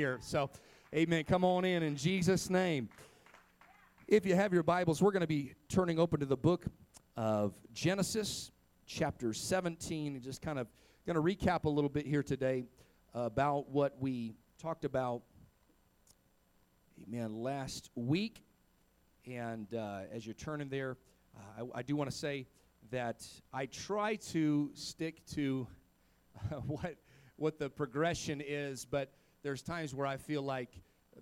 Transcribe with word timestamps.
here. 0.00 0.16
So, 0.22 0.48
amen. 0.94 1.24
Come 1.24 1.44
on 1.44 1.66
in 1.66 1.82
in 1.82 1.94
Jesus' 1.94 2.48
name. 2.48 2.88
If 4.08 4.24
you 4.24 4.34
have 4.34 4.50
your 4.50 4.62
Bibles, 4.62 5.02
we're 5.02 5.10
going 5.10 5.20
to 5.20 5.26
be 5.26 5.52
turning 5.68 5.98
open 5.98 6.20
to 6.20 6.24
the 6.24 6.38
book 6.38 6.64
of 7.18 7.52
Genesis, 7.74 8.50
chapter 8.86 9.34
17, 9.34 10.14
and 10.14 10.22
just 10.22 10.40
kind 10.40 10.58
of 10.58 10.68
going 11.06 11.16
to 11.16 11.22
recap 11.22 11.64
a 11.64 11.68
little 11.68 11.90
bit 11.90 12.06
here 12.06 12.22
today 12.22 12.64
about 13.12 13.68
what 13.68 14.00
we 14.00 14.32
talked 14.58 14.86
about, 14.86 15.20
amen, 17.06 17.34
last 17.34 17.90
week. 17.94 18.42
And 19.26 19.66
uh, 19.74 20.04
as 20.10 20.24
you're 20.24 20.32
turning 20.32 20.70
there, 20.70 20.96
uh, 21.36 21.64
I, 21.74 21.80
I, 21.80 21.82
do 21.82 21.94
want 21.94 22.10
to 22.10 22.16
say 22.16 22.46
that 22.90 23.26
I 23.52 23.66
try 23.66 24.14
to 24.30 24.70
stick 24.72 25.26
to 25.34 25.66
what 26.66 26.96
what 27.36 27.58
the 27.58 27.68
progression 27.68 28.42
is, 28.46 28.86
but 28.86 29.12
there's 29.42 29.62
times 29.62 29.94
where 29.94 30.06
I 30.06 30.16
feel 30.16 30.42
like 30.42 30.70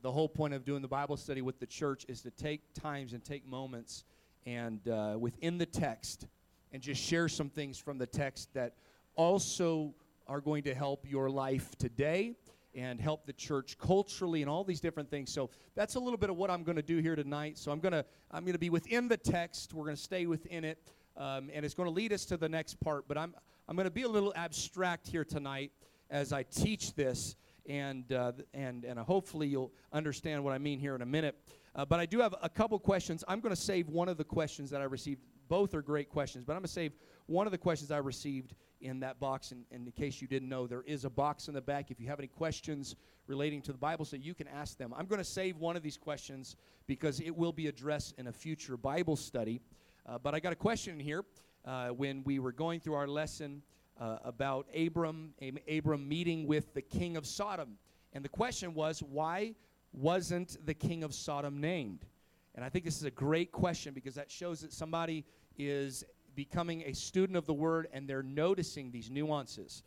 the 0.02 0.10
whole 0.10 0.28
point 0.28 0.54
of 0.54 0.64
doing 0.64 0.82
the 0.82 0.88
Bible 0.88 1.16
study 1.16 1.42
with 1.42 1.60
the 1.60 1.66
church 1.66 2.04
is 2.08 2.22
to 2.22 2.30
take 2.30 2.74
times 2.74 3.12
and 3.12 3.24
take 3.24 3.46
moments 3.46 4.04
and 4.46 4.86
uh, 4.88 5.16
within 5.18 5.58
the 5.58 5.66
text 5.66 6.26
and 6.72 6.82
just 6.82 7.00
share 7.00 7.28
some 7.28 7.48
things 7.48 7.78
from 7.78 7.98
the 7.98 8.06
text 8.06 8.52
that 8.54 8.74
also 9.14 9.94
are 10.26 10.40
going 10.40 10.62
to 10.64 10.74
help 10.74 11.06
your 11.08 11.30
life 11.30 11.76
today 11.78 12.34
and 12.74 13.00
help 13.00 13.24
the 13.24 13.32
church 13.32 13.78
culturally 13.78 14.42
and 14.42 14.50
all 14.50 14.62
these 14.62 14.80
different 14.80 15.10
things. 15.10 15.32
So 15.32 15.50
that's 15.74 15.94
a 15.94 16.00
little 16.00 16.18
bit 16.18 16.30
of 16.30 16.36
what 16.36 16.50
I'm 16.50 16.64
going 16.64 16.76
to 16.76 16.82
do 16.82 16.98
here 16.98 17.16
tonight. 17.16 17.56
So 17.56 17.72
I'm 17.72 17.80
going 17.80 17.92
to 17.92 18.04
I'm 18.30 18.44
going 18.44 18.52
to 18.52 18.58
be 18.58 18.70
within 18.70 19.08
the 19.08 19.16
text. 19.16 19.72
We're 19.72 19.84
going 19.84 19.96
to 19.96 20.02
stay 20.02 20.26
within 20.26 20.64
it, 20.64 20.78
um, 21.16 21.50
and 21.52 21.64
it's 21.64 21.74
going 21.74 21.88
to 21.88 21.94
lead 21.94 22.12
us 22.12 22.24
to 22.26 22.36
the 22.36 22.48
next 22.48 22.78
part. 22.80 23.08
But 23.08 23.16
I'm 23.16 23.34
I'm 23.68 23.76
going 23.76 23.86
to 23.86 23.90
be 23.90 24.02
a 24.02 24.08
little 24.08 24.32
abstract 24.36 25.08
here 25.08 25.24
tonight 25.24 25.72
as 26.10 26.32
I 26.32 26.42
teach 26.42 26.94
this 26.94 27.36
and, 27.68 28.10
uh, 28.12 28.32
and, 28.54 28.84
and 28.84 28.98
hopefully 28.98 29.46
you'll 29.46 29.72
understand 29.92 30.42
what 30.42 30.52
I 30.52 30.58
mean 30.58 30.80
here 30.80 30.94
in 30.94 31.02
a 31.02 31.06
minute. 31.06 31.36
Uh, 31.74 31.84
but 31.84 32.00
I 32.00 32.06
do 32.06 32.18
have 32.20 32.34
a 32.42 32.48
couple 32.48 32.78
questions. 32.78 33.22
I'm 33.28 33.40
going 33.40 33.54
to 33.54 33.60
save 33.60 33.88
one 33.88 34.08
of 34.08 34.16
the 34.16 34.24
questions 34.24 34.70
that 34.70 34.80
I 34.80 34.84
received. 34.84 35.20
Both 35.48 35.74
are 35.74 35.82
great 35.82 36.08
questions, 36.08 36.44
but 36.44 36.54
I'm 36.54 36.58
going 36.58 36.66
to 36.66 36.72
save 36.72 36.92
one 37.26 37.46
of 37.46 37.52
the 37.52 37.58
questions 37.58 37.90
I 37.90 37.98
received 37.98 38.54
in 38.80 39.00
that 39.00 39.20
box. 39.20 39.52
And, 39.52 39.64
and 39.70 39.86
in 39.86 39.92
case 39.92 40.20
you 40.20 40.28
didn't 40.28 40.48
know, 40.48 40.66
there 40.66 40.82
is 40.82 41.04
a 41.04 41.10
box 41.10 41.48
in 41.48 41.54
the 41.54 41.60
back. 41.60 41.90
If 41.90 42.00
you 42.00 42.08
have 42.08 42.18
any 42.18 42.28
questions 42.28 42.96
relating 43.26 43.60
to 43.62 43.72
the 43.72 43.78
Bible, 43.78 44.04
so 44.04 44.16
you 44.16 44.34
can 44.34 44.48
ask 44.48 44.78
them. 44.78 44.94
I'm 44.96 45.06
going 45.06 45.20
to 45.20 45.24
save 45.24 45.58
one 45.58 45.76
of 45.76 45.82
these 45.82 45.96
questions 45.96 46.56
because 46.86 47.20
it 47.20 47.34
will 47.36 47.52
be 47.52 47.66
addressed 47.66 48.14
in 48.18 48.26
a 48.26 48.32
future 48.32 48.76
Bible 48.76 49.16
study. 49.16 49.60
Uh, 50.06 50.18
but 50.18 50.34
I 50.34 50.40
got 50.40 50.52
a 50.52 50.56
question 50.56 50.94
in 50.94 51.00
here. 51.00 51.24
Uh, 51.64 51.88
when 51.88 52.22
we 52.24 52.38
were 52.38 52.52
going 52.52 52.80
through 52.80 52.94
our 52.94 53.08
lesson 53.08 53.62
uh, 54.00 54.18
about 54.24 54.66
Abram, 54.76 55.34
Abram 55.68 56.08
meeting 56.08 56.46
with 56.46 56.72
the 56.74 56.82
king 56.82 57.16
of 57.16 57.26
Sodom. 57.26 57.78
And 58.12 58.24
the 58.24 58.28
question 58.28 58.74
was, 58.74 59.02
why 59.02 59.54
wasn't 59.92 60.64
the 60.64 60.74
king 60.74 61.02
of 61.02 61.14
Sodom 61.14 61.60
named? 61.60 62.06
And 62.54 62.64
I 62.64 62.68
think 62.68 62.84
this 62.84 62.96
is 62.96 63.04
a 63.04 63.10
great 63.10 63.52
question 63.52 63.94
because 63.94 64.14
that 64.14 64.30
shows 64.30 64.60
that 64.60 64.72
somebody 64.72 65.24
is 65.56 66.04
becoming 66.34 66.82
a 66.86 66.92
student 66.92 67.36
of 67.36 67.46
the 67.46 67.54
word 67.54 67.88
and 67.92 68.08
they're 68.08 68.22
noticing 68.22 68.90
these 68.90 69.10
nuances. 69.10 69.82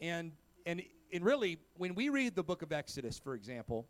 And 0.00 0.32
and 0.66 0.82
and 1.12 1.24
really, 1.24 1.58
when 1.76 1.94
we 1.94 2.08
read 2.08 2.34
the 2.34 2.42
book 2.42 2.62
of 2.62 2.72
Exodus, 2.72 3.18
for 3.18 3.34
example, 3.34 3.86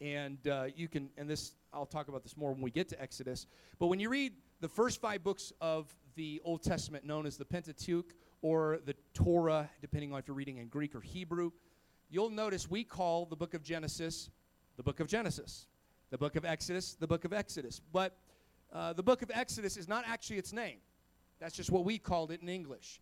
and 0.00 0.38
uh, 0.48 0.66
you 0.74 0.88
can 0.88 1.10
and 1.16 1.28
this 1.28 1.52
I'll 1.72 1.86
talk 1.86 2.08
about 2.08 2.22
this 2.22 2.36
more 2.36 2.52
when 2.52 2.62
we 2.62 2.70
get 2.70 2.88
to 2.90 3.00
Exodus. 3.00 3.46
But 3.78 3.86
when 3.86 4.00
you 4.00 4.08
read 4.08 4.32
the 4.60 4.68
first 4.68 5.00
five 5.00 5.22
books 5.22 5.52
of 5.60 5.94
the 6.16 6.40
Old 6.44 6.62
Testament, 6.62 7.04
known 7.04 7.26
as 7.26 7.36
the 7.36 7.44
Pentateuch 7.44 8.14
or 8.42 8.80
the 8.84 8.94
Torah, 9.14 9.70
depending 9.80 10.12
on 10.12 10.18
if 10.18 10.28
you're 10.28 10.36
reading 10.36 10.58
in 10.58 10.68
Greek 10.68 10.94
or 10.94 11.00
Hebrew, 11.00 11.50
you'll 12.08 12.30
notice 12.30 12.70
we 12.70 12.84
call 12.84 13.26
the 13.26 13.36
book 13.36 13.54
of 13.54 13.62
Genesis 13.62 14.30
the 14.80 14.84
book 14.84 15.00
of 15.00 15.08
Genesis, 15.08 15.66
the 16.08 16.16
book 16.16 16.36
of 16.36 16.46
Exodus, 16.46 16.94
the 16.94 17.06
book 17.06 17.26
of 17.26 17.34
Exodus. 17.34 17.82
But 17.92 18.16
uh, 18.72 18.94
the 18.94 19.02
book 19.02 19.20
of 19.20 19.30
Exodus 19.30 19.76
is 19.76 19.88
not 19.88 20.04
actually 20.06 20.38
its 20.38 20.54
name. 20.54 20.78
That's 21.38 21.54
just 21.54 21.70
what 21.70 21.84
we 21.84 21.98
called 21.98 22.30
it 22.30 22.40
in 22.40 22.48
English. 22.48 22.98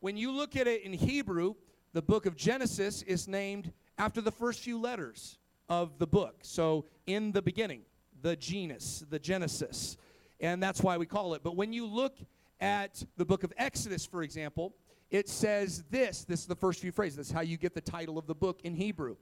When 0.00 0.18
you 0.18 0.30
look 0.30 0.56
at 0.56 0.66
it 0.66 0.82
in 0.82 0.92
Hebrew, 0.92 1.54
the 1.94 2.02
book 2.02 2.26
of 2.26 2.36
Genesis 2.36 3.00
is 3.00 3.28
named 3.28 3.72
after 3.96 4.20
the 4.20 4.30
first 4.30 4.60
few 4.60 4.78
letters 4.78 5.38
of 5.70 5.98
the 5.98 6.06
book. 6.06 6.40
So, 6.42 6.84
in 7.06 7.32
the 7.32 7.40
beginning, 7.40 7.80
the 8.20 8.36
genus, 8.36 9.02
the 9.08 9.18
Genesis. 9.18 9.96
And 10.38 10.62
that's 10.62 10.82
why 10.82 10.98
we 10.98 11.06
call 11.06 11.32
it. 11.32 11.42
But 11.42 11.56
when 11.56 11.72
you 11.72 11.86
look 11.86 12.18
at 12.60 13.02
the 13.16 13.24
book 13.24 13.42
of 13.42 13.54
Exodus, 13.56 14.04
for 14.04 14.22
example, 14.22 14.74
it 15.12 15.28
says 15.28 15.84
this. 15.90 16.24
This 16.24 16.40
is 16.40 16.46
the 16.46 16.56
first 16.56 16.80
few 16.80 16.90
phrases. 16.90 17.16
That's 17.16 17.30
how 17.30 17.42
you 17.42 17.58
get 17.58 17.74
the 17.74 17.82
title 17.82 18.18
of 18.18 18.26
the 18.26 18.34
book 18.34 18.62
in 18.64 18.74
Hebrew. 18.74 19.16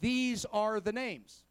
These 0.00 0.44
are 0.52 0.80
the 0.80 0.92
names. 0.92 1.44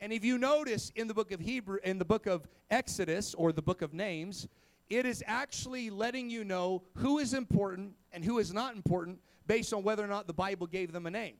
And 0.00 0.12
if 0.12 0.24
you 0.24 0.36
notice 0.36 0.90
in 0.96 1.06
the 1.06 1.14
book 1.14 1.30
of 1.30 1.38
Hebrew, 1.38 1.78
in 1.84 1.98
the 1.98 2.04
book 2.04 2.26
of 2.26 2.46
Exodus 2.70 3.34
or 3.34 3.52
the 3.52 3.62
book 3.62 3.82
of 3.82 3.94
names, 3.94 4.48
it 4.90 5.06
is 5.06 5.22
actually 5.28 5.90
letting 5.90 6.28
you 6.28 6.42
know 6.42 6.82
who 6.94 7.18
is 7.18 7.34
important 7.34 7.92
and 8.12 8.24
who 8.24 8.40
is 8.40 8.52
not 8.52 8.74
important 8.74 9.20
based 9.46 9.72
on 9.72 9.84
whether 9.84 10.04
or 10.04 10.08
not 10.08 10.26
the 10.26 10.32
Bible 10.34 10.66
gave 10.66 10.92
them 10.92 11.06
a 11.06 11.10
name. 11.10 11.34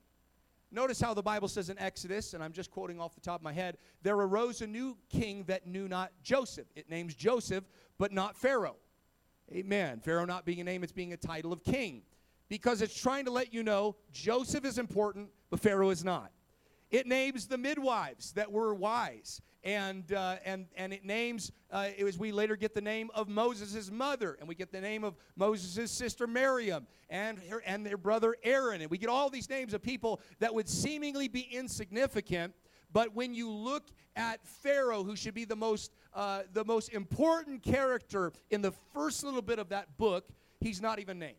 Notice 0.71 1.01
how 1.01 1.13
the 1.13 1.21
Bible 1.21 1.49
says 1.49 1.69
in 1.69 1.77
Exodus, 1.77 2.33
and 2.33 2.41
I'm 2.41 2.53
just 2.53 2.71
quoting 2.71 3.01
off 3.01 3.15
the 3.15 3.21
top 3.21 3.41
of 3.41 3.43
my 3.43 3.53
head, 3.53 3.77
there 4.01 4.15
arose 4.15 4.61
a 4.61 4.67
new 4.67 4.97
king 5.09 5.43
that 5.47 5.67
knew 5.67 5.89
not 5.89 6.11
Joseph. 6.23 6.67
It 6.75 6.89
names 6.89 7.15
Joseph, 7.15 7.65
but 7.97 8.13
not 8.13 8.37
Pharaoh. 8.37 8.77
Amen. 9.51 9.99
Pharaoh 9.99 10.25
not 10.25 10.45
being 10.45 10.59
a 10.59 10.63
name, 10.63 10.83
it's 10.83 10.91
being 10.91 11.13
a 11.13 11.17
title 11.17 11.51
of 11.51 11.63
king. 11.63 12.03
Because 12.49 12.81
it's 12.81 12.99
trying 12.99 13.25
to 13.25 13.31
let 13.31 13.53
you 13.53 13.63
know 13.63 13.95
Joseph 14.11 14.65
is 14.65 14.77
important, 14.77 15.29
but 15.49 15.59
Pharaoh 15.59 15.89
is 15.89 16.03
not. 16.03 16.31
It 16.91 17.05
names 17.05 17.47
the 17.47 17.57
midwives 17.57 18.31
that 18.33 18.51
were 18.51 18.73
wise. 18.73 19.41
And, 19.63 20.11
uh, 20.13 20.37
and, 20.45 20.67
and 20.75 20.93
it 20.93 21.03
names, 21.03 21.51
uh, 21.69 21.89
it 21.97 22.03
was, 22.03 22.17
we 22.17 22.31
later 22.31 22.55
get 22.55 22.73
the 22.73 22.81
name 22.81 23.11
of 23.13 23.27
Moses' 23.27 23.91
mother, 23.91 24.37
and 24.39 24.47
we 24.47 24.55
get 24.55 24.71
the 24.71 24.79
name 24.79 25.03
of 25.03 25.15
Moses' 25.35 25.91
sister 25.91 26.25
Miriam, 26.27 26.87
and, 27.09 27.39
her, 27.49 27.61
and 27.65 27.85
their 27.85 27.97
brother 27.97 28.35
Aaron. 28.43 28.81
And 28.81 28.89
we 28.89 28.97
get 28.97 29.09
all 29.09 29.29
these 29.29 29.49
names 29.49 29.73
of 29.73 29.81
people 29.81 30.21
that 30.39 30.53
would 30.53 30.69
seemingly 30.69 31.27
be 31.27 31.41
insignificant, 31.41 32.53
but 32.91 33.13
when 33.13 33.33
you 33.33 33.51
look 33.51 33.89
at 34.15 34.45
Pharaoh, 34.47 35.03
who 35.03 35.15
should 35.15 35.33
be 35.33 35.45
the 35.45 35.55
most, 35.55 35.91
uh, 36.13 36.41
the 36.53 36.65
most 36.65 36.89
important 36.89 37.63
character 37.63 38.31
in 38.49 38.61
the 38.61 38.71
first 38.93 39.23
little 39.23 39.41
bit 39.41 39.59
of 39.59 39.69
that 39.69 39.97
book, 39.97 40.29
he's 40.59 40.81
not 40.81 40.99
even 40.99 41.19
named. 41.19 41.35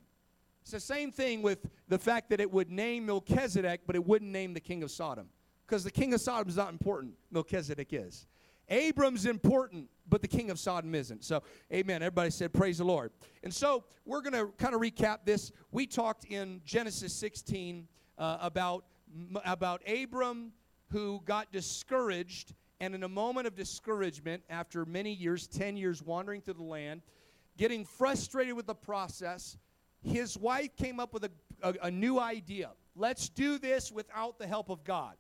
It's 0.63 0.73
the 0.73 0.81
same 0.81 1.11
thing 1.11 1.43
with 1.43 1.67
the 1.89 1.99
fact 1.99 2.31
that 2.31 2.41
it 2.41 2.51
would 2.51 2.71
name 2.71 3.07
Melchizedek, 3.07 3.83
but 3.87 3.97
it 3.97 4.07
wouldn't 4.07 4.31
name 4.31 4.55
the 4.55 4.61
king 4.61 4.83
of 4.83 4.91
Sodom. 4.91 5.29
Because 5.67 5.85
the 5.85 5.91
king 5.91 6.15
of 6.15 6.21
Sodom 6.21 6.49
is 6.49 6.57
not 6.57 6.71
important, 6.71 7.15
Melchizedek 7.31 7.89
is. 7.93 8.27
Abram's 8.69 9.27
important, 9.27 9.89
but 10.09 10.23
the 10.23 10.29
king 10.29 10.51
of 10.51 10.59
Sodom 10.59 10.95
isn't. 10.95 11.25
So, 11.25 11.43
amen. 11.73 12.03
Everybody 12.03 12.31
said, 12.31 12.53
Praise 12.53 12.79
the 12.79 12.85
Lord. 12.85 13.11
And 13.43 13.53
so, 13.53 13.85
we're 14.05 14.21
going 14.21 14.35
to 14.35 14.53
kind 14.59 14.75
of 14.75 14.81
recap 14.81 15.19
this. 15.25 15.51
We 15.73 15.87
talked 15.87 16.25
in 16.25 16.61
Genesis 16.65 17.13
16 17.15 17.89
uh, 18.17 18.39
about, 18.41 18.85
about 19.45 19.83
Abram 19.89 20.53
who 20.93 21.21
got 21.25 21.53
discouraged, 21.53 22.55
and 22.81 22.95
in 22.95 23.03
a 23.03 23.09
moment 23.09 23.47
of 23.47 23.55
discouragement, 23.55 24.43
after 24.49 24.87
many 24.87 25.13
years 25.13 25.47
10 25.47 25.77
years 25.77 26.03
wandering 26.03 26.41
through 26.41 26.55
the 26.55 26.63
land, 26.63 27.03
getting 27.59 27.85
frustrated 27.85 28.55
with 28.55 28.67
the 28.67 28.75
process, 28.75 29.59
his 30.03 30.39
wife 30.39 30.75
came 30.77 30.99
up 30.99 31.13
with 31.13 31.25
a, 31.25 31.31
a, 31.63 31.75
a 31.83 31.91
new 31.91 32.19
idea. 32.19 32.71
Let's 32.97 33.29
do 33.29 33.59
this 33.59 33.93
without 33.93 34.39
the 34.39 34.47
help 34.47 34.71
of 34.71 34.83
God. 34.83 35.17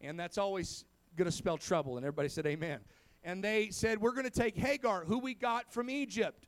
And 0.00 0.18
that's 0.18 0.38
always 0.38 0.84
going 1.16 1.26
to 1.26 1.32
spell 1.32 1.56
trouble. 1.56 1.96
And 1.96 2.04
everybody 2.04 2.28
said, 2.28 2.46
Amen. 2.46 2.80
And 3.22 3.42
they 3.42 3.70
said, 3.70 4.00
We're 4.00 4.12
going 4.12 4.24
to 4.24 4.30
take 4.30 4.56
Hagar, 4.56 5.04
who 5.04 5.18
we 5.18 5.34
got 5.34 5.72
from 5.72 5.88
Egypt. 5.88 6.46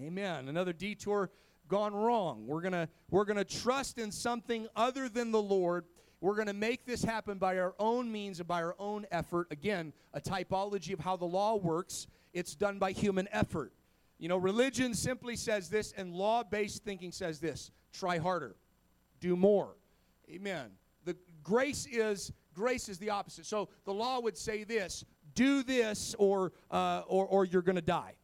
Amen. 0.00 0.48
Another 0.48 0.72
detour 0.72 1.30
gone 1.68 1.94
wrong. 1.94 2.46
We're 2.46 2.60
going 2.60 2.72
to 2.72 2.88
we're 3.10 3.24
going 3.24 3.38
to 3.38 3.44
trust 3.44 3.98
in 3.98 4.12
something 4.12 4.68
other 4.76 5.08
than 5.08 5.32
the 5.32 5.42
Lord 5.42 5.84
we're 6.26 6.34
going 6.34 6.48
to 6.48 6.52
make 6.54 6.84
this 6.84 7.04
happen 7.04 7.38
by 7.38 7.56
our 7.56 7.72
own 7.78 8.10
means 8.10 8.40
and 8.40 8.48
by 8.48 8.60
our 8.60 8.74
own 8.80 9.06
effort. 9.12 9.46
Again, 9.52 9.92
a 10.12 10.20
typology 10.20 10.92
of 10.92 10.98
how 10.98 11.16
the 11.16 11.24
law 11.24 11.54
works. 11.54 12.08
It's 12.32 12.56
done 12.56 12.80
by 12.80 12.90
human 12.90 13.28
effort. 13.30 13.72
You 14.18 14.28
know, 14.28 14.36
religion 14.36 14.92
simply 14.92 15.36
says 15.36 15.68
this, 15.68 15.94
and 15.96 16.12
law 16.12 16.42
based 16.42 16.82
thinking 16.82 17.12
says 17.12 17.38
this 17.38 17.70
try 17.92 18.18
harder, 18.18 18.56
do 19.20 19.36
more. 19.36 19.76
Amen. 20.28 20.70
The 21.04 21.16
grace 21.44 21.86
is 21.86 22.32
grace 22.54 22.88
is 22.88 22.98
the 22.98 23.10
opposite. 23.10 23.46
So 23.46 23.68
the 23.84 23.94
law 23.94 24.18
would 24.18 24.36
say 24.36 24.64
this 24.64 25.04
do 25.36 25.62
this 25.62 26.16
or, 26.18 26.50
uh, 26.72 27.02
or, 27.06 27.24
or 27.26 27.44
you're 27.44 27.62
going 27.62 27.76
to 27.76 27.82
die. 27.82 28.14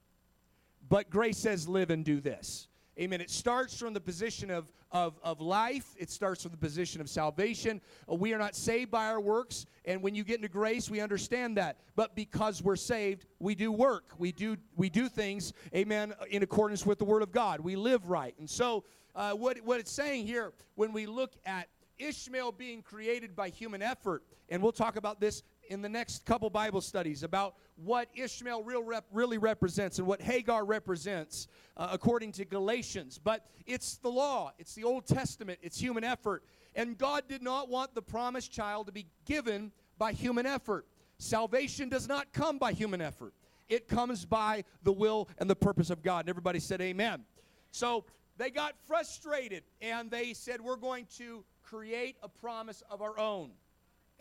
But 0.89 1.09
grace 1.09 1.39
says 1.39 1.69
live 1.69 1.91
and 1.91 2.05
do 2.05 2.21
this. 2.21 2.67
Amen. 3.03 3.21
It 3.21 3.31
starts 3.31 3.77
from 3.77 3.95
the 3.95 4.01
position 4.01 4.49
of, 4.49 4.71
of, 4.93 5.19
of 5.25 5.41
life, 5.41 5.93
it 5.99 6.09
starts 6.09 6.45
from 6.45 6.53
the 6.53 6.57
position 6.57 7.01
of 7.01 7.11
salvation. 7.11 7.81
Uh, 8.09 8.15
we 8.15 8.33
are 8.33 8.39
not 8.39 8.55
saved 8.55 8.93
by 8.93 9.07
our 9.07 9.21
works, 9.21 9.67
and 9.85 10.01
when 10.01 10.15
you 10.15 10.23
get 10.23 10.37
into 10.37 10.47
grace, 10.47 10.89
we 10.89 11.01
understand 11.01 11.57
that. 11.57 11.79
But 11.97 12.15
because 12.15 12.63
we're 12.63 12.77
saved, 12.77 13.27
we 13.41 13.57
do 13.57 13.73
work. 13.73 14.13
We 14.19 14.31
do, 14.31 14.57
we 14.77 14.89
do 14.89 15.09
things, 15.09 15.53
amen, 15.75 16.15
in 16.31 16.45
accordance 16.45 16.87
with 16.87 17.01
the 17.01 17.05
Word 17.05 17.23
of 17.23 17.33
God. 17.33 17.59
We 17.59 17.75
live 17.75 18.09
right. 18.09 18.37
And 18.39 18.49
so, 18.49 18.85
uh, 19.17 19.33
what, 19.33 19.59
what 19.65 19.81
it's 19.81 19.91
saying 19.91 20.29
here, 20.29 20.53
when 20.77 20.93
we 20.93 21.07
look 21.07 21.33
at 21.45 21.67
Ishmael 21.99 22.53
being 22.53 22.83
created 22.83 23.35
by 23.35 23.49
human 23.49 23.83
effort. 23.83 24.23
And 24.49 24.63
we'll 24.63 24.73
talk 24.73 24.97
about 24.97 25.21
this 25.21 25.43
in 25.69 25.83
the 25.83 25.89
next 25.89 26.25
couple 26.25 26.49
Bible 26.51 26.81
studies 26.81 27.23
about 27.23 27.55
what 27.77 28.09
Ishmael 28.15 28.63
real 28.63 28.83
rep, 28.83 29.05
really 29.13 29.39
represents 29.39 29.99
and 29.99 30.07
what 30.07 30.21
Hagar 30.21 30.65
represents 30.65 31.49
uh, 31.77 31.89
according 31.93 32.33
to 32.33 32.45
Galatians. 32.45 33.19
But 33.23 33.47
it's 33.67 33.97
the 33.97 34.09
law, 34.09 34.53
it's 34.59 34.75
the 34.75 34.85
Old 34.85 35.07
Testament, 35.07 35.59
it's 35.63 35.79
human 35.79 36.05
effort. 36.05 36.45
And 36.75 36.97
God 36.97 37.25
did 37.29 37.43
not 37.43 37.69
want 37.69 37.95
the 37.95 38.03
promised 38.03 38.53
child 38.53 38.87
to 38.87 38.93
be 38.93 39.07
given 39.25 39.73
by 39.99 40.13
human 40.13 40.47
effort. 40.47 40.87
Salvation 41.19 41.89
does 41.89 42.09
not 42.09 42.33
come 42.33 42.59
by 42.59 42.73
human 42.73 43.01
effort, 43.01 43.35
it 43.69 43.89
comes 43.89 44.25
by 44.25 44.65
the 44.83 44.93
will 44.93 45.29
and 45.39 45.49
the 45.49 45.57
purpose 45.57 45.91
of 45.91 46.03
God. 46.03 46.21
And 46.21 46.29
everybody 46.29 46.61
said, 46.61 46.81
Amen. 46.81 47.25
So 47.71 48.05
they 48.37 48.51
got 48.51 48.75
frustrated 48.87 49.63
and 49.81 50.11
they 50.11 50.35
said, 50.35 50.61
We're 50.61 50.77
going 50.77 51.07
to 51.19 51.45
create 51.63 52.17
a 52.23 52.29
promise 52.29 52.83
of 52.91 53.01
our 53.01 53.19
own. 53.19 53.51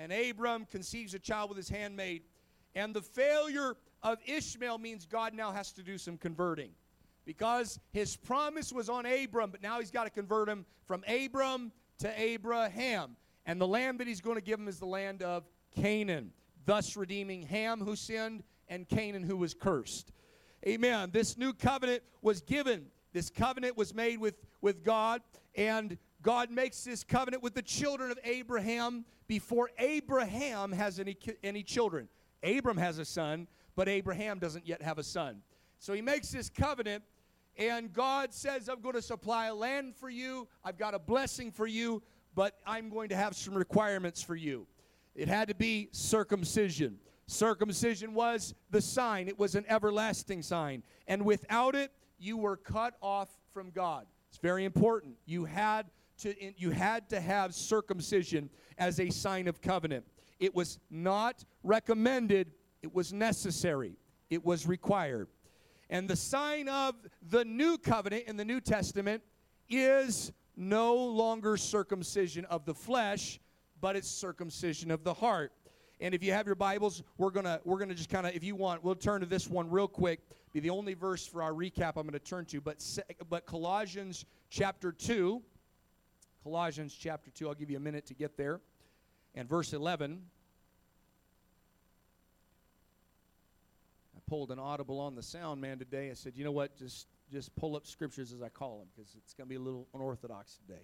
And 0.01 0.11
Abram 0.11 0.65
conceives 0.65 1.13
a 1.13 1.19
child 1.19 1.49
with 1.49 1.57
his 1.57 1.69
handmaid. 1.69 2.23
And 2.73 2.91
the 2.91 3.03
failure 3.03 3.75
of 4.01 4.17
Ishmael 4.25 4.79
means 4.79 5.05
God 5.05 5.35
now 5.35 5.51
has 5.51 5.71
to 5.73 5.83
do 5.83 5.99
some 5.99 6.17
converting. 6.17 6.71
Because 7.23 7.79
his 7.91 8.15
promise 8.15 8.73
was 8.73 8.89
on 8.89 9.05
Abram, 9.05 9.51
but 9.51 9.61
now 9.61 9.79
he's 9.79 9.91
got 9.91 10.05
to 10.05 10.09
convert 10.09 10.49
him 10.49 10.65
from 10.87 11.03
Abram 11.07 11.71
to 11.99 12.19
Abraham. 12.19 13.15
And 13.45 13.61
the 13.61 13.67
land 13.67 13.99
that 13.99 14.07
he's 14.07 14.21
going 14.21 14.37
to 14.37 14.41
give 14.41 14.59
him 14.59 14.67
is 14.67 14.79
the 14.79 14.87
land 14.87 15.21
of 15.21 15.43
Canaan, 15.75 16.31
thus 16.65 16.97
redeeming 16.97 17.43
Ham, 17.43 17.79
who 17.79 17.95
sinned, 17.95 18.41
and 18.69 18.89
Canaan, 18.89 19.21
who 19.21 19.37
was 19.37 19.53
cursed. 19.53 20.11
Amen. 20.65 21.11
This 21.13 21.37
new 21.37 21.53
covenant 21.53 22.01
was 22.23 22.41
given. 22.41 22.87
This 23.13 23.29
covenant 23.29 23.77
was 23.77 23.93
made 23.93 24.19
with, 24.19 24.35
with 24.61 24.83
God, 24.83 25.21
and 25.55 25.95
God 26.21 26.51
makes 26.51 26.83
this 26.83 27.03
covenant 27.03 27.41
with 27.41 27.55
the 27.55 27.61
children 27.61 28.11
of 28.11 28.19
Abraham 28.23 29.05
before 29.27 29.71
Abraham 29.79 30.71
has 30.71 30.99
any, 30.99 31.17
any 31.43 31.63
children. 31.63 32.07
Abram 32.43 32.77
has 32.77 32.99
a 32.99 33.05
son, 33.05 33.47
but 33.75 33.87
Abraham 33.87 34.39
doesn't 34.39 34.67
yet 34.67 34.81
have 34.81 34.97
a 34.97 35.03
son. 35.03 35.41
So 35.79 35.93
he 35.93 36.01
makes 36.01 36.29
this 36.29 36.49
covenant, 36.49 37.03
and 37.57 37.91
God 37.91 38.33
says, 38.33 38.69
I'm 38.69 38.81
going 38.81 38.95
to 38.95 39.01
supply 39.01 39.47
a 39.47 39.55
land 39.55 39.95
for 39.95 40.09
you, 40.09 40.47
I've 40.63 40.77
got 40.77 40.93
a 40.93 40.99
blessing 40.99 41.51
for 41.51 41.65
you, 41.65 42.03
but 42.35 42.59
I'm 42.65 42.89
going 42.89 43.09
to 43.09 43.15
have 43.15 43.35
some 43.35 43.53
requirements 43.53 44.21
for 44.21 44.35
you. 44.35 44.67
It 45.15 45.27
had 45.27 45.47
to 45.47 45.55
be 45.55 45.89
circumcision. 45.91 46.97
Circumcision 47.27 48.13
was 48.13 48.53
the 48.69 48.81
sign, 48.81 49.27
it 49.27 49.39
was 49.39 49.55
an 49.55 49.65
everlasting 49.67 50.41
sign. 50.41 50.83
And 51.07 51.25
without 51.25 51.75
it, 51.75 51.91
you 52.19 52.37
were 52.37 52.57
cut 52.57 52.95
off 53.01 53.29
from 53.53 53.71
God. 53.71 54.05
It's 54.29 54.37
very 54.37 54.65
important. 54.65 55.15
You 55.25 55.45
had 55.45 55.87
to, 56.21 56.33
you 56.57 56.71
had 56.71 57.09
to 57.09 57.19
have 57.19 57.53
circumcision 57.53 58.49
as 58.77 58.99
a 58.99 59.09
sign 59.09 59.47
of 59.47 59.61
covenant. 59.61 60.05
It 60.39 60.55
was 60.55 60.79
not 60.89 61.43
recommended, 61.63 62.51
it 62.81 62.93
was 62.93 63.13
necessary, 63.13 63.93
it 64.29 64.43
was 64.43 64.65
required. 64.65 65.27
And 65.89 66.09
the 66.09 66.15
sign 66.15 66.69
of 66.69 66.95
the 67.29 67.45
new 67.45 67.77
covenant 67.77 68.23
in 68.27 68.37
the 68.37 68.45
New 68.45 68.61
Testament 68.61 69.21
is 69.69 70.31
no 70.55 70.95
longer 70.95 71.57
circumcision 71.57 72.45
of 72.45 72.65
the 72.65 72.73
flesh, 72.73 73.39
but 73.79 73.95
it's 73.95 74.09
circumcision 74.09 74.89
of 74.89 75.03
the 75.03 75.13
heart. 75.13 75.51
And 75.99 76.15
if 76.15 76.23
you 76.23 76.31
have 76.33 76.47
your 76.47 76.55
Bibles, 76.55 77.03
we're 77.17 77.29
gonna 77.29 77.59
we're 77.63 77.77
gonna 77.77 77.93
just 77.93 78.09
kind 78.09 78.25
of, 78.25 78.33
if 78.33 78.43
you 78.43 78.55
want, 78.55 78.83
we'll 78.83 78.95
turn 78.95 79.21
to 79.21 79.27
this 79.27 79.47
one 79.47 79.69
real 79.69 79.87
quick. 79.87 80.19
Be 80.51 80.59
the 80.59 80.69
only 80.69 80.93
verse 80.93 81.25
for 81.25 81.43
our 81.43 81.51
recap 81.51 81.93
I'm 81.95 82.09
to 82.09 82.19
turn 82.19 82.45
to, 82.45 82.59
but 82.59 82.83
but 83.29 83.45
Colossians 83.45 84.25
chapter 84.49 84.91
two, 84.91 85.41
Colossians 86.43 86.97
chapter 86.99 87.29
2. 87.29 87.47
I'll 87.47 87.53
give 87.53 87.69
you 87.69 87.77
a 87.77 87.81
minute 87.81 88.07
to 88.07 88.15
get 88.15 88.35
there. 88.35 88.59
And 89.35 89.47
verse 89.47 89.73
11. 89.73 90.21
I 94.15 94.19
pulled 94.27 94.51
an 94.51 94.57
audible 94.57 94.99
on 94.99 95.13
the 95.15 95.21
sound 95.21 95.61
man 95.61 95.77
today. 95.77 96.09
I 96.09 96.15
said, 96.15 96.33
you 96.35 96.43
know 96.43 96.51
what? 96.51 96.75
Just, 96.77 97.07
just 97.31 97.55
pull 97.55 97.75
up 97.75 97.85
scriptures 97.85 98.33
as 98.33 98.41
I 98.41 98.49
call 98.49 98.79
them 98.79 98.87
because 98.95 99.15
it's 99.15 99.33
going 99.35 99.45
to 99.45 99.49
be 99.49 99.55
a 99.55 99.59
little 99.59 99.87
unorthodox 99.93 100.57
today. 100.67 100.81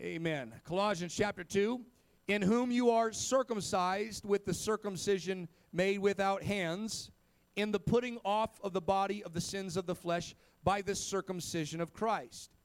Amen. 0.00 0.54
Colossians 0.64 1.14
chapter 1.14 1.44
2. 1.44 1.80
In 2.28 2.40
whom 2.42 2.70
you 2.70 2.90
are 2.90 3.12
circumcised 3.12 4.24
with 4.24 4.44
the 4.46 4.54
circumcision 4.54 5.48
made 5.72 5.98
without 5.98 6.42
hands, 6.42 7.10
in 7.56 7.72
the 7.72 7.80
putting 7.80 8.18
off 8.24 8.58
of 8.62 8.72
the 8.72 8.80
body 8.80 9.22
of 9.24 9.32
the 9.32 9.40
sins 9.40 9.76
of 9.76 9.86
the 9.86 9.94
flesh 9.94 10.34
by 10.64 10.80
the 10.80 10.94
circumcision 10.94 11.80
of 11.80 11.92
Christ 11.92 12.57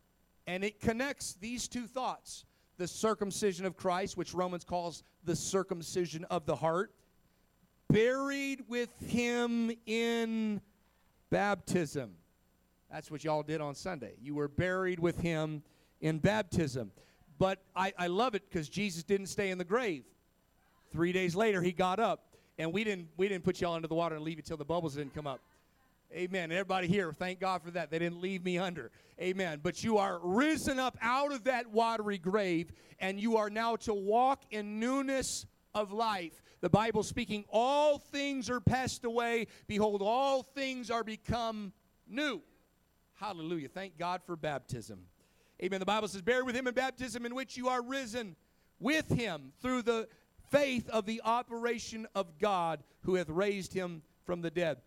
and 0.47 0.63
it 0.63 0.79
connects 0.79 1.33
these 1.39 1.67
two 1.67 1.87
thoughts 1.87 2.45
the 2.77 2.87
circumcision 2.87 3.65
of 3.65 3.77
Christ, 3.77 4.17
which 4.17 4.33
Romans 4.33 4.63
calls 4.63 5.03
the 5.23 5.35
circumcision 5.35 6.25
of 6.25 6.45
the 6.45 6.55
heart, 6.55 6.91
buried 7.89 8.63
with 8.67 8.91
him 8.99 9.71
in 9.85 10.59
baptism. 11.29 12.15
That's 12.91 13.09
what 13.09 13.23
y'all 13.23 13.43
did 13.43 13.61
on 13.61 13.75
Sunday. 13.75 14.13
You 14.21 14.35
were 14.35 14.47
buried 14.47 14.99
with 14.99 15.19
him 15.19 15.63
in 16.01 16.19
baptism. 16.19 16.91
But 17.39 17.59
I, 17.75 17.93
I 17.97 18.07
love 18.07 18.35
it 18.35 18.43
because 18.49 18.69
Jesus 18.69 19.03
didn't 19.03 19.27
stay 19.27 19.49
in 19.49 19.57
the 19.57 19.63
grave. 19.63 20.03
Three 20.91 21.11
days 21.11 21.35
later, 21.35 21.61
he 21.61 21.71
got 21.71 21.99
up. 21.99 22.25
And 22.59 22.71
we 22.71 22.83
didn't, 22.83 23.07
we 23.17 23.27
didn't 23.27 23.43
put 23.43 23.61
y'all 23.61 23.75
into 23.75 23.87
the 23.87 23.95
water 23.95 24.15
and 24.15 24.23
leave 24.23 24.37
you 24.37 24.43
till 24.43 24.57
the 24.57 24.65
bubbles 24.65 24.95
didn't 24.95 25.15
come 25.15 25.25
up. 25.25 25.39
Amen. 26.13 26.51
Everybody 26.51 26.87
here, 26.87 27.11
thank 27.11 27.39
God 27.39 27.63
for 27.63 27.71
that. 27.71 27.89
They 27.89 27.97
didn't 27.97 28.21
leave 28.21 28.43
me 28.43 28.59
under. 28.59 28.91
Amen. 29.19 29.59
But 29.63 29.83
you 29.83 29.97
are 29.97 30.19
risen 30.21 30.77
up 30.77 30.95
out 31.01 31.31
of 31.31 31.45
that 31.45 31.71
watery 31.71 32.19
grave, 32.19 32.71
and 32.99 33.19
you 33.19 33.37
are 33.37 33.49
now 33.49 33.77
to 33.77 33.93
walk 33.95 34.43
in 34.51 34.79
newness 34.79 35.47
of 35.73 35.91
life. 35.91 36.43
The 36.61 36.69
Bible 36.69 37.01
speaking, 37.01 37.45
all 37.49 37.97
things 37.97 38.49
are 38.49 38.59
passed 38.59 39.05
away. 39.05 39.47
Behold, 39.65 40.03
all 40.03 40.43
things 40.43 40.91
are 40.91 41.03
become 41.03 41.73
new. 42.07 42.41
Hallelujah. 43.15 43.69
Thank 43.69 43.97
God 43.97 44.21
for 44.23 44.35
baptism. 44.35 44.99
Amen. 45.63 45.79
The 45.79 45.85
Bible 45.85 46.07
says, 46.07 46.21
Bear 46.21 46.45
with 46.45 46.55
him 46.55 46.67
in 46.67 46.73
baptism, 46.75 47.25
in 47.25 47.33
which 47.33 47.57
you 47.57 47.69
are 47.69 47.81
risen 47.81 48.35
with 48.79 49.09
him 49.09 49.51
through 49.61 49.81
the 49.81 50.07
faith 50.51 50.87
of 50.89 51.05
the 51.05 51.21
operation 51.25 52.05
of 52.13 52.37
God 52.37 52.83
who 53.01 53.15
hath 53.15 53.29
raised 53.29 53.73
him 53.73 54.03
from 54.25 54.41
the 54.41 54.51
dead. 54.51 54.77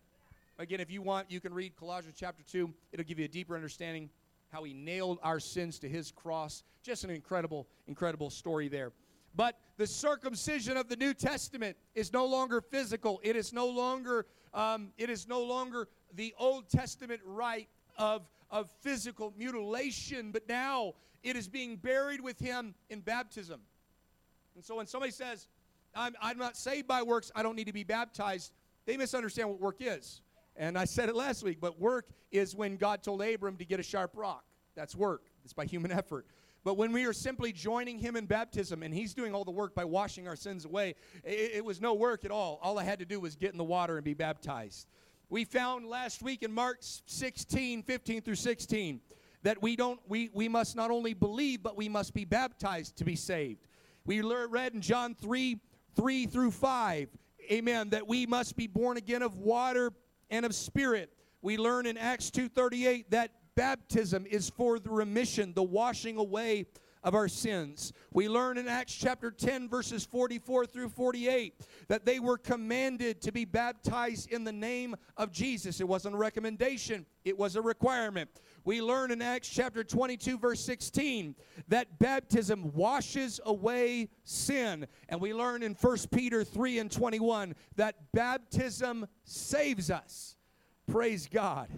Again, 0.59 0.79
if 0.79 0.89
you 0.89 1.03
want, 1.03 1.29
you 1.29 1.39
can 1.39 1.53
read 1.53 1.75
Colossians 1.75 2.15
chapter 2.17 2.43
2. 2.43 2.73
It'll 2.91 3.05
give 3.05 3.19
you 3.19 3.25
a 3.25 3.29
deeper 3.29 3.55
understanding 3.55 4.09
how 4.49 4.63
he 4.63 4.73
nailed 4.73 5.19
our 5.21 5.39
sins 5.39 5.77
to 5.79 5.89
his 5.89 6.11
cross. 6.11 6.63
Just 6.81 7.03
an 7.03 7.11
incredible, 7.11 7.67
incredible 7.85 8.31
story 8.31 8.67
there. 8.67 8.91
But 9.35 9.59
the 9.77 9.85
circumcision 9.85 10.75
of 10.75 10.89
the 10.89 10.95
New 10.95 11.13
Testament 11.13 11.77
is 11.93 12.11
no 12.11 12.25
longer 12.25 12.59
physical. 12.59 13.19
It 13.23 13.35
is 13.35 13.53
no 13.53 13.67
longer, 13.67 14.25
um, 14.51 14.89
it 14.97 15.11
is 15.11 15.27
no 15.27 15.43
longer 15.43 15.89
the 16.15 16.33
Old 16.39 16.69
Testament 16.69 17.21
rite 17.23 17.69
of, 17.99 18.27
of 18.49 18.71
physical 18.81 19.33
mutilation, 19.37 20.31
but 20.31 20.49
now 20.49 20.93
it 21.21 21.35
is 21.35 21.47
being 21.47 21.75
buried 21.75 22.21
with 22.21 22.39
him 22.39 22.73
in 22.89 23.01
baptism. 23.01 23.61
And 24.55 24.63
so 24.65 24.77
when 24.77 24.87
somebody 24.87 25.11
says, 25.11 25.47
I'm, 25.93 26.15
I'm 26.19 26.39
not 26.39 26.57
saved 26.57 26.87
by 26.87 27.03
works, 27.03 27.31
I 27.35 27.43
don't 27.43 27.55
need 27.55 27.67
to 27.67 27.73
be 27.73 27.83
baptized, 27.83 28.53
they 28.87 28.97
misunderstand 28.97 29.49
what 29.49 29.59
work 29.59 29.77
is. 29.81 30.21
And 30.57 30.77
I 30.77 30.85
said 30.85 31.07
it 31.07 31.15
last 31.15 31.43
week, 31.43 31.59
but 31.61 31.79
work 31.79 32.09
is 32.31 32.55
when 32.55 32.77
God 32.77 33.03
told 33.03 33.21
Abram 33.21 33.57
to 33.57 33.65
get 33.65 33.79
a 33.79 33.83
sharp 33.83 34.11
rock. 34.15 34.43
That's 34.75 34.95
work, 34.95 35.23
it's 35.43 35.53
by 35.53 35.65
human 35.65 35.91
effort. 36.03 36.25
But 36.63 36.75
when 36.75 36.91
we 36.91 37.05
are 37.05 37.13
simply 37.13 37.53
joining 37.53 37.97
him 37.97 38.17
in 38.17 38.25
baptism 38.25 38.83
and 38.83 38.93
he's 38.93 39.13
doing 39.13 39.33
all 39.33 39.45
the 39.45 39.51
work 39.51 39.73
by 39.73 39.85
washing 39.85 40.27
our 40.27 40.35
sins 40.35 40.65
away, 40.65 40.95
it, 41.23 41.51
it, 41.55 41.65
was 41.65 41.79
no 41.79 41.93
work 41.93 42.25
at 42.25 42.31
all. 42.31 42.59
All 42.61 42.77
I 42.77 42.83
had 42.83 42.99
to 42.99 43.05
do 43.05 43.21
was 43.21 43.37
get 43.37 43.53
in 43.53 43.57
the 43.57 43.63
water 43.63 43.95
and 43.95 44.03
be 44.03 44.13
baptized. 44.13 44.87
We 45.29 45.45
found 45.45 45.87
last 45.87 46.21
week 46.21 46.43
in 46.43 46.51
Mark 46.51 46.79
16, 46.81 47.83
15 47.83 48.21
through 48.21 48.35
16, 48.35 48.99
that 49.43 49.61
we 49.61 49.75
don't 49.77 49.99
we, 50.09 50.29
we 50.33 50.49
must 50.49 50.75
not 50.75 50.91
only 50.91 51.13
believe, 51.13 51.63
but 51.63 51.77
we 51.77 51.87
must 51.87 52.13
be 52.13 52.25
baptized 52.25 52.97
to 52.97 53.05
be 53.05 53.15
saved. 53.15 53.67
We 54.05 54.21
read 54.21 54.73
in 54.73 54.81
John 54.81 55.15
3, 55.15 55.59
3 55.95 56.25
through 56.25 56.51
5, 56.51 57.09
amen, 57.51 57.89
that 57.91 58.07
we 58.07 58.25
must 58.25 58.57
be 58.57 58.67
born 58.67 58.97
again 58.97 59.21
of 59.21 59.37
water 59.37 59.91
and 60.29 60.45
of 60.45 60.53
spirit. 60.53 61.11
We 61.41 61.57
learn 61.57 61.85
in 61.85 61.97
Acts 61.97 62.29
2:38 62.31 63.09
that 63.11 63.31
baptism 63.55 64.25
is 64.25 64.49
for 64.49 64.79
the 64.79 64.89
remission, 64.89 65.53
the 65.53 65.63
washing 65.63 66.17
away 66.17 66.67
of 67.03 67.15
our 67.15 67.27
sins. 67.27 67.93
We 68.11 68.29
learn 68.29 68.57
in 68.57 68.67
Acts 68.67 68.93
chapter 68.93 69.31
10, 69.31 69.69
verses 69.69 70.05
44 70.05 70.65
through 70.65 70.89
48, 70.89 71.53
that 71.87 72.05
they 72.05 72.19
were 72.19 72.37
commanded 72.37 73.21
to 73.21 73.31
be 73.31 73.45
baptized 73.45 74.31
in 74.31 74.43
the 74.43 74.51
name 74.51 74.95
of 75.15 75.31
Jesus. 75.31 75.79
It 75.79 75.87
wasn't 75.87 76.15
a 76.15 76.17
recommendation, 76.17 77.05
it 77.23 77.37
was 77.37 77.55
a 77.55 77.61
requirement. 77.61 78.29
We 78.63 78.81
learn 78.81 79.11
in 79.11 79.21
Acts 79.21 79.49
chapter 79.49 79.83
22, 79.83 80.37
verse 80.37 80.59
16, 80.59 81.35
that 81.69 81.99
baptism 81.99 82.73
washes 82.73 83.39
away 83.45 84.09
sin. 84.23 84.87
And 85.09 85.21
we 85.21 85.33
learn 85.33 85.63
in 85.63 85.73
1 85.73 85.97
Peter 86.11 86.43
3 86.43 86.79
and 86.79 86.91
21 86.91 87.55
that 87.75 88.11
baptism 88.13 89.07
saves 89.23 89.89
us. 89.89 90.35
Praise 90.87 91.27
God. 91.27 91.69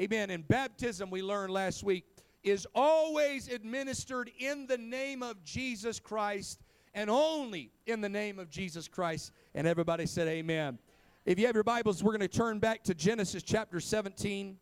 Amen. 0.00 0.30
In 0.30 0.42
baptism, 0.42 1.10
we 1.10 1.20
learned 1.20 1.52
last 1.52 1.84
week 1.84 2.11
is 2.42 2.66
always 2.74 3.48
administered 3.48 4.30
in 4.38 4.66
the 4.66 4.78
name 4.78 5.22
of 5.22 5.42
Jesus 5.44 6.00
Christ 6.00 6.60
and 6.94 7.08
only 7.08 7.70
in 7.86 8.00
the 8.00 8.08
name 8.08 8.38
of 8.38 8.50
Jesus 8.50 8.88
Christ. 8.88 9.32
And 9.54 9.66
everybody 9.66 10.06
said, 10.06 10.28
Amen. 10.28 10.78
If 11.24 11.38
you 11.38 11.46
have 11.46 11.54
your 11.54 11.64
Bibles, 11.64 12.02
we're 12.02 12.16
going 12.16 12.28
to 12.28 12.28
turn 12.28 12.58
back 12.58 12.82
to 12.84 12.94
Genesis 12.94 13.42
chapter 13.42 13.80
17. 13.80 14.58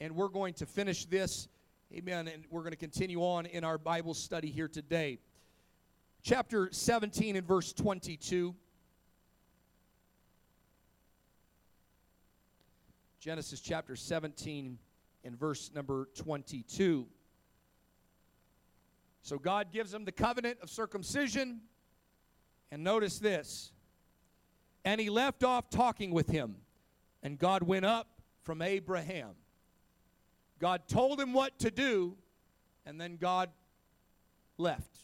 And 0.00 0.16
we're 0.16 0.28
going 0.28 0.54
to 0.54 0.66
finish 0.66 1.04
this. 1.04 1.48
Amen. 1.94 2.26
And 2.28 2.44
we're 2.50 2.62
going 2.62 2.72
to 2.72 2.76
continue 2.76 3.20
on 3.20 3.46
in 3.46 3.64
our 3.64 3.78
Bible 3.78 4.14
study 4.14 4.50
here 4.50 4.68
today. 4.68 5.18
Chapter 6.22 6.68
17 6.72 7.36
and 7.36 7.46
verse 7.46 7.72
22. 7.72 8.54
Genesis 13.20 13.60
chapter 13.60 13.94
17 13.94 14.78
and 15.24 15.38
verse 15.38 15.70
number 15.74 16.08
22. 16.16 17.06
So 19.22 19.38
God 19.38 19.72
gives 19.72 19.90
them 19.90 20.04
the 20.04 20.12
covenant 20.12 20.58
of 20.62 20.70
circumcision. 20.70 21.60
And 22.70 22.84
notice 22.84 23.18
this. 23.18 23.72
And 24.84 25.00
he 25.00 25.10
left 25.10 25.44
off 25.44 25.68
talking 25.70 26.10
with 26.12 26.28
him. 26.28 26.56
And 27.22 27.38
God 27.38 27.62
went 27.62 27.84
up 27.84 28.08
from 28.42 28.62
Abraham. 28.62 29.30
God 30.58 30.82
told 30.88 31.20
him 31.20 31.32
what 31.32 31.58
to 31.60 31.70
do, 31.70 32.16
and 32.84 33.00
then 33.00 33.16
God 33.16 33.50
left. 34.58 34.98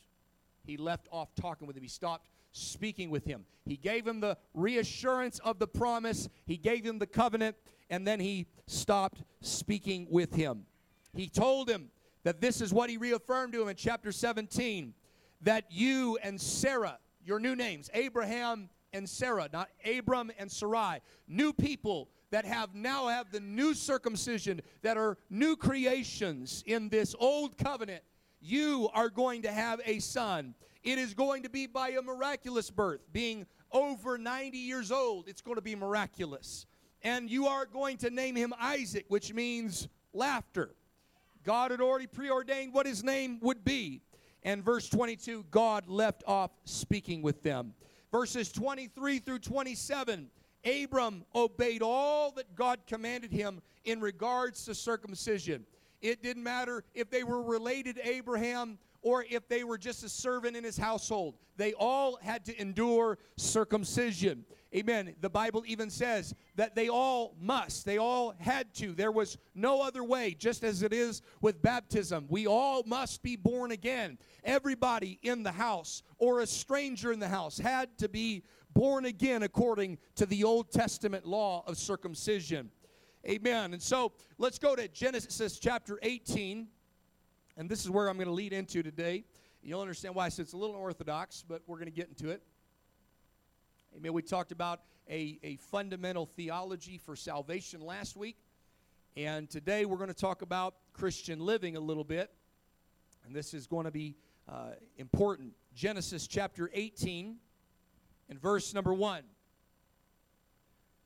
He 0.64 0.76
left 0.76 1.08
off 1.10 1.34
talking 1.34 1.66
with 1.66 1.76
him. 1.76 1.82
He 1.82 1.88
stopped 1.88 2.28
speaking 2.52 3.10
with 3.10 3.24
him. 3.24 3.44
He 3.64 3.76
gave 3.76 4.06
him 4.06 4.20
the 4.20 4.36
reassurance 4.54 5.38
of 5.40 5.58
the 5.58 5.66
promise, 5.66 6.28
he 6.46 6.56
gave 6.56 6.84
him 6.84 6.98
the 6.98 7.06
covenant, 7.06 7.56
and 7.90 8.06
then 8.06 8.20
he 8.20 8.46
stopped 8.66 9.22
speaking 9.40 10.06
with 10.10 10.34
him. 10.34 10.66
He 11.14 11.28
told 11.28 11.68
him 11.68 11.90
that 12.24 12.40
this 12.40 12.60
is 12.60 12.72
what 12.72 12.90
he 12.90 12.96
reaffirmed 12.96 13.52
to 13.52 13.62
him 13.62 13.68
in 13.68 13.76
chapter 13.76 14.12
17 14.12 14.94
that 15.42 15.64
you 15.70 16.18
and 16.22 16.40
Sarah, 16.40 16.98
your 17.24 17.38
new 17.38 17.54
names, 17.54 17.90
Abraham 17.94 18.68
and 18.92 19.08
Sarah, 19.08 19.48
not 19.52 19.68
Abram 19.84 20.30
and 20.38 20.50
Sarai, 20.50 21.00
new 21.28 21.52
people 21.52 22.08
that 22.30 22.44
have 22.44 22.74
now 22.74 23.08
have 23.08 23.30
the 23.30 23.40
new 23.40 23.74
circumcision, 23.74 24.60
that 24.82 24.96
are 24.96 25.16
new 25.30 25.56
creations 25.56 26.64
in 26.66 26.88
this 26.88 27.14
old 27.18 27.56
covenant, 27.56 28.02
you 28.40 28.88
are 28.94 29.08
going 29.08 29.42
to 29.42 29.52
have 29.52 29.80
a 29.84 29.98
son. 29.98 30.54
It 30.82 30.98
is 30.98 31.14
going 31.14 31.42
to 31.44 31.50
be 31.50 31.66
by 31.66 31.90
a 31.90 32.02
miraculous 32.02 32.70
birth, 32.70 33.00
being 33.12 33.46
over 33.72 34.18
90 34.18 34.56
years 34.58 34.90
old. 34.90 35.28
It's 35.28 35.40
going 35.40 35.56
to 35.56 35.62
be 35.62 35.74
miraculous. 35.74 36.66
And 37.06 37.30
you 37.30 37.46
are 37.46 37.66
going 37.66 37.98
to 37.98 38.10
name 38.10 38.34
him 38.34 38.52
Isaac, 38.58 39.04
which 39.06 39.32
means 39.32 39.86
laughter. 40.12 40.74
God 41.44 41.70
had 41.70 41.80
already 41.80 42.08
preordained 42.08 42.74
what 42.74 42.84
his 42.84 43.04
name 43.04 43.38
would 43.42 43.64
be. 43.64 44.00
And 44.42 44.64
verse 44.64 44.88
22, 44.88 45.44
God 45.52 45.86
left 45.86 46.24
off 46.26 46.50
speaking 46.64 47.22
with 47.22 47.44
them. 47.44 47.74
Verses 48.10 48.50
23 48.50 49.20
through 49.20 49.38
27, 49.38 50.28
Abram 50.64 51.24
obeyed 51.32 51.80
all 51.80 52.32
that 52.32 52.56
God 52.56 52.80
commanded 52.88 53.30
him 53.30 53.62
in 53.84 54.00
regards 54.00 54.64
to 54.64 54.74
circumcision. 54.74 55.64
It 56.02 56.24
didn't 56.24 56.42
matter 56.42 56.82
if 56.92 57.08
they 57.08 57.22
were 57.22 57.40
related 57.40 57.94
to 57.96 58.08
Abraham 58.08 58.78
or 59.06 59.24
if 59.30 59.46
they 59.46 59.62
were 59.62 59.78
just 59.78 60.02
a 60.02 60.08
servant 60.08 60.56
in 60.56 60.64
his 60.64 60.76
household. 60.76 61.36
They 61.56 61.74
all 61.74 62.18
had 62.20 62.44
to 62.46 62.60
endure 62.60 63.18
circumcision. 63.36 64.44
Amen. 64.74 65.14
The 65.20 65.30
Bible 65.30 65.62
even 65.64 65.90
says 65.90 66.34
that 66.56 66.74
they 66.74 66.88
all 66.88 67.36
must, 67.40 67.86
they 67.86 67.98
all 67.98 68.34
had 68.40 68.74
to. 68.74 68.94
There 68.94 69.12
was 69.12 69.38
no 69.54 69.80
other 69.80 70.02
way, 70.02 70.34
just 70.36 70.64
as 70.64 70.82
it 70.82 70.92
is 70.92 71.22
with 71.40 71.62
baptism. 71.62 72.26
We 72.28 72.48
all 72.48 72.82
must 72.84 73.22
be 73.22 73.36
born 73.36 73.70
again. 73.70 74.18
Everybody 74.42 75.20
in 75.22 75.44
the 75.44 75.52
house 75.52 76.02
or 76.18 76.40
a 76.40 76.46
stranger 76.46 77.12
in 77.12 77.20
the 77.20 77.28
house 77.28 77.58
had 77.58 77.96
to 77.98 78.08
be 78.08 78.42
born 78.74 79.04
again 79.04 79.44
according 79.44 79.98
to 80.16 80.26
the 80.26 80.42
Old 80.42 80.72
Testament 80.72 81.24
law 81.24 81.62
of 81.68 81.78
circumcision. 81.78 82.72
Amen. 83.24 83.72
And 83.72 83.80
so 83.80 84.10
let's 84.36 84.58
go 84.58 84.74
to 84.74 84.88
Genesis 84.88 85.60
chapter 85.60 86.00
18. 86.02 86.66
And 87.56 87.68
this 87.68 87.84
is 87.84 87.90
where 87.90 88.08
I'm 88.08 88.16
going 88.16 88.26
to 88.26 88.32
lead 88.32 88.52
into 88.52 88.82
today. 88.82 89.24
You'll 89.62 89.80
understand 89.80 90.14
why 90.14 90.26
I 90.26 90.28
said 90.28 90.44
it's 90.44 90.52
a 90.52 90.58
little 90.58 90.76
orthodox, 90.76 91.44
but 91.46 91.62
we're 91.66 91.76
going 91.76 91.86
to 91.86 91.94
get 91.94 92.08
into 92.08 92.30
it. 92.30 92.42
Amen. 93.96 94.12
We 94.12 94.22
talked 94.22 94.52
about 94.52 94.80
a, 95.08 95.38
a 95.42 95.56
fundamental 95.56 96.26
theology 96.26 96.98
for 96.98 97.16
salvation 97.16 97.80
last 97.80 98.16
week. 98.16 98.36
And 99.16 99.48
today 99.48 99.86
we're 99.86 99.96
going 99.96 100.08
to 100.08 100.14
talk 100.14 100.42
about 100.42 100.74
Christian 100.92 101.40
living 101.40 101.76
a 101.76 101.80
little 101.80 102.04
bit. 102.04 102.30
And 103.24 103.34
this 103.34 103.54
is 103.54 103.66
going 103.66 103.86
to 103.86 103.90
be 103.90 104.16
uh, 104.48 104.72
important. 104.98 105.52
Genesis 105.74 106.26
chapter 106.26 106.70
18 106.74 107.36
and 108.28 108.40
verse 108.40 108.74
number 108.74 108.92
1. 108.92 109.22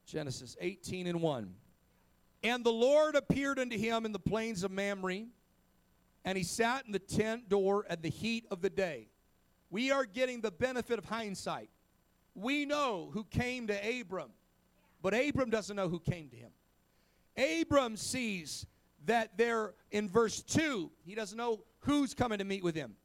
Genesis 0.07 0.57
18 0.61 1.07
and 1.07 1.23
1. 1.23 1.55
And 2.43 2.65
the 2.65 2.73
Lord 2.73 3.15
appeared 3.15 3.59
unto 3.59 3.79
him 3.79 4.05
in 4.05 4.13
the 4.13 4.19
plains 4.19 4.65
of 4.65 4.71
Mamre, 4.71 5.27
and 6.25 6.37
he 6.37 6.45
sat 6.45 6.87
in 6.87 6.93
the 6.93 6.99
tent 6.99 7.49
door 7.49 7.87
at 7.89 8.03
the 8.03 8.11
heat 8.11 8.47
of 8.51 8.61
the 8.61 8.71
day. 8.71 9.09
We 9.71 9.91
are 9.91 10.05
getting 10.05 10.41
the 10.41 10.51
benefit 10.51 10.99
of 10.99 11.05
hindsight. 11.05 11.71
We 12.35 12.65
know 12.65 13.11
who 13.13 13.25
came 13.25 13.67
to 13.69 14.01
Abram, 14.01 14.31
but 15.03 15.15
Abram 15.15 15.51
doesn't 15.51 15.77
know 15.77 15.89
who 15.89 16.01
came 16.01 16.29
to 16.29 16.37
him. 16.37 16.51
Abram 17.61 17.97
sees 17.97 18.67
that 19.07 19.37
there 19.39 19.75
in 19.91 20.09
verse 20.09 20.43
2, 20.43 20.91
he 21.05 21.15
doesn't 21.15 21.39
know 21.39 21.65
who's 21.81 22.15
coming 22.15 22.39
to 22.39 22.45
meet 22.45 22.63
with 22.63 22.75
him. 22.75 22.97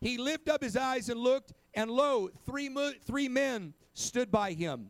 He 0.00 0.18
lifted 0.18 0.52
up 0.52 0.62
his 0.62 0.76
eyes 0.76 1.08
and 1.08 1.20
looked, 1.20 1.52
and 1.74 1.90
lo, 1.90 2.30
three, 2.46 2.68
mo- 2.68 2.92
three 3.06 3.28
men 3.28 3.74
stood 3.94 4.30
by 4.30 4.52
him. 4.52 4.88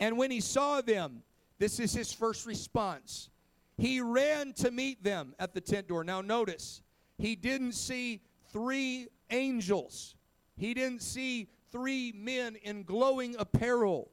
And 0.00 0.16
when 0.16 0.30
he 0.30 0.40
saw 0.40 0.80
them, 0.80 1.22
this 1.58 1.80
is 1.80 1.92
his 1.92 2.12
first 2.12 2.46
response. 2.46 3.30
He 3.76 4.00
ran 4.00 4.52
to 4.54 4.70
meet 4.70 5.02
them 5.02 5.34
at 5.38 5.54
the 5.54 5.60
tent 5.60 5.88
door. 5.88 6.04
Now, 6.04 6.20
notice, 6.20 6.82
he 7.18 7.36
didn't 7.36 7.72
see 7.72 8.22
three 8.52 9.08
angels, 9.30 10.14
he 10.56 10.74
didn't 10.74 11.02
see 11.02 11.48
three 11.70 12.12
men 12.16 12.56
in 12.56 12.84
glowing 12.84 13.36
apparel. 13.38 14.10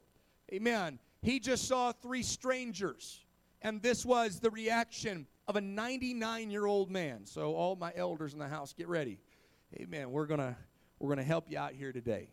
Amen. 0.52 0.98
He 1.22 1.38
just 1.38 1.68
saw 1.68 1.92
three 1.92 2.22
strangers. 2.22 3.24
And 3.62 3.80
this 3.80 4.04
was 4.04 4.40
the 4.40 4.50
reaction 4.50 5.26
of 5.46 5.54
a 5.54 5.60
99 5.60 6.50
year 6.50 6.66
old 6.66 6.90
man. 6.90 7.24
So, 7.24 7.54
all 7.54 7.76
my 7.76 7.92
elders 7.94 8.32
in 8.32 8.40
the 8.40 8.48
house, 8.48 8.72
get 8.72 8.88
ready. 8.88 9.18
Amen. 9.80 10.10
We're 10.10 10.26
going 10.26 10.40
to 10.40 10.56
we're 10.98 11.08
going 11.08 11.18
to 11.18 11.24
help 11.24 11.50
you 11.50 11.58
out 11.58 11.72
here 11.72 11.92
today. 11.92 12.28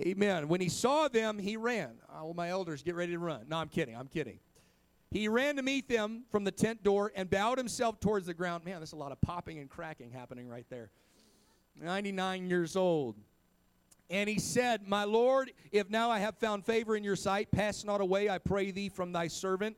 Amen. 0.00 0.48
When 0.48 0.60
he 0.60 0.68
saw 0.68 1.08
them, 1.08 1.38
he 1.38 1.56
ran. 1.56 1.96
All 2.12 2.34
my 2.34 2.48
elders, 2.48 2.82
get 2.82 2.94
ready 2.94 3.12
to 3.12 3.18
run. 3.18 3.46
No, 3.48 3.56
I'm 3.56 3.68
kidding. 3.68 3.96
I'm 3.96 4.06
kidding. 4.06 4.38
He 5.10 5.26
ran 5.26 5.56
to 5.56 5.62
meet 5.62 5.88
them 5.88 6.22
from 6.30 6.44
the 6.44 6.52
tent 6.52 6.84
door 6.84 7.12
and 7.16 7.28
bowed 7.28 7.58
himself 7.58 7.98
towards 7.98 8.26
the 8.26 8.34
ground. 8.34 8.64
Man, 8.64 8.76
there's 8.76 8.92
a 8.92 8.96
lot 8.96 9.10
of 9.10 9.20
popping 9.20 9.58
and 9.58 9.68
cracking 9.68 10.10
happening 10.10 10.48
right 10.48 10.66
there. 10.70 10.90
99 11.76 12.48
years 12.48 12.76
old. 12.76 13.16
And 14.08 14.28
he 14.28 14.38
said, 14.38 14.86
My 14.86 15.04
Lord, 15.04 15.52
if 15.72 15.90
now 15.90 16.10
I 16.10 16.18
have 16.20 16.36
found 16.36 16.64
favor 16.64 16.96
in 16.96 17.02
your 17.02 17.16
sight, 17.16 17.50
pass 17.50 17.84
not 17.84 18.00
away, 18.00 18.28
I 18.28 18.38
pray 18.38 18.70
thee, 18.70 18.88
from 18.88 19.12
thy 19.12 19.28
servant. 19.28 19.76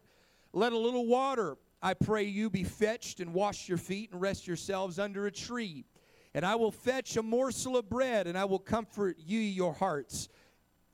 Let 0.53 0.73
a 0.73 0.79
little 0.79 1.07
water, 1.07 1.57
I 1.83 1.95
pray 1.95 2.25
you, 2.25 2.51
be 2.51 2.65
fetched, 2.65 3.21
and 3.21 3.33
wash 3.33 3.69
your 3.69 3.79
feet, 3.79 4.13
and 4.13 4.21
rest 4.21 4.47
yourselves 4.47 4.99
under 4.99 5.27
a 5.27 5.31
tree. 5.31 5.85
And 6.35 6.45
I 6.45 6.55
will 6.57 6.73
fetch 6.73 7.17
a 7.17 7.23
morsel 7.23 7.77
of 7.77 7.89
bread, 7.89 8.27
and 8.27 8.37
I 8.37 8.45
will 8.45 8.59
comfort 8.59 9.17
you 9.19 9.39
your 9.39 9.73
hearts. 9.73 10.29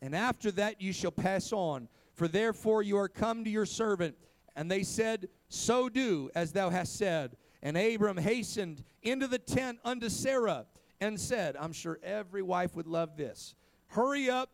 And 0.01 0.15
after 0.15 0.51
that 0.53 0.81
you 0.81 0.93
shall 0.93 1.11
pass 1.11 1.53
on. 1.53 1.89
For 2.15 2.27
therefore 2.27 2.83
you 2.83 2.99
are 2.99 3.09
come 3.09 3.45
to 3.45 3.51
your 3.51 3.67
servant. 3.67 4.17
And 4.59 4.69
they 4.69 4.83
said, 4.83 5.29
So 5.49 5.89
do 5.89 6.31
as 6.35 6.51
thou 6.51 6.69
hast 6.69 6.97
said. 6.97 7.37
And 7.63 7.77
Abram 7.77 8.17
hastened 8.17 8.83
into 9.05 9.29
the 9.29 9.39
tent 9.39 9.79
unto 9.85 10.09
Sarah 10.09 10.67
and 11.01 11.19
said, 11.19 11.57
I'm 11.57 11.73
sure 11.73 12.01
every 12.03 12.43
wife 12.43 12.75
would 12.75 12.89
love 12.89 13.17
this. 13.17 13.55
Hurry 13.87 14.29
up, 14.29 14.51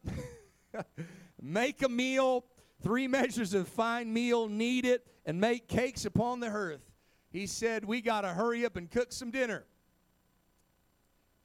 make 1.43 1.83
a 1.83 1.89
meal, 1.89 2.45
three 2.83 3.09
measures 3.09 3.55
of 3.55 3.67
fine 3.67 4.13
meal, 4.13 4.47
knead 4.47 4.85
it, 4.85 5.07
and 5.25 5.41
make 5.41 5.69
cakes 5.69 6.05
upon 6.05 6.39
the 6.39 6.51
hearth. 6.51 6.83
He 7.31 7.47
said, 7.47 7.87
We 7.87 8.03
got 8.03 8.21
to 8.21 8.29
hurry 8.29 8.67
up 8.67 8.77
and 8.77 8.91
cook 8.91 9.11
some 9.11 9.31
dinner. 9.31 9.65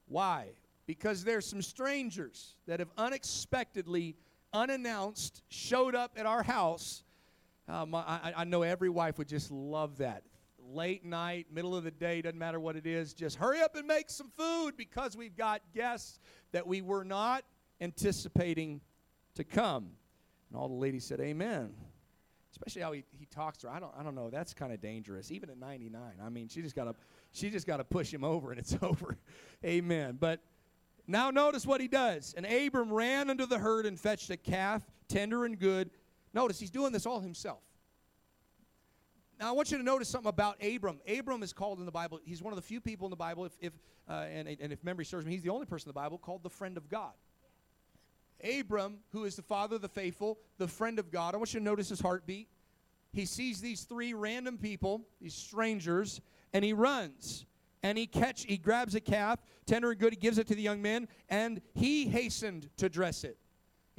Why? 0.10 0.50
Because 0.86 1.24
there's 1.24 1.46
some 1.46 1.62
strangers 1.62 2.56
that 2.68 2.82
have 2.82 2.90
unexpectedly, 2.98 4.18
unannounced, 4.52 5.44
showed 5.48 5.96
up 5.96 6.16
at 6.18 6.26
our 6.26 6.44
house. 6.44 7.06
Um, 7.70 7.94
I, 7.94 8.34
I 8.36 8.44
know 8.46 8.64
every 8.64 8.90
wife 8.90 9.18
would 9.18 9.28
just 9.28 9.52
love 9.52 9.98
that 9.98 10.24
late 10.74 11.04
night, 11.04 11.48
middle 11.52 11.76
of 11.76 11.84
the 11.84 11.92
day, 11.92 12.22
doesn't 12.22 12.38
matter 12.38 12.60
what 12.60 12.76
it 12.76 12.86
is, 12.86 13.14
just 13.14 13.38
hurry 13.38 13.62
up 13.62 13.76
and 13.76 13.88
make 13.88 14.10
some 14.10 14.32
food 14.38 14.78
because 14.78 15.16
we've 15.16 15.36
got 15.36 15.62
guests 15.74 16.20
that 16.52 16.66
we 16.66 16.82
were 16.82 17.04
not 17.04 17.44
anticipating 17.82 18.82
to 19.36 19.44
come. 19.44 19.90
And 20.50 20.60
all 20.60 20.68
the 20.68 20.76
ladies 20.76 21.06
said, 21.06 21.20
Amen. 21.20 21.74
especially 22.52 22.82
how 22.82 22.92
he, 22.92 23.04
he 23.18 23.26
talks 23.26 23.58
to 23.60 23.68
her. 23.68 23.74
I 23.74 23.80
don't 23.80 23.94
I 23.98 24.04
don't 24.04 24.16
know. 24.16 24.30
That's 24.30 24.54
kind 24.54 24.74
of 24.74 24.82
dangerous, 24.82 25.32
even 25.32 25.50
at 25.50 25.58
99. 25.58 26.02
I 26.24 26.30
mean, 26.30 26.48
she 26.48 26.62
just 26.62 26.76
got 26.76 26.86
to 26.86 26.96
she 27.32 27.50
just 27.50 27.68
got 27.68 27.78
to 27.78 27.84
push 27.84 28.14
him 28.14 28.24
over, 28.24 28.52
and 28.52 28.60
it's 28.60 28.76
over. 28.82 29.18
Amen. 29.64 30.18
But 30.20 30.42
now 31.08 31.32
notice 31.32 31.66
what 31.66 31.82
he 31.82 31.88
does. 31.88 32.34
And 32.36 32.46
Abram 32.46 32.92
ran 32.92 33.30
unto 33.30 33.46
the 33.46 33.58
herd 33.58 33.86
and 33.86 34.00
fetched 34.00 34.30
a 34.30 34.38
calf, 34.38 34.84
tender 35.08 35.46
and 35.46 35.58
good. 35.58 35.90
Notice 36.34 36.60
he's 36.60 36.70
doing 36.70 36.92
this 36.92 37.06
all 37.06 37.20
himself. 37.20 37.62
Now 39.40 39.50
I 39.50 39.52
want 39.54 39.72
you 39.72 39.78
to 39.78 39.84
notice 39.84 40.10
something 40.10 40.30
about 40.30 40.62
Abram. 40.64 41.00
Abram 41.08 41.44
is 41.44 41.54
called 41.54 41.80
in 41.80 41.86
the 41.86 41.92
Bible. 41.92 42.20
He's 42.24 42.42
one 42.42 42.52
of 42.52 42.58
the 42.58 42.62
few 42.62 42.82
people 42.82 43.08
in 43.08 43.10
the 43.10 43.16
Bible, 43.16 43.46
if, 43.46 43.54
if 43.62 43.74
uh, 44.10 44.26
and, 44.32 44.48
and 44.48 44.74
if 44.74 44.84
memory 44.84 45.06
serves 45.06 45.26
me, 45.26 45.32
he's 45.32 45.44
the 45.44 45.50
only 45.50 45.66
person 45.66 45.88
in 45.88 45.92
the 45.92 46.00
Bible 46.00 46.18
called 46.18 46.44
the 46.44 46.50
friend 46.50 46.76
of 46.76 46.90
God. 46.90 47.14
Abram, 48.44 49.00
who 49.12 49.26
is 49.26 49.36
the 49.36 49.42
father 49.42 49.78
of 49.78 49.82
the 49.82 49.90
faithful, 49.90 50.40
the 50.58 50.68
friend 50.68 51.00
of 51.00 51.12
God. 51.12 51.34
I 51.34 51.38
want 51.38 51.54
you 51.54 51.60
to 51.60 51.64
notice 51.64 51.90
his 51.90 52.00
heartbeat. 52.00 52.48
He 53.12 53.26
sees 53.26 53.60
these 53.62 53.84
three 53.84 54.14
random 54.14 54.58
people, 54.58 55.02
these 55.22 55.34
strangers, 55.34 56.22
and 56.54 56.64
he 56.64 56.74
runs. 56.74 57.46
And 57.82 57.98
he 57.98 58.08
catch 58.08 58.44
he 58.44 58.58
grabs 58.58 58.94
a 58.96 59.00
calf, 59.00 59.40
tender 59.66 59.92
and 59.92 60.00
good, 60.00 60.14
he 60.14 60.20
gives 60.20 60.38
it 60.38 60.48
to 60.48 60.56
the 60.56 60.62
young 60.62 60.82
men, 60.82 61.08
and 61.30 61.62
he 61.74 62.08
hastened 62.08 62.70
to 62.78 62.90
dress 62.90 63.24
it. 63.24 63.38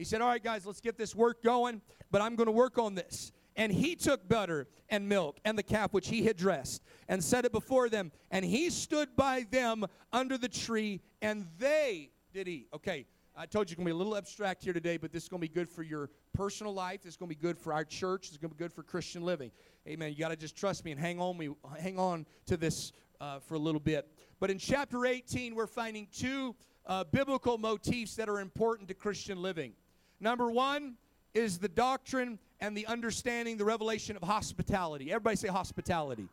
He 0.01 0.05
said, 0.05 0.23
All 0.23 0.29
right, 0.29 0.43
guys, 0.43 0.65
let's 0.65 0.81
get 0.81 0.97
this 0.97 1.15
work 1.15 1.43
going, 1.43 1.83
but 2.11 2.23
I'm 2.23 2.35
going 2.35 2.47
to 2.47 2.53
work 2.53 2.79
on 2.79 2.95
this. 2.95 3.33
And 3.55 3.71
he 3.71 3.95
took 3.97 4.27
butter 4.27 4.67
and 4.89 5.07
milk 5.07 5.39
and 5.45 5.59
the 5.59 5.63
calf 5.63 5.93
which 5.93 6.09
he 6.09 6.25
had 6.25 6.39
dressed 6.39 6.83
and 7.07 7.23
set 7.23 7.45
it 7.45 7.53
before 7.53 7.91
them. 7.91 8.11
And 8.31 8.43
he 8.43 8.71
stood 8.71 9.15
by 9.15 9.45
them 9.51 9.85
under 10.11 10.39
the 10.39 10.49
tree, 10.49 11.03
and 11.21 11.47
they 11.59 12.13
did 12.33 12.49
eat. 12.49 12.69
Okay, 12.73 13.05
I 13.37 13.45
told 13.45 13.69
you 13.69 13.75
it's 13.75 13.77
going 13.77 13.85
to 13.85 13.91
be 13.91 13.95
a 13.95 13.99
little 13.99 14.17
abstract 14.17 14.65
here 14.65 14.73
today, 14.73 14.97
but 14.97 15.13
this 15.13 15.25
is 15.25 15.29
going 15.29 15.43
to 15.43 15.47
be 15.47 15.53
good 15.53 15.69
for 15.69 15.83
your 15.83 16.09
personal 16.33 16.73
life. 16.73 17.03
This 17.03 17.13
is 17.13 17.17
going 17.19 17.29
to 17.29 17.37
be 17.37 17.43
good 17.43 17.59
for 17.59 17.75
our 17.75 17.85
church. 17.85 18.29
It's 18.29 18.39
going 18.39 18.49
to 18.49 18.57
be 18.57 18.65
good 18.65 18.73
for 18.73 18.83
Christian 18.83 19.21
living. 19.21 19.51
Amen. 19.87 20.13
You 20.13 20.19
got 20.19 20.29
to 20.29 20.37
just 20.37 20.57
trust 20.57 20.83
me 20.83 20.93
and 20.93 20.99
hang 20.99 21.21
on 21.21 21.37
me, 21.37 21.51
hang 21.79 21.99
on 21.99 22.25
to 22.47 22.57
this 22.57 22.93
uh, 23.21 23.39
for 23.41 23.57
a 23.57 23.59
little 23.59 23.83
bit. 23.83 24.09
But 24.39 24.51
in 24.51 24.57
chapter 24.57 25.05
18, 25.05 25.55
we're 25.55 25.67
finding 25.67 26.09
two 26.11 26.57
uh, 26.87 27.05
biblical 27.05 27.59
motifs 27.59 28.17
that 28.17 28.31
are 28.31 28.41
important 28.41 28.89
to 28.89 28.95
Christian 28.95 29.43
living. 29.43 29.75
Number 30.21 30.51
one 30.51 30.97
is 31.35 31.59
the 31.59 31.69
doctrine 31.69 32.39
and 32.61 32.77
the 32.77 32.87
understanding, 32.87 33.57
the 33.57 33.65
revelation 33.65 34.17
of 34.17 34.23
hospitality. 34.23 35.11
Everybody 35.11 35.37
say 35.37 35.49
hospitality. 35.49 36.29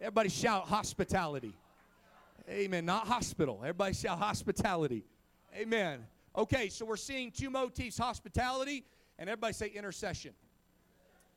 Everybody 0.00 0.28
shout 0.28 0.64
hospitality. 0.64 1.52
Amen. 2.48 2.86
Not 2.86 3.06
hospital. 3.06 3.58
Everybody 3.62 3.94
shout 3.94 4.18
hospitality. 4.18 5.04
Amen. 5.54 6.06
Okay, 6.36 6.68
so 6.68 6.84
we're 6.84 6.96
seeing 6.96 7.30
two 7.30 7.50
motifs 7.50 7.98
hospitality, 7.98 8.84
and 9.18 9.28
everybody 9.28 9.54
say 9.54 9.68
intercession. 9.68 10.32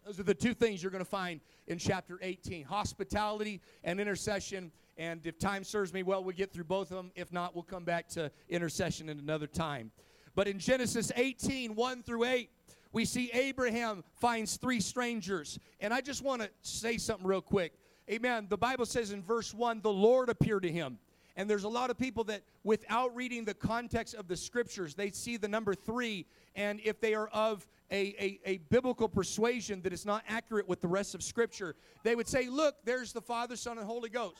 Those 0.06 0.20
are 0.20 0.24
the 0.24 0.34
two 0.34 0.54
things 0.54 0.82
you're 0.82 0.92
going 0.92 1.04
to 1.04 1.10
find 1.10 1.40
in 1.68 1.78
chapter 1.78 2.20
18 2.22 2.66
hospitality 2.66 3.62
and 3.84 4.00
intercession. 4.00 4.72
And 4.98 5.26
if 5.26 5.40
time 5.40 5.64
serves 5.64 5.94
me 5.94 6.04
well, 6.04 6.24
we'll 6.24 6.36
get 6.36 6.52
through 6.52 6.66
both 6.66 6.92
of 6.92 6.98
them. 6.98 7.12
If 7.16 7.32
not, 7.32 7.54
we'll 7.54 7.64
come 7.64 7.84
back 7.84 8.08
to 8.10 8.32
intercession 8.50 9.10
in 9.10 9.20
another 9.20 9.48
time. 9.48 9.92
But 10.40 10.48
in 10.48 10.58
Genesis 10.58 11.12
18 11.18 11.76
1 11.76 12.04
through 12.04 12.24
8, 12.24 12.50
we 12.94 13.04
see 13.04 13.30
Abraham 13.34 14.06
finds 14.22 14.56
three 14.56 14.80
strangers. 14.80 15.60
And 15.82 15.94
I 15.94 16.00
just 16.00 16.24
want 16.24 16.42
to 16.42 16.50
say 16.62 16.98
something 16.98 17.28
real 17.28 17.42
quick. 17.42 17.74
Amen. 18.10 18.48
The 18.48 18.58
Bible 18.58 18.86
says 18.86 19.12
in 19.12 19.22
verse 19.22 19.54
1 19.54 19.82
the 19.82 19.92
Lord 19.92 20.30
appeared 20.30 20.64
to 20.64 20.72
him. 20.72 20.98
And 21.36 21.50
there's 21.50 21.66
a 21.66 21.68
lot 21.68 21.90
of 21.90 21.98
people 21.98 22.24
that, 22.24 22.44
without 22.64 23.14
reading 23.14 23.44
the 23.44 23.54
context 23.54 24.16
of 24.16 24.30
the 24.30 24.38
scriptures, 24.38 24.96
they 24.96 25.12
see 25.12 25.36
the 25.36 25.50
number 25.50 25.74
three, 25.74 26.26
and 26.56 26.80
if 26.86 27.02
they 27.02 27.16
are 27.16 27.28
of 27.34 27.68
a, 27.92 28.16
a, 28.18 28.40
a, 28.46 28.58
biblical 28.70 29.10
persuasion 29.10 29.82
that 29.82 29.92
is 29.92 30.06
not 30.06 30.24
accurate 30.26 30.70
with 30.70 30.80
the 30.80 30.88
rest 30.88 31.16
of 31.16 31.22
scripture, 31.22 31.76
they 32.04 32.16
would 32.16 32.30
say, 32.30 32.48
Look, 32.48 32.76
there's 32.86 33.12
the 33.12 33.20
Father, 33.20 33.58
Son, 33.58 33.78
and 33.78 33.86
Holy 33.86 34.10
Ghost. 34.10 34.38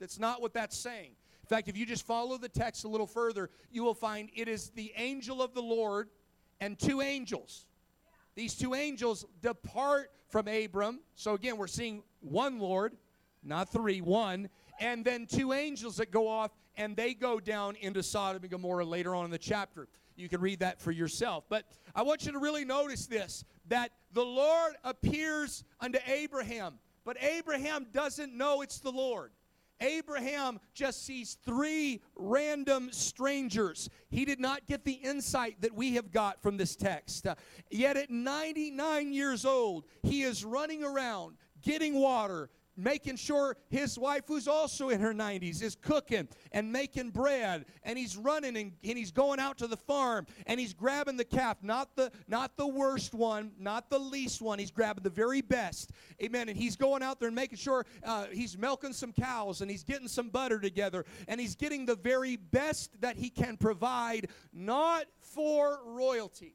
That's 0.00 0.18
not 0.18 0.42
what 0.42 0.52
that's 0.52 0.76
saying. 0.76 1.12
In 1.52 1.56
fact, 1.58 1.68
if 1.68 1.76
you 1.76 1.84
just 1.84 2.06
follow 2.06 2.38
the 2.38 2.48
text 2.48 2.84
a 2.84 2.88
little 2.88 3.06
further, 3.06 3.50
you 3.70 3.84
will 3.84 3.92
find 3.92 4.30
it 4.34 4.48
is 4.48 4.70
the 4.70 4.90
angel 4.96 5.42
of 5.42 5.52
the 5.52 5.60
Lord 5.60 6.08
and 6.62 6.78
two 6.78 7.02
angels. 7.02 7.66
These 8.34 8.54
two 8.54 8.72
angels 8.72 9.26
depart 9.42 10.12
from 10.30 10.48
Abram. 10.48 11.00
So 11.14 11.34
again, 11.34 11.58
we're 11.58 11.66
seeing 11.66 12.04
one 12.22 12.58
Lord, 12.58 12.96
not 13.44 13.70
three, 13.70 14.00
one 14.00 14.48
and 14.80 15.04
then 15.04 15.26
two 15.26 15.52
angels 15.52 15.98
that 15.98 16.10
go 16.10 16.26
off 16.26 16.52
and 16.78 16.96
they 16.96 17.12
go 17.12 17.38
down 17.38 17.76
into 17.76 18.02
Sodom 18.02 18.40
and 18.40 18.50
Gomorrah 18.50 18.86
later 18.86 19.14
on 19.14 19.26
in 19.26 19.30
the 19.30 19.36
chapter. 19.36 19.88
You 20.16 20.30
can 20.30 20.40
read 20.40 20.60
that 20.60 20.80
for 20.80 20.90
yourself. 20.90 21.44
But 21.50 21.66
I 21.94 22.00
want 22.00 22.24
you 22.24 22.32
to 22.32 22.38
really 22.38 22.64
notice 22.64 23.04
this 23.04 23.44
that 23.68 23.92
the 24.14 24.24
Lord 24.24 24.72
appears 24.84 25.64
unto 25.80 25.98
Abraham, 26.06 26.78
but 27.04 27.22
Abraham 27.22 27.88
doesn't 27.92 28.34
know 28.34 28.62
it's 28.62 28.78
the 28.78 28.90
Lord. 28.90 29.32
Abraham 29.82 30.60
just 30.74 31.04
sees 31.04 31.36
three 31.44 32.00
random 32.16 32.90
strangers. 32.92 33.90
He 34.10 34.24
did 34.24 34.40
not 34.40 34.66
get 34.66 34.84
the 34.84 34.92
insight 34.92 35.60
that 35.60 35.74
we 35.74 35.94
have 35.94 36.10
got 36.10 36.40
from 36.40 36.56
this 36.56 36.76
text. 36.76 37.26
Uh, 37.26 37.34
yet 37.70 37.96
at 37.96 38.10
99 38.10 39.12
years 39.12 39.44
old, 39.44 39.84
he 40.02 40.22
is 40.22 40.44
running 40.44 40.84
around 40.84 41.36
getting 41.62 41.94
water, 41.94 42.50
making 42.76 43.16
sure 43.16 43.56
his 43.68 43.98
wife, 43.98 44.22
who's 44.26 44.48
also 44.48 44.88
in 44.88 45.00
her 45.00 45.12
90s, 45.12 45.62
is 45.62 45.74
cooking 45.74 46.28
and 46.52 46.72
making 46.72 47.10
bread. 47.10 47.66
And 47.82 47.98
he's 47.98 48.16
running 48.16 48.56
and, 48.56 48.72
and, 48.82 48.98
he's 48.98 49.10
going 49.10 49.40
out 49.40 49.58
to 49.58 49.66
the 49.66 49.76
farm 49.76 50.26
and 50.46 50.58
he's 50.58 50.72
grabbing 50.72 51.16
the 51.16 51.24
calf, 51.24 51.58
not 51.62 51.94
the 51.96 52.10
not 52.28 52.56
the 52.56 52.66
worst 52.66 53.14
one, 53.14 53.52
not 53.58 53.90
the 53.90 53.98
least 53.98 54.40
one. 54.40 54.58
He's 54.58 54.70
grabbing 54.70 55.04
the 55.04 55.10
very 55.10 55.40
best. 55.40 55.90
Amen. 56.22 56.48
And 56.48 56.56
he's 56.56 56.76
going 56.76 57.02
out 57.02 57.20
there 57.20 57.28
and 57.28 57.36
making 57.36 57.58
sure 57.58 57.86
uh, 58.04 58.26
he's 58.32 58.56
milking 58.56 58.92
some 58.92 59.12
cows 59.12 59.60
and 59.60 59.70
he's 59.70 59.84
getting 59.84 60.08
some 60.08 60.28
butter 60.28 60.58
together 60.58 61.04
and 61.28 61.40
he's 61.40 61.54
getting 61.54 61.86
the 61.86 61.96
very 61.96 62.36
best 62.36 63.00
that 63.00 63.16
he 63.16 63.30
can 63.30 63.56
provide, 63.56 64.28
not 64.52 65.06
for 65.20 65.80
royalty 65.86 66.54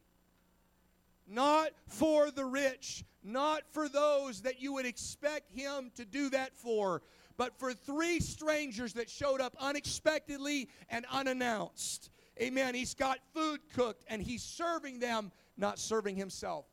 not 1.28 1.70
for 1.86 2.30
the 2.30 2.44
rich, 2.44 3.04
not 3.22 3.62
for 3.70 3.88
those 3.88 4.42
that 4.42 4.60
you 4.60 4.72
would 4.74 4.86
expect 4.86 5.52
him 5.52 5.90
to 5.96 6.04
do 6.04 6.30
that 6.30 6.56
for, 6.56 7.02
but 7.36 7.58
for 7.58 7.72
three 7.72 8.20
strangers 8.20 8.94
that 8.94 9.08
showed 9.08 9.40
up 9.40 9.54
unexpectedly 9.60 10.68
and 10.88 11.04
unannounced. 11.10 12.10
Amen. 12.40 12.74
He's 12.74 12.94
got 12.94 13.18
food 13.34 13.60
cooked 13.74 14.04
and 14.08 14.22
he's 14.22 14.42
serving 14.42 15.00
them, 15.00 15.32
not 15.56 15.78
serving 15.78 16.16
himself. 16.16 16.66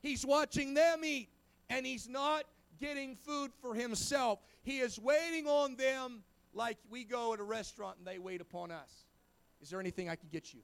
He's 0.00 0.24
watching 0.24 0.74
them 0.74 1.04
eat 1.04 1.28
and 1.68 1.84
he's 1.84 2.08
not 2.08 2.44
getting 2.80 3.16
food 3.16 3.52
for 3.60 3.74
himself. 3.74 4.40
He 4.62 4.78
is 4.78 4.98
waiting 4.98 5.46
on 5.46 5.76
them 5.76 6.22
like 6.54 6.78
we 6.88 7.04
go 7.04 7.34
at 7.34 7.40
a 7.40 7.44
restaurant 7.44 7.98
and 7.98 8.06
they 8.06 8.18
wait 8.18 8.40
upon 8.40 8.70
us. 8.70 9.06
Is 9.60 9.70
there 9.70 9.80
anything 9.80 10.08
I 10.08 10.16
can 10.16 10.28
get 10.30 10.54
you? 10.54 10.60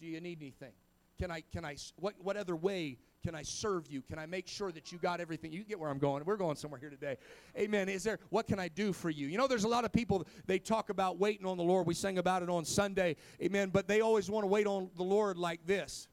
Do 0.00 0.06
you 0.06 0.20
need 0.20 0.38
anything? 0.40 0.72
Can 1.18 1.30
I, 1.30 1.42
can 1.52 1.64
I, 1.64 1.76
what, 1.96 2.14
what 2.22 2.36
other 2.36 2.54
way 2.54 2.98
can 3.24 3.34
I 3.34 3.42
serve 3.42 3.88
you? 3.90 4.00
Can 4.02 4.18
I 4.18 4.26
make 4.26 4.46
sure 4.46 4.70
that 4.70 4.92
you 4.92 4.98
got 4.98 5.20
everything? 5.20 5.52
You 5.52 5.64
get 5.64 5.80
where 5.80 5.90
I'm 5.90 5.98
going. 5.98 6.24
We're 6.24 6.36
going 6.36 6.54
somewhere 6.54 6.78
here 6.78 6.90
today. 6.90 7.16
Amen. 7.58 7.88
Is 7.88 8.04
there, 8.04 8.20
what 8.30 8.46
can 8.46 8.60
I 8.60 8.68
do 8.68 8.92
for 8.92 9.10
you? 9.10 9.26
You 9.26 9.36
know, 9.36 9.48
there's 9.48 9.64
a 9.64 9.68
lot 9.68 9.84
of 9.84 9.92
people, 9.92 10.26
they 10.46 10.60
talk 10.60 10.90
about 10.90 11.18
waiting 11.18 11.44
on 11.44 11.56
the 11.56 11.64
Lord. 11.64 11.86
We 11.86 11.94
sang 11.94 12.18
about 12.18 12.42
it 12.42 12.48
on 12.48 12.64
Sunday. 12.64 13.16
Amen. 13.42 13.70
But 13.70 13.88
they 13.88 14.00
always 14.00 14.30
want 14.30 14.44
to 14.44 14.48
wait 14.48 14.66
on 14.68 14.90
the 14.96 15.02
Lord 15.02 15.36
like 15.36 15.66
this. 15.66 16.06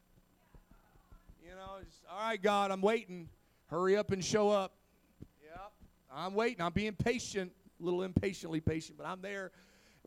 You 1.43 1.51
know, 1.51 1.83
just, 1.83 2.01
all 2.11 2.29
right, 2.29 2.41
God, 2.41 2.71
I'm 2.71 2.81
waiting. 2.81 3.29
Hurry 3.67 3.95
up 3.97 4.11
and 4.11 4.25
show 4.25 4.49
up. 4.49 4.73
Yep. 5.43 5.71
I'm 6.11 6.33
waiting. 6.33 6.61
I'm 6.61 6.73
being 6.73 6.93
patient, 6.93 7.51
a 7.79 7.83
little 7.83 8.01
impatiently 8.01 8.61
patient, 8.61 8.97
but 8.97 9.05
I'm 9.05 9.21
there. 9.21 9.51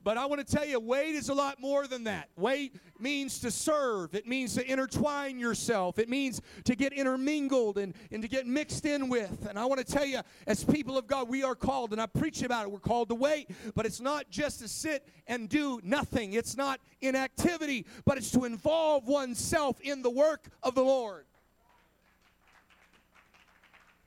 But 0.02 0.16
I 0.16 0.26
want 0.26 0.46
to 0.46 0.56
tell 0.56 0.64
you, 0.64 0.80
wait 0.80 1.14
is 1.14 1.28
a 1.28 1.34
lot 1.34 1.60
more 1.60 1.86
than 1.86 2.04
that. 2.04 2.28
Wait 2.36 2.74
means 2.98 3.38
to 3.40 3.50
serve, 3.50 4.14
it 4.14 4.26
means 4.26 4.54
to 4.54 4.70
intertwine 4.70 5.38
yourself, 5.38 5.98
it 5.98 6.08
means 6.08 6.40
to 6.64 6.74
get 6.74 6.92
intermingled 6.92 7.78
and, 7.78 7.94
and 8.10 8.22
to 8.22 8.28
get 8.28 8.46
mixed 8.46 8.84
in 8.84 9.08
with. 9.08 9.46
And 9.48 9.58
I 9.58 9.64
want 9.66 9.84
to 9.84 9.92
tell 9.92 10.04
you, 10.04 10.20
as 10.46 10.64
people 10.64 10.98
of 10.98 11.06
God, 11.06 11.28
we 11.28 11.42
are 11.42 11.54
called, 11.54 11.92
and 11.92 12.00
I 12.00 12.06
preach 12.06 12.42
about 12.42 12.64
it, 12.64 12.70
we're 12.70 12.78
called 12.78 13.08
to 13.10 13.14
wait, 13.14 13.50
but 13.74 13.86
it's 13.86 14.00
not 14.00 14.30
just 14.30 14.60
to 14.60 14.68
sit 14.68 15.06
and 15.26 15.48
do 15.48 15.80
nothing, 15.84 16.32
it's 16.32 16.56
not 16.56 16.80
inactivity, 17.00 17.86
but 18.04 18.18
it's 18.18 18.30
to 18.32 18.44
involve 18.44 19.06
oneself 19.06 19.80
in 19.80 20.02
the 20.02 20.10
work 20.10 20.48
of 20.62 20.74
the 20.74 20.82
Lord. 20.82 21.27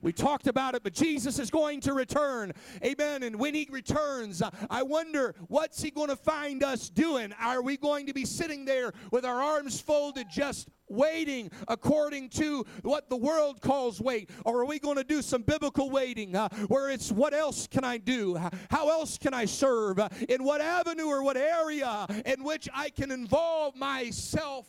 We 0.01 0.11
talked 0.11 0.47
about 0.47 0.75
it, 0.75 0.83
but 0.83 0.93
Jesus 0.93 1.37
is 1.37 1.51
going 1.51 1.81
to 1.81 1.93
return. 1.93 2.53
Amen. 2.83 3.23
And 3.23 3.37
when 3.37 3.53
he 3.53 3.67
returns, 3.69 4.41
I 4.69 4.83
wonder 4.83 5.35
what's 5.47 5.81
he 5.81 5.91
going 5.91 6.09
to 6.09 6.15
find 6.15 6.63
us 6.63 6.89
doing? 6.89 7.33
Are 7.39 7.61
we 7.61 7.77
going 7.77 8.07
to 8.07 8.13
be 8.13 8.25
sitting 8.25 8.65
there 8.65 8.91
with 9.11 9.25
our 9.25 9.41
arms 9.41 9.79
folded 9.79 10.27
just 10.29 10.69
waiting 10.89 11.49
according 11.67 12.29
to 12.29 12.65
what 12.81 13.09
the 13.09 13.15
world 13.15 13.61
calls 13.61 14.01
wait? 14.01 14.29
Or 14.43 14.61
are 14.61 14.65
we 14.65 14.79
going 14.79 14.97
to 14.97 15.03
do 15.03 15.21
some 15.21 15.43
biblical 15.43 15.89
waiting 15.89 16.35
uh, 16.35 16.49
where 16.67 16.89
it's 16.89 17.11
what 17.11 17.33
else 17.33 17.67
can 17.67 17.83
I 17.83 17.97
do? 17.97 18.39
How 18.69 18.89
else 18.89 19.17
can 19.17 19.33
I 19.33 19.45
serve? 19.45 19.99
In 20.29 20.43
what 20.43 20.61
avenue 20.61 21.05
or 21.05 21.23
what 21.23 21.37
area 21.37 22.07
in 22.25 22.43
which 22.43 22.67
I 22.73 22.89
can 22.89 23.11
involve 23.11 23.75
myself 23.75 24.67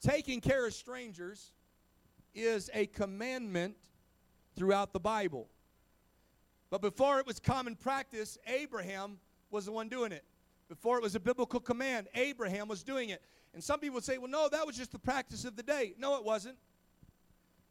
taking 0.00 0.40
care 0.40 0.66
of 0.66 0.72
strangers 0.72 1.52
is 2.38 2.70
a 2.72 2.86
commandment 2.86 3.76
throughout 4.56 4.92
the 4.92 5.00
Bible. 5.00 5.48
But 6.70 6.82
before 6.82 7.18
it 7.18 7.26
was 7.26 7.40
common 7.40 7.76
practice, 7.76 8.38
Abraham 8.46 9.18
was 9.50 9.66
the 9.66 9.72
one 9.72 9.88
doing 9.88 10.12
it. 10.12 10.24
Before 10.68 10.98
it 10.98 11.02
was 11.02 11.14
a 11.14 11.20
biblical 11.20 11.60
command, 11.60 12.08
Abraham 12.14 12.68
was 12.68 12.82
doing 12.82 13.08
it. 13.08 13.22
And 13.54 13.64
some 13.64 13.80
people 13.80 14.00
say, 14.00 14.18
well, 14.18 14.28
no, 14.28 14.48
that 14.50 14.66
was 14.66 14.76
just 14.76 14.92
the 14.92 14.98
practice 14.98 15.44
of 15.44 15.56
the 15.56 15.62
day. 15.62 15.94
No, 15.98 16.16
it 16.16 16.24
wasn't. 16.24 16.56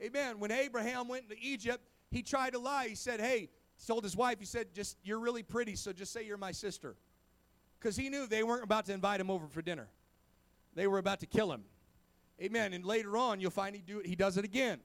Amen. 0.02 0.40
When 0.40 0.52
Abraham 0.52 1.08
went 1.08 1.24
into 1.24 1.36
Egypt, 1.40 1.84
he 2.10 2.24
tried 2.24 2.54
to 2.54 2.60
lie. 2.60 2.88
He 2.88 2.96
said, 2.96 3.20
hey, 3.20 3.50
he 3.78 3.86
told 3.86 4.04
his 4.04 4.16
wife, 4.16 4.40
he 4.40 4.46
said, 4.46 4.74
just, 4.74 4.98
you're 5.04 5.20
really 5.20 5.44
pretty, 5.44 5.76
so 5.76 5.94
just 5.94 6.12
say 6.12 6.26
you're 6.26 6.38
my 6.38 6.52
sister. 6.52 6.96
Because 7.80 7.96
he 7.96 8.10
knew 8.10 8.26
they 8.26 8.44
weren't 8.44 8.64
about 8.64 8.86
to 8.88 8.94
invite 8.94 9.20
him 9.22 9.30
over 9.30 9.48
for 9.48 9.62
dinner. 9.62 9.88
They 10.74 10.88
were 10.88 10.98
about 10.98 11.20
to 11.20 11.28
kill 11.28 11.52
him. 11.52 11.64
Amen. 12.42 12.74
And 12.74 12.86
later 12.86 13.18
on, 13.18 13.40
you'll 13.40 13.52
find 13.52 13.76
he, 13.76 13.82
do, 13.82 14.02
he 14.06 14.16
does 14.16 14.38
it 14.38 14.46
again. 14.46 14.80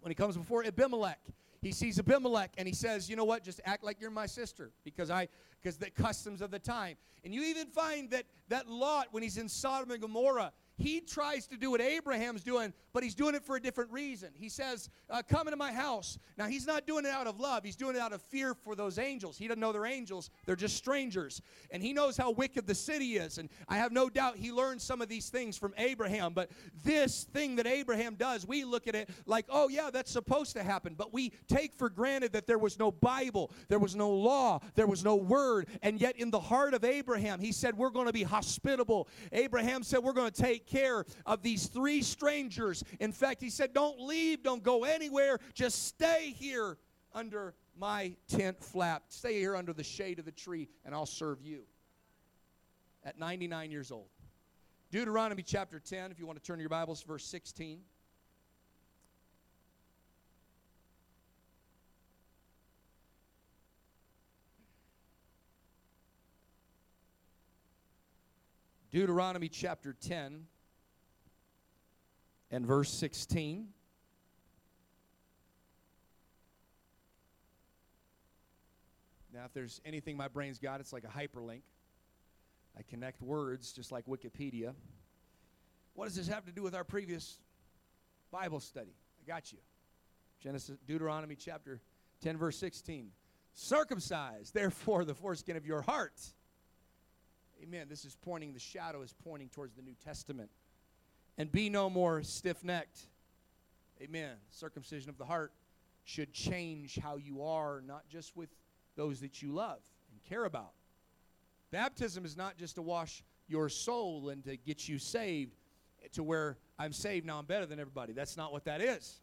When 0.00 0.10
he 0.10 0.14
comes 0.14 0.36
before 0.36 0.64
Abimelech, 0.64 1.20
he 1.60 1.72
sees 1.72 1.98
Abimelech 1.98 2.52
and 2.56 2.68
he 2.68 2.74
says, 2.74 3.10
"You 3.10 3.16
know 3.16 3.24
what? 3.24 3.42
Just 3.42 3.60
act 3.64 3.82
like 3.82 4.00
you're 4.00 4.10
my 4.10 4.26
sister 4.26 4.70
because 4.84 5.10
I 5.10 5.28
because 5.60 5.76
the 5.76 5.90
customs 5.90 6.40
of 6.40 6.50
the 6.50 6.58
time." 6.58 6.96
And 7.24 7.34
you 7.34 7.42
even 7.42 7.66
find 7.66 8.10
that 8.10 8.26
that 8.48 8.68
Lot 8.68 9.08
when 9.10 9.22
he's 9.22 9.38
in 9.38 9.48
Sodom 9.48 9.90
and 9.90 10.00
Gomorrah, 10.00 10.52
he 10.78 11.00
tries 11.00 11.46
to 11.48 11.56
do 11.56 11.72
what 11.72 11.80
Abraham's 11.80 12.44
doing, 12.44 12.72
but 12.92 13.02
he's 13.02 13.16
doing 13.16 13.34
it 13.34 13.44
for 13.44 13.56
a 13.56 13.60
different 13.60 13.90
reason. 13.90 14.30
He 14.34 14.48
says, 14.48 14.88
uh, 15.10 15.22
Come 15.28 15.48
into 15.48 15.56
my 15.56 15.72
house. 15.72 16.18
Now, 16.36 16.46
he's 16.46 16.66
not 16.66 16.86
doing 16.86 17.04
it 17.04 17.10
out 17.10 17.26
of 17.26 17.40
love, 17.40 17.64
he's 17.64 17.76
doing 17.76 17.96
it 17.96 17.98
out 18.00 18.12
of 18.12 18.22
fear 18.22 18.54
for 18.54 18.76
those 18.76 18.98
angels. 18.98 19.36
He 19.36 19.48
doesn't 19.48 19.60
know 19.60 19.72
they're 19.72 19.86
angels, 19.86 20.30
they're 20.46 20.56
just 20.56 20.76
strangers. 20.76 21.42
And 21.72 21.82
he 21.82 21.92
knows 21.92 22.16
how 22.16 22.30
wicked 22.30 22.66
the 22.66 22.76
city 22.76 23.16
is. 23.16 23.38
And 23.38 23.48
I 23.68 23.76
have 23.78 23.90
no 23.90 24.08
doubt 24.08 24.36
he 24.36 24.52
learned 24.52 24.80
some 24.80 25.02
of 25.02 25.08
these 25.08 25.30
things 25.30 25.58
from 25.58 25.74
Abraham. 25.76 26.32
But 26.32 26.50
this 26.84 27.24
thing 27.24 27.56
that 27.56 27.66
Abraham 27.66 28.14
does, 28.14 28.46
we 28.46 28.64
look 28.64 28.86
at 28.86 28.94
it 28.94 29.10
like, 29.26 29.46
oh, 29.48 29.68
yeah, 29.68 29.90
that's 29.90 30.12
supposed 30.12 30.54
to 30.54 30.62
happen. 30.62 30.94
But 30.96 31.12
we 31.12 31.32
take 31.48 31.74
for 31.74 31.90
granted 31.90 32.32
that 32.34 32.46
there 32.46 32.58
was 32.58 32.78
no 32.78 32.92
Bible, 32.92 33.50
there 33.68 33.80
was 33.80 33.96
no 33.96 34.10
law, 34.10 34.60
there 34.76 34.86
was 34.86 35.02
no 35.02 35.16
word. 35.16 35.66
And 35.82 36.00
yet, 36.00 36.16
in 36.16 36.30
the 36.30 36.40
heart 36.40 36.72
of 36.72 36.84
Abraham, 36.84 37.40
he 37.40 37.50
said, 37.50 37.76
We're 37.76 37.90
going 37.90 38.06
to 38.06 38.12
be 38.12 38.22
hospitable. 38.22 39.08
Abraham 39.32 39.82
said, 39.82 40.00
We're 40.00 40.12
going 40.12 40.30
to 40.30 40.42
take 40.42 40.67
care 40.68 41.04
of 41.26 41.42
these 41.42 41.66
three 41.66 42.02
strangers. 42.02 42.84
In 43.00 43.12
fact, 43.12 43.40
he 43.40 43.50
said, 43.50 43.72
Don't 43.72 44.00
leave, 44.00 44.42
don't 44.42 44.62
go 44.62 44.84
anywhere, 44.84 45.38
just 45.54 45.86
stay 45.86 46.34
here 46.36 46.76
under 47.14 47.54
my 47.76 48.14
tent 48.28 48.62
flap. 48.62 49.04
Stay 49.08 49.38
here 49.38 49.56
under 49.56 49.72
the 49.72 49.84
shade 49.84 50.18
of 50.18 50.24
the 50.24 50.32
tree, 50.32 50.68
and 50.84 50.94
I'll 50.94 51.06
serve 51.06 51.40
you. 51.42 51.62
At 53.04 53.18
99 53.18 53.70
years 53.70 53.90
old. 53.90 54.08
Deuteronomy 54.90 55.42
chapter 55.42 55.78
10, 55.78 56.10
if 56.10 56.18
you 56.18 56.26
want 56.26 56.38
to 56.38 56.44
turn 56.44 56.60
your 56.60 56.68
Bibles, 56.68 57.02
verse 57.02 57.24
16. 57.24 57.80
Deuteronomy 68.90 69.50
chapter 69.50 69.94
10 70.00 70.46
and 72.50 72.66
verse 72.66 72.90
16. 72.90 73.68
Now, 79.34 79.44
if 79.44 79.52
there's 79.52 79.80
anything 79.84 80.16
my 80.16 80.28
brain's 80.28 80.58
got, 80.58 80.80
it's 80.80 80.92
like 80.92 81.04
a 81.04 81.06
hyperlink. 81.06 81.60
I 82.76 82.82
connect 82.82 83.22
words 83.22 83.72
just 83.72 83.92
like 83.92 84.06
Wikipedia. 84.06 84.74
What 85.94 86.06
does 86.06 86.16
this 86.16 86.28
have 86.28 86.44
to 86.46 86.52
do 86.52 86.62
with 86.62 86.74
our 86.74 86.84
previous 86.84 87.38
Bible 88.30 88.60
study? 88.60 88.94
I 89.22 89.26
got 89.26 89.52
you. 89.52 89.58
Genesis, 90.42 90.78
Deuteronomy 90.86 91.34
chapter 91.34 91.80
10, 92.22 92.36
verse 92.36 92.56
16. 92.56 93.10
Circumcise, 93.52 94.50
therefore, 94.52 95.04
the 95.04 95.14
foreskin 95.14 95.56
of 95.56 95.66
your 95.66 95.82
heart. 95.82 96.20
Amen. 97.62 97.86
This 97.88 98.04
is 98.04 98.16
pointing, 98.16 98.52
the 98.52 98.60
shadow 98.60 99.02
is 99.02 99.12
pointing 99.24 99.48
towards 99.48 99.74
the 99.74 99.82
New 99.82 99.96
Testament 100.04 100.50
and 101.38 101.50
be 101.50 101.70
no 101.70 101.88
more 101.88 102.22
stiff 102.22 102.62
necked. 102.62 103.06
Amen. 104.02 104.36
Circumcision 104.50 105.08
of 105.08 105.16
the 105.16 105.24
heart 105.24 105.52
should 106.04 106.32
change 106.32 106.98
how 107.02 107.16
you 107.16 107.42
are, 107.42 107.82
not 107.86 108.06
just 108.08 108.36
with 108.36 108.50
those 108.96 109.20
that 109.20 109.40
you 109.40 109.52
love 109.52 109.80
and 110.12 110.22
care 110.28 110.44
about. 110.44 110.72
Baptism 111.70 112.24
is 112.24 112.36
not 112.36 112.56
just 112.58 112.74
to 112.74 112.82
wash 112.82 113.22
your 113.46 113.68
soul 113.68 114.28
and 114.30 114.44
to 114.44 114.56
get 114.56 114.88
you 114.88 114.98
saved 114.98 115.54
to 116.12 116.22
where 116.22 116.58
I'm 116.78 116.92
saved, 116.92 117.26
now 117.26 117.38
I'm 117.38 117.44
better 117.44 117.66
than 117.66 117.80
everybody. 117.80 118.12
That's 118.12 118.36
not 118.36 118.52
what 118.52 118.64
that 118.64 118.80
is. 118.80 119.20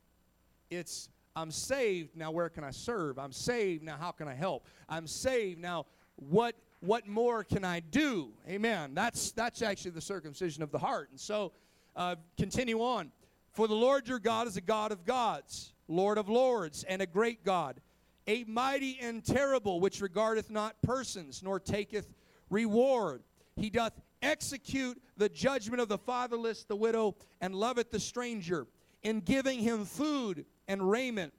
It's 0.69 1.09
I'm 1.35 1.51
saved, 1.51 2.15
now 2.15 2.31
where 2.31 2.49
can 2.49 2.63
I 2.63 2.71
serve? 2.71 3.17
I'm 3.19 3.31
saved, 3.31 3.83
now 3.83 3.97
how 3.99 4.11
can 4.11 4.27
I 4.27 4.33
help? 4.33 4.67
I'm 4.87 5.07
saved, 5.07 5.59
now 5.59 5.85
what 6.15 6.55
what 6.81 7.07
more 7.07 7.43
can 7.43 7.63
I 7.63 7.79
do? 7.79 8.29
Amen. 8.47 8.93
That's 8.93 9.31
that's 9.31 9.61
actually 9.61 9.91
the 9.91 10.01
circumcision 10.01 10.61
of 10.61 10.71
the 10.71 10.77
heart. 10.77 11.09
And 11.09 11.19
so 11.19 11.51
uh, 11.95 12.15
continue 12.37 12.81
on. 12.81 13.11
For 13.51 13.67
the 13.67 13.75
Lord 13.75 14.07
your 14.07 14.19
God 14.19 14.47
is 14.47 14.57
a 14.57 14.61
God 14.61 14.91
of 14.91 15.05
gods, 15.05 15.73
Lord 15.87 16.17
of 16.17 16.27
lords, 16.27 16.83
and 16.83 17.01
a 17.01 17.05
great 17.05 17.43
God, 17.43 17.79
a 18.27 18.43
mighty 18.45 18.97
and 19.01 19.23
terrible, 19.23 19.79
which 19.79 20.01
regardeth 20.01 20.49
not 20.49 20.81
persons, 20.81 21.41
nor 21.41 21.59
taketh 21.59 22.13
reward. 22.49 23.23
He 23.55 23.69
doth 23.69 23.93
execute 24.21 25.01
the 25.15 25.29
judgment 25.29 25.81
of 25.81 25.87
the 25.87 25.97
fatherless, 25.97 26.63
the 26.63 26.75
widow, 26.75 27.15
and 27.39 27.55
loveth 27.55 27.91
the 27.91 27.99
stranger, 27.99 28.67
in 29.03 29.21
giving 29.21 29.59
him 29.59 29.85
food 29.85 30.45
and 30.67 30.89
raiment. 30.89 31.31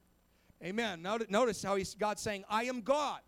Amen. 0.64 1.02
Notice 1.02 1.62
how 1.62 1.76
he's 1.76 1.94
God 1.94 2.18
saying, 2.18 2.44
I 2.48 2.64
am 2.64 2.80
God. 2.80 3.20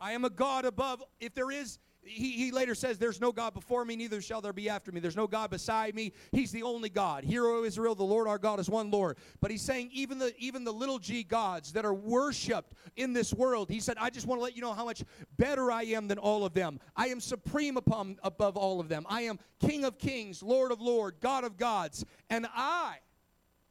I 0.00 0.12
am 0.12 0.24
a 0.24 0.30
God 0.30 0.64
above. 0.64 1.02
If 1.18 1.34
there 1.34 1.50
is 1.50 1.78
he, 2.02 2.32
he 2.32 2.50
later 2.50 2.74
says, 2.74 2.98
There's 2.98 3.20
no 3.20 3.32
God 3.32 3.54
before 3.54 3.84
me, 3.84 3.96
neither 3.96 4.20
shall 4.20 4.40
there 4.40 4.52
be 4.52 4.68
after 4.68 4.90
me. 4.90 5.00
There's 5.00 5.16
no 5.16 5.26
God 5.26 5.50
beside 5.50 5.94
me. 5.94 6.12
He's 6.32 6.50
the 6.50 6.62
only 6.62 6.88
God. 6.88 7.24
Hear, 7.24 7.46
O 7.46 7.64
Israel, 7.64 7.94
the 7.94 8.02
Lord 8.02 8.26
our 8.26 8.38
God 8.38 8.58
is 8.58 8.68
one 8.68 8.90
Lord. 8.90 9.18
But 9.40 9.50
he's 9.50 9.62
saying, 9.62 9.90
even 9.92 10.18
the 10.18 10.32
even 10.38 10.64
the 10.64 10.72
little 10.72 10.98
g 10.98 11.22
gods 11.22 11.72
that 11.72 11.84
are 11.84 11.94
worshiped 11.94 12.72
in 12.96 13.12
this 13.12 13.34
world, 13.34 13.68
he 13.68 13.80
said, 13.80 13.96
I 14.00 14.10
just 14.10 14.26
want 14.26 14.38
to 14.38 14.42
let 14.42 14.56
you 14.56 14.62
know 14.62 14.72
how 14.72 14.84
much 14.84 15.04
better 15.36 15.70
I 15.70 15.82
am 15.84 16.08
than 16.08 16.18
all 16.18 16.44
of 16.44 16.54
them. 16.54 16.80
I 16.96 17.08
am 17.08 17.20
supreme 17.20 17.76
upon 17.76 18.18
above 18.22 18.56
all 18.56 18.80
of 18.80 18.88
them. 18.88 19.06
I 19.08 19.22
am 19.22 19.38
King 19.60 19.84
of 19.84 19.98
kings, 19.98 20.42
Lord 20.42 20.72
of 20.72 20.80
lords, 20.80 21.18
God 21.20 21.44
of 21.44 21.56
gods, 21.56 22.04
and 22.30 22.46
I 22.54 22.96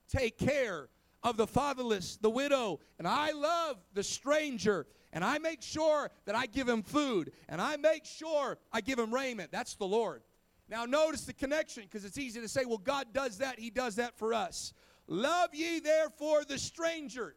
take 0.08 0.38
care 0.38 0.90
of 1.24 1.36
the 1.36 1.48
fatherless, 1.48 2.18
the 2.22 2.30
widow, 2.30 2.80
and 2.98 3.08
I 3.08 3.32
love 3.32 3.78
the 3.94 4.04
stranger 4.04 4.88
and 5.12 5.24
I 5.24 5.40
make 5.40 5.62
sure 5.62 6.10
that 6.26 6.36
I 6.36 6.46
give 6.46 6.68
him 6.68 6.84
food, 6.84 7.32
and 7.48 7.62
I 7.62 7.78
make 7.78 8.06
sure 8.06 8.58
I 8.72 8.82
give 8.82 9.00
him 9.00 9.14
raiment. 9.14 9.52
That's 9.52 9.76
the 9.76 9.86
Lord. 9.86 10.22
Now, 10.70 10.86
notice 10.86 11.26
the 11.26 11.34
connection 11.34 11.84
because 11.84 12.06
it's 12.06 12.18
easy 12.18 12.40
to 12.42 12.48
say, 12.48 12.64
well, 12.66 12.78
God 12.78 13.08
does 13.12 13.40
that, 13.40 13.60
He 13.60 13.72
does 13.72 13.96
that 13.96 14.18
for 14.18 14.34
us. 14.34 14.74
Love 15.08 15.50
ye 15.54 15.80
therefore 15.80 16.44
the 16.46 16.60
stranger, 16.60 17.36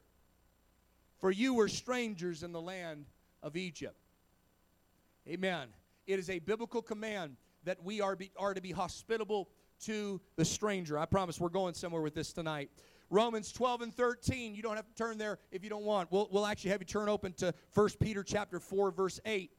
for 1.19 1.31
you 1.31 1.55
were 1.55 1.69
strangers 1.69 2.43
in 2.43 2.53
the 2.53 2.61
land 2.61 3.07
of 3.43 3.57
Egypt. 3.57 3.97
Amen. 5.27 5.69
It 6.07 6.19
is 6.19 6.29
a 6.29 6.41
biblical 6.41 6.83
command 6.83 7.37
that 7.65 7.83
we 7.83 8.01
are, 8.01 8.17
be, 8.17 8.31
are 8.37 8.53
to 8.53 8.61
be 8.61 8.73
hospitable 8.73 9.49
to 9.85 10.21
the 10.37 10.45
stranger. 10.45 10.99
I 10.99 11.07
promise 11.07 11.41
we're 11.41 11.49
going 11.49 11.75
somewhere 11.75 12.03
with 12.03 12.15
this 12.15 12.33
tonight. 12.33 12.71
Romans 13.13 13.53
12 13.53 13.83
and 13.83 13.95
13. 13.95 14.55
You 14.55 14.63
don't 14.63 14.77
have 14.77 14.89
to 14.89 14.95
turn 14.95 15.19
there 15.19 15.39
if 15.51 15.63
you 15.63 15.69
don't 15.69 15.85
want. 15.85 16.11
We'll, 16.11 16.29
we'll 16.33 16.47
actually 16.47 16.71
have 16.71 16.81
you 16.81 16.87
turn 16.87 17.11
open 17.11 17.35
to 17.35 17.53
1 17.75 17.89
Peter 18.01 18.23
chapter 18.23 18.59
4, 18.59 18.91
verse 18.91 19.21
8. 19.27 19.51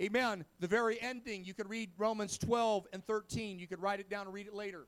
Amen. 0.00 0.46
The 0.60 0.66
very 0.66 1.00
ending, 1.02 1.44
you 1.44 1.52
could 1.52 1.68
read 1.68 1.90
Romans 1.98 2.38
12 2.38 2.86
and 2.94 3.06
13. 3.06 3.58
You 3.58 3.66
could 3.66 3.82
write 3.82 4.00
it 4.00 4.08
down 4.08 4.24
and 4.24 4.34
read 4.34 4.46
it 4.46 4.54
later. 4.54 4.86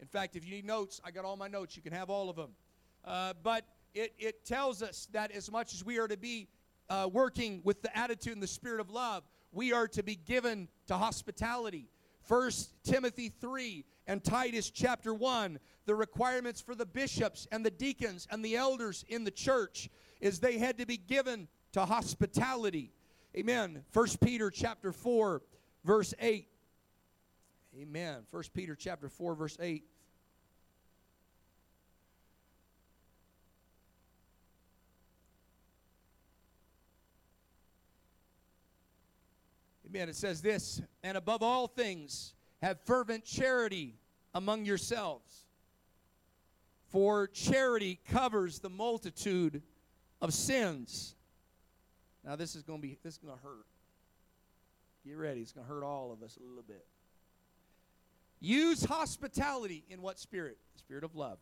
In 0.00 0.06
fact, 0.06 0.34
if 0.34 0.46
you 0.46 0.50
need 0.50 0.64
notes, 0.64 0.98
I 1.04 1.10
got 1.10 1.26
all 1.26 1.36
my 1.36 1.46
notes. 1.46 1.76
You 1.76 1.82
can 1.82 1.92
have 1.92 2.08
all 2.08 2.30
of 2.30 2.36
them. 2.36 2.52
Uh, 3.04 3.34
but 3.42 3.66
it, 3.94 4.14
it 4.18 4.46
tells 4.46 4.82
us 4.82 5.06
that 5.12 5.30
as 5.30 5.50
much 5.50 5.74
as 5.74 5.84
we 5.84 5.98
are 5.98 6.08
to 6.08 6.16
be 6.16 6.48
uh, 6.88 7.08
working 7.12 7.60
with 7.64 7.82
the 7.82 7.94
attitude 7.96 8.32
and 8.32 8.42
the 8.42 8.46
spirit 8.46 8.80
of 8.80 8.88
love, 8.88 9.24
we 9.52 9.74
are 9.74 9.86
to 9.88 10.02
be 10.02 10.16
given 10.16 10.68
to 10.86 10.96
hospitality. 10.96 11.90
First 12.22 12.72
Timothy 12.82 13.28
3 13.28 13.84
and 14.06 14.24
Titus 14.24 14.70
chapter 14.70 15.12
1, 15.12 15.58
the 15.86 15.94
requirements 15.94 16.60
for 16.60 16.74
the 16.74 16.86
bishops 16.86 17.46
and 17.50 17.64
the 17.64 17.70
deacons 17.70 18.26
and 18.30 18.44
the 18.44 18.56
elders 18.56 19.04
in 19.08 19.24
the 19.24 19.30
church 19.30 19.88
is 20.20 20.38
they 20.38 20.58
had 20.58 20.78
to 20.78 20.86
be 20.86 20.96
given 20.96 21.48
to 21.72 21.84
hospitality. 21.84 22.92
Amen. 23.36 23.82
First 23.90 24.20
Peter 24.20 24.50
chapter 24.50 24.92
4 24.92 25.42
verse 25.84 26.14
8. 26.20 26.46
Amen. 27.80 28.20
First 28.30 28.52
Peter 28.52 28.76
chapter 28.76 29.08
4 29.08 29.34
verse 29.34 29.56
8. 29.60 29.84
Amen. 39.94 40.08
It 40.08 40.16
says 40.16 40.40
this, 40.40 40.80
and 41.02 41.18
above 41.18 41.42
all 41.42 41.66
things, 41.66 42.32
have 42.62 42.80
fervent 42.80 43.26
charity 43.26 43.96
among 44.32 44.64
yourselves, 44.64 45.41
For 46.92 47.26
charity 47.26 47.98
covers 48.10 48.58
the 48.58 48.68
multitude 48.68 49.62
of 50.20 50.34
sins. 50.34 51.14
Now 52.22 52.36
this 52.36 52.54
is 52.54 52.62
going 52.62 52.80
to 52.80 52.86
be 52.86 52.98
this 53.02 53.14
is 53.14 53.18
going 53.18 53.34
to 53.34 53.42
hurt. 53.42 53.64
Get 55.06 55.16
ready, 55.16 55.40
it's 55.40 55.52
going 55.52 55.66
to 55.66 55.72
hurt 55.72 55.82
all 55.82 56.12
of 56.12 56.22
us 56.22 56.36
a 56.36 56.46
little 56.46 56.62
bit. 56.62 56.84
Use 58.40 58.84
hospitality 58.84 59.84
in 59.88 60.02
what 60.02 60.18
spirit? 60.18 60.58
The 60.74 60.80
spirit 60.80 61.02
of 61.02 61.16
love. 61.16 61.38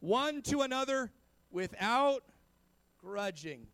One 0.00 0.42
to 0.42 0.62
another 0.62 1.12
without 1.52 2.24
grudging. 3.00 3.68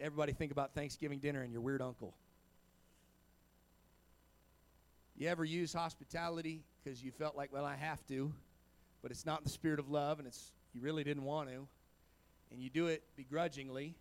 Everybody 0.00 0.32
think 0.32 0.50
about 0.50 0.74
Thanksgiving 0.74 1.20
dinner 1.20 1.42
and 1.42 1.52
your 1.52 1.62
weird 1.62 1.80
uncle. 1.80 2.16
You 5.16 5.28
ever 5.28 5.44
use 5.44 5.72
hospitality 5.72 6.64
because 6.82 7.02
you 7.02 7.10
felt 7.10 7.36
like, 7.36 7.52
well, 7.52 7.64
I 7.64 7.76
have 7.76 8.04
to, 8.08 8.32
but 9.02 9.10
it's 9.10 9.26
not 9.26 9.44
the 9.44 9.50
spirit 9.50 9.78
of 9.78 9.88
love 9.88 10.18
and 10.18 10.26
it's 10.26 10.52
you 10.72 10.80
really 10.80 11.04
didn't 11.04 11.24
want 11.24 11.50
to, 11.50 11.66
and 12.50 12.60
you 12.60 12.70
do 12.70 12.86
it 12.86 13.02
begrudgingly. 13.14 13.94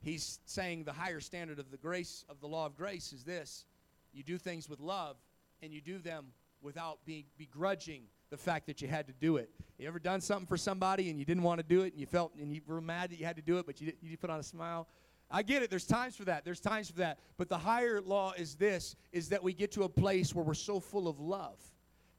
He's 0.00 0.40
saying 0.46 0.84
the 0.84 0.92
higher 0.92 1.20
standard 1.20 1.58
of 1.58 1.70
the 1.70 1.76
grace 1.76 2.24
of 2.28 2.40
the 2.40 2.46
law 2.46 2.66
of 2.66 2.76
grace 2.76 3.12
is 3.12 3.24
this 3.24 3.66
you 4.12 4.22
do 4.22 4.38
things 4.38 4.68
with 4.68 4.80
love 4.80 5.16
and 5.62 5.72
you 5.72 5.80
do 5.80 5.98
them 5.98 6.26
without 6.62 6.98
being 7.04 7.24
begrudging 7.36 8.02
the 8.30 8.36
fact 8.36 8.66
that 8.66 8.80
you 8.80 8.88
had 8.88 9.06
to 9.06 9.12
do 9.12 9.36
it. 9.36 9.50
You 9.78 9.86
ever 9.86 9.98
done 9.98 10.20
something 10.20 10.46
for 10.46 10.56
somebody 10.56 11.10
and 11.10 11.18
you 11.18 11.24
didn't 11.24 11.42
want 11.42 11.60
to 11.60 11.66
do 11.66 11.82
it 11.82 11.92
and 11.92 12.00
you 12.00 12.06
felt 12.06 12.32
and 12.40 12.52
you 12.52 12.62
were 12.66 12.80
mad 12.80 13.10
that 13.10 13.18
you 13.18 13.26
had 13.26 13.36
to 13.36 13.42
do 13.42 13.58
it, 13.58 13.66
but 13.66 13.80
you, 13.80 13.92
you 14.02 14.16
put 14.16 14.30
on 14.30 14.40
a 14.40 14.44
smile? 14.44 14.88
I 15.30 15.42
get 15.42 15.62
it. 15.62 15.70
There's 15.70 15.86
times 15.86 16.16
for 16.16 16.24
that. 16.26 16.44
There's 16.44 16.60
times 16.60 16.90
for 16.90 16.98
that. 16.98 17.18
But 17.36 17.48
the 17.48 17.58
higher 17.58 18.00
law 18.00 18.32
is 18.36 18.54
this 18.54 18.96
is 19.12 19.28
that 19.30 19.42
we 19.42 19.52
get 19.52 19.72
to 19.72 19.82
a 19.82 19.88
place 19.88 20.34
where 20.34 20.44
we're 20.44 20.54
so 20.54 20.80
full 20.80 21.08
of 21.08 21.18
love. 21.18 21.58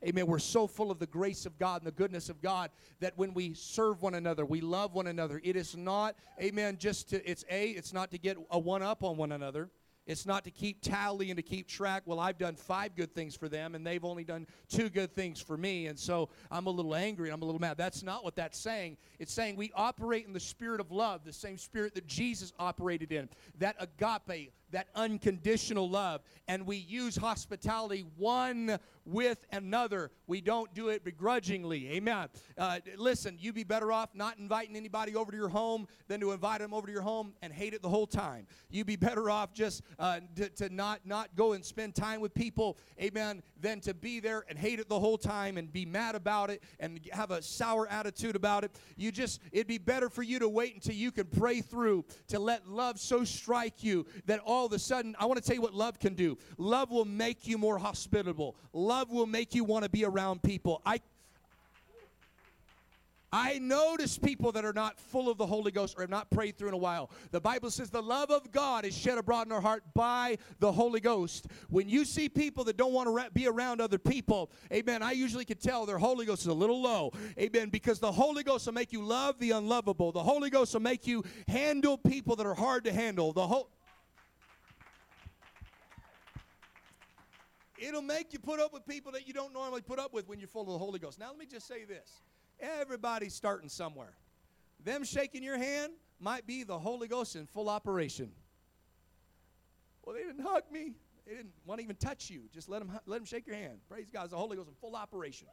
Amen. 0.05 0.27
We're 0.27 0.39
so 0.39 0.67
full 0.67 0.91
of 0.91 0.99
the 0.99 1.07
grace 1.07 1.45
of 1.45 1.57
God 1.57 1.81
and 1.81 1.87
the 1.87 1.95
goodness 1.95 2.29
of 2.29 2.41
God 2.41 2.69
that 2.99 3.17
when 3.17 3.33
we 3.33 3.53
serve 3.53 4.01
one 4.01 4.13
another, 4.13 4.45
we 4.45 4.61
love 4.61 4.93
one 4.93 5.07
another. 5.07 5.41
It 5.43 5.55
is 5.55 5.75
not, 5.75 6.15
amen, 6.39 6.77
just 6.77 7.09
to, 7.09 7.29
it's 7.29 7.43
A, 7.49 7.69
it's 7.69 7.93
not 7.93 8.11
to 8.11 8.17
get 8.17 8.37
a 8.51 8.59
one 8.59 8.83
up 8.83 9.03
on 9.03 9.17
one 9.17 9.31
another. 9.31 9.69
It's 10.05 10.25
not 10.25 10.43
to 10.43 10.51
keep 10.51 10.81
tally 10.81 11.31
and 11.31 11.37
to 11.37 11.43
keep 11.43 11.67
track. 11.67 12.03
Well, 12.05 12.19
I've 12.19 12.37
done 12.37 12.55
five 12.55 12.95
good 12.95 13.13
things 13.13 13.35
for 13.35 13.49
them, 13.49 13.73
and 13.73 13.85
they've 13.85 14.05
only 14.05 14.23
done 14.23 14.45
two 14.69 14.89
good 14.89 15.13
things 15.13 15.41
for 15.41 15.57
me, 15.57 15.87
and 15.87 15.97
so 15.97 16.29
I'm 16.51 16.67
a 16.67 16.69
little 16.69 16.95
angry 16.95 17.29
and 17.29 17.33
I'm 17.33 17.41
a 17.41 17.45
little 17.45 17.61
mad. 17.61 17.77
That's 17.77 18.03
not 18.03 18.23
what 18.23 18.35
that's 18.35 18.59
saying. 18.59 18.97
It's 19.19 19.33
saying 19.33 19.55
we 19.55 19.71
operate 19.75 20.27
in 20.27 20.33
the 20.33 20.39
spirit 20.39 20.79
of 20.79 20.91
love, 20.91 21.23
the 21.25 21.33
same 21.33 21.57
spirit 21.57 21.95
that 21.95 22.05
Jesus 22.05 22.53
operated 22.59 23.11
in. 23.11 23.29
That 23.59 23.75
agape, 23.79 24.51
that 24.75 24.89
unconditional 24.93 25.89
love. 25.89 26.21
And 26.49 26.67
we 26.67 26.75
use 26.75 27.15
hospitality 27.15 28.05
one 28.17 28.77
with 29.05 29.45
another. 29.53 30.11
We 30.27 30.41
don't 30.41 30.73
do 30.73 30.89
it 30.89 31.05
begrudgingly. 31.05 31.91
Amen. 31.91 32.27
Uh, 32.57 32.79
listen, 32.97 33.37
you'd 33.39 33.55
be 33.55 33.63
better 33.63 33.91
off 33.91 34.09
not 34.13 34.37
inviting 34.37 34.75
anybody 34.75 35.15
over 35.15 35.31
to 35.31 35.37
your 35.37 35.47
home 35.47 35.87
than 36.07 36.19
to 36.19 36.33
invite 36.33 36.59
them 36.59 36.73
over 36.73 36.87
to 36.87 36.91
your 36.91 37.03
home 37.03 37.33
and 37.41 37.53
hate 37.53 37.73
it 37.73 37.81
the 37.81 37.89
whole 37.89 38.07
time. 38.07 38.47
You'd 38.69 38.87
be 38.87 38.97
better 38.97 39.29
off 39.29 39.53
just 39.53 39.81
uh, 39.97 40.19
to, 40.35 40.49
to 40.49 40.69
not, 40.69 41.01
not 41.05 41.35
go 41.35 41.53
and 41.53 41.63
spend 41.63 41.95
time 41.95 42.19
with 42.19 42.33
people, 42.33 42.77
amen, 43.01 43.43
than 43.61 43.79
to 43.81 43.93
be 43.93 44.19
there 44.19 44.43
and 44.49 44.59
hate 44.59 44.79
it 44.79 44.89
the 44.89 44.99
whole 44.99 45.17
time 45.17 45.57
and 45.57 45.71
be 45.71 45.85
mad 45.85 46.15
about 46.15 46.49
it 46.49 46.61
and 46.81 46.99
have 47.13 47.31
a 47.31 47.41
sour 47.41 47.87
attitude 47.87 48.35
about 48.35 48.65
it. 48.65 48.71
You 48.97 49.11
just, 49.11 49.39
it'd 49.53 49.67
be 49.67 49.77
better 49.77 50.09
for 50.09 50.23
you 50.23 50.39
to 50.39 50.49
wait 50.49 50.73
until 50.73 50.95
you 50.95 51.11
can 51.11 51.27
pray 51.27 51.61
through 51.61 52.03
to 52.27 52.39
let 52.39 52.67
love 52.67 52.99
so 52.99 53.23
strike 53.23 53.83
you 53.83 54.05
that 54.25 54.39
all 54.39 54.64
of 54.65 54.73
a 54.73 54.79
sudden, 54.79 55.15
I 55.19 55.25
want 55.25 55.41
to 55.41 55.45
tell 55.45 55.55
you 55.55 55.61
what 55.61 55.73
love 55.73 55.99
can 55.99 56.13
do. 56.13 56.37
Love 56.57 56.91
will 56.91 57.05
make 57.05 57.47
you 57.47 57.57
more 57.57 57.77
hospitable. 57.77 58.55
Love 58.73 59.11
will 59.11 59.25
make 59.25 59.55
you 59.55 59.63
want 59.63 59.83
to 59.83 59.89
be 59.89 60.05
around 60.05 60.41
people. 60.41 60.81
I 60.85 60.99
I 63.37 63.59
notice 63.59 64.17
people 64.17 64.53
that 64.53 64.63
are 64.63 64.71
not 64.71 64.97
full 64.97 65.29
of 65.29 65.37
the 65.37 65.45
Holy 65.45 65.69
Ghost 65.69 65.95
or 65.97 66.01
have 66.03 66.09
not 66.09 66.29
prayed 66.29 66.57
through 66.57 66.69
in 66.69 66.73
a 66.73 66.77
while. 66.77 67.09
The 67.31 67.41
Bible 67.41 67.69
says 67.69 67.89
the 67.89 68.01
love 68.01 68.31
of 68.31 68.49
God 68.53 68.85
is 68.85 68.95
shed 68.95 69.17
abroad 69.17 69.47
in 69.47 69.51
our 69.51 69.59
heart 69.59 69.83
by 69.93 70.37
the 70.59 70.71
Holy 70.71 71.01
Ghost. 71.01 71.47
When 71.69 71.89
you 71.89 72.05
see 72.05 72.29
people 72.29 72.63
that 72.63 72.77
don't 72.77 72.93
want 72.93 73.09
to 73.09 73.29
be 73.31 73.45
around 73.45 73.81
other 73.81 73.97
people, 73.97 74.51
amen, 74.71 75.03
I 75.03 75.11
usually 75.11 75.43
can 75.43 75.57
tell 75.57 75.85
their 75.85 75.97
Holy 75.97 76.25
Ghost 76.25 76.43
is 76.43 76.47
a 76.47 76.53
little 76.53 76.81
low. 76.81 77.11
Amen, 77.37 77.67
because 77.67 77.99
the 77.99 78.09
Holy 78.09 78.41
Ghost 78.41 78.67
will 78.67 78.73
make 78.73 78.93
you 78.93 79.03
love 79.03 79.37
the 79.39 79.51
unlovable. 79.51 80.13
The 80.13 80.23
Holy 80.23 80.49
Ghost 80.49 80.73
will 80.73 80.81
make 80.81 81.05
you 81.05 81.21
handle 81.49 81.97
people 81.97 82.37
that 82.37 82.45
are 82.45 82.55
hard 82.55 82.85
to 82.85 82.93
handle. 82.93 83.33
The 83.33 83.45
whole 83.45 83.69
It'll 87.77 88.01
make 88.01 88.31
you 88.31 88.39
put 88.39 88.59
up 88.59 88.73
with 88.73 88.85
people 88.85 89.11
that 89.13 89.27
you 89.27 89.33
don't 89.33 89.53
normally 89.53 89.81
put 89.81 89.99
up 89.99 90.13
with 90.13 90.27
when 90.27 90.39
you're 90.39 90.47
full 90.47 90.61
of 90.61 90.67
the 90.67 90.77
Holy 90.77 90.99
Ghost. 90.99 91.19
Now, 91.19 91.29
let 91.29 91.37
me 91.37 91.45
just 91.45 91.67
say 91.67 91.83
this 91.85 92.21
everybody's 92.59 93.33
starting 93.33 93.69
somewhere. 93.69 94.13
Them 94.83 95.03
shaking 95.03 95.43
your 95.43 95.57
hand 95.57 95.93
might 96.19 96.47
be 96.47 96.63
the 96.63 96.77
Holy 96.77 97.07
Ghost 97.07 97.35
in 97.35 97.45
full 97.47 97.69
operation. 97.69 98.31
Well, 100.03 100.15
they 100.15 100.23
didn't 100.23 100.41
hug 100.41 100.63
me. 100.71 100.93
They 101.25 101.33
didn't 101.33 101.53
want 101.65 101.79
to 101.79 101.83
even 101.83 101.95
touch 101.95 102.29
you. 102.29 102.43
Just 102.53 102.69
let 102.69 102.79
them, 102.79 102.91
let 103.07 103.17
them 103.17 103.25
shake 103.25 103.47
your 103.47 103.55
hand. 103.55 103.79
Praise 103.89 104.09
God. 104.11 104.23
It's 104.23 104.31
the 104.31 104.37
Holy 104.37 104.55
Ghost 104.55 104.69
in 104.69 104.75
full 104.75 104.95
operation. 104.95 105.47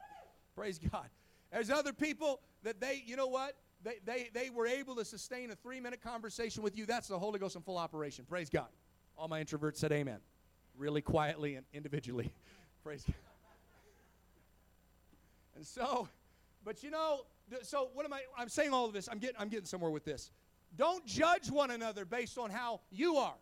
Praise 0.54 0.78
God. 0.78 1.08
There's 1.50 1.70
other 1.70 1.92
people 1.92 2.40
that 2.62 2.80
they, 2.80 3.02
you 3.04 3.16
know 3.16 3.26
what? 3.26 3.56
They, 3.82 3.96
they, 4.04 4.30
they 4.32 4.50
were 4.50 4.66
able 4.66 4.94
to 4.96 5.04
sustain 5.04 5.50
a 5.50 5.56
three 5.56 5.80
minute 5.80 6.02
conversation 6.02 6.62
with 6.62 6.76
you. 6.76 6.86
That's 6.86 7.08
the 7.08 7.18
Holy 7.18 7.38
Ghost 7.38 7.56
in 7.56 7.62
full 7.62 7.78
operation. 7.78 8.26
Praise 8.28 8.50
God. 8.50 8.68
All 9.16 9.28
my 9.28 9.42
introverts 9.42 9.76
said 9.76 9.92
amen 9.92 10.20
really 10.76 11.02
quietly 11.02 11.56
and 11.56 11.66
individually. 11.72 12.32
Praise 12.84 13.04
God. 13.04 13.14
And 15.54 15.66
so, 15.66 16.08
but 16.64 16.82
you 16.82 16.90
know, 16.90 17.20
so 17.62 17.90
what 17.94 18.04
am 18.04 18.12
I? 18.12 18.22
I'm 18.36 18.48
saying 18.48 18.72
all 18.72 18.86
of 18.86 18.92
this. 18.92 19.08
I'm 19.10 19.18
getting, 19.18 19.36
I'm 19.38 19.48
getting 19.48 19.66
somewhere 19.66 19.90
with 19.90 20.04
this. 20.04 20.30
Don't 20.76 21.06
judge 21.06 21.50
one 21.50 21.70
another 21.70 22.04
based 22.04 22.38
on 22.38 22.50
how 22.50 22.80
you 22.90 23.16
are. 23.16 23.34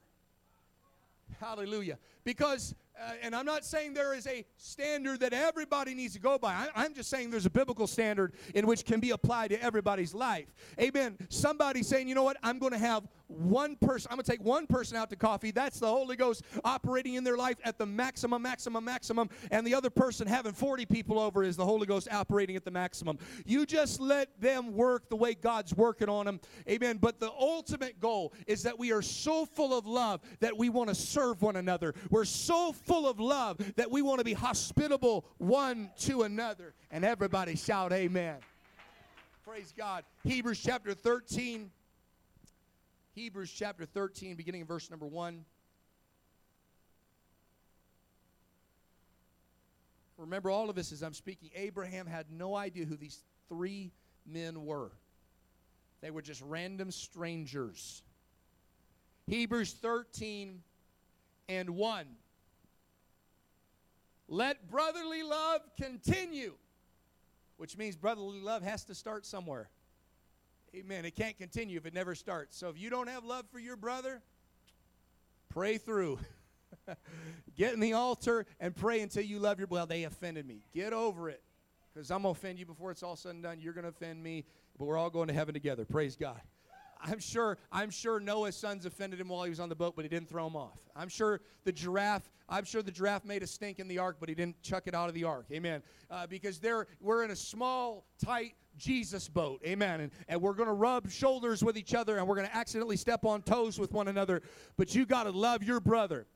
Hallelujah. 1.38 1.98
Because 2.24 2.74
uh, 3.00 3.12
and 3.22 3.34
I'm 3.34 3.46
not 3.46 3.64
saying 3.64 3.94
there 3.94 4.12
is 4.12 4.26
a 4.26 4.44
standard 4.56 5.20
that 5.20 5.32
everybody 5.32 5.94
needs 5.94 6.12
to 6.14 6.20
go 6.20 6.38
by. 6.38 6.68
I, 6.74 6.84
am 6.84 6.92
just 6.92 7.08
saying 7.08 7.30
there's 7.30 7.46
a 7.46 7.50
biblical 7.50 7.86
standard 7.86 8.34
in 8.54 8.66
which 8.66 8.84
can 8.84 9.00
be 9.00 9.10
applied 9.10 9.50
to 9.50 9.62
everybody's 9.62 10.12
life. 10.12 10.52
Amen. 10.78 11.16
Somebody 11.30 11.82
saying, 11.82 12.08
you 12.08 12.14
know 12.14 12.24
what, 12.24 12.36
I'm 12.42 12.58
going 12.58 12.72
to 12.72 12.78
have 12.78 13.08
one 13.30 13.76
person, 13.76 14.08
I'm 14.10 14.16
going 14.16 14.24
to 14.24 14.30
take 14.30 14.42
one 14.42 14.66
person 14.66 14.96
out 14.96 15.10
to 15.10 15.16
coffee. 15.16 15.50
That's 15.50 15.78
the 15.78 15.88
Holy 15.88 16.16
Ghost 16.16 16.42
operating 16.64 17.14
in 17.14 17.24
their 17.24 17.36
life 17.36 17.56
at 17.64 17.78
the 17.78 17.86
maximum, 17.86 18.42
maximum, 18.42 18.84
maximum. 18.84 19.30
And 19.50 19.66
the 19.66 19.74
other 19.74 19.90
person 19.90 20.26
having 20.26 20.52
40 20.52 20.86
people 20.86 21.18
over 21.18 21.42
is 21.42 21.56
the 21.56 21.64
Holy 21.64 21.86
Ghost 21.86 22.08
operating 22.10 22.56
at 22.56 22.64
the 22.64 22.70
maximum. 22.70 23.18
You 23.44 23.66
just 23.66 24.00
let 24.00 24.40
them 24.40 24.74
work 24.74 25.08
the 25.08 25.16
way 25.16 25.34
God's 25.34 25.74
working 25.74 26.08
on 26.08 26.26
them. 26.26 26.40
Amen. 26.68 26.98
But 26.98 27.20
the 27.20 27.30
ultimate 27.30 28.00
goal 28.00 28.32
is 28.46 28.62
that 28.64 28.78
we 28.78 28.92
are 28.92 29.02
so 29.02 29.46
full 29.46 29.76
of 29.76 29.86
love 29.86 30.20
that 30.40 30.56
we 30.56 30.68
want 30.68 30.88
to 30.88 30.94
serve 30.94 31.42
one 31.42 31.56
another. 31.56 31.94
We're 32.10 32.24
so 32.24 32.72
full 32.72 33.08
of 33.08 33.20
love 33.20 33.58
that 33.76 33.90
we 33.90 34.02
want 34.02 34.18
to 34.18 34.24
be 34.24 34.34
hospitable 34.34 35.24
one 35.38 35.90
to 36.00 36.22
another. 36.22 36.74
And 36.90 37.04
everybody 37.04 37.56
shout, 37.56 37.92
Amen. 37.92 38.36
Praise 39.44 39.72
God. 39.76 40.04
Hebrews 40.24 40.60
chapter 40.60 40.94
13. 40.94 41.70
Hebrews 43.14 43.50
chapter 43.50 43.84
13, 43.84 44.36
beginning 44.36 44.60
in 44.60 44.66
verse 44.66 44.88
number 44.90 45.06
1. 45.06 45.44
Remember, 50.16 50.50
all 50.50 50.68
of 50.68 50.76
this 50.76 50.92
as 50.92 51.02
I'm 51.02 51.14
speaking, 51.14 51.50
Abraham 51.54 52.06
had 52.06 52.26
no 52.30 52.54
idea 52.54 52.84
who 52.84 52.96
these 52.96 53.24
three 53.48 53.90
men 54.26 54.64
were. 54.64 54.92
They 56.02 56.10
were 56.10 56.22
just 56.22 56.42
random 56.42 56.90
strangers. 56.90 58.02
Hebrews 59.26 59.72
13 59.72 60.62
and 61.48 61.70
1. 61.70 62.06
Let 64.28 64.70
brotherly 64.70 65.22
love 65.22 65.62
continue, 65.76 66.52
which 67.56 67.76
means 67.76 67.96
brotherly 67.96 68.40
love 68.40 68.62
has 68.62 68.84
to 68.84 68.94
start 68.94 69.26
somewhere. 69.26 69.68
Amen. 70.74 71.04
It 71.04 71.16
can't 71.16 71.36
continue 71.36 71.76
if 71.76 71.86
it 71.86 71.94
never 71.94 72.14
starts. 72.14 72.56
So 72.56 72.68
if 72.68 72.78
you 72.78 72.90
don't 72.90 73.08
have 73.08 73.24
love 73.24 73.44
for 73.50 73.58
your 73.58 73.76
brother, 73.76 74.22
pray 75.48 75.78
through. 75.78 76.20
Get 77.56 77.74
in 77.74 77.80
the 77.80 77.94
altar 77.94 78.46
and 78.60 78.74
pray 78.74 79.00
until 79.00 79.24
you 79.24 79.40
love 79.40 79.58
your 79.58 79.66
well, 79.68 79.86
they 79.86 80.04
offended 80.04 80.46
me. 80.46 80.62
Get 80.72 80.92
over 80.92 81.28
it. 81.28 81.42
Because 81.92 82.10
I'm 82.12 82.22
to 82.22 82.28
offend 82.28 82.58
you 82.60 82.66
before 82.66 82.92
it's 82.92 83.02
all 83.02 83.16
said 83.16 83.34
and 83.34 83.42
done. 83.42 83.60
You're 83.60 83.72
to 83.82 83.88
offend 83.88 84.22
me, 84.22 84.44
but 84.78 84.84
we're 84.84 84.96
all 84.96 85.10
going 85.10 85.26
to 85.26 85.34
heaven 85.34 85.54
together. 85.54 85.84
Praise 85.84 86.14
God. 86.14 86.40
I'm 87.02 87.18
sure, 87.18 87.58
I'm 87.72 87.90
sure 87.90 88.20
Noah's 88.20 88.56
sons 88.56 88.86
offended 88.86 89.20
him 89.20 89.28
while 89.28 89.44
he 89.44 89.50
was 89.50 89.60
on 89.60 89.68
the 89.68 89.74
boat, 89.74 89.94
but 89.96 90.04
he 90.04 90.08
didn't 90.08 90.28
throw 90.28 90.46
him 90.46 90.56
off. 90.56 90.78
I'm 90.94 91.08
sure 91.08 91.40
the 91.64 91.72
giraffe, 91.72 92.30
I'm 92.48 92.64
sure 92.64 92.82
the 92.82 92.90
giraffe 92.90 93.24
made 93.24 93.42
a 93.42 93.46
stink 93.46 93.78
in 93.78 93.88
the 93.88 93.98
ark, 93.98 94.16
but 94.20 94.28
he 94.28 94.34
didn't 94.34 94.60
chuck 94.62 94.84
it 94.86 94.94
out 94.94 95.08
of 95.08 95.14
the 95.14 95.24
ark. 95.24 95.46
Amen. 95.52 95.82
Uh, 96.10 96.26
because 96.26 96.58
they're, 96.58 96.86
we're 97.00 97.24
in 97.24 97.30
a 97.30 97.36
small, 97.36 98.04
tight 98.22 98.54
Jesus 98.76 99.28
boat. 99.28 99.60
Amen. 99.64 100.00
And, 100.00 100.12
and 100.28 100.40
we're 100.40 100.54
going 100.54 100.68
to 100.68 100.74
rub 100.74 101.10
shoulders 101.10 101.62
with 101.64 101.76
each 101.76 101.94
other 101.94 102.18
and 102.18 102.26
we're 102.26 102.36
going 102.36 102.48
to 102.48 102.56
accidentally 102.56 102.96
step 102.96 103.24
on 103.24 103.42
toes 103.42 103.78
with 103.78 103.92
one 103.92 104.08
another. 104.08 104.42
But 104.76 104.94
you 104.94 105.06
got 105.06 105.24
to 105.24 105.30
love 105.30 105.62
your 105.62 105.80
brother. 105.80 106.26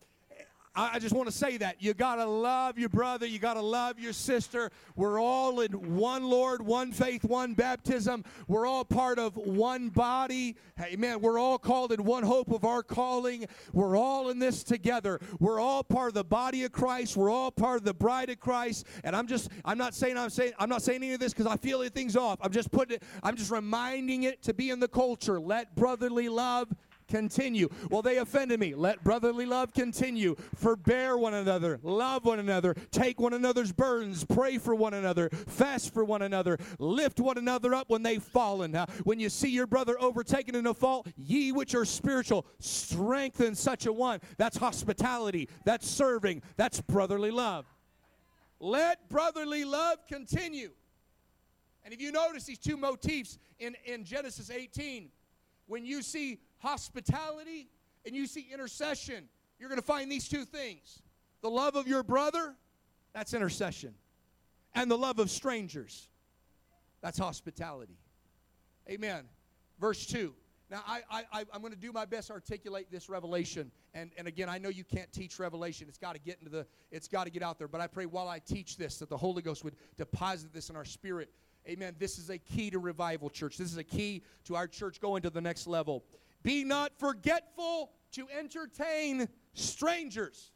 I 0.76 0.98
just 0.98 1.14
want 1.14 1.28
to 1.28 1.34
say 1.34 1.56
that. 1.58 1.80
You 1.80 1.94
got 1.94 2.16
to 2.16 2.26
love 2.26 2.78
your 2.78 2.88
brother. 2.88 3.26
You 3.26 3.38
got 3.38 3.54
to 3.54 3.60
love 3.60 4.00
your 4.00 4.12
sister. 4.12 4.72
We're 4.96 5.20
all 5.20 5.60
in 5.60 5.96
one 5.96 6.24
Lord, 6.24 6.62
one 6.62 6.90
faith, 6.90 7.22
one 7.24 7.54
baptism. 7.54 8.24
We're 8.48 8.66
all 8.66 8.84
part 8.84 9.20
of 9.20 9.36
one 9.36 9.90
body. 9.90 10.56
Amen. 10.80 11.20
We're 11.20 11.38
all 11.38 11.58
called 11.58 11.92
in 11.92 12.02
one 12.02 12.24
hope 12.24 12.50
of 12.50 12.64
our 12.64 12.82
calling. 12.82 13.46
We're 13.72 13.96
all 13.96 14.30
in 14.30 14.40
this 14.40 14.64
together. 14.64 15.20
We're 15.38 15.60
all 15.60 15.84
part 15.84 16.08
of 16.08 16.14
the 16.14 16.24
body 16.24 16.64
of 16.64 16.72
Christ. 16.72 17.16
We're 17.16 17.30
all 17.30 17.52
part 17.52 17.78
of 17.78 17.84
the 17.84 17.94
bride 17.94 18.30
of 18.30 18.40
Christ. 18.40 18.86
And 19.04 19.14
I'm 19.14 19.28
just, 19.28 19.50
I'm 19.64 19.78
not 19.78 19.94
saying, 19.94 20.18
I'm 20.18 20.30
saying, 20.30 20.54
I'm 20.58 20.68
not 20.68 20.82
saying 20.82 21.02
any 21.02 21.12
of 21.12 21.20
this 21.20 21.32
because 21.32 21.46
I 21.46 21.56
feel 21.56 21.84
things 21.90 22.16
off. 22.16 22.38
I'm 22.40 22.52
just 22.52 22.70
putting 22.70 22.96
it, 22.96 23.02
I'm 23.22 23.36
just 23.36 23.50
reminding 23.50 24.24
it 24.24 24.42
to 24.42 24.54
be 24.54 24.70
in 24.70 24.80
the 24.80 24.88
culture. 24.88 25.38
Let 25.38 25.74
brotherly 25.74 26.28
love 26.28 26.68
continue. 27.14 27.68
Well, 27.90 28.02
they 28.02 28.18
offended 28.18 28.58
me. 28.58 28.74
Let 28.74 29.04
brotherly 29.04 29.46
love 29.46 29.72
continue. 29.72 30.34
Forbear 30.56 31.16
one 31.16 31.34
another, 31.34 31.78
love 31.84 32.24
one 32.24 32.40
another, 32.40 32.74
take 32.90 33.20
one 33.20 33.32
another's 33.32 33.70
burdens, 33.70 34.24
pray 34.24 34.58
for 34.58 34.74
one 34.74 34.94
another, 34.94 35.28
fast 35.46 35.94
for 35.94 36.04
one 36.04 36.22
another, 36.22 36.58
lift 36.80 37.20
one 37.20 37.38
another 37.38 37.72
up 37.72 37.88
when 37.88 38.02
they've 38.02 38.22
fallen. 38.22 38.74
Uh, 38.74 38.86
when 39.04 39.20
you 39.20 39.28
see 39.28 39.48
your 39.48 39.68
brother 39.68 39.96
overtaken 40.00 40.56
in 40.56 40.66
a 40.66 40.74
fault, 40.74 41.06
ye 41.16 41.52
which 41.52 41.76
are 41.76 41.84
spiritual, 41.84 42.46
strengthen 42.58 43.54
such 43.54 43.86
a 43.86 43.92
one. 43.92 44.20
That's 44.36 44.56
hospitality, 44.56 45.48
that's 45.64 45.88
serving, 45.88 46.42
that's 46.56 46.80
brotherly 46.80 47.30
love. 47.30 47.64
Let 48.58 49.08
brotherly 49.08 49.64
love 49.64 49.98
continue. 50.08 50.70
And 51.84 51.94
if 51.94 52.00
you 52.00 52.10
notice 52.10 52.44
these 52.44 52.58
two 52.58 52.76
motifs 52.76 53.38
in, 53.60 53.76
in 53.84 54.04
Genesis 54.04 54.50
18, 54.50 55.10
when 55.66 55.86
you 55.86 56.02
see 56.02 56.40
hospitality 56.64 57.68
and 58.06 58.16
you 58.16 58.26
see 58.26 58.48
intercession, 58.52 59.28
you're 59.58 59.68
going 59.68 59.80
to 59.80 59.86
find 59.86 60.10
these 60.10 60.28
two 60.28 60.44
things 60.44 61.02
the 61.42 61.50
love 61.50 61.76
of 61.76 61.86
your 61.86 62.02
brother, 62.02 62.54
that's 63.12 63.34
intercession, 63.34 63.94
and 64.74 64.90
the 64.90 64.96
love 64.96 65.18
of 65.18 65.30
strangers, 65.30 66.08
that's 67.02 67.18
hospitality. 67.18 67.98
Amen. 68.88 69.24
Verse 69.78 70.06
2. 70.06 70.34
Now, 70.70 70.82
I, 70.86 71.02
I, 71.10 71.44
I'm 71.52 71.60
going 71.60 71.74
to 71.74 71.78
do 71.78 71.92
my 71.92 72.06
best 72.06 72.28
to 72.28 72.32
articulate 72.32 72.90
this 72.90 73.10
revelation. 73.10 73.70
And, 73.92 74.10
and 74.16 74.26
again, 74.26 74.48
I 74.48 74.56
know 74.56 74.70
you 74.70 74.84
can't 74.84 75.12
teach 75.12 75.38
revelation. 75.38 75.86
It's 75.88 75.98
got 75.98 76.14
to 76.14 76.18
get 76.18 76.38
into 76.38 76.50
the, 76.50 76.66
it's 76.90 77.06
got 77.06 77.24
to 77.24 77.30
get 77.30 77.42
out 77.42 77.58
there. 77.58 77.68
But 77.68 77.82
I 77.82 77.86
pray 77.86 78.06
while 78.06 78.28
I 78.28 78.38
teach 78.38 78.78
this 78.78 78.98
that 78.98 79.10
the 79.10 79.16
Holy 79.16 79.42
Ghost 79.42 79.62
would 79.64 79.76
deposit 79.96 80.52
this 80.54 80.70
in 80.70 80.76
our 80.76 80.86
spirit. 80.86 81.30
Amen. 81.68 81.94
This 81.98 82.18
is 82.18 82.30
a 82.30 82.38
key 82.38 82.70
to 82.70 82.78
revival, 82.78 83.30
church. 83.30 83.56
This 83.56 83.70
is 83.70 83.76
a 83.76 83.84
key 83.84 84.22
to 84.44 84.56
our 84.56 84.66
church 84.66 85.00
going 85.00 85.22
to 85.22 85.30
the 85.30 85.40
next 85.40 85.66
level. 85.66 86.04
Be 86.44 86.62
not 86.62 86.92
forgetful 86.98 87.90
to 88.12 88.28
entertain 88.28 89.28
strangers. 89.54 90.52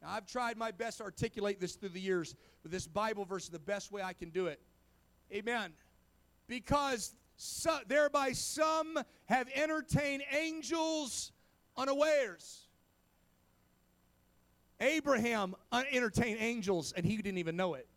Now, 0.00 0.10
I've 0.10 0.26
tried 0.26 0.56
my 0.56 0.70
best 0.70 0.98
to 0.98 1.04
articulate 1.04 1.60
this 1.60 1.74
through 1.74 1.88
the 1.88 2.00
years, 2.00 2.36
but 2.62 2.70
this 2.70 2.86
Bible 2.86 3.24
verse 3.24 3.44
is 3.44 3.50
the 3.50 3.58
best 3.58 3.90
way 3.90 4.02
I 4.02 4.12
can 4.12 4.30
do 4.30 4.46
it. 4.46 4.60
Amen. 5.32 5.72
Because 6.46 7.16
so, 7.36 7.78
thereby 7.86 8.32
some 8.32 8.98
have 9.26 9.48
entertained 9.54 10.22
angels 10.32 11.32
unawares. 11.76 12.68
Abraham 14.80 15.56
entertained 15.72 16.38
angels 16.40 16.92
and 16.92 17.04
he 17.04 17.16
didn't 17.16 17.38
even 17.38 17.56
know 17.56 17.74
it. 17.74 17.88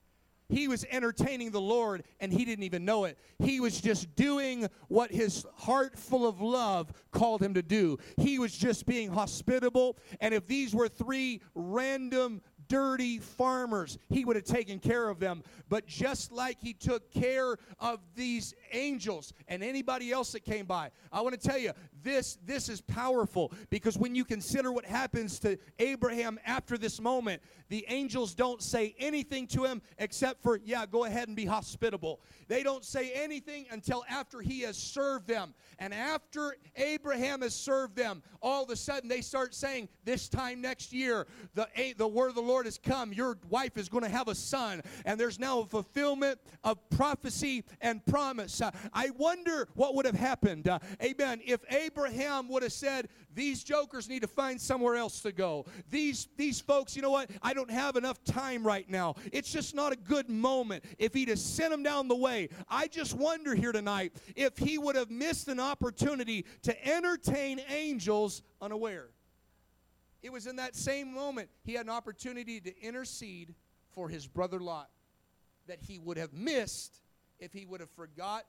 He 0.52 0.68
was 0.68 0.86
entertaining 0.92 1.52
the 1.52 1.62
Lord 1.62 2.04
and 2.20 2.32
he 2.32 2.46
didn't 2.46 2.64
even 2.64 2.86
know 2.86 3.06
it. 3.06 3.18
He 3.40 3.60
was 3.60 3.80
just 3.80 4.14
doing 4.16 4.68
what 4.90 5.12
his 5.12 5.46
heart 5.56 5.98
full 5.98 6.28
of 6.28 6.42
love 6.42 6.92
called 7.12 7.42
him 7.42 7.54
to 7.54 7.62
do. 7.62 7.98
He 8.18 8.38
was 8.38 8.56
just 8.56 8.86
being 8.86 9.12
hospitable. 9.12 9.98
And 10.20 10.34
if 10.34 10.46
these 10.48 10.76
were 10.76 10.90
three 10.90 11.42
random 11.56 12.42
dirty 12.72 13.20
farmers. 13.20 13.98
He 14.08 14.24
would 14.24 14.38
have 14.38 14.46
taken 14.46 14.80
care 14.80 15.10
of 15.10 15.20
them. 15.20 15.44
But 15.68 15.88
just 15.88 16.32
like 16.32 16.58
he 16.62 16.72
took 16.72 17.12
care 17.12 17.58
of 17.80 18.00
these 18.16 18.54
angels 18.72 19.34
and 19.50 19.62
anybody 19.62 20.10
else 20.14 20.32
that 20.32 20.46
came 20.46 20.66
by, 20.66 20.92
I 21.12 21.20
want 21.20 21.40
to 21.40 21.50
tell 21.50 21.58
you, 21.58 21.74
this, 22.04 22.38
this 22.46 22.70
is 22.70 22.82
powerful 22.82 23.52
because 23.70 23.98
when 23.98 24.16
you 24.16 24.26
consider 24.26 24.72
what 24.72 24.86
happens 24.86 25.40
to 25.40 25.58
Abraham 25.80 26.40
after 26.46 26.78
this 26.78 27.00
moment, 27.02 27.42
the 27.70 27.86
angels 27.88 28.36
don't 28.36 28.62
say 28.62 28.96
anything 29.00 29.48
to 29.48 29.64
him 29.64 29.82
except 29.98 30.42
for, 30.44 30.60
yeah, 30.64 30.86
go 30.86 31.06
ahead 31.06 31.28
and 31.28 31.38
be 31.38 31.46
hospitable. 31.46 32.20
They 32.48 32.64
don't 32.64 32.84
say 32.84 33.12
anything 33.14 33.66
until 33.72 34.04
after 34.10 34.42
he 34.42 34.62
has 34.62 34.78
served 34.78 35.28
them. 35.28 35.54
And 35.80 35.94
after 35.94 36.58
Abraham 36.76 37.42
has 37.42 37.56
served 37.56 37.96
them, 37.96 38.22
all 38.42 38.64
of 38.64 38.70
a 38.70 38.76
sudden 38.76 39.08
they 39.08 39.22
start 39.22 39.56
saying, 39.56 39.88
this 40.04 40.28
time 40.28 40.62
next 40.62 40.92
year, 40.92 41.28
the, 41.54 41.68
the 41.98 42.08
word 42.08 42.30
of 42.30 42.36
the 42.36 42.42
Lord 42.42 42.66
has 42.66 42.78
come. 42.78 43.14
Your 43.14 43.38
wife 43.50 43.78
is 43.78 43.88
going 43.88 44.04
to 44.04 44.10
have 44.10 44.28
a 44.28 44.36
son. 44.36 44.82
And 45.06 45.20
there's 45.20 45.40
now 45.40 45.60
a 45.60 45.66
fulfillment 45.66 46.40
of 46.64 46.78
prophecy 46.90 47.64
and 47.80 48.06
promise. 48.06 48.62
I 48.94 49.10
wonder 49.18 49.70
what 49.76 49.96
would 49.96 50.06
have 50.06 50.16
happened, 50.16 50.68
uh, 50.68 50.80
amen, 51.02 51.42
if 51.46 51.62
Abraham 51.92 52.48
would 52.50 52.64
have 52.64 52.74
said, 52.74 53.10
these 53.34 53.64
jokers 53.64 54.08
need 54.08 54.22
to 54.22 54.28
find 54.28 54.60
somewhere 54.60 54.96
else 54.96 55.22
to 55.22 55.32
go. 55.32 55.66
These, 55.90 56.28
these 56.38 56.60
folks, 56.60 56.96
you 56.96 57.02
know 57.02 57.12
what? 57.12 57.30
I 57.42 57.54
don't 57.54 57.72
have 57.72 57.96
enough 57.96 58.24
time 58.24 58.66
right 58.66 58.90
now. 58.90 59.16
It's 59.32 59.52
just 59.52 59.76
not 59.76 59.94
a 59.94 59.96
good 59.96 60.30
moment. 60.30 60.84
If 60.98 61.14
he'd 61.14 61.30
have 61.30 61.40
sent 61.40 61.72
them 61.72 61.84
down 61.84 62.08
the 62.08 62.16
way, 62.16 62.50
I 62.70 62.88
just 62.88 63.14
wonder 63.14 63.56
here 63.56 63.72
tonight 63.72 64.14
if 64.36 64.58
he 64.58 64.78
would 64.78 64.96
have 64.96 65.10
missed 65.10 65.48
an 65.48 65.60
opportunity 65.60 66.46
to 66.64 66.88
entertain 66.88 67.62
angels 67.70 68.42
unaware. 68.62 69.08
It 70.22 70.32
was 70.32 70.48
in 70.48 70.58
that 70.58 70.76
same 70.76 71.14
moment 71.14 71.50
he 71.64 71.74
had 71.74 71.86
an 71.86 71.92
opportunity 71.92 72.60
to 72.62 72.82
intercede 72.82 73.56
for 73.92 74.08
his 74.08 74.28
brother 74.28 74.60
Lot 74.60 74.90
that 75.68 75.80
he 75.82 76.00
would 76.00 76.18
have 76.18 76.34
missed 76.34 77.02
if 77.40 77.54
he 77.54 77.66
would 77.66 77.80
have 77.80 77.90
forgot 77.90 78.46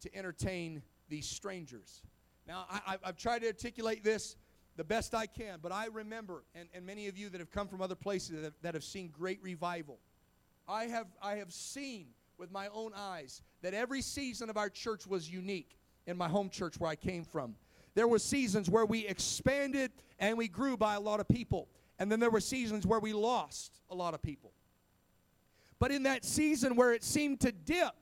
to 0.00 0.14
entertain 0.16 0.82
these 1.08 1.26
strangers. 1.26 2.02
Now, 2.50 2.66
I, 2.68 2.96
have 3.04 3.16
tried 3.16 3.42
to 3.42 3.46
articulate 3.46 4.02
this 4.02 4.34
the 4.76 4.82
best 4.82 5.14
I 5.14 5.26
can, 5.26 5.60
but 5.62 5.70
I 5.70 5.86
remember, 5.86 6.42
and, 6.56 6.68
and 6.74 6.84
many 6.84 7.06
of 7.06 7.16
you 7.16 7.28
that 7.28 7.38
have 7.38 7.52
come 7.52 7.68
from 7.68 7.80
other 7.80 7.94
places 7.94 8.30
that 8.30 8.42
have, 8.42 8.54
that 8.62 8.74
have 8.74 8.82
seen 8.82 9.08
great 9.16 9.40
revival, 9.40 10.00
I 10.66 10.86
have, 10.86 11.06
I 11.22 11.36
have 11.36 11.52
seen 11.52 12.08
with 12.38 12.50
my 12.50 12.66
own 12.74 12.90
eyes 12.96 13.42
that 13.62 13.72
every 13.72 14.02
season 14.02 14.50
of 14.50 14.56
our 14.56 14.68
church 14.68 15.06
was 15.06 15.30
unique 15.30 15.78
in 16.08 16.16
my 16.16 16.26
home 16.26 16.50
church 16.50 16.74
where 16.80 16.90
I 16.90 16.96
came 16.96 17.22
from. 17.22 17.54
There 17.94 18.08
were 18.08 18.18
seasons 18.18 18.68
where 18.68 18.84
we 18.84 19.06
expanded 19.06 19.92
and 20.18 20.36
we 20.36 20.48
grew 20.48 20.76
by 20.76 20.96
a 20.96 21.00
lot 21.00 21.20
of 21.20 21.28
people. 21.28 21.68
And 22.00 22.10
then 22.10 22.18
there 22.18 22.30
were 22.30 22.40
seasons 22.40 22.84
where 22.84 22.98
we 22.98 23.12
lost 23.12 23.78
a 23.90 23.94
lot 23.94 24.12
of 24.12 24.22
people. 24.22 24.50
But 25.78 25.92
in 25.92 26.02
that 26.02 26.24
season 26.24 26.74
where 26.74 26.94
it 26.94 27.04
seemed 27.04 27.38
to 27.42 27.52
dip, 27.52 27.94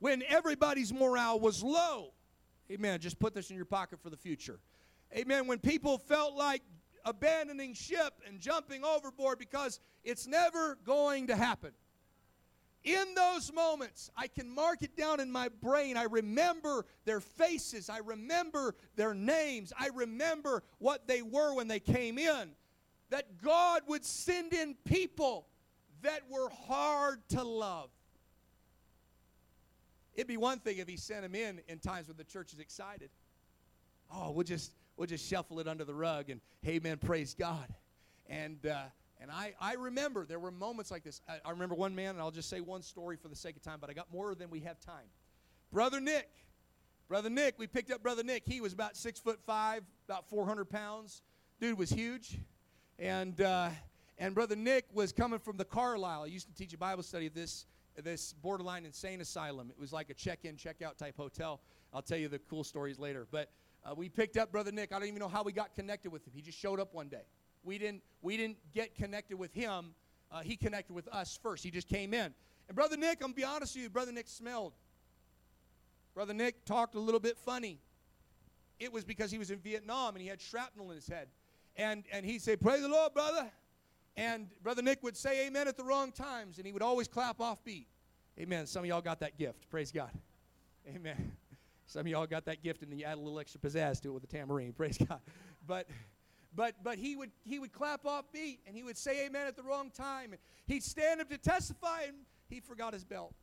when 0.00 0.22
everybody's 0.28 0.92
morale 0.92 1.40
was 1.40 1.62
low, 1.62 2.13
amen, 2.74 3.00
just 3.00 3.18
put 3.18 3.34
this 3.34 3.50
in 3.50 3.56
your 3.56 3.64
pocket 3.64 4.00
for 4.02 4.10
the 4.10 4.16
future. 4.16 4.58
Amen, 5.16 5.46
when 5.46 5.58
people 5.58 5.98
felt 5.98 6.34
like 6.34 6.62
abandoning 7.04 7.74
ship 7.74 8.14
and 8.26 8.40
jumping 8.40 8.84
overboard 8.84 9.38
because 9.38 9.80
it's 10.02 10.26
never 10.26 10.76
going 10.84 11.28
to 11.28 11.36
happen. 11.36 11.72
In 12.82 13.14
those 13.14 13.52
moments, 13.52 14.10
I 14.16 14.26
can 14.26 14.50
mark 14.50 14.82
it 14.82 14.94
down 14.94 15.18
in 15.20 15.30
my 15.30 15.48
brain. 15.62 15.96
I 15.96 16.04
remember 16.04 16.84
their 17.06 17.20
faces. 17.20 17.88
I 17.88 17.98
remember 17.98 18.74
their 18.96 19.14
names. 19.14 19.72
I 19.78 19.88
remember 19.94 20.62
what 20.78 21.06
they 21.06 21.22
were 21.22 21.54
when 21.54 21.66
they 21.66 21.80
came 21.80 22.18
in. 22.18 22.50
That 23.08 23.40
God 23.42 23.82
would 23.86 24.04
send 24.04 24.52
in 24.52 24.74
people 24.84 25.46
that 26.02 26.22
were 26.28 26.50
hard 26.66 27.26
to 27.30 27.42
love. 27.42 27.88
It'd 30.14 30.28
be 30.28 30.36
one 30.36 30.58
thing 30.60 30.78
if 30.78 30.88
he 30.88 30.96
sent 30.96 31.22
them 31.22 31.34
in 31.34 31.60
in 31.68 31.78
times 31.78 32.08
when 32.08 32.16
the 32.16 32.24
church 32.24 32.52
is 32.52 32.60
excited. 32.60 33.10
Oh, 34.12 34.30
we'll 34.30 34.44
just 34.44 34.72
we'll 34.96 35.06
just 35.06 35.28
shuffle 35.28 35.60
it 35.60 35.68
under 35.68 35.84
the 35.84 35.94
rug 35.94 36.30
and 36.30 36.40
hey 36.62 36.78
man, 36.78 36.98
praise 36.98 37.34
God. 37.34 37.66
And 38.28 38.64
uh, 38.66 38.84
and 39.20 39.30
I, 39.30 39.54
I 39.60 39.74
remember 39.74 40.26
there 40.26 40.38
were 40.38 40.50
moments 40.50 40.90
like 40.90 41.02
this. 41.02 41.20
I, 41.28 41.38
I 41.44 41.50
remember 41.50 41.74
one 41.74 41.94
man, 41.94 42.10
and 42.10 42.20
I'll 42.20 42.30
just 42.30 42.50
say 42.50 42.60
one 42.60 42.82
story 42.82 43.16
for 43.16 43.28
the 43.28 43.36
sake 43.36 43.56
of 43.56 43.62
time, 43.62 43.78
but 43.80 43.88
I 43.88 43.92
got 43.92 44.12
more 44.12 44.34
than 44.34 44.50
we 44.50 44.60
have 44.60 44.80
time. 44.80 45.06
Brother 45.72 46.00
Nick. 46.00 46.28
Brother 47.08 47.28
Nick, 47.30 47.54
we 47.58 47.66
picked 47.66 47.90
up 47.90 48.02
Brother 48.02 48.22
Nick. 48.22 48.44
He 48.46 48.60
was 48.60 48.72
about 48.72 48.96
six 48.96 49.20
foot 49.20 49.38
five, 49.46 49.82
about 50.08 50.28
400 50.28 50.64
pounds. 50.66 51.22
Dude 51.60 51.78
was 51.78 51.90
huge. 51.90 52.38
And, 52.98 53.40
uh, 53.40 53.70
and 54.18 54.34
Brother 54.34 54.56
Nick 54.56 54.86
was 54.92 55.12
coming 55.12 55.38
from 55.38 55.56
the 55.56 55.64
Carlisle. 55.64 56.22
I 56.22 56.26
used 56.26 56.48
to 56.48 56.54
teach 56.54 56.72
a 56.72 56.78
Bible 56.78 57.02
study 57.02 57.26
at 57.26 57.34
this, 57.34 57.66
this 58.02 58.32
borderline 58.32 58.84
insane 58.84 59.20
asylum. 59.20 59.70
It 59.70 59.78
was 59.78 59.92
like 59.92 60.10
a 60.10 60.14
check 60.14 60.44
in, 60.44 60.56
check 60.56 60.82
out 60.82 60.98
type 60.98 61.16
hotel. 61.16 61.60
I'll 61.92 62.02
tell 62.02 62.18
you 62.18 62.28
the 62.28 62.40
cool 62.40 62.64
stories 62.64 62.98
later. 62.98 63.26
But 63.30 63.50
uh, 63.84 63.94
we 63.94 64.08
picked 64.08 64.36
up 64.36 64.50
Brother 64.50 64.72
Nick. 64.72 64.92
I 64.92 64.98
don't 64.98 65.08
even 65.08 65.20
know 65.20 65.28
how 65.28 65.42
we 65.42 65.52
got 65.52 65.74
connected 65.74 66.10
with 66.10 66.26
him. 66.26 66.32
He 66.34 66.42
just 66.42 66.58
showed 66.58 66.80
up 66.80 66.94
one 66.94 67.08
day. 67.08 67.22
We 67.62 67.78
didn't, 67.78 68.02
we 68.22 68.36
didn't 68.36 68.58
get 68.74 68.94
connected 68.94 69.38
with 69.38 69.52
him. 69.54 69.94
Uh, 70.32 70.40
he 70.40 70.56
connected 70.56 70.92
with 70.92 71.08
us 71.08 71.38
first. 71.42 71.62
He 71.62 71.70
just 71.70 71.88
came 71.88 72.12
in. 72.12 72.34
And 72.68 72.74
Brother 72.74 72.96
Nick, 72.96 73.22
I'm 73.22 73.30
to 73.30 73.36
be 73.36 73.44
honest 73.44 73.74
with 73.74 73.84
you, 73.84 73.90
Brother 73.90 74.12
Nick 74.12 74.28
smelled. 74.28 74.72
Brother 76.14 76.34
Nick 76.34 76.64
talked 76.64 76.94
a 76.94 77.00
little 77.00 77.20
bit 77.20 77.36
funny. 77.36 77.78
It 78.78 78.92
was 78.92 79.04
because 79.04 79.30
he 79.30 79.38
was 79.38 79.50
in 79.50 79.58
Vietnam 79.58 80.14
and 80.14 80.22
he 80.22 80.28
had 80.28 80.40
shrapnel 80.40 80.90
in 80.90 80.96
his 80.96 81.06
head. 81.06 81.28
and, 81.76 82.04
and 82.12 82.24
he'd 82.24 82.42
say, 82.42 82.56
Praise 82.56 82.82
the 82.82 82.88
Lord, 82.88 83.12
brother. 83.14 83.50
And 84.16 84.48
Brother 84.62 84.82
Nick 84.82 85.02
would 85.02 85.16
say 85.16 85.46
amen 85.46 85.66
at 85.66 85.76
the 85.76 85.84
wrong 85.84 86.12
times, 86.12 86.58
and 86.58 86.66
he 86.66 86.72
would 86.72 86.82
always 86.82 87.08
clap 87.08 87.40
off 87.40 87.64
beat. 87.64 87.88
Amen. 88.38 88.66
Some 88.66 88.82
of 88.82 88.88
y'all 88.88 89.00
got 89.00 89.20
that 89.20 89.38
gift. 89.38 89.68
Praise 89.70 89.90
God. 89.90 90.10
Amen. 90.88 91.32
Some 91.86 92.00
of 92.00 92.06
y'all 92.08 92.26
got 92.26 92.44
that 92.46 92.62
gift, 92.62 92.82
and 92.82 92.90
then 92.90 92.98
you 92.98 93.04
add 93.04 93.18
a 93.18 93.20
little 93.20 93.38
extra 93.38 93.60
pizzazz 93.60 94.00
to 94.02 94.08
it 94.08 94.12
with 94.12 94.24
a 94.24 94.28
tambourine. 94.28 94.72
Praise 94.76 94.98
God. 94.98 95.20
But 95.66 95.88
but 96.54 96.74
but 96.82 96.98
he 96.98 97.16
would 97.16 97.30
he 97.44 97.58
would 97.58 97.72
clap 97.72 98.06
off 98.06 98.24
beat 98.32 98.60
and 98.66 98.76
he 98.76 98.82
would 98.82 98.96
say 98.96 99.26
amen 99.26 99.46
at 99.46 99.56
the 99.56 99.62
wrong 99.62 99.90
time 99.90 100.32
and 100.32 100.40
he'd 100.66 100.82
stand 100.82 101.20
up 101.20 101.28
to 101.28 101.38
testify 101.38 102.02
and 102.02 102.16
he 102.48 102.60
forgot 102.60 102.92
his 102.92 103.04
belt 103.04 103.34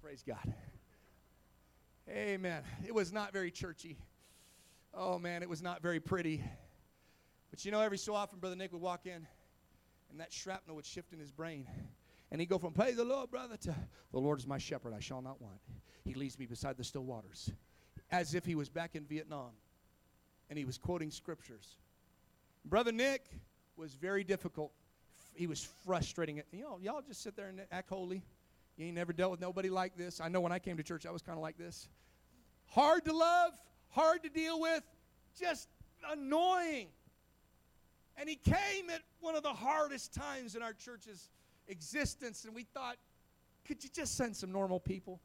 praise 0.00 0.22
god 0.26 0.54
amen 2.08 2.62
it 2.86 2.94
was 2.94 3.12
not 3.12 3.32
very 3.32 3.50
churchy 3.50 3.98
oh 4.94 5.18
man 5.18 5.42
it 5.42 5.48
was 5.48 5.62
not 5.62 5.82
very 5.82 6.00
pretty 6.00 6.42
but 7.50 7.64
you 7.64 7.72
know 7.72 7.80
every 7.80 7.98
so 7.98 8.14
often 8.14 8.38
brother 8.38 8.56
nick 8.56 8.72
would 8.72 8.82
walk 8.82 9.06
in 9.06 9.26
and 10.10 10.20
that 10.20 10.32
shrapnel 10.32 10.76
would 10.76 10.86
shift 10.86 11.12
in 11.12 11.18
his 11.18 11.30
brain 11.30 11.66
and 12.30 12.40
he'd 12.40 12.48
go 12.48 12.58
from 12.58 12.72
praise 12.72 12.96
the 12.96 13.04
lord 13.04 13.30
brother 13.30 13.56
to 13.56 13.74
the 14.12 14.18
lord 14.18 14.38
is 14.38 14.46
my 14.46 14.58
shepherd 14.58 14.92
i 14.94 15.00
shall 15.00 15.22
not 15.22 15.40
want 15.40 15.58
he 16.04 16.14
leads 16.14 16.38
me 16.38 16.46
beside 16.46 16.76
the 16.76 16.84
still 16.84 17.04
waters 17.04 17.50
as 18.10 18.34
if 18.34 18.44
he 18.44 18.54
was 18.54 18.68
back 18.68 18.94
in 18.94 19.04
vietnam 19.04 19.50
and 20.50 20.58
he 20.58 20.64
was 20.64 20.78
quoting 20.78 21.10
scriptures 21.10 21.76
Brother 22.68 22.92
Nick 22.92 23.30
was 23.76 23.94
very 23.94 24.24
difficult. 24.24 24.72
He 25.34 25.46
was 25.46 25.66
frustrating. 25.86 26.42
You 26.52 26.62
know, 26.62 26.78
y'all 26.82 27.02
just 27.06 27.22
sit 27.22 27.36
there 27.36 27.48
and 27.48 27.62
act 27.72 27.88
holy. 27.88 28.22
You 28.76 28.86
ain't 28.86 28.96
never 28.96 29.12
dealt 29.12 29.30
with 29.30 29.40
nobody 29.40 29.70
like 29.70 29.96
this. 29.96 30.20
I 30.20 30.28
know 30.28 30.40
when 30.40 30.52
I 30.52 30.58
came 30.58 30.76
to 30.76 30.82
church, 30.82 31.06
I 31.06 31.10
was 31.10 31.22
kind 31.22 31.36
of 31.38 31.42
like 31.42 31.56
this. 31.56 31.88
Hard 32.66 33.04
to 33.06 33.12
love, 33.12 33.52
hard 33.88 34.22
to 34.24 34.28
deal 34.28 34.60
with, 34.60 34.82
just 35.38 35.68
annoying. 36.10 36.88
And 38.18 38.28
he 38.28 38.36
came 38.36 38.90
at 38.90 39.02
one 39.20 39.36
of 39.36 39.42
the 39.42 39.52
hardest 39.52 40.12
times 40.12 40.56
in 40.56 40.62
our 40.62 40.72
church's 40.72 41.30
existence, 41.68 42.44
and 42.44 42.54
we 42.54 42.64
thought, 42.64 42.96
could 43.64 43.82
you 43.84 43.90
just 43.94 44.16
send 44.16 44.36
some 44.36 44.50
normal 44.50 44.80
people? 44.80 45.20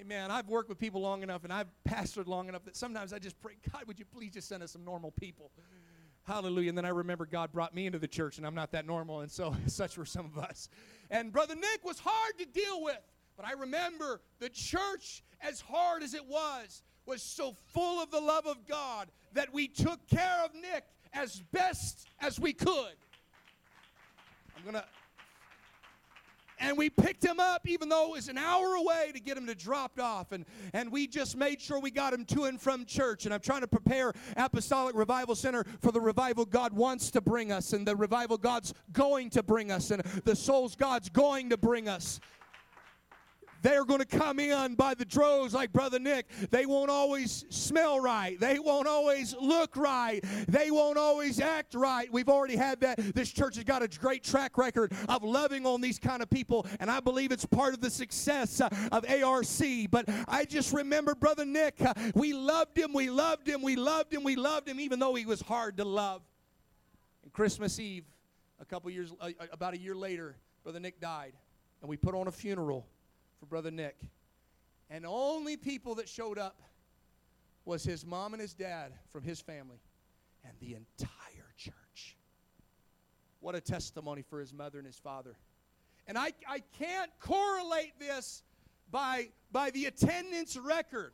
Amen. 0.00 0.30
I've 0.30 0.48
worked 0.48 0.68
with 0.70 0.78
people 0.78 1.02
long 1.02 1.22
enough 1.22 1.44
and 1.44 1.52
I've 1.52 1.66
pastored 1.86 2.26
long 2.26 2.48
enough 2.48 2.64
that 2.64 2.74
sometimes 2.74 3.12
I 3.12 3.18
just 3.18 3.38
pray, 3.40 3.52
God, 3.70 3.82
would 3.86 3.98
you 3.98 4.06
please 4.06 4.32
just 4.32 4.48
send 4.48 4.62
us 4.62 4.70
some 4.70 4.82
normal 4.82 5.10
people? 5.10 5.50
Hallelujah. 6.22 6.70
And 6.70 6.78
then 6.78 6.86
I 6.86 6.90
remember 6.90 7.26
God 7.26 7.52
brought 7.52 7.74
me 7.74 7.86
into 7.86 7.98
the 7.98 8.08
church, 8.08 8.38
and 8.38 8.46
I'm 8.46 8.54
not 8.54 8.72
that 8.72 8.86
normal, 8.86 9.20
and 9.20 9.30
so 9.30 9.54
such 9.66 9.98
were 9.98 10.06
some 10.06 10.24
of 10.24 10.38
us. 10.38 10.68
And 11.10 11.32
Brother 11.32 11.54
Nick 11.54 11.84
was 11.84 11.98
hard 11.98 12.38
to 12.38 12.46
deal 12.46 12.82
with, 12.82 13.00
but 13.36 13.44
I 13.44 13.52
remember 13.52 14.20
the 14.38 14.48
church, 14.48 15.22
as 15.40 15.60
hard 15.60 16.02
as 16.02 16.14
it 16.14 16.24
was, 16.26 16.82
was 17.04 17.22
so 17.22 17.56
full 17.74 18.02
of 18.02 18.10
the 18.10 18.20
love 18.20 18.46
of 18.46 18.66
God 18.66 19.08
that 19.32 19.52
we 19.52 19.66
took 19.66 20.06
care 20.06 20.44
of 20.44 20.54
Nick 20.54 20.84
as 21.12 21.42
best 21.52 22.08
as 22.20 22.38
we 22.38 22.52
could. 22.52 22.94
I'm 24.56 24.62
going 24.62 24.74
to 24.74 24.84
and 26.62 26.76
we 26.76 26.90
picked 26.90 27.24
him 27.24 27.40
up 27.40 27.66
even 27.66 27.88
though 27.88 28.08
it 28.08 28.12
was 28.12 28.28
an 28.28 28.36
hour 28.36 28.74
away 28.74 29.10
to 29.14 29.20
get 29.20 29.36
him 29.36 29.46
to 29.46 29.54
drop 29.54 29.98
off. 29.98 30.32
And, 30.32 30.44
and 30.74 30.92
we 30.92 31.06
just 31.06 31.36
made 31.36 31.60
sure 31.60 31.80
we 31.80 31.90
got 31.90 32.12
him 32.12 32.26
to 32.26 32.44
and 32.44 32.60
from 32.60 32.84
church. 32.84 33.24
And 33.24 33.32
i'm 33.34 33.40
trying 33.40 33.62
to 33.62 33.66
prepare 33.66 34.12
apostolic 34.36 34.94
revival 34.94 35.34
center 35.34 35.64
for 35.80 35.90
the 35.90 36.00
revival 36.00 36.44
god 36.44 36.72
wants 36.72 37.10
to 37.12 37.20
bring 37.20 37.50
us 37.50 37.72
and 37.72 37.86
the 37.86 37.96
revival 37.96 38.36
god's 38.36 38.74
going 38.92 39.30
to 39.30 39.42
bring 39.42 39.72
us 39.72 39.90
and 39.90 40.02
the 40.24 40.36
souls 40.36 40.76
god's 40.76 41.08
going 41.08 41.48
to 41.50 41.56
bring 41.56 41.88
us 41.88 42.20
they're 43.62 43.84
going 43.84 44.00
to 44.00 44.06
come 44.06 44.38
in 44.38 44.74
by 44.74 44.94
the 44.94 45.04
droves 45.04 45.54
like 45.54 45.72
Brother 45.72 45.98
Nick. 45.98 46.26
They 46.50 46.66
won't 46.66 46.90
always 46.90 47.44
smell 47.50 48.00
right. 48.00 48.38
They 48.38 48.58
won't 48.58 48.88
always 48.88 49.34
look 49.40 49.76
right. 49.76 50.20
They 50.48 50.70
won't 50.70 50.98
always 50.98 51.40
act 51.40 51.74
right. 51.74 52.10
We've 52.12 52.28
already 52.28 52.56
had 52.56 52.80
that. 52.80 52.98
This 53.14 53.30
church 53.30 53.56
has 53.56 53.64
got 53.64 53.82
a 53.82 53.88
great 53.88 54.24
track 54.24 54.56
record 54.56 54.92
of 55.08 55.22
loving 55.22 55.66
on 55.66 55.80
these 55.80 55.98
kind 55.98 56.22
of 56.22 56.30
people, 56.30 56.66
and 56.78 56.90
I 56.90 57.00
believe 57.00 57.32
it's 57.32 57.46
part 57.46 57.74
of 57.74 57.80
the 57.80 57.90
success 57.90 58.60
uh, 58.60 58.68
of 58.92 59.04
ARC. 59.08 59.46
But 59.90 60.06
I 60.28 60.44
just 60.44 60.72
remember 60.72 61.14
Brother 61.14 61.44
Nick. 61.44 61.80
Uh, 61.80 61.94
we 62.14 62.32
loved 62.32 62.76
him, 62.76 62.92
we 62.92 63.10
loved 63.10 63.48
him, 63.48 63.62
we 63.62 63.76
loved 63.76 64.12
him, 64.12 64.22
we 64.22 64.36
loved 64.36 64.68
him, 64.68 64.80
even 64.80 64.98
though 64.98 65.14
he 65.14 65.26
was 65.26 65.40
hard 65.40 65.76
to 65.78 65.84
love. 65.84 66.22
And 67.22 67.32
Christmas 67.32 67.78
Eve, 67.78 68.04
a 68.60 68.64
couple 68.64 68.90
years, 68.90 69.12
about 69.52 69.74
a 69.74 69.78
year 69.78 69.94
later, 69.94 70.36
Brother 70.62 70.80
Nick 70.80 71.00
died, 71.00 71.32
and 71.80 71.88
we 71.88 71.96
put 71.96 72.14
on 72.14 72.28
a 72.28 72.32
funeral 72.32 72.86
for 73.40 73.46
Brother 73.46 73.70
Nick. 73.70 73.96
And 74.90 75.06
only 75.06 75.56
people 75.56 75.96
that 75.96 76.08
showed 76.08 76.38
up 76.38 76.60
was 77.64 77.82
his 77.82 78.06
mom 78.06 78.34
and 78.34 78.40
his 78.40 78.54
dad 78.54 78.92
from 79.12 79.22
his 79.22 79.40
family 79.40 79.78
and 80.44 80.52
the 80.60 80.74
entire 80.74 81.54
church. 81.56 82.16
What 83.40 83.54
a 83.54 83.60
testimony 83.60 84.22
for 84.22 84.38
his 84.38 84.52
mother 84.52 84.78
and 84.78 84.86
his 84.86 84.98
father. 84.98 85.36
And 86.06 86.18
I, 86.18 86.32
I 86.48 86.62
can't 86.78 87.10
correlate 87.20 87.98
this 87.98 88.42
by, 88.90 89.28
by 89.52 89.70
the 89.70 89.86
attendance 89.86 90.56
record. 90.56 91.12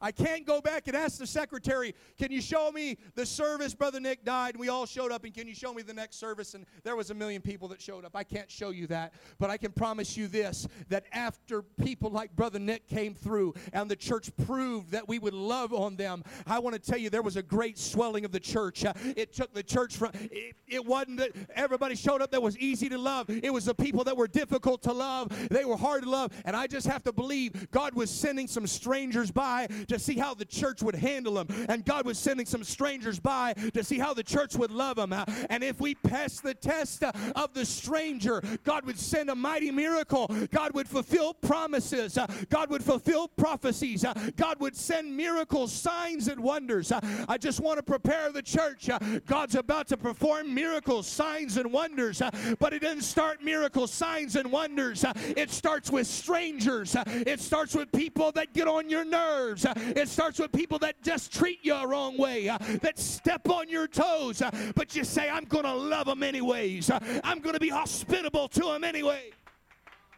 I 0.00 0.12
can't 0.12 0.46
go 0.46 0.60
back 0.60 0.86
and 0.86 0.96
ask 0.96 1.18
the 1.18 1.26
secretary, 1.26 1.94
can 2.18 2.30
you 2.30 2.40
show 2.40 2.70
me 2.70 2.98
the 3.14 3.26
service 3.26 3.74
Brother 3.74 4.00
Nick 4.00 4.24
died? 4.24 4.54
And 4.54 4.60
we 4.60 4.68
all 4.68 4.86
showed 4.86 5.10
up, 5.10 5.24
and 5.24 5.34
can 5.34 5.48
you 5.48 5.54
show 5.54 5.74
me 5.74 5.82
the 5.82 5.94
next 5.94 6.16
service? 6.16 6.54
And 6.54 6.64
there 6.84 6.96
was 6.96 7.10
a 7.10 7.14
million 7.14 7.42
people 7.42 7.68
that 7.68 7.80
showed 7.80 8.04
up. 8.04 8.14
I 8.14 8.22
can't 8.22 8.50
show 8.50 8.70
you 8.70 8.86
that, 8.88 9.14
but 9.38 9.50
I 9.50 9.56
can 9.56 9.72
promise 9.72 10.16
you 10.16 10.28
this 10.28 10.66
that 10.88 11.04
after 11.12 11.62
people 11.62 12.10
like 12.10 12.34
Brother 12.36 12.58
Nick 12.58 12.86
came 12.86 13.14
through 13.14 13.54
and 13.72 13.90
the 13.90 13.96
church 13.96 14.30
proved 14.46 14.90
that 14.92 15.08
we 15.08 15.18
would 15.18 15.34
love 15.34 15.72
on 15.72 15.96
them, 15.96 16.22
I 16.46 16.58
want 16.60 16.74
to 16.74 16.80
tell 16.80 16.98
you 16.98 17.10
there 17.10 17.22
was 17.22 17.36
a 17.36 17.42
great 17.42 17.78
swelling 17.78 18.24
of 18.24 18.32
the 18.32 18.40
church. 18.40 18.84
Uh, 18.84 18.92
it 19.16 19.32
took 19.32 19.52
the 19.52 19.62
church 19.62 19.96
from, 19.96 20.12
it, 20.14 20.54
it 20.66 20.84
wasn't 20.84 21.18
that 21.18 21.32
everybody 21.54 21.96
showed 21.96 22.22
up 22.22 22.30
that 22.30 22.42
was 22.42 22.56
easy 22.58 22.88
to 22.88 22.98
love, 22.98 23.28
it 23.28 23.52
was 23.52 23.64
the 23.64 23.74
people 23.74 24.04
that 24.04 24.16
were 24.16 24.28
difficult 24.28 24.82
to 24.82 24.92
love. 24.92 25.48
They 25.48 25.64
were 25.64 25.76
hard 25.76 26.04
to 26.04 26.10
love. 26.10 26.32
And 26.44 26.54
I 26.54 26.66
just 26.66 26.86
have 26.86 27.02
to 27.04 27.12
believe 27.12 27.70
God 27.70 27.94
was 27.94 28.10
sending 28.10 28.46
some 28.46 28.66
strangers 28.66 29.30
by 29.30 29.66
to 29.88 29.98
see 29.98 30.18
how 30.18 30.34
the 30.34 30.44
church 30.44 30.82
would 30.82 30.94
handle 30.94 31.34
them. 31.34 31.48
And 31.68 31.84
God 31.84 32.06
was 32.06 32.18
sending 32.18 32.46
some 32.46 32.64
strangers 32.64 33.18
by 33.18 33.54
to 33.74 33.82
see 33.82 33.98
how 33.98 34.14
the 34.14 34.22
church 34.22 34.54
would 34.56 34.70
love 34.70 34.96
them. 34.96 35.12
And 35.50 35.64
if 35.64 35.80
we 35.80 35.94
pass 35.94 36.40
the 36.40 36.54
test 36.54 37.02
of 37.02 37.54
the 37.54 37.64
stranger, 37.64 38.42
God 38.64 38.86
would 38.86 38.98
send 38.98 39.30
a 39.30 39.34
mighty 39.34 39.70
miracle. 39.70 40.28
God 40.50 40.74
would 40.74 40.88
fulfill 40.88 41.34
promises. 41.34 42.18
God 42.48 42.70
would 42.70 42.84
fulfill 42.84 43.28
prophecies. 43.28 44.04
God 44.36 44.60
would 44.60 44.76
send 44.76 45.16
miracles, 45.16 45.72
signs, 45.72 46.28
and 46.28 46.40
wonders. 46.40 46.92
I 46.92 47.38
just 47.38 47.60
want 47.60 47.78
to 47.78 47.82
prepare 47.82 48.30
the 48.32 48.42
church. 48.42 48.88
God's 49.26 49.54
about 49.54 49.88
to 49.88 49.96
perform 49.96 50.54
miracles, 50.54 51.06
signs, 51.06 51.56
and 51.56 51.72
wonders. 51.72 52.22
But 52.58 52.72
it 52.72 52.82
doesn't 52.82 53.02
start 53.02 53.42
miracles, 53.42 53.92
signs, 53.92 54.36
and 54.36 54.52
wonders. 54.52 55.04
It 55.36 55.50
starts 55.50 55.90
with 55.90 56.06
strangers. 56.06 56.96
It 57.06 57.40
starts 57.40 57.74
with 57.74 57.90
people 57.92 58.32
that 58.32 58.52
get 58.52 58.68
on 58.68 58.88
your 58.90 59.04
nerves. 59.04 59.66
It 59.96 60.08
starts 60.08 60.38
with 60.38 60.52
people 60.52 60.78
that 60.80 61.02
just 61.02 61.32
treat 61.32 61.64
you 61.64 61.74
a 61.74 61.86
wrong 61.86 62.16
way, 62.16 62.48
uh, 62.48 62.58
that 62.82 62.98
step 62.98 63.48
on 63.48 63.68
your 63.68 63.86
toes, 63.86 64.42
uh, 64.42 64.50
but 64.74 64.94
you 64.94 65.04
say, 65.04 65.28
I'm 65.28 65.44
going 65.44 65.64
to 65.64 65.74
love 65.74 66.06
them 66.06 66.22
anyways. 66.22 66.90
Uh, 66.90 66.98
I'm 67.24 67.40
going 67.40 67.54
to 67.54 67.60
be 67.60 67.68
hospitable 67.68 68.48
to 68.48 68.60
them 68.60 68.84
anyway. 68.84 69.30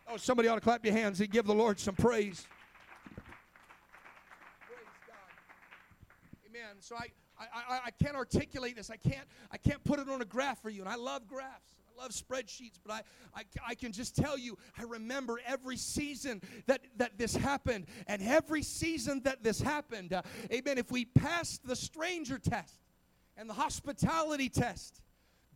Oh, 0.08 0.16
somebody 0.16 0.48
ought 0.48 0.56
to 0.56 0.60
clap 0.60 0.84
your 0.84 0.94
hands 0.94 1.20
and 1.20 1.30
give 1.30 1.46
the 1.46 1.54
Lord 1.54 1.78
some 1.78 1.94
praise. 1.94 2.46
Amen. 6.48 6.76
So 6.80 6.96
I, 6.96 7.06
I, 7.38 7.80
I, 7.86 7.90
can't 8.02 8.16
articulate 8.16 8.76
this. 8.76 8.90
I 8.90 8.96
can't, 8.96 9.26
I 9.52 9.56
can't 9.56 9.82
put 9.84 9.98
it 9.98 10.08
on 10.08 10.20
a 10.20 10.24
graph 10.24 10.60
for 10.60 10.68
you, 10.68 10.80
and 10.80 10.88
I 10.88 10.96
love 10.96 11.28
graphs 11.28 11.79
love 12.00 12.10
spreadsheets, 12.12 12.78
but 12.84 12.92
I, 12.92 13.02
I, 13.34 13.42
I 13.68 13.74
can 13.74 13.92
just 13.92 14.16
tell 14.16 14.38
you, 14.38 14.56
I 14.78 14.84
remember 14.84 15.40
every 15.46 15.76
season 15.76 16.40
that, 16.66 16.80
that 16.96 17.18
this 17.18 17.36
happened. 17.36 17.86
And 18.06 18.22
every 18.22 18.62
season 18.62 19.20
that 19.24 19.42
this 19.42 19.60
happened, 19.60 20.12
uh, 20.12 20.22
amen, 20.52 20.78
if 20.78 20.90
we 20.90 21.04
passed 21.04 21.66
the 21.66 21.76
stranger 21.76 22.38
test 22.38 22.80
and 23.36 23.48
the 23.48 23.54
hospitality 23.54 24.48
test, 24.48 25.02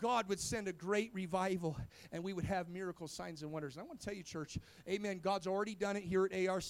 God 0.01 0.29
would 0.29 0.41
send 0.41 0.69
a 0.69 0.73
great 0.73 1.11
revival 1.15 1.77
and 2.13 2.23
we 2.23 2.33
would 2.33 2.45
have 2.45 2.69
miracles, 2.69 3.13
signs, 3.13 3.43
and 3.43 3.53
wonders. 3.53 3.77
And 3.77 3.83
I 3.83 3.87
want 3.87 4.01
to 4.01 4.05
tell 4.05 4.15
you, 4.15 4.23
church, 4.23 4.59
amen. 4.89 5.21
God's 5.23 5.47
already 5.47 5.75
done 5.75 5.97
it 5.97 6.03
here 6.03 6.25
at 6.25 6.49
ARC. 6.49 6.65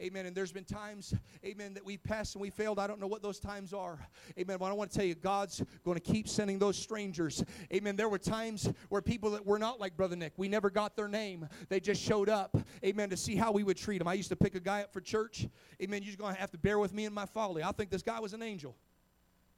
Amen. 0.00 0.26
And 0.26 0.36
there's 0.36 0.52
been 0.52 0.64
times, 0.64 1.14
amen, 1.44 1.74
that 1.74 1.84
we 1.84 1.96
passed 1.96 2.34
and 2.34 2.42
we 2.42 2.50
failed. 2.50 2.78
I 2.78 2.86
don't 2.86 3.00
know 3.00 3.06
what 3.06 3.22
those 3.22 3.40
times 3.40 3.72
are. 3.72 3.98
Amen. 4.38 4.58
But 4.58 4.66
I 4.66 4.72
want 4.72 4.90
to 4.90 4.96
tell 4.96 5.06
you, 5.06 5.14
God's 5.14 5.62
going 5.84 5.98
to 5.98 6.02
keep 6.02 6.28
sending 6.28 6.58
those 6.58 6.76
strangers. 6.76 7.42
Amen. 7.72 7.96
There 7.96 8.08
were 8.08 8.18
times 8.18 8.70
where 8.88 9.02
people 9.02 9.30
that 9.30 9.46
were 9.46 9.58
not 9.58 9.80
like 9.80 9.96
Brother 9.96 10.16
Nick, 10.16 10.34
we 10.36 10.48
never 10.48 10.70
got 10.70 10.96
their 10.96 11.08
name. 11.08 11.48
They 11.68 11.80
just 11.80 12.02
showed 12.02 12.28
up, 12.28 12.56
amen, 12.84 13.10
to 13.10 13.16
see 13.16 13.36
how 13.36 13.52
we 13.52 13.62
would 13.62 13.76
treat 13.76 13.98
them. 13.98 14.08
I 14.08 14.14
used 14.14 14.28
to 14.30 14.36
pick 14.36 14.54
a 14.54 14.60
guy 14.60 14.82
up 14.82 14.92
for 14.92 15.00
church. 15.00 15.46
Amen. 15.82 16.02
You're 16.02 16.16
going 16.16 16.34
to 16.34 16.40
have 16.40 16.50
to 16.52 16.58
bear 16.58 16.78
with 16.78 16.92
me 16.92 17.06
and 17.06 17.14
my 17.14 17.26
folly. 17.26 17.62
I 17.62 17.72
think 17.72 17.90
this 17.90 18.02
guy 18.02 18.20
was 18.20 18.34
an 18.34 18.42
angel. 18.42 18.76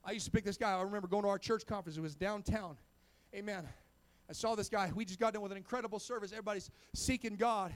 I 0.05 0.13
used 0.13 0.25
to 0.27 0.31
pick 0.33 0.45
this 0.45 0.57
guy. 0.57 0.73
I 0.73 0.83
remember 0.83 1.09
going 1.09 1.23
to 1.23 1.29
our 1.29 1.39
church 1.39 1.67
conference. 1.67 1.97
It 1.97 2.01
was 2.01 2.15
downtown. 2.15 2.77
Amen. 3.35 3.69
I 4.29 4.33
saw 4.33 4.55
this 4.55 4.69
guy. 4.69 4.91
We 4.95 5.05
just 5.05 5.21
got 5.21 5.33
done 5.33 5.43
with 5.43 5.53
an 5.53 5.59
incredible 5.59 5.99
service. 5.99 6.33
Everybody's 6.33 6.71
seeking 6.95 7.37
God. 7.37 7.73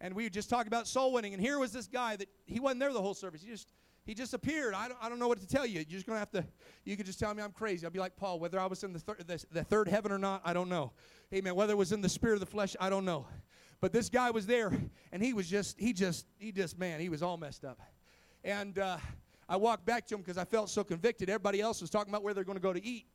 And 0.00 0.14
we 0.14 0.28
just 0.30 0.50
talked 0.50 0.66
about 0.66 0.88
soul 0.88 1.12
winning. 1.12 1.32
And 1.32 1.40
here 1.40 1.58
was 1.58 1.72
this 1.72 1.86
guy 1.86 2.16
that 2.16 2.28
he 2.46 2.60
wasn't 2.60 2.80
there 2.80 2.92
the 2.92 3.02
whole 3.02 3.14
service. 3.14 3.42
He 3.42 3.50
just 3.50 3.72
He 4.04 4.14
just 4.14 4.34
appeared. 4.34 4.74
I 4.74 4.88
don't, 4.88 4.98
I 5.00 5.08
don't 5.08 5.18
know 5.20 5.28
what 5.28 5.40
to 5.40 5.46
tell 5.46 5.64
you. 5.64 5.80
You're 5.80 5.84
just 5.84 6.06
going 6.06 6.16
to 6.16 6.20
have 6.20 6.30
to, 6.32 6.44
you 6.84 6.96
could 6.96 7.06
just 7.06 7.20
tell 7.20 7.32
me 7.34 7.42
I'm 7.42 7.52
crazy. 7.52 7.86
I'll 7.86 7.92
be 7.92 8.00
like 8.00 8.16
Paul, 8.16 8.40
whether 8.40 8.58
I 8.58 8.66
was 8.66 8.82
in 8.82 8.92
the, 8.92 8.98
thir- 8.98 9.18
the, 9.24 9.44
the 9.52 9.62
third 9.62 9.86
heaven 9.88 10.10
or 10.10 10.18
not, 10.18 10.42
I 10.44 10.52
don't 10.52 10.68
know. 10.68 10.92
Amen. 11.32 11.54
Whether 11.54 11.74
it 11.74 11.76
was 11.76 11.92
in 11.92 12.00
the 12.00 12.08
spirit 12.08 12.34
of 12.34 12.40
the 12.40 12.46
flesh, 12.46 12.74
I 12.80 12.90
don't 12.90 13.04
know. 13.04 13.26
But 13.80 13.92
this 13.92 14.08
guy 14.08 14.30
was 14.30 14.46
there, 14.46 14.72
and 15.12 15.22
he 15.22 15.32
was 15.32 15.48
just, 15.48 15.78
he 15.78 15.92
just, 15.92 16.26
he 16.38 16.52
just, 16.52 16.78
man, 16.78 17.00
he 17.00 17.08
was 17.08 17.22
all 17.22 17.36
messed 17.36 17.64
up. 17.64 17.80
And 18.44 18.78
uh, 18.78 18.98
I 19.48 19.56
walked 19.56 19.84
back 19.84 20.06
to 20.08 20.14
him 20.16 20.20
because 20.20 20.38
I 20.38 20.44
felt 20.44 20.68
so 20.68 20.82
convicted. 20.84 21.28
Everybody 21.28 21.60
else 21.60 21.80
was 21.80 21.90
talking 21.90 22.12
about 22.12 22.22
where 22.24 22.34
they're 22.34 22.44
going 22.44 22.58
to 22.58 22.62
go 22.62 22.72
to 22.72 22.84
eat. 22.84 23.06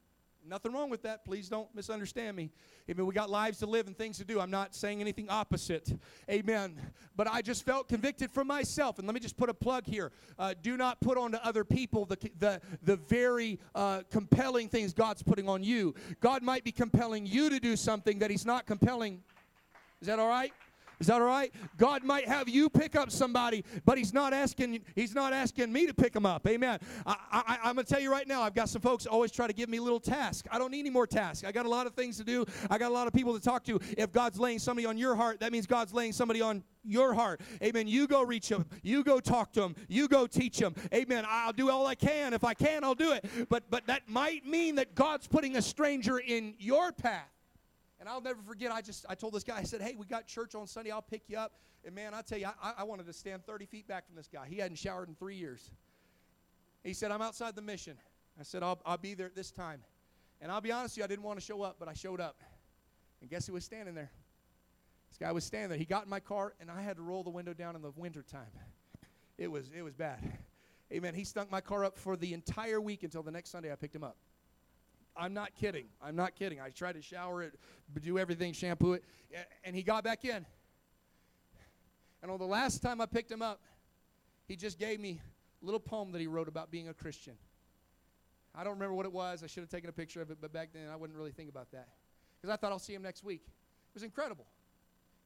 Nothing 0.48 0.72
wrong 0.72 0.90
with 0.90 1.04
that. 1.04 1.26
Please 1.26 1.50
don't 1.50 1.74
misunderstand 1.76 2.38
me. 2.38 2.50
Amen. 2.90 3.06
We 3.06 3.14
got 3.14 3.30
lives 3.30 3.60
to 3.60 3.66
live 3.66 3.88
and 3.88 3.98
things 3.98 4.18
to 4.20 4.24
do. 4.24 4.40
I'm 4.40 4.50
not 4.50 4.74
saying 4.74 5.02
anything 5.02 5.30
opposite. 5.30 5.92
Amen. 6.30 6.80
But 7.16 7.28
I 7.28 7.42
just 7.42 7.66
felt 7.66 7.90
convicted 7.90 8.32
for 8.32 8.46
myself. 8.46 8.98
And 8.98 9.08
let 9.08 9.14
me 9.14 9.20
just 9.20 9.36
put 9.36 9.50
a 9.50 9.54
plug 9.54 9.86
here. 9.86 10.12
Uh, 10.40 10.54
do 10.62 10.78
not 10.78 11.02
put 11.02 11.18
onto 11.18 11.38
other 11.38 11.66
people 11.66 12.06
the, 12.06 12.18
the, 12.40 12.62
the 12.84 12.96
very 12.96 13.60
uh, 13.76 14.02
compelling 14.10 14.70
things 14.70 14.94
God's 14.94 15.22
putting 15.22 15.50
on 15.50 15.64
you. 15.64 15.94
God 16.22 16.44
might 16.44 16.64
be 16.64 16.72
compelling 16.72 17.26
you 17.26 17.50
to 17.50 17.60
do 17.60 17.76
something 17.76 18.20
that 18.20 18.32
He's 18.32 18.46
not 18.46 18.66
compelling. 18.66 19.22
Is 20.02 20.08
that 20.08 20.20
all 20.20 20.30
right? 20.30 20.54
Is 21.00 21.08
that 21.08 21.22
all 21.22 21.28
right? 21.28 21.54
God 21.78 22.04
might 22.04 22.28
have 22.28 22.50
you 22.50 22.70
pick 22.70 22.96
up 22.96 23.12
somebody, 23.12 23.64
but 23.86 23.98
He's 23.98 24.14
not 24.14 24.34
asking. 24.34 24.82
He's 24.96 25.14
not 25.14 25.32
asking 25.32 25.72
me 25.72 25.86
to 25.86 25.94
pick 25.94 26.14
them 26.14 26.26
up. 26.26 26.48
Amen. 26.48 26.80
I, 27.06 27.60
am 27.64 27.76
to 27.78 27.84
tell 27.84 28.00
you 28.00 28.12
right 28.12 28.28
now. 28.28 28.42
I've 28.42 28.56
got 28.56 28.70
some 28.70 28.82
folks 28.82 29.06
always 29.06 29.32
try 29.32 29.48
to 29.48 29.54
give 29.54 29.70
me 29.70 29.80
little 29.80 30.00
tasks. 30.00 30.48
I 30.52 30.58
don't 30.58 30.72
need 30.72 30.80
any 30.80 30.90
more 30.90 31.06
tasks. 31.06 31.44
I 31.44 31.52
got 31.52 31.66
a 31.66 31.70
lot 31.70 31.86
of 31.86 31.94
things 31.94 32.18
to 32.18 32.24
do. 32.24 32.46
I 32.70 32.78
got 32.78 32.90
a 32.90 32.94
lot 32.94 33.08
of 33.08 33.14
people 33.14 33.34
to 33.38 33.40
talk 33.40 33.64
to. 33.66 33.80
If 33.98 34.12
God's 34.12 34.40
laying 34.40 34.60
somebody 34.60 34.88
on 34.88 34.98
your 34.98 35.16
heart, 35.16 35.40
that 35.42 35.52
means 35.52 35.68
God's 35.68 35.94
laying 35.94 36.14
somebody 36.14 36.42
on 36.42 36.64
your 36.84 37.14
heart. 37.14 37.42
Amen. 37.62 37.88
You 37.88 38.08
go 38.08 38.24
reach 38.24 38.50
them. 38.50 38.66
You 38.82 39.04
go 39.04 39.20
talk 39.20 39.54
to 39.54 39.62
them. 39.62 39.76
You 39.88 40.08
go 40.08 40.26
teach 40.26 40.58
them. 40.58 40.74
Amen. 40.94 41.26
I'll 41.28 41.54
do 41.54 41.70
all 41.70 41.86
I 41.86 41.96
can. 41.96 42.34
If 42.34 42.44
I 42.44 42.54
can, 42.54 42.84
I'll 42.84 42.96
do 42.96 43.12
it. 43.12 43.26
But 43.50 43.70
but 43.70 43.86
that 43.88 44.10
might 44.10 44.46
mean 44.46 44.76
that 44.76 44.96
God's 44.96 45.28
putting 45.28 45.58
a 45.58 45.62
stranger 45.62 46.18
in 46.18 46.56
your 46.58 46.92
path. 46.92 47.37
And 48.00 48.08
I'll 48.08 48.22
never 48.22 48.42
forget, 48.42 48.72
I 48.72 48.82
just 48.82 49.06
I 49.10 49.16
told 49.16 49.34
this 49.34 49.44
guy, 49.44 49.58
I 49.58 49.64
said, 49.64 49.82
hey, 49.82 49.96
we 49.98 50.06
got 50.06 50.28
church 50.28 50.54
on 50.54 50.68
Sunday, 50.68 50.92
I'll 50.92 51.02
pick 51.02 51.24
you 51.28 51.38
up. 51.38 51.54
And 51.84 51.96
man, 51.96 52.14
I 52.14 52.22
tell 52.22 52.38
you, 52.38 52.48
I, 52.62 52.74
I 52.80 52.84
wanted 52.84 53.08
to 53.08 53.14
stand 53.14 53.46
30 53.46 53.66
feet 53.66 53.88
back 53.88 54.06
from 54.06 54.16
this 54.16 54.28
guy. 54.32 54.48
He 54.48 54.58
hadn't 54.58 54.78
showered 54.78 55.10
in 55.10 55.16
three 55.16 55.36
years. 55.36 55.72
He 56.84 56.94
said, 56.94 57.12
I'm 57.12 57.22
outside 57.22 57.56
the 57.56 57.62
mission. 57.62 57.98
I 58.40 58.44
said, 58.44 58.62
I'll, 58.62 58.80
I'll 58.86 58.98
be 58.98 59.14
there 59.14 59.26
at 59.26 59.36
this 59.36 59.52
time. 59.52 59.82
And 60.42 60.52
I'll 60.52 60.62
be 60.62 60.72
honest 60.72 60.94
with 60.94 60.98
you, 61.00 61.04
I 61.06 61.08
didn't 61.08 61.24
want 61.24 61.40
to 61.40 61.46
show 61.46 61.64
up, 61.64 61.78
but 61.80 61.88
I 61.88 61.94
showed 61.94 62.22
up. 62.22 62.42
And 63.22 63.30
guess 63.30 63.48
who 63.48 63.54
was 63.54 63.66
standing 63.66 63.96
there? 63.96 64.12
This 65.10 65.18
guy 65.18 65.32
was 65.32 65.44
standing 65.44 65.70
there. 65.70 65.78
He 65.78 65.86
got 65.86 66.04
in 66.04 66.10
my 66.10 66.20
car, 66.20 66.54
and 66.60 66.70
I 66.70 66.82
had 66.82 66.98
to 66.98 67.02
roll 67.02 67.24
the 67.24 67.30
window 67.30 67.54
down 67.54 67.76
in 67.76 67.82
the 67.82 67.92
wintertime. 67.96 68.52
It 69.38 69.48
was, 69.48 69.72
it 69.76 69.82
was 69.82 69.96
bad. 69.96 70.20
Amen. 70.92 71.14
He 71.14 71.24
stunk 71.24 71.52
my 71.52 71.62
car 71.62 71.84
up 71.84 71.98
for 71.98 72.16
the 72.16 72.34
entire 72.34 72.80
week 72.80 73.04
until 73.04 73.24
the 73.24 73.32
next 73.32 73.50
Sunday 73.50 73.72
I 73.72 73.76
picked 73.76 73.96
him 73.96 74.04
up. 74.04 74.18
I'm 75.18 75.34
not 75.34 75.56
kidding. 75.56 75.86
I'm 76.02 76.16
not 76.16 76.36
kidding. 76.36 76.60
I 76.62 76.70
tried 76.70 76.94
to 76.94 77.02
shower 77.02 77.44
it, 77.44 77.54
do 78.02 78.20
everything, 78.20 78.54
shampoo 78.54 78.94
it, 78.94 79.04
and 79.64 79.76
he 79.76 79.84
got 79.84 80.04
back 80.04 80.24
in. 80.26 80.46
And 82.22 82.32
on 82.32 82.40
the 82.40 82.46
last 82.46 82.82
time 82.82 83.02
I 83.02 83.06
picked 83.06 83.32
him 83.32 83.42
up, 83.42 83.62
he 84.48 84.56
just 84.56 84.80
gave 84.80 85.00
me 85.00 85.20
a 85.62 85.66
little 85.66 85.80
poem 85.80 86.12
that 86.12 86.22
he 86.22 86.28
wrote 86.28 86.48
about 86.48 86.72
being 86.72 86.88
a 86.88 86.94
Christian. 86.94 87.34
I 88.56 88.64
don't 88.64 88.74
remember 88.74 88.94
what 88.94 89.06
it 89.06 89.12
was. 89.12 89.44
I 89.44 89.48
should 89.48 89.62
have 89.62 89.70
taken 89.70 89.90
a 89.90 89.94
picture 89.94 90.22
of 90.22 90.32
it, 90.32 90.38
but 90.40 90.52
back 90.52 90.70
then 90.74 90.90
I 90.92 90.96
wouldn't 90.96 91.18
really 91.18 91.32
think 91.32 91.50
about 91.50 91.72
that. 91.72 91.90
Because 92.40 92.54
I 92.54 92.58
thought 92.58 92.72
I'll 92.72 92.80
see 92.80 92.94
him 92.94 93.04
next 93.04 93.24
week. 93.24 93.42
It 93.46 93.94
was 93.94 94.04
incredible. 94.04 94.46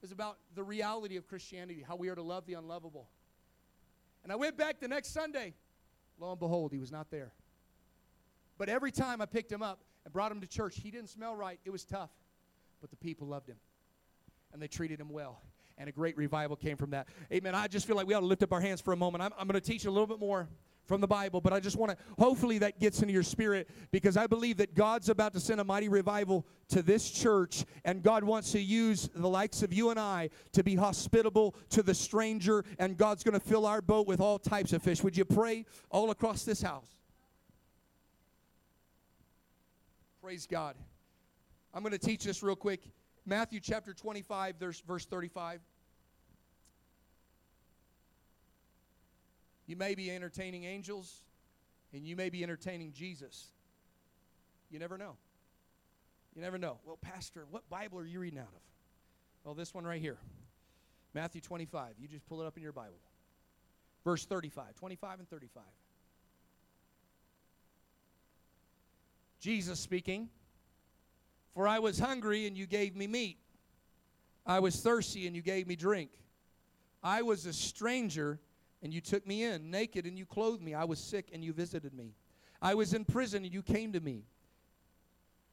It 0.02 0.06
was 0.06 0.12
about 0.12 0.38
the 0.56 0.64
reality 0.64 1.16
of 1.18 1.28
Christianity, 1.28 1.84
how 1.88 1.96
we 1.96 2.10
are 2.10 2.16
to 2.16 2.24
love 2.24 2.46
the 2.46 2.56
unlovable. 2.56 3.08
And 4.24 4.32
I 4.32 4.36
went 4.36 4.58
back 4.58 4.80
the 4.80 4.88
next 4.88 5.14
Sunday. 5.14 5.54
Lo 6.20 6.32
and 6.32 6.40
behold, 6.40 6.72
he 6.72 6.80
was 6.80 6.92
not 6.92 7.10
there. 7.10 7.32
But 8.62 8.70
every 8.70 8.92
time 8.92 9.22
I 9.22 9.26
picked 9.26 9.52
him 9.52 9.64
up 9.64 9.80
and 10.06 10.14
brought 10.14 10.32
him 10.32 10.40
to 10.40 10.46
church, 10.46 10.78
he 10.78 10.92
didn't 10.92 11.10
smell 11.10 11.36
right. 11.36 11.60
It 11.66 11.72
was 11.72 11.84
tough. 11.84 12.12
But 12.80 12.92
the 12.92 12.96
people 12.96 13.26
loved 13.26 13.50
him. 13.50 13.56
And 14.54 14.62
they 14.62 14.68
treated 14.68 15.02
him 15.02 15.10
well. 15.10 15.42
And 15.80 15.90
a 15.90 15.92
great 15.92 16.16
revival 16.16 16.56
came 16.56 16.78
from 16.78 16.92
that. 16.92 17.08
Amen. 17.34 17.56
I 17.56 17.68
just 17.68 17.88
feel 17.88 17.96
like 17.96 18.06
we 18.06 18.14
ought 18.14 18.20
to 18.20 18.28
lift 18.28 18.44
up 18.44 18.54
our 18.54 18.62
hands 18.62 18.80
for 18.80 18.94
a 18.94 18.96
moment. 18.96 19.24
I'm, 19.24 19.32
I'm 19.36 19.48
going 19.48 19.60
to 19.60 19.68
teach 19.68 19.86
a 19.86 19.90
little 19.90 20.06
bit 20.06 20.20
more 20.20 20.48
from 20.86 21.02
the 21.02 21.08
Bible, 21.08 21.42
but 21.42 21.54
I 21.54 21.60
just 21.60 21.76
want 21.76 21.92
to, 21.92 21.98
hopefully, 22.20 22.60
that 22.60 22.80
gets 22.80 23.02
into 23.02 23.12
your 23.12 23.24
spirit 23.24 23.68
because 23.90 24.16
I 24.16 24.28
believe 24.28 24.58
that 24.58 24.76
God's 24.76 25.10
about 25.10 25.34
to 25.34 25.40
send 25.40 25.60
a 25.60 25.64
mighty 25.64 25.90
revival 25.90 26.46
to 26.70 26.84
this 26.84 27.10
church, 27.10 27.66
and 27.84 28.04
God 28.04 28.24
wants 28.24 28.52
to 28.52 28.62
use 28.62 29.10
the 29.16 29.28
likes 29.28 29.64
of 29.64 29.74
you 29.74 29.90
and 29.90 30.00
I 30.00 30.30
to 30.52 30.64
be 30.64 30.76
hospitable 30.76 31.56
to 31.72 31.82
the 31.82 31.96
stranger, 31.96 32.64
and 32.78 32.96
God's 32.96 33.24
going 33.24 33.34
to 33.34 33.44
fill 33.44 33.66
our 33.66 33.82
boat 33.82 34.06
with 34.06 34.22
all 34.22 34.38
types 34.38 34.72
of 34.72 34.84
fish. 34.84 35.04
Would 35.04 35.18
you 35.18 35.26
pray 35.26 35.66
all 35.90 36.12
across 36.12 36.44
this 36.44 36.62
house? 36.62 37.01
Praise 40.22 40.46
God. 40.46 40.76
I'm 41.74 41.82
going 41.82 41.94
to 41.94 41.98
teach 41.98 42.24
this 42.24 42.44
real 42.44 42.56
quick. 42.56 42.82
Matthew 43.26 43.60
chapter 43.60 43.94
25, 43.94 44.56
verse, 44.58 44.80
verse 44.82 45.06
35. 45.06 45.62
You 49.66 49.76
may 49.76 49.96
be 49.96 50.12
entertaining 50.12 50.66
angels, 50.66 51.24
and 51.94 52.06
you 52.06 52.16
may 52.16 52.30
be 52.30 52.44
entertaining 52.44 52.92
Jesus. 52.92 53.48
You 54.70 54.78
never 54.78 54.98
know. 54.98 55.16
You 56.36 56.42
never 56.42 56.58
know. 56.58 56.78
Well, 56.86 56.98
Pastor, 57.02 57.46
what 57.50 57.68
Bible 57.70 57.98
are 58.00 58.06
you 58.06 58.20
reading 58.20 58.40
out 58.40 58.46
of? 58.46 58.62
Well, 59.44 59.56
this 59.56 59.74
one 59.74 59.86
right 59.86 60.02
here 60.02 60.18
Matthew 61.14 61.42
25. 61.42 61.96
You 62.00 62.08
just 62.08 62.26
pull 62.28 62.42
it 62.42 62.46
up 62.46 62.58
in 62.58 62.64
your 62.64 62.72
Bible. 62.72 63.00
Verse 64.04 64.26
35, 64.26 64.76
25 64.76 65.20
and 65.20 65.30
35. 65.30 65.64
Jesus 69.42 69.80
speaking, 69.80 70.30
For 71.54 71.68
I 71.68 71.80
was 71.80 71.98
hungry 72.00 72.46
and 72.48 72.56
you 72.56 72.68
gave 72.68 72.96
me 72.96 73.08
meat. 73.08 73.40
I 74.46 74.60
was 74.60 74.80
thirsty 74.80 75.28
and 75.28 75.36
you 75.36 75.42
gave 75.42 75.68
me 75.68 75.76
drink. 75.76 76.12
I 77.04 77.24
was 77.24 77.48
a 77.48 77.54
stranger 77.54 78.40
and 78.84 78.94
you 78.94 79.02
took 79.02 79.26
me 79.26 79.44
in, 79.44 79.72
naked 79.72 80.06
and 80.06 80.18
you 80.18 80.26
clothed 80.26 80.62
me. 80.62 80.76
I 80.76 80.84
was 80.86 81.00
sick 81.00 81.30
and 81.34 81.44
you 81.44 81.54
visited 81.54 81.94
me. 81.94 82.14
I 82.62 82.76
was 82.76 82.94
in 82.94 83.04
prison 83.04 83.44
and 83.44 83.54
you 83.54 83.64
came 83.64 83.92
to 83.94 84.00
me. 84.00 84.24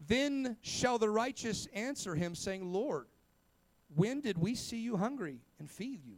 Then 0.07 0.59
shall 0.61 0.99
the 0.99 1.09
righteous 1.09 1.67
answer 1.73 2.15
him, 2.15 2.35
saying, 2.35 2.71
Lord, 2.71 3.07
when 3.97 4.21
did 4.21 4.37
we 4.39 4.55
see 4.55 4.79
you 4.79 4.97
hungry 4.97 5.41
and 5.59 5.69
feed 5.69 6.05
you? 6.05 6.17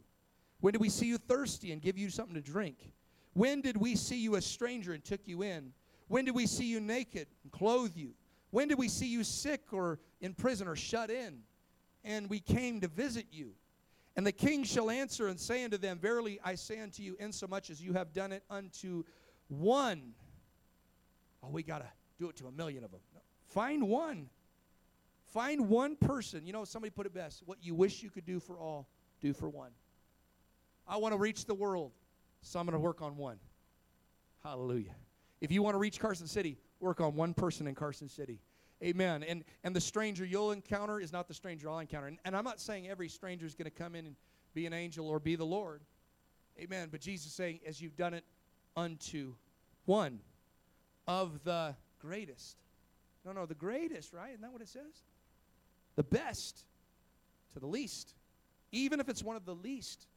When 0.59 0.73
did 0.73 0.81
we 0.81 0.89
see 0.89 1.07
you 1.07 1.17
thirsty 1.17 1.71
and 1.71 1.81
give 1.81 1.97
you 1.97 2.09
something 2.09 2.35
to 2.35 2.41
drink? 2.41 2.91
When 3.33 3.61
did 3.61 3.77
we 3.77 3.95
see 3.95 4.17
you 4.17 4.35
a 4.35 4.41
stranger 4.41 4.91
and 4.93 5.03
took 5.03 5.21
you 5.25 5.41
in? 5.41 5.71
When 6.11 6.25
did 6.25 6.35
we 6.35 6.45
see 6.45 6.65
you 6.65 6.81
naked 6.81 7.27
and 7.43 7.53
clothe 7.53 7.95
you? 7.95 8.09
When 8.49 8.67
did 8.67 8.77
we 8.77 8.89
see 8.89 9.07
you 9.07 9.23
sick 9.23 9.61
or 9.71 9.97
in 10.19 10.33
prison 10.33 10.67
or 10.67 10.75
shut 10.75 11.09
in? 11.09 11.39
And 12.03 12.29
we 12.29 12.41
came 12.41 12.81
to 12.81 12.89
visit 12.89 13.27
you. 13.31 13.51
And 14.17 14.27
the 14.27 14.33
king 14.33 14.65
shall 14.65 14.89
answer 14.89 15.29
and 15.29 15.39
say 15.39 15.63
unto 15.63 15.77
them, 15.77 15.99
Verily 15.99 16.37
I 16.43 16.55
say 16.55 16.81
unto 16.81 17.01
you, 17.01 17.15
insomuch 17.17 17.69
as 17.69 17.81
you 17.81 17.93
have 17.93 18.11
done 18.11 18.33
it 18.33 18.43
unto 18.49 19.05
one. 19.47 20.11
Oh, 21.41 21.49
we 21.49 21.63
got 21.63 21.79
to 21.79 21.87
do 22.19 22.27
it 22.27 22.35
to 22.35 22.47
a 22.47 22.51
million 22.51 22.83
of 22.83 22.91
them. 22.91 22.99
No. 23.13 23.21
Find 23.45 23.87
one. 23.87 24.27
Find 25.27 25.69
one 25.69 25.95
person. 25.95 26.45
You 26.45 26.51
know, 26.51 26.65
somebody 26.65 26.91
put 26.91 27.05
it 27.05 27.13
best. 27.13 27.41
What 27.45 27.59
you 27.61 27.73
wish 27.73 28.03
you 28.03 28.09
could 28.09 28.25
do 28.25 28.41
for 28.41 28.57
all, 28.59 28.85
do 29.21 29.31
for 29.31 29.47
one. 29.47 29.71
I 30.85 30.97
want 30.97 31.13
to 31.13 31.17
reach 31.17 31.45
the 31.45 31.55
world, 31.55 31.93
so 32.41 32.59
I'm 32.59 32.65
going 32.65 32.73
to 32.73 32.81
work 32.81 33.01
on 33.01 33.15
one. 33.15 33.37
Hallelujah. 34.43 34.95
If 35.41 35.51
you 35.51 35.63
want 35.63 35.73
to 35.73 35.79
reach 35.79 35.99
Carson 35.99 36.27
City, 36.27 36.57
work 36.79 37.01
on 37.01 37.15
one 37.15 37.33
person 37.33 37.67
in 37.67 37.75
Carson 37.75 38.07
City. 38.07 38.39
Amen. 38.83 39.23
And 39.23 39.43
and 39.63 39.75
the 39.75 39.81
stranger 39.81 40.25
you'll 40.25 40.51
encounter 40.51 40.99
is 40.99 41.11
not 41.11 41.27
the 41.27 41.33
stranger 41.33 41.69
I'll 41.69 41.79
encounter. 41.79 42.07
And, 42.07 42.17
and 42.25 42.35
I'm 42.35 42.43
not 42.43 42.59
saying 42.59 42.87
every 42.87 43.09
stranger 43.09 43.45
is 43.45 43.55
going 43.55 43.65
to 43.65 43.71
come 43.71 43.95
in 43.95 44.05
and 44.05 44.15
be 44.53 44.65
an 44.65 44.73
angel 44.73 45.07
or 45.07 45.19
be 45.19 45.35
the 45.35 45.45
Lord. 45.45 45.81
Amen. 46.59 46.89
But 46.91 47.01
Jesus 47.01 47.27
is 47.27 47.33
saying, 47.33 47.59
as 47.65 47.81
you've 47.81 47.95
done 47.95 48.13
it 48.13 48.23
unto 48.75 49.33
one 49.85 50.19
of 51.07 51.43
the 51.43 51.75
greatest. 51.99 52.57
No, 53.25 53.31
no, 53.31 53.45
the 53.45 53.55
greatest, 53.55 54.13
right? 54.13 54.29
Isn't 54.29 54.41
that 54.41 54.51
what 54.51 54.61
it 54.61 54.67
says? 54.67 55.03
The 55.95 56.03
best 56.03 56.65
to 57.53 57.59
the 57.59 57.67
least. 57.67 58.15
Even 58.71 58.99
if 58.99 59.09
it's 59.09 59.23
one 59.23 59.35
of 59.35 59.45
the 59.45 59.55
least. 59.55 60.07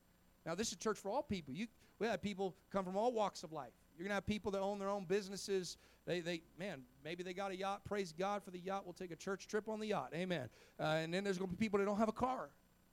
Now, 0.47 0.55
this 0.55 0.70
is 0.70 0.79
church 0.79 0.99
for 0.99 1.11
all 1.11 1.22
people. 1.22 1.55
You, 1.55 1.66
we 1.99 2.07
have 2.07 2.22
people 2.22 2.55
come 2.72 2.85
from 2.85 2.97
all 2.97 3.12
walks 3.12 3.43
of 3.43 3.53
life. 3.53 3.72
You're 3.97 4.05
going 4.05 4.11
to 4.11 4.15
have 4.15 4.27
people 4.27 4.51
that 4.53 4.61
own 4.61 4.79
their 4.79 4.89
own 4.91 5.05
businesses. 5.05 5.77
They, 6.07 6.21
they, 6.21 6.43
man, 6.59 6.83
maybe 7.05 7.23
they 7.23 7.33
got 7.33 7.53
a 7.53 7.57
yacht. 7.57 7.83
Praise 7.85 8.13
God 8.17 8.43
for 8.43 8.51
the 8.51 8.59
yacht. 8.59 8.83
We'll 8.85 8.93
take 8.93 9.13
a 9.13 9.17
church 9.17 9.47
trip 9.47 9.69
on 9.69 9.79
the 9.79 9.87
yacht. 9.87 10.11
Amen. 10.15 10.49
Uh, 10.79 10.83
and 10.83 11.15
then 11.15 11.25
there's 11.25 11.39
going 11.39 11.51
to 11.51 11.57
be 11.57 11.65
people 11.65 11.79
that 11.79 11.85
don't 11.85 11.99
have 11.99 12.09
a 12.09 12.13
car. 12.13 12.51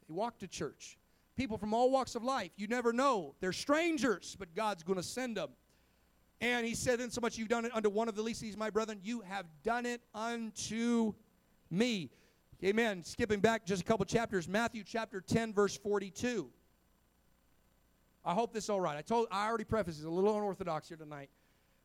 They 0.08 0.14
walk 0.14 0.40
to 0.40 0.48
church. 0.48 0.98
People 1.36 1.58
from 1.58 1.74
all 1.74 1.90
walks 1.90 2.16
of 2.16 2.24
life. 2.24 2.52
You 2.56 2.68
never 2.68 2.94
know. 2.94 3.36
They're 3.40 3.54
strangers, 3.54 4.36
but 4.38 4.54
God's 4.54 4.84
going 4.84 4.98
to 4.98 5.04
send 5.04 5.38
them. 5.38 5.50
And 6.40 6.66
he 6.66 6.76
said, 6.76 7.00
In 7.00 7.10
so 7.10 7.22
much 7.22 7.38
you've 7.38 7.50
done 7.50 7.66
it 7.66 7.72
unto 7.74 7.90
one 7.90 8.08
of 8.08 8.16
the 8.16 8.22
least 8.22 8.42
of 8.42 8.48
these, 8.48 8.58
my 8.58 8.70
brethren, 8.70 9.00
you 9.04 9.22
have 9.22 9.46
done 9.64 9.86
it 9.86 10.02
unto 10.14 11.14
me. 11.70 12.12
Amen. 12.64 13.04
Skipping 13.04 13.40
back 13.40 13.66
just 13.66 13.82
a 13.82 13.86
couple 13.86 14.06
chapters, 14.06 14.48
Matthew 14.48 14.84
chapter 14.86 15.22
10, 15.22 15.54
verse 15.54 15.78
42. 15.78 16.52
I 18.24 18.34
hope 18.34 18.54
this 18.54 18.66
is 18.66 18.70
all 18.70 18.82
right. 18.82 18.98
I 18.98 19.02
told 19.02 19.28
I 19.32 19.48
already 19.48 19.64
prefaced 19.64 19.98
it's 19.98 20.06
a 20.06 20.10
little 20.10 20.36
unorthodox 20.36 20.88
here 20.88 20.98
tonight, 20.98 21.30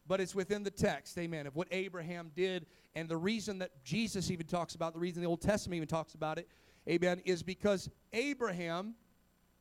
but 0.06 0.20
it's 0.20 0.34
within 0.34 0.62
the 0.62 0.70
text, 0.70 1.16
amen, 1.18 1.46
of 1.46 1.56
what 1.56 1.68
Abraham 1.70 2.30
did. 2.34 2.66
And 2.94 3.08
the 3.08 3.16
reason 3.16 3.58
that 3.58 3.70
Jesus 3.84 4.30
even 4.30 4.46
talks 4.46 4.74
about, 4.74 4.92
the 4.92 5.00
reason 5.00 5.22
the 5.22 5.28
Old 5.28 5.40
Testament 5.40 5.76
even 5.76 5.88
talks 5.88 6.14
about 6.14 6.38
it, 6.38 6.48
amen, 6.88 7.22
is 7.24 7.42
because 7.42 7.88
Abraham, 8.12 8.94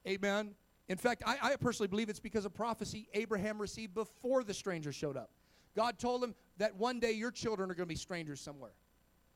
amen, 0.08 0.56
in 0.88 0.98
fact, 0.98 1.24
I, 1.26 1.38
I 1.42 1.56
personally 1.56 1.88
believe 1.88 2.10
it's 2.10 2.20
because 2.20 2.46
of 2.46 2.54
prophecy 2.54 3.08
Abraham 3.14 3.60
received 3.60 3.94
before 3.94 4.44
the 4.44 4.54
stranger 4.54 4.92
showed 4.92 5.18
up. 5.18 5.32
God 5.76 5.98
told 5.98 6.24
him 6.24 6.36
that 6.58 6.76
one 6.76 7.00
day 7.00 7.12
your 7.12 7.32
children 7.32 7.72
are 7.72 7.74
going 7.74 7.88
to 7.88 7.94
be 7.94 7.96
strangers 7.96 8.40
somewhere. 8.40 8.72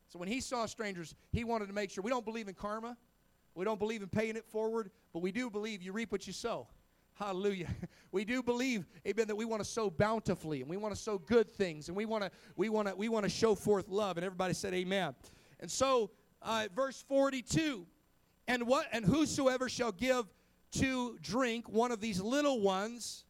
So 0.08 0.20
when 0.20 0.28
he 0.28 0.42
saw 0.42 0.66
strangers, 0.66 1.16
he 1.32 1.44
wanted 1.44 1.68
to 1.68 1.74
make 1.74 1.92
sure. 1.92 2.04
We 2.04 2.12
don't 2.12 2.26
believe 2.26 2.48
in 2.48 2.54
karma. 2.54 2.98
We 3.56 3.66
don't 3.66 3.80
believe 3.80 4.02
in 4.02 4.08
paying 4.10 4.36
it 4.36 4.46
forward, 4.46 4.92
but 5.12 5.22
we 5.22 5.32
do 5.32 5.50
believe 5.50 5.82
you 5.82 5.92
reap 5.92 6.12
what 6.12 6.28
you 6.28 6.34
sow. 6.34 6.68
Hallelujah. 7.20 7.68
We 8.12 8.26
do 8.26 8.42
believe, 8.42 8.88
amen, 9.06 9.28
that 9.28 9.36
we 9.36 9.46
want 9.46 9.62
to 9.62 9.70
sow 9.70 9.92
bountifully 9.92 10.62
and 10.62 10.70
we 10.70 10.78
want 10.78 10.96
to 10.96 11.00
sow 11.00 11.20
good 11.20 11.48
things 11.48 11.90
and 11.90 11.96
we 11.96 12.08
want 12.08 12.24
to 12.24 12.32
we 12.56 12.68
want 12.68 12.88
to 12.88 12.96
we 12.96 13.08
want 13.08 13.24
to 13.24 13.30
show 13.30 13.54
forth 13.54 13.88
love. 13.88 14.18
And 14.18 14.26
everybody 14.26 14.56
said 14.56 14.74
amen. 14.74 15.14
And 15.60 15.70
so 15.70 16.10
uh, 16.42 16.70
verse 16.76 17.06
42, 17.08 17.86
and 18.48 18.66
what 18.66 18.88
and 18.92 19.06
whosoever 19.06 19.70
shall 19.70 19.92
give 19.92 20.26
to 20.72 21.20
drink 21.22 21.70
one 21.70 21.92
of 21.92 22.02
these 22.02 22.20
little 22.20 22.62
ones 22.62 23.26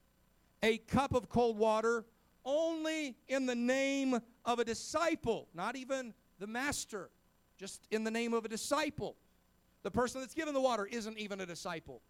a 0.63 0.77
cup 0.77 1.13
of 1.13 1.27
cold 1.27 1.57
water 1.57 2.05
only 2.45 3.17
in 3.27 3.45
the 3.45 3.55
name 3.55 4.17
of 4.45 4.59
a 4.59 4.63
disciple, 4.63 5.49
not 5.53 5.75
even 5.75 6.13
the 6.39 6.47
master, 6.47 7.09
just 7.57 7.85
in 7.91 8.05
the 8.05 8.11
name 8.11 8.33
of 8.33 8.45
a 8.45 8.47
disciple. 8.47 9.17
The 9.83 9.91
person 9.91 10.21
that's 10.21 10.33
given 10.33 10.53
the 10.53 10.61
water 10.61 10.85
isn't 10.85 11.17
even 11.17 11.41
a 11.41 11.45
disciple. 11.45 12.01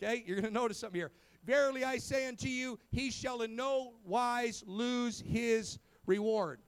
Okay, 0.00 0.22
you're 0.26 0.40
going 0.40 0.52
to 0.52 0.58
notice 0.58 0.78
something 0.78 1.00
here. 1.00 1.10
Verily 1.44 1.84
I 1.84 1.98
say 1.98 2.28
unto 2.28 2.48
you, 2.48 2.78
he 2.90 3.10
shall 3.10 3.42
in 3.42 3.56
no 3.56 3.94
wise 4.04 4.62
lose 4.66 5.20
his 5.26 5.78
reward. 6.06 6.60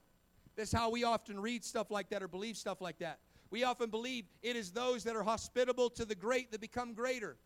That's 0.57 0.73
how 0.73 0.91
we 0.91 1.05
often 1.05 1.39
read 1.39 1.65
stuff 1.65 1.91
like 1.91 2.09
that 2.11 2.23
or 2.23 2.29
believe 2.29 2.57
stuff 2.57 2.81
like 2.81 2.99
that. 2.99 3.21
We 3.51 3.65
often 3.65 3.91
believe 3.91 4.27
it 4.43 4.57
is 4.57 4.71
those 4.71 5.05
that 5.05 5.17
are 5.17 5.23
hospitable 5.23 5.91
to 5.91 6.05
the 6.05 6.15
great 6.15 6.53
that 6.53 6.61
become 6.61 6.95
greater 6.95 7.37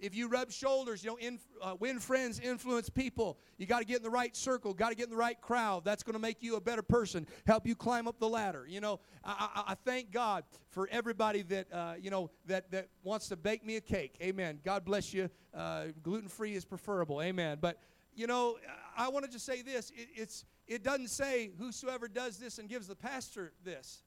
if 0.00 0.14
you 0.14 0.28
rub 0.28 0.50
shoulders, 0.50 1.04
you 1.04 1.10
know, 1.10 1.16
in, 1.16 1.38
uh, 1.62 1.76
win 1.78 1.98
friends, 1.98 2.40
influence 2.40 2.88
people. 2.88 3.38
You 3.58 3.66
got 3.66 3.80
to 3.80 3.84
get 3.84 3.98
in 3.98 4.02
the 4.02 4.10
right 4.10 4.34
circle, 4.34 4.74
got 4.74 4.88
to 4.88 4.94
get 4.94 5.04
in 5.04 5.10
the 5.10 5.16
right 5.16 5.40
crowd. 5.40 5.84
That's 5.84 6.02
going 6.02 6.14
to 6.14 6.20
make 6.20 6.42
you 6.42 6.56
a 6.56 6.60
better 6.60 6.82
person, 6.82 7.26
help 7.46 7.66
you 7.66 7.74
climb 7.74 8.08
up 8.08 8.18
the 8.18 8.28
ladder. 8.28 8.66
You 8.68 8.80
know, 8.80 9.00
I, 9.24 9.48
I, 9.54 9.72
I 9.72 9.74
thank 9.84 10.10
God 10.10 10.44
for 10.70 10.88
everybody 10.90 11.42
that 11.42 11.72
uh, 11.72 11.94
you 12.00 12.10
know 12.10 12.30
that 12.46 12.70
that 12.70 12.88
wants 13.02 13.28
to 13.28 13.36
bake 13.36 13.64
me 13.64 13.76
a 13.76 13.80
cake. 13.80 14.16
Amen. 14.22 14.60
God 14.64 14.84
bless 14.84 15.12
you. 15.12 15.28
Uh, 15.54 15.86
Gluten 16.02 16.28
free 16.28 16.54
is 16.54 16.64
preferable. 16.64 17.20
Amen. 17.20 17.58
But 17.60 17.78
you 18.14 18.26
know, 18.26 18.56
I 18.96 19.08
want 19.08 19.24
to 19.24 19.30
just 19.30 19.46
say 19.46 19.62
this: 19.62 19.90
it, 19.90 20.08
it's 20.14 20.44
it 20.66 20.82
doesn't 20.82 21.08
say 21.08 21.50
whosoever 21.58 22.08
does 22.08 22.38
this 22.38 22.58
and 22.58 22.68
gives 22.68 22.86
the 22.86 22.96
pastor 22.96 23.52
this. 23.64 24.02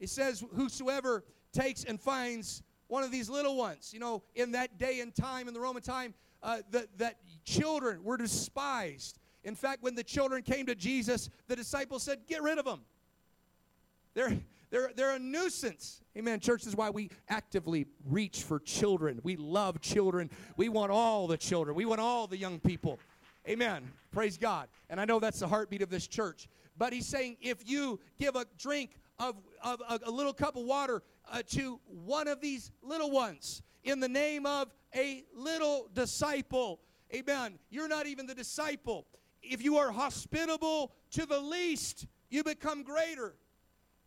It 0.00 0.10
says 0.10 0.42
whosoever 0.54 1.24
takes 1.52 1.84
and 1.84 2.00
finds 2.00 2.62
one 2.92 3.02
of 3.02 3.10
these 3.10 3.30
little 3.30 3.56
ones. 3.56 3.90
You 3.94 4.00
know, 4.00 4.22
in 4.34 4.52
that 4.52 4.78
day 4.78 5.00
and 5.00 5.14
time, 5.14 5.48
in 5.48 5.54
the 5.54 5.60
Roman 5.60 5.82
time, 5.82 6.12
uh, 6.42 6.58
that, 6.72 6.98
that 6.98 7.16
children 7.42 8.04
were 8.04 8.18
despised. 8.18 9.18
In 9.44 9.54
fact, 9.54 9.82
when 9.82 9.94
the 9.94 10.04
children 10.04 10.42
came 10.42 10.66
to 10.66 10.74
Jesus, 10.74 11.30
the 11.48 11.56
disciples 11.56 12.02
said, 12.02 12.18
Get 12.28 12.42
rid 12.42 12.58
of 12.58 12.66
them. 12.66 12.82
They're, 14.12 14.36
they're, 14.68 14.90
they're 14.94 15.16
a 15.16 15.18
nuisance. 15.18 16.02
Amen. 16.18 16.38
Church, 16.38 16.66
is 16.66 16.76
why 16.76 16.90
we 16.90 17.08
actively 17.30 17.86
reach 18.10 18.42
for 18.42 18.60
children. 18.60 19.20
We 19.22 19.36
love 19.36 19.80
children. 19.80 20.28
We 20.58 20.68
want 20.68 20.92
all 20.92 21.26
the 21.26 21.38
children, 21.38 21.74
we 21.74 21.86
want 21.86 22.00
all 22.02 22.26
the 22.26 22.36
young 22.36 22.60
people. 22.60 22.98
Amen. 23.48 23.90
Praise 24.10 24.36
God. 24.36 24.68
And 24.90 25.00
I 25.00 25.06
know 25.06 25.18
that's 25.18 25.40
the 25.40 25.48
heartbeat 25.48 25.80
of 25.80 25.88
this 25.88 26.06
church. 26.06 26.46
But 26.76 26.92
he's 26.92 27.06
saying 27.06 27.38
if 27.40 27.68
you 27.68 27.98
give 28.20 28.36
a 28.36 28.44
drink 28.58 28.98
of, 29.18 29.36
of, 29.62 29.80
of 29.88 30.02
a 30.06 30.10
little 30.10 30.32
cup 30.32 30.56
of 30.56 30.64
water 30.64 31.02
uh, 31.30 31.42
to 31.50 31.80
one 31.86 32.28
of 32.28 32.40
these 32.40 32.70
little 32.82 33.10
ones 33.10 33.62
in 33.84 34.00
the 34.00 34.08
name 34.08 34.46
of 34.46 34.68
a 34.94 35.24
little 35.34 35.88
disciple. 35.94 36.80
Amen. 37.14 37.58
You're 37.70 37.88
not 37.88 38.06
even 38.06 38.26
the 38.26 38.34
disciple. 38.34 39.06
If 39.42 39.62
you 39.62 39.76
are 39.76 39.90
hospitable 39.90 40.92
to 41.12 41.26
the 41.26 41.38
least, 41.38 42.06
you 42.30 42.44
become 42.44 42.82
greater. 42.82 43.34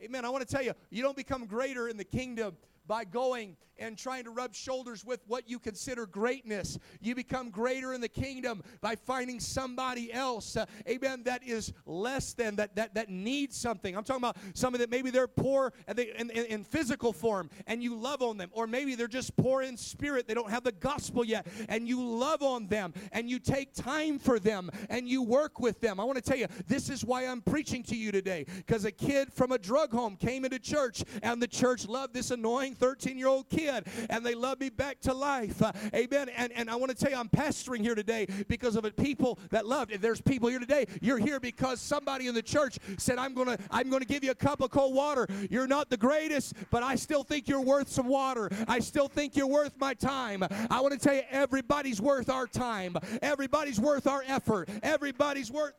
Amen. 0.02 0.26
I 0.26 0.30
want 0.30 0.48
to 0.48 0.54
tell 0.54 0.64
you, 0.64 0.74
you 0.90 1.02
don't 1.02 1.16
become 1.16 1.46
greater 1.46 1.88
in 1.88 1.98
the 1.98 2.04
kingdom 2.04 2.58
by 2.88 3.06
going 3.06 3.58
and 3.80 3.98
trying 3.98 4.24
to 4.24 4.30
rub 4.30 4.54
shoulders 4.54 5.04
with 5.06 5.22
what 5.28 5.50
you 5.50 5.60
consider 5.60 6.06
greatness. 6.06 6.78
You 7.02 7.16
become 7.16 7.50
greater 7.50 7.94
in 7.94 8.02
the 8.02 8.10
kingdom 8.10 8.64
by 8.82 8.96
finding 8.96 9.40
somebody 9.40 10.12
else, 10.14 10.56
uh, 10.56 10.66
amen, 10.88 11.24
that 11.24 11.44
is 11.44 11.74
less 11.86 12.34
than, 12.34 12.56
that, 12.56 12.76
that, 12.76 12.94
that 12.96 13.10
needs 13.10 13.58
something. 13.58 13.96
I'm 13.96 14.04
talking 14.04 14.24
about 14.24 14.38
somebody 14.54 14.84
that 14.84 14.92
maybe 14.92 15.12
they're 15.12 15.28
poor 15.28 15.74
and 15.88 15.98
they, 15.98 16.14
in, 16.18 16.30
in, 16.32 16.46
in 16.46 16.64
physical 16.64 17.14
form 17.14 17.50
and 17.68 17.84
you 17.84 17.96
love 17.96 18.22
on 18.22 18.38
them, 18.38 18.50
or 18.54 18.68
maybe 18.68 18.96
they're 18.96 19.08
just 19.08 19.36
poor 19.36 19.62
in 19.62 19.78
spirit. 19.78 20.28
They 20.28 20.34
don't 20.34 20.50
have 20.50 20.64
the 20.64 20.72
gospel 20.72 21.26
yet, 21.26 21.48
and 21.70 21.88
you 21.88 22.04
love 22.04 22.42
on 22.42 22.68
them 22.68 22.94
and 23.12 23.30
you 23.30 23.40
take 23.40 23.74
time 23.74 24.20
for 24.20 24.40
them 24.40 24.70
and 24.90 25.08
you 25.08 25.22
work 25.22 25.60
with 25.60 25.80
them. 25.82 26.00
I 26.00 26.04
want 26.04 26.18
to 26.18 26.24
tell 26.24 26.38
you, 26.38 26.48
this 26.68 26.90
is 26.90 27.04
why 27.04 27.26
I'm 27.26 27.42
preaching 27.42 27.84
to 27.84 27.96
you 27.96 28.12
today 28.12 28.46
because 28.58 28.86
a 28.86 28.92
kid 28.92 29.34
from 29.34 29.52
a 29.52 29.58
drug 29.58 29.92
home 29.92 30.16
came 30.16 30.46
into 30.46 30.60
church 30.60 31.04
and 31.24 31.42
the 31.42 31.48
church 31.48 31.88
loved 31.88 32.14
this 32.14 32.32
annoying 32.32 32.76
13 32.76 33.18
year 33.18 33.28
old 33.28 33.50
kid 33.50 33.65
and 33.70 34.26
they 34.26 34.36
love 34.36 34.60
me 34.60 34.70
back 34.70 35.00
to 35.02 35.14
life. 35.14 35.62
Uh, 35.62 35.72
amen. 35.94 36.30
And, 36.30 36.52
and 36.54 36.70
I 36.70 36.76
want 36.76 36.92
to 36.92 36.98
tell 36.98 37.12
you, 37.12 37.18
I'm 37.18 37.30
pastoring 37.30 37.82
here 37.82 37.96
today 37.96 38.28
because 38.48 38.76
of 38.76 38.86
it. 38.86 38.96
People 38.96 39.40
that 39.52 39.66
loved. 39.66 39.92
If 39.92 40.02
there's 40.02 40.22
people 40.22 40.50
here 40.50 40.60
today, 40.60 40.86
you're 41.02 41.18
here 41.18 41.40
because 41.40 41.80
somebody 41.80 42.28
in 42.28 42.36
the 42.36 42.42
church 42.42 42.78
said, 42.98 43.18
I'm 43.18 43.34
going 43.34 43.48
to 43.48 43.58
I'm 43.72 43.90
going 43.90 44.02
to 44.02 44.08
give 44.08 44.24
you 44.24 44.32
a 44.32 44.36
cup 44.36 44.62
of 44.62 44.72
cold 44.72 44.96
water. 44.96 45.28
You're 45.50 45.68
not 45.68 45.90
the 45.90 45.98
greatest, 45.98 46.54
but 46.72 46.84
I 46.84 46.96
still 46.96 47.24
think 47.24 47.48
you're 47.48 47.62
worth 47.62 47.90
some 47.90 48.08
water. 48.08 48.50
I 48.68 48.80
still 48.80 49.08
think 49.08 49.36
you're 49.36 49.48
worth 49.48 49.74
my 49.80 49.94
time. 49.94 50.44
I 50.70 50.82
want 50.82 50.94
to 50.94 51.00
tell 51.00 51.16
you, 51.16 51.24
everybody's 51.30 52.02
worth 52.02 52.30
our 52.30 52.48
time. 52.48 52.96
Everybody's 53.22 53.80
worth 53.80 54.08
our 54.08 54.24
effort. 54.28 54.70
Everybody's 54.84 55.52
worth. 55.52 55.74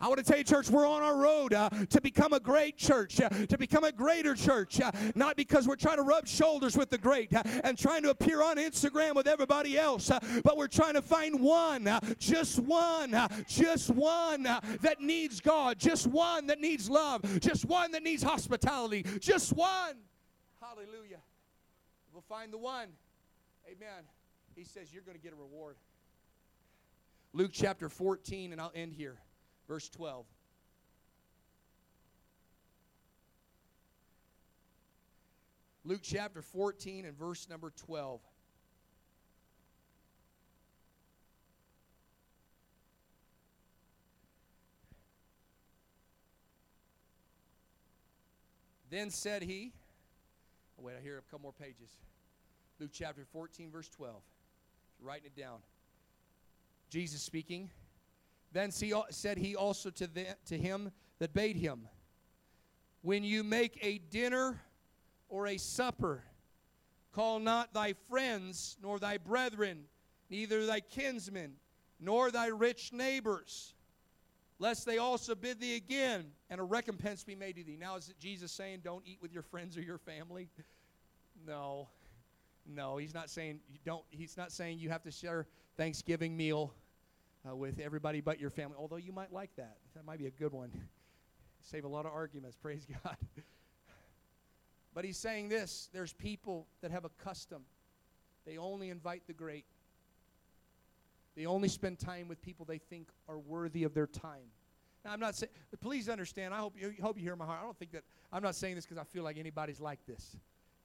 I 0.00 0.06
want 0.06 0.18
to 0.18 0.24
tell 0.24 0.38
you, 0.38 0.44
church, 0.44 0.70
we're 0.70 0.86
on 0.86 1.02
our 1.02 1.16
road 1.16 1.52
uh, 1.52 1.70
to 1.90 2.00
become 2.00 2.32
a 2.32 2.38
great 2.38 2.76
church, 2.76 3.20
uh, 3.20 3.28
to 3.28 3.58
become 3.58 3.82
a 3.82 3.90
greater 3.90 4.36
church, 4.36 4.80
uh, 4.80 4.92
not 5.16 5.36
because 5.36 5.66
we're 5.66 5.76
trying 5.76 5.96
to 5.96 6.04
rub 6.04 6.28
shoulders 6.28 6.76
with 6.76 6.88
the 6.88 6.98
great 6.98 7.34
uh, 7.34 7.42
and 7.64 7.76
trying 7.76 8.02
to 8.04 8.10
appear 8.10 8.40
on 8.40 8.58
Instagram 8.58 9.16
with 9.16 9.26
everybody 9.26 9.76
else, 9.76 10.10
uh, 10.10 10.20
but 10.44 10.56
we're 10.56 10.68
trying 10.68 10.94
to 10.94 11.02
find 11.02 11.40
one, 11.40 11.88
uh, 11.88 11.98
just 12.20 12.60
one, 12.60 13.14
just 13.48 13.90
one 13.90 14.44
that 14.44 15.00
needs 15.00 15.40
God, 15.40 15.78
just 15.80 16.06
one 16.06 16.46
that 16.46 16.60
needs 16.60 16.88
love, 16.88 17.22
just 17.40 17.64
one 17.64 17.90
that 17.90 18.04
needs 18.04 18.22
hospitality, 18.22 19.04
just 19.18 19.52
one. 19.52 19.96
Hallelujah. 20.60 21.18
We'll 22.12 22.22
find 22.22 22.52
the 22.52 22.58
one. 22.58 22.88
Amen. 23.66 24.04
He 24.54 24.62
says, 24.64 24.92
You're 24.92 25.02
going 25.02 25.16
to 25.16 25.22
get 25.22 25.32
a 25.32 25.36
reward. 25.36 25.76
Luke 27.32 27.50
chapter 27.52 27.88
14, 27.88 28.52
and 28.52 28.60
I'll 28.60 28.72
end 28.74 28.92
here. 28.92 29.16
Verse 29.68 29.88
12. 29.90 30.24
Luke 35.84 36.00
chapter 36.02 36.42
14 36.42 37.04
and 37.04 37.16
verse 37.16 37.48
number 37.48 37.72
12. 37.86 38.20
Then 48.90 49.10
said 49.10 49.42
he, 49.42 49.72
oh 50.78 50.84
wait, 50.84 50.94
I 50.98 51.02
hear 51.02 51.18
a 51.18 51.22
couple 51.22 51.40
more 51.40 51.52
pages. 51.52 51.90
Luke 52.80 52.90
chapter 52.92 53.24
14, 53.32 53.70
verse 53.70 53.88
12. 53.88 54.14
If 54.14 55.00
you're 55.00 55.08
Writing 55.08 55.26
it 55.34 55.40
down. 55.40 55.58
Jesus 56.90 57.20
speaking. 57.20 57.70
Then 58.52 58.70
uh, 58.94 59.02
said 59.10 59.38
he 59.38 59.56
also 59.56 59.90
to, 59.90 60.06
the, 60.06 60.26
to 60.46 60.56
him 60.56 60.90
that 61.18 61.34
bade 61.34 61.56
him, 61.56 61.88
When 63.02 63.24
you 63.24 63.44
make 63.44 63.78
a 63.82 63.98
dinner 63.98 64.60
or 65.28 65.46
a 65.48 65.58
supper, 65.58 66.22
call 67.12 67.38
not 67.38 67.74
thy 67.74 67.94
friends, 68.08 68.76
nor 68.82 68.98
thy 68.98 69.18
brethren, 69.18 69.84
neither 70.30 70.64
thy 70.66 70.80
kinsmen, 70.80 71.54
nor 72.00 72.30
thy 72.30 72.46
rich 72.46 72.92
neighbors, 72.92 73.74
lest 74.58 74.86
they 74.86 74.98
also 74.98 75.34
bid 75.34 75.60
thee 75.60 75.76
again, 75.76 76.26
and 76.48 76.60
a 76.60 76.64
recompense 76.64 77.24
be 77.24 77.34
made 77.34 77.56
to 77.56 77.64
thee. 77.64 77.76
Now, 77.78 77.96
is 77.96 78.12
Jesus 78.18 78.50
saying 78.52 78.80
don't 78.82 79.06
eat 79.06 79.18
with 79.20 79.32
your 79.32 79.42
friends 79.42 79.76
or 79.76 79.82
your 79.82 79.98
family? 79.98 80.48
No. 81.46 81.88
No, 82.66 82.98
he's 82.98 83.14
not 83.14 83.30
saying 83.30 83.60
you 83.70 83.78
don't 83.84 84.04
he's 84.10 84.36
not 84.36 84.52
saying 84.52 84.78
you 84.78 84.90
have 84.90 85.02
to 85.04 85.10
share 85.10 85.46
Thanksgiving 85.78 86.36
meal 86.36 86.74
uh, 87.46 87.54
with 87.54 87.78
everybody 87.78 88.20
but 88.20 88.40
your 88.40 88.50
family, 88.50 88.76
although 88.78 88.96
you 88.96 89.12
might 89.12 89.32
like 89.32 89.50
that. 89.56 89.76
That 89.94 90.04
might 90.04 90.18
be 90.18 90.26
a 90.26 90.30
good 90.30 90.52
one. 90.52 90.70
Save 91.60 91.84
a 91.84 91.88
lot 91.88 92.06
of 92.06 92.12
arguments, 92.12 92.56
praise 92.62 92.86
God. 93.04 93.16
but 94.94 95.04
he's 95.04 95.18
saying 95.18 95.48
this 95.48 95.88
there's 95.92 96.12
people 96.12 96.66
that 96.82 96.90
have 96.90 97.04
a 97.04 97.10
custom 97.22 97.62
They 98.46 98.58
only 98.58 98.90
invite 98.90 99.22
the 99.26 99.32
great. 99.32 99.64
They 101.36 101.46
only 101.46 101.68
spend 101.68 102.00
time 102.00 102.26
with 102.26 102.42
people 102.42 102.64
they 102.64 102.78
think 102.78 103.08
are 103.28 103.38
worthy 103.38 103.84
of 103.84 103.94
their 103.94 104.08
time. 104.08 104.50
Now, 105.04 105.12
I'm 105.12 105.20
not 105.20 105.36
saying, 105.36 105.52
please 105.80 106.08
understand, 106.08 106.52
I 106.52 106.58
hope 106.58 106.74
you, 106.76 106.92
hope 107.00 107.16
you 107.16 107.22
hear 107.22 107.36
my 107.36 107.44
heart. 107.46 107.60
I 107.62 107.64
don't 107.64 107.78
think 107.78 107.92
that, 107.92 108.02
I'm 108.32 108.42
not 108.42 108.56
saying 108.56 108.74
this 108.74 108.84
because 108.84 108.98
I 108.98 109.04
feel 109.04 109.22
like 109.22 109.38
anybody's 109.38 109.80
like 109.80 110.04
this. 110.06 110.36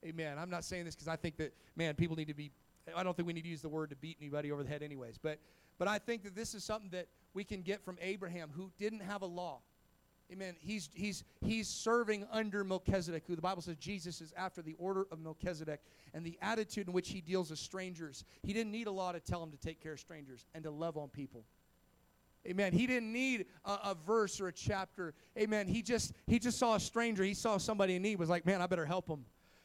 Amen. 0.06 0.38
I'm 0.38 0.50
not 0.50 0.64
saying 0.64 0.86
this 0.86 0.96
because 0.96 1.08
I 1.08 1.16
think 1.16 1.38
that, 1.38 1.54
man, 1.76 1.96
people 1.96 2.16
need 2.16 2.28
to 2.28 2.34
be, 2.34 2.52
I 2.96 3.04
don't 3.04 3.16
think 3.16 3.26
we 3.26 3.34
need 3.34 3.44
to 3.44 3.50
use 3.50 3.62
the 3.62 3.70
word 3.70 3.90
to 3.90 3.96
beat 3.96 4.18
anybody 4.22 4.52
over 4.52 4.64
the 4.64 4.70
head, 4.70 4.84
anyways. 4.84 5.18
But, 5.18 5.40
but 5.78 5.88
I 5.88 6.00
think 6.00 6.24
that 6.24 6.36
this 6.36 6.54
is 6.54 6.64
something 6.64 6.90
that 6.92 7.08
we 7.34 7.44
can 7.44 7.62
get 7.62 7.84
from 7.84 7.98
Abraham, 8.02 8.50
who 8.54 8.72
didn't 8.78 9.02
have 9.02 9.22
a 9.22 9.28
law. 9.28 9.62
Amen. 10.32 10.56
He's, 10.60 10.90
he's, 10.94 11.24
he's 11.42 11.68
serving 11.68 12.26
under 12.32 12.64
Melchizedek, 12.64 13.24
who 13.28 13.36
the 13.36 13.42
Bible 13.42 13.62
says 13.62 13.76
Jesus 13.78 14.22
is 14.22 14.34
after 14.36 14.62
the 14.62 14.76
order 14.80 15.06
of 15.12 15.20
Melchizedek, 15.20 15.82
and 16.14 16.26
the 16.26 16.38
attitude 16.42 16.88
in 16.88 16.94
which 16.94 17.10
he 17.10 17.22
deals 17.22 17.50
with 17.50 17.60
strangers. 17.60 18.24
He 18.42 18.54
didn't 18.54 18.72
need 18.72 18.88
a 18.88 18.92
law 18.92 19.12
to 19.12 19.20
tell 19.20 19.44
him 19.44 19.52
to 19.52 19.58
take 19.58 19.82
care 19.82 19.94
of 19.94 20.00
strangers 20.00 20.46
and 20.56 20.64
to 20.64 20.72
love 20.72 20.98
on 20.98 21.10
people. 21.10 21.46
Amen. 22.48 22.74
He 22.74 22.88
didn't 22.88 23.14
need 23.14 23.46
a, 23.64 23.72
a, 23.72 23.98
verse 24.06 24.42
or 24.42 24.48
a 24.48 24.52
chapter. 24.52 25.14
Amen. 25.38 25.68
He 25.68 25.82
just 25.82 26.14
he 26.28 26.40
just 26.40 26.60
saw 26.60 26.76
a 26.76 26.80
stranger. 26.80 27.24
He 27.24 27.34
saw 27.34 27.58
somebody 27.58 27.96
in 27.96 28.02
need. 28.02 28.20
Was 28.20 28.28
like, 28.28 28.46
man, 28.46 28.62
I 28.62 28.68
better 28.68 28.86
help 28.86 29.08
him. 29.08 29.24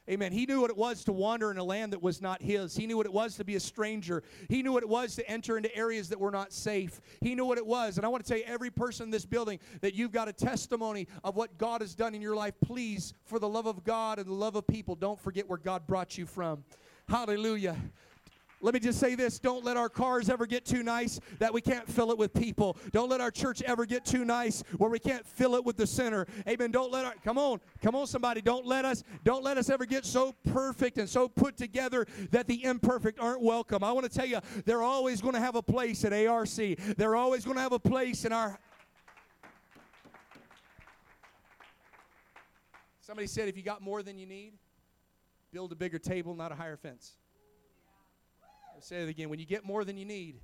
Amen. 0.09 0.33
He 0.33 0.47
knew 0.47 0.63
what 0.63 0.71
it 0.71 0.77
was 0.77 1.05
to 1.05 1.13
wander 1.13 1.51
in 1.51 1.59
a 1.59 1.65
land 1.65 1.93
that 1.93 2.03
was 2.03 2.23
not 2.23 2.41
his. 2.41 2.75
He 2.75 2.87
knew 2.87 2.97
what 2.97 3.05
it 3.05 3.13
was 3.13 3.37
to 3.37 3.45
be 3.45 3.57
a 3.57 3.61
stranger. 3.61 4.23
He 4.49 4.63
knew 4.63 4.73
what 4.73 4.83
it 4.83 4.89
was 4.89 5.15
to 5.17 5.31
enter 5.31 5.59
into 5.59 5.75
areas 5.77 6.09
that 6.09 6.19
were 6.19 6.31
not 6.31 6.51
safe. 6.53 7.01
He 7.21 7.35
knew 7.35 7.45
what 7.45 7.59
it 7.59 7.67
was. 7.67 7.99
And 7.99 8.07
I 8.07 8.09
want 8.09 8.25
to 8.25 8.29
tell 8.29 8.39
you, 8.39 8.45
every 8.47 8.71
person 8.71 9.05
in 9.05 9.11
this 9.11 9.27
building, 9.27 9.59
that 9.83 9.95
you've 9.95 10.13
got 10.13 10.27
a 10.27 10.33
testimony 10.33 11.09
of 11.25 11.37
what 11.37 11.59
God 11.59 11.83
has 11.83 11.95
done 11.95 12.15
in 12.15 12.23
your 12.23 12.35
life. 12.35 12.55
Please, 12.65 13.13
for 13.27 13.39
the 13.39 13.49
love 13.49 13.67
of 13.67 13.85
God 13.85 14.19
and 14.19 14.27
the 14.27 14.35
love 14.35 14.57
of 14.57 14.67
people, 14.67 14.95
don't 14.95 15.21
forget 15.21 15.47
where 15.47 15.59
God 15.59 15.87
brought 15.87 16.17
you 16.17 16.25
from. 16.25 16.65
Hallelujah. 17.09 17.77
Let 18.61 18.75
me 18.75 18.81
just 18.81 18.99
say 18.99 19.15
this 19.15 19.39
don't 19.39 19.65
let 19.65 19.77
our 19.77 19.89
cars 19.89 20.29
ever 20.29 20.47
get 20.47 20.65
too 20.65 20.83
nice 20.83 21.21
that 21.39 21.53
we 21.53 21.61
can't 21.61 21.89
fill 21.89 22.11
it 22.11 22.19
with 22.19 22.35
people. 22.35 22.77
Don't 22.93 23.09
let 23.09 23.21
our 23.21 23.31
church 23.31 23.63
ever 23.63 23.87
get 23.87 24.05
too 24.05 24.25
nice 24.25 24.63
where 24.79 24.91
we 24.91 24.99
can't 24.99 25.25
fill 25.27 25.55
it 25.55 25.65
with 25.65 25.77
the 25.77 25.87
sinner. 25.87 26.27
Amen. 26.49 26.71
Don't 26.71 26.91
let 26.91 27.05
our 27.05 27.15
come 27.25 27.39
on, 27.39 27.61
come 27.83 27.95
on, 27.95 28.07
somebody. 28.07 28.41
Don't 28.41 28.67
let 28.67 28.85
us, 28.85 29.05
don't 29.25 29.45
let 29.45 29.59
us 29.59 29.71
ever 29.71 29.87
get 29.87 30.05
so 30.05 30.35
perfect 30.53 30.99
and 30.99 31.09
so 31.09 31.29
put 31.29 31.57
together 31.57 32.07
that 32.31 32.47
the 32.47 32.65
imperfect 32.65 33.21
aren't 33.21 33.43
welcome. 33.43 33.85
I 33.85 33.93
want 33.93 34.11
to 34.11 34.15
tell 34.15 34.27
you, 34.27 34.41
they're 34.65 34.83
always 34.83 35.21
going 35.21 35.35
to 35.35 35.41
have 35.41 35.55
a 35.55 35.63
place 35.63 36.05
at 36.05 36.13
ARC. 36.13 36.49
They're 36.97 37.17
always 37.17 37.45
going 37.45 37.57
to 37.57 37.63
have 37.63 37.73
a 37.73 37.79
place 37.79 38.25
in 38.25 38.33
our 38.33 38.59
Somebody 43.01 43.27
said 43.27 43.49
if 43.49 43.57
you 43.57 43.63
got 43.63 43.81
more 43.81 44.03
than 44.03 44.19
you 44.19 44.27
need, 44.27 44.53
build 45.51 45.73
a 45.73 45.75
bigger 45.75 45.99
table, 45.99 46.35
not 46.35 46.53
a 46.53 46.55
higher 46.55 46.77
fence. 46.77 47.15
I'll 48.79 48.83
say 48.83 49.03
it 49.03 49.09
again. 49.09 49.29
When 49.29 49.41
you 49.41 49.45
get 49.45 49.65
more 49.65 49.85
than 49.85 49.97
you 49.99 50.05
need, 50.05 50.37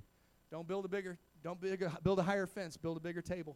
don't 0.51 0.67
build 0.67 0.83
a 0.83 0.89
bigger, 0.89 1.17
don't 1.41 1.57
build 2.03 2.19
a 2.19 2.23
higher 2.23 2.45
fence, 2.45 2.75
build 2.75 2.97
a 2.97 2.99
bigger 2.99 3.21
table. 3.21 3.55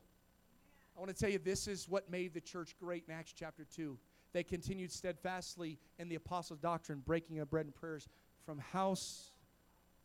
I 0.95 1.01
want 1.01 1.13
to 1.13 1.21
tell 1.21 1.29
you, 1.29 1.37
this 1.37 1.67
is 1.67 1.89
what 1.89 2.09
made 2.09 2.33
the 2.33 2.39
church 2.39 2.77
great 2.79 3.03
in 3.05 3.13
Acts 3.13 3.33
chapter 3.37 3.65
2. 3.75 3.97
They 4.31 4.41
continued 4.41 4.93
steadfastly 4.93 5.79
in 5.97 6.07
the 6.07 6.15
apostles' 6.15 6.59
doctrine, 6.59 7.03
breaking 7.05 7.39
of 7.39 7.49
bread 7.49 7.65
and 7.65 7.75
prayers 7.75 8.07
from 8.45 8.59
house 8.59 9.31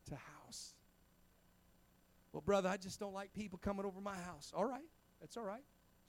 to 0.08 0.16
house. 0.16 0.74
Well, 2.32 2.42
brother, 2.44 2.68
I 2.68 2.76
just 2.76 2.98
don't 2.98 3.14
like 3.14 3.32
people 3.32 3.60
coming 3.62 3.86
over 3.86 4.00
my 4.00 4.16
house. 4.16 4.52
All 4.56 4.64
right, 4.64 4.82
that's 5.20 5.36
all 5.36 5.44
right. 5.44 5.62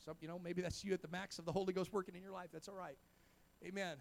So, 0.03 0.17
you 0.21 0.27
know, 0.27 0.39
maybe 0.43 0.63
that's 0.63 0.83
you 0.83 0.91
at 0.93 1.03
the 1.03 1.07
max 1.09 1.37
of 1.37 1.45
the 1.45 1.51
Holy 1.51 1.71
Ghost 1.71 1.93
working 1.93 2.15
in 2.15 2.23
your 2.23 2.31
life. 2.31 2.49
That's 2.51 2.67
all 2.67 2.75
right. 2.75 2.97
Amen. 3.63 3.97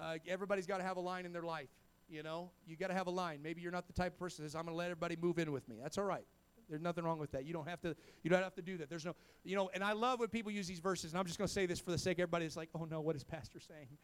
Uh, 0.00 0.18
everybody's 0.28 0.66
got 0.66 0.78
to 0.78 0.84
have 0.84 0.96
a 0.96 1.00
line 1.00 1.26
in 1.26 1.32
their 1.32 1.42
life. 1.42 1.70
You 2.08 2.22
know, 2.22 2.50
you 2.66 2.76
got 2.76 2.88
to 2.88 2.94
have 2.94 3.08
a 3.08 3.10
line. 3.10 3.40
Maybe 3.42 3.62
you're 3.62 3.72
not 3.72 3.86
the 3.86 3.92
type 3.92 4.12
of 4.12 4.18
person 4.18 4.44
that 4.44 4.50
says, 4.50 4.56
I'm 4.56 4.62
going 4.62 4.74
to 4.74 4.78
let 4.78 4.86
everybody 4.86 5.16
move 5.20 5.38
in 5.38 5.50
with 5.50 5.68
me. 5.68 5.76
That's 5.82 5.98
all 5.98 6.04
right. 6.04 6.24
There's 6.68 6.82
nothing 6.82 7.04
wrong 7.04 7.18
with 7.18 7.30
that. 7.32 7.44
You 7.44 7.52
don't 7.52 7.68
have 7.68 7.80
to. 7.82 7.94
You 8.22 8.30
don't 8.30 8.42
have 8.42 8.54
to 8.56 8.62
do 8.62 8.76
that. 8.78 8.90
There's 8.90 9.04
no. 9.04 9.14
You 9.44 9.56
know, 9.56 9.70
and 9.72 9.84
I 9.84 9.92
love 9.92 10.20
when 10.20 10.28
people 10.28 10.50
use 10.50 10.66
these 10.66 10.80
verses. 10.80 11.12
And 11.12 11.18
I'm 11.18 11.26
just 11.26 11.38
going 11.38 11.46
to 11.46 11.52
say 11.52 11.66
this 11.66 11.78
for 11.78 11.90
the 11.90 11.98
sake 11.98 12.18
of 12.18 12.22
everybody. 12.22 12.44
It's 12.44 12.56
like, 12.56 12.70
oh 12.74 12.86
no, 12.90 13.00
what 13.00 13.16
is 13.16 13.24
Pastor 13.24 13.60
saying? 13.60 13.88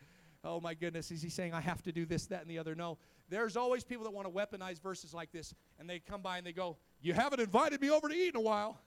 Oh 0.44 0.60
my 0.60 0.74
goodness, 0.74 1.12
is 1.12 1.22
he 1.22 1.28
saying 1.28 1.54
I 1.54 1.60
have 1.60 1.84
to 1.84 1.92
do 1.92 2.04
this, 2.04 2.26
that, 2.26 2.40
and 2.40 2.50
the 2.50 2.58
other? 2.58 2.74
No. 2.74 2.98
There's 3.28 3.56
always 3.56 3.84
people 3.84 4.02
that 4.02 4.10
want 4.10 4.26
to 4.26 4.32
weaponize 4.32 4.82
verses 4.82 5.14
like 5.14 5.30
this, 5.30 5.54
and 5.78 5.88
they 5.88 6.00
come 6.00 6.20
by 6.20 6.36
and 6.36 6.44
they 6.44 6.52
go, 6.52 6.78
"You 7.00 7.12
haven't 7.12 7.40
invited 7.40 7.80
me 7.80 7.90
over 7.90 8.08
to 8.08 8.14
eat 8.16 8.30
in 8.30 8.36
a 8.36 8.40
while. 8.40 8.80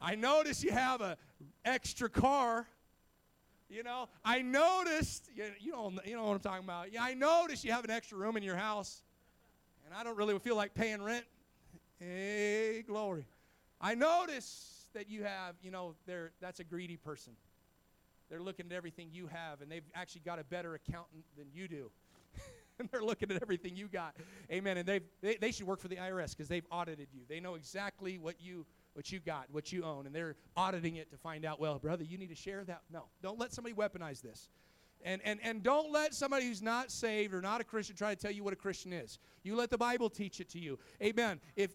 I 0.00 0.14
notice 0.14 0.64
you 0.64 0.70
have 0.70 1.02
a 1.02 1.18
extra 1.66 2.08
car." 2.08 2.66
You 3.72 3.82
know, 3.82 4.10
I 4.22 4.42
noticed, 4.42 5.30
you, 5.34 5.44
you, 5.58 5.72
know, 5.72 5.90
you 6.04 6.14
know 6.14 6.24
what 6.24 6.34
I'm 6.34 6.40
talking 6.40 6.64
about. 6.64 6.92
Yeah, 6.92 7.02
I 7.02 7.14
noticed 7.14 7.64
you 7.64 7.72
have 7.72 7.84
an 7.84 7.90
extra 7.90 8.18
room 8.18 8.36
in 8.36 8.42
your 8.42 8.54
house, 8.54 9.00
and 9.86 9.94
I 9.94 10.04
don't 10.04 10.18
really 10.18 10.38
feel 10.40 10.56
like 10.56 10.74
paying 10.74 11.00
rent. 11.00 11.24
Hey, 11.98 12.84
glory. 12.86 13.24
I 13.80 13.94
notice 13.94 14.88
that 14.92 15.08
you 15.08 15.24
have, 15.24 15.54
you 15.62 15.70
know, 15.70 15.94
they're, 16.04 16.32
that's 16.38 16.60
a 16.60 16.64
greedy 16.64 16.98
person. 16.98 17.32
They're 18.28 18.42
looking 18.42 18.66
at 18.66 18.72
everything 18.72 19.08
you 19.10 19.26
have, 19.28 19.62
and 19.62 19.72
they've 19.72 19.88
actually 19.94 20.22
got 20.26 20.38
a 20.38 20.44
better 20.44 20.74
accountant 20.74 21.24
than 21.38 21.46
you 21.54 21.66
do. 21.66 21.90
and 22.78 22.90
they're 22.92 23.02
looking 23.02 23.30
at 23.30 23.40
everything 23.40 23.74
you 23.74 23.88
got. 23.88 24.14
Amen. 24.50 24.76
And 24.76 24.86
they, 24.86 25.36
they 25.36 25.50
should 25.50 25.66
work 25.66 25.80
for 25.80 25.88
the 25.88 25.96
IRS 25.96 26.36
because 26.36 26.48
they've 26.48 26.66
audited 26.70 27.08
you. 27.14 27.22
They 27.26 27.40
know 27.40 27.54
exactly 27.54 28.18
what 28.18 28.34
you 28.38 28.66
what 28.94 29.10
you 29.10 29.20
got, 29.20 29.46
what 29.50 29.72
you 29.72 29.84
own, 29.84 30.06
and 30.06 30.14
they're 30.14 30.36
auditing 30.56 30.96
it 30.96 31.10
to 31.10 31.16
find 31.16 31.44
out, 31.44 31.60
well, 31.60 31.78
brother, 31.78 32.04
you 32.04 32.18
need 32.18 32.28
to 32.28 32.34
share 32.34 32.64
that. 32.64 32.82
No, 32.92 33.04
don't 33.22 33.38
let 33.38 33.52
somebody 33.52 33.74
weaponize 33.74 34.20
this. 34.20 34.48
And, 35.04 35.20
and, 35.24 35.40
and 35.42 35.62
don't 35.62 35.90
let 35.90 36.14
somebody 36.14 36.46
who's 36.46 36.62
not 36.62 36.90
saved 36.90 37.34
or 37.34 37.40
not 37.40 37.60
a 37.60 37.64
Christian 37.64 37.96
try 37.96 38.14
to 38.14 38.20
tell 38.20 38.30
you 38.30 38.44
what 38.44 38.52
a 38.52 38.56
Christian 38.56 38.92
is. 38.92 39.18
You 39.42 39.56
let 39.56 39.70
the 39.70 39.78
Bible 39.78 40.08
teach 40.08 40.40
it 40.40 40.48
to 40.50 40.60
you. 40.60 40.78
Amen. 41.02 41.40
If 41.56 41.72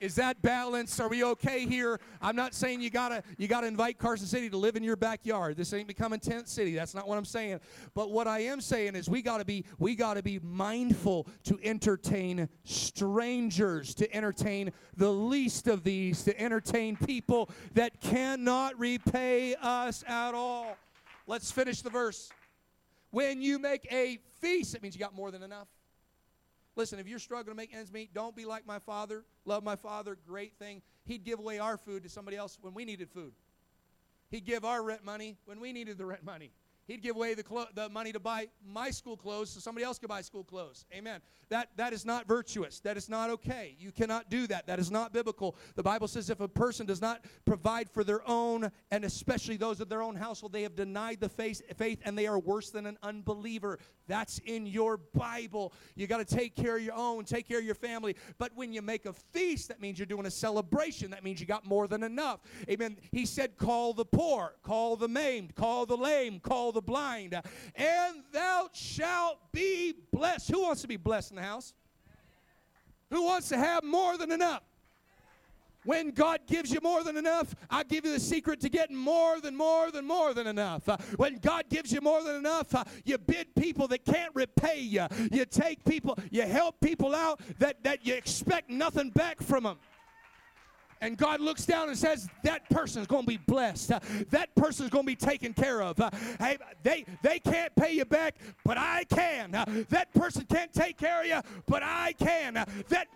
is 0.00 0.14
that 0.16 0.40
balanced? 0.42 1.00
Are 1.00 1.08
we 1.08 1.24
okay 1.24 1.66
here? 1.66 2.00
I'm 2.20 2.36
not 2.36 2.54
saying 2.54 2.80
you 2.80 2.90
gotta 2.90 3.22
you 3.38 3.48
gotta 3.48 3.66
invite 3.66 3.98
Carson 3.98 4.26
City 4.26 4.50
to 4.50 4.56
live 4.56 4.76
in 4.76 4.82
your 4.82 4.96
backyard. 4.96 5.56
This 5.56 5.72
ain't 5.72 5.88
becoming 5.88 6.20
tent 6.20 6.48
city. 6.48 6.74
That's 6.74 6.94
not 6.94 7.08
what 7.08 7.18
I'm 7.18 7.24
saying. 7.24 7.60
But 7.94 8.10
what 8.10 8.26
I 8.26 8.40
am 8.40 8.60
saying 8.60 8.96
is 8.96 9.08
we 9.08 9.22
gotta 9.22 9.44
be 9.44 9.64
we 9.78 9.94
gotta 9.94 10.22
be 10.22 10.38
mindful 10.40 11.26
to 11.44 11.58
entertain 11.62 12.48
strangers, 12.64 13.94
to 13.94 14.14
entertain 14.14 14.72
the 14.96 15.10
least 15.10 15.68
of 15.68 15.84
these, 15.84 16.22
to 16.24 16.40
entertain 16.40 16.96
people 16.96 17.50
that 17.74 18.00
cannot 18.00 18.78
repay 18.78 19.54
us 19.56 20.04
at 20.06 20.34
all. 20.34 20.76
Let's 21.26 21.50
finish 21.50 21.82
the 21.82 21.90
verse. 21.90 22.30
When 23.10 23.40
you 23.40 23.58
make 23.58 23.86
a 23.92 24.18
feast, 24.40 24.74
it 24.74 24.82
means 24.82 24.94
you 24.94 25.00
got 25.00 25.14
more 25.14 25.30
than 25.30 25.42
enough. 25.42 25.68
Listen, 26.76 26.98
if 26.98 27.06
you're 27.06 27.18
struggling 27.18 27.56
to 27.56 27.56
make 27.56 27.74
ends 27.74 27.92
meet, 27.92 28.12
don't 28.12 28.34
be 28.34 28.44
like 28.44 28.66
my 28.66 28.78
father. 28.78 29.24
Love 29.44 29.62
my 29.62 29.76
father, 29.76 30.18
great 30.26 30.58
thing. 30.58 30.82
He'd 31.04 31.24
give 31.24 31.38
away 31.38 31.58
our 31.58 31.76
food 31.76 32.02
to 32.02 32.08
somebody 32.08 32.36
else 32.36 32.58
when 32.60 32.74
we 32.74 32.84
needed 32.84 33.10
food. 33.10 33.32
He'd 34.30 34.44
give 34.44 34.64
our 34.64 34.82
rent 34.82 35.04
money 35.04 35.36
when 35.44 35.60
we 35.60 35.72
needed 35.72 35.98
the 35.98 36.06
rent 36.06 36.24
money. 36.24 36.50
He'd 36.86 37.02
give 37.02 37.16
away 37.16 37.34
the, 37.34 37.42
clo- 37.42 37.66
the 37.74 37.88
money 37.88 38.12
to 38.12 38.20
buy 38.20 38.48
my 38.66 38.90
school 38.90 39.16
clothes 39.16 39.50
so 39.50 39.60
somebody 39.60 39.84
else 39.84 39.98
could 39.98 40.08
buy 40.08 40.20
school 40.20 40.44
clothes. 40.44 40.84
Amen. 40.92 41.20
That, 41.48 41.70
that 41.76 41.92
is 41.92 42.04
not 42.04 42.28
virtuous. 42.28 42.80
That 42.80 42.96
is 42.96 43.08
not 43.08 43.30
okay. 43.30 43.74
You 43.78 43.90
cannot 43.90 44.28
do 44.28 44.46
that. 44.48 44.66
That 44.66 44.78
is 44.78 44.90
not 44.90 45.12
biblical. 45.12 45.56
The 45.76 45.82
Bible 45.82 46.08
says 46.08 46.28
if 46.28 46.40
a 46.40 46.48
person 46.48 46.84
does 46.84 47.00
not 47.00 47.24
provide 47.46 47.88
for 47.88 48.04
their 48.04 48.28
own, 48.28 48.70
and 48.90 49.04
especially 49.04 49.56
those 49.56 49.80
of 49.80 49.88
their 49.88 50.02
own 50.02 50.14
household, 50.14 50.52
they 50.52 50.62
have 50.62 50.76
denied 50.76 51.20
the 51.20 51.28
faith, 51.28 51.62
faith 51.76 52.00
and 52.04 52.18
they 52.18 52.26
are 52.26 52.38
worse 52.38 52.70
than 52.70 52.84
an 52.86 52.98
unbeliever. 53.02 53.78
That's 54.06 54.38
in 54.40 54.66
your 54.66 54.98
Bible. 54.98 55.72
You 55.94 56.06
got 56.06 56.26
to 56.26 56.36
take 56.36 56.54
care 56.54 56.76
of 56.76 56.82
your 56.82 56.94
own, 56.94 57.24
take 57.24 57.48
care 57.48 57.58
of 57.58 57.64
your 57.64 57.74
family. 57.74 58.16
But 58.36 58.52
when 58.54 58.72
you 58.72 58.82
make 58.82 59.06
a 59.06 59.12
feast, 59.12 59.68
that 59.68 59.80
means 59.80 59.98
you're 59.98 60.06
doing 60.06 60.26
a 60.26 60.30
celebration. 60.30 61.10
That 61.10 61.24
means 61.24 61.40
you 61.40 61.46
got 61.46 61.64
more 61.64 61.88
than 61.88 62.02
enough. 62.02 62.40
Amen. 62.68 62.98
He 63.10 63.24
said, 63.24 63.56
Call 63.56 63.94
the 63.94 64.04
poor, 64.04 64.56
call 64.62 64.96
the 64.96 65.08
maimed, 65.08 65.54
call 65.54 65.86
the 65.86 65.96
lame, 65.96 66.40
call 66.40 66.73
the 66.74 66.82
blind, 66.82 67.34
and 67.74 68.16
thou 68.32 68.68
shalt 68.72 69.38
be 69.52 69.94
blessed. 70.12 70.50
Who 70.50 70.62
wants 70.62 70.82
to 70.82 70.88
be 70.88 70.96
blessed 70.96 71.30
in 71.30 71.36
the 71.36 71.42
house? 71.42 71.74
Who 73.10 73.24
wants 73.24 73.48
to 73.48 73.56
have 73.56 73.84
more 73.84 74.18
than 74.18 74.32
enough? 74.32 74.62
When 75.84 76.10
God 76.12 76.40
gives 76.46 76.72
you 76.72 76.80
more 76.82 77.04
than 77.04 77.16
enough, 77.16 77.54
I 77.70 77.82
give 77.84 78.06
you 78.06 78.12
the 78.12 78.20
secret 78.20 78.60
to 78.60 78.70
getting 78.70 78.96
more 78.96 79.40
than 79.40 79.54
more 79.54 79.90
than 79.90 80.06
more 80.06 80.32
than 80.32 80.46
enough. 80.46 80.86
When 81.16 81.36
God 81.38 81.64
gives 81.68 81.92
you 81.92 82.00
more 82.00 82.22
than 82.22 82.36
enough, 82.36 82.74
you 83.04 83.18
bid 83.18 83.54
people 83.54 83.86
that 83.88 84.04
can't 84.04 84.34
repay 84.34 84.80
you. 84.80 85.06
You 85.30 85.44
take 85.44 85.84
people, 85.84 86.18
you 86.30 86.42
help 86.42 86.80
people 86.80 87.14
out 87.14 87.40
that, 87.58 87.84
that 87.84 88.06
you 88.06 88.14
expect 88.14 88.70
nothing 88.70 89.10
back 89.10 89.42
from 89.42 89.64
them 89.64 89.78
and 91.04 91.18
God 91.18 91.40
looks 91.40 91.66
down 91.66 91.88
and 91.90 91.98
says, 91.98 92.28
That 92.44 92.68
person 92.70 93.02
is 93.02 93.06
going 93.06 93.24
to 93.24 93.28
be 93.28 93.36
blessed. 93.36 93.92
Uh, 93.92 94.00
that 94.30 94.54
person 94.54 94.86
is 94.86 94.90
going 94.90 95.04
to 95.04 95.06
be 95.06 95.16
taken 95.16 95.52
care 95.52 95.82
of. 95.82 96.00
Uh, 96.00 96.10
hey, 96.40 96.56
they, 96.82 97.04
they 97.22 97.38
can't 97.38 97.74
pay 97.76 97.92
you 97.92 98.06
back, 98.06 98.36
but 98.64 98.78
I 98.78 99.04
can. 99.04 99.54
Uh, 99.54 99.64
that 99.90 100.12
person 100.14 100.46
can't 100.48 100.72
take 100.72 100.96
care 100.96 101.20
of 101.20 101.26
you, 101.26 101.40
but 101.66 101.82
I 101.82 102.14
can. 102.18 102.56
Uh, 102.56 102.64
that 102.88 103.08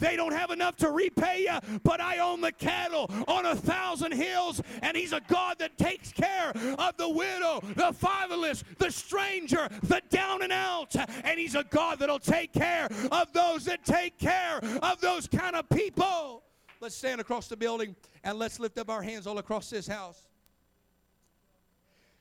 They 0.00 0.16
don't 0.16 0.32
have 0.32 0.50
enough 0.50 0.76
to 0.78 0.90
repay 0.90 1.42
you, 1.42 1.78
but 1.82 2.00
I 2.00 2.18
own 2.18 2.40
the 2.40 2.52
cattle 2.52 3.10
on 3.28 3.44
a 3.46 3.54
thousand 3.54 4.12
hills, 4.12 4.62
and 4.82 4.96
He's 4.96 5.12
a 5.12 5.20
God 5.28 5.58
that 5.58 5.76
takes 5.76 6.12
care 6.12 6.50
of 6.78 6.96
the 6.96 7.08
widow, 7.08 7.60
the 7.76 7.92
fatherless, 7.92 8.64
the 8.78 8.90
stranger, 8.90 9.68
the 9.82 10.00
down 10.10 10.40
and 10.42 10.52
out. 10.52 10.96
And 11.24 11.38
He's 11.38 11.54
a 11.54 11.64
God 11.64 11.98
that'll 11.98 12.18
take 12.18 12.54
care 12.54 12.88
of 13.12 13.32
those 13.34 13.66
that 13.66 13.84
take 13.84 14.18
care 14.18 14.60
of 14.82 15.00
those 15.02 15.28
kind 15.28 15.56
of 15.56 15.68
people. 15.68 16.42
Let's 16.84 16.96
stand 16.96 17.18
across 17.18 17.48
the 17.48 17.56
building 17.56 17.96
and 18.22 18.38
let's 18.38 18.60
lift 18.60 18.76
up 18.76 18.90
our 18.90 19.00
hands 19.00 19.26
all 19.26 19.38
across 19.38 19.70
this 19.70 19.86
house. 19.86 20.20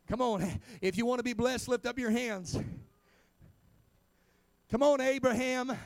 Come 0.08 0.22
on. 0.22 0.62
If 0.82 0.98
you 0.98 1.06
want 1.06 1.20
to 1.20 1.24
be 1.24 1.34
blessed, 1.34 1.68
lift 1.68 1.86
up 1.86 2.00
your 2.00 2.12
hands. 2.12 2.58
Come 4.72 4.82
on, 4.82 5.02
Abraham. 5.02 5.78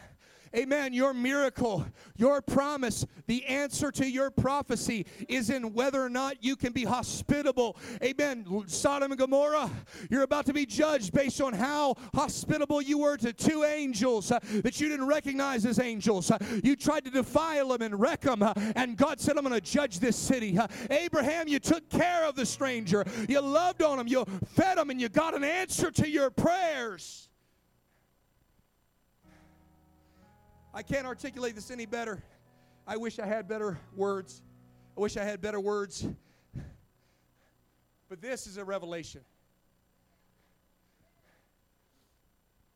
Amen. 0.56 0.94
Your 0.94 1.14
miracle, 1.14 1.86
your 2.16 2.42
promise, 2.42 3.06
the 3.28 3.46
answer 3.46 3.92
to 3.92 4.10
your 4.10 4.32
prophecy 4.32 5.06
is 5.28 5.50
in 5.50 5.74
whether 5.74 6.02
or 6.02 6.10
not 6.10 6.44
you 6.44 6.56
can 6.56 6.74
be 6.74 6.84
hospitable. 6.84 7.78
Amen. 8.04 8.46
Sodom 8.68 9.12
and 9.12 9.20
Gomorrah, 9.20 9.70
you're 10.10 10.24
about 10.24 10.46
to 10.46 10.54
be 10.54 10.66
judged 10.66 11.14
based 11.14 11.42
on 11.42 11.54
how 11.54 11.96
hospitable 12.14 12.82
you 12.82 13.00
were 13.00 13.18
to 13.18 13.34
two 13.34 13.64
angels 13.64 14.32
uh, 14.32 14.40
that 14.64 14.80
you 14.80 14.90
didn't 14.90 15.08
recognize 15.08 15.66
as 15.66 15.80
angels. 15.80 16.32
Uh, 16.32 16.38
you 16.64 16.76
tried 16.76 17.06
to 17.06 17.12
defile 17.12 17.70
them 17.70 17.82
and 17.82 18.00
wreck 18.00 18.22
them, 18.22 18.42
uh, 18.42 18.54
and 18.76 18.98
God 18.98 19.20
said, 19.20 19.38
I'm 19.38 19.44
going 19.44 19.54
to 19.54 19.62
judge 19.62 20.00
this 20.00 20.16
city. 20.16 20.58
Uh, 20.58 20.68
Abraham, 20.90 21.48
you 21.48 21.60
took 21.60 21.90
care 21.90 22.26
of 22.26 22.36
the 22.36 22.46
stranger, 22.46 23.06
you 23.28 23.40
loved 23.42 23.82
on 23.82 24.00
him, 24.00 24.08
you 24.08 24.26
fed 24.56 24.78
him, 24.78 24.90
and 24.90 25.00
you 25.02 25.10
got 25.10 25.34
an 25.34 25.44
answer 25.44 25.92
to 25.92 26.10
your 26.10 26.30
prayers. 26.30 27.27
I 30.78 30.84
can't 30.84 31.08
articulate 31.08 31.56
this 31.56 31.72
any 31.72 31.88
better. 31.88 32.22
I 32.86 32.98
wish 32.98 33.18
I 33.18 33.26
had 33.26 33.48
better 33.48 33.80
words. 33.96 34.44
I 34.96 35.00
wish 35.00 35.18
I 35.18 35.24
had 35.24 35.42
better 35.42 35.60
words. 35.60 36.08
But 38.10 38.22
this 38.22 38.46
is 38.46 38.58
a 38.58 38.64
revelation. 38.64 39.22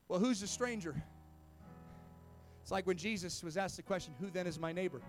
Well, 0.08 0.20
who's 0.20 0.42
the 0.42 0.48
stranger? 0.48 1.00
It's 2.64 2.72
like 2.72 2.88
when 2.88 2.98
Jesus 2.98 3.44
was 3.44 3.56
asked 3.56 3.78
the 3.78 3.84
question, 3.84 4.16
Who 4.20 4.32
then 4.32 4.48
is 4.48 4.58
my 4.58 4.72
neighbor? 4.72 5.04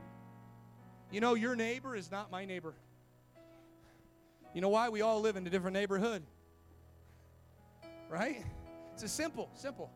You 1.10 1.22
know, 1.22 1.32
your 1.32 1.56
neighbor 1.56 1.96
is 1.96 2.10
not 2.10 2.30
my 2.30 2.44
neighbor. 2.44 2.74
You 4.52 4.60
know 4.60 4.68
why? 4.68 4.90
We 4.90 5.00
all 5.00 5.22
live 5.22 5.36
in 5.36 5.46
a 5.46 5.50
different 5.50 5.72
neighborhood. 5.72 6.22
Right? 8.10 8.44
It's 8.92 9.02
a 9.02 9.08
simple, 9.08 9.48
simple. 9.54 9.90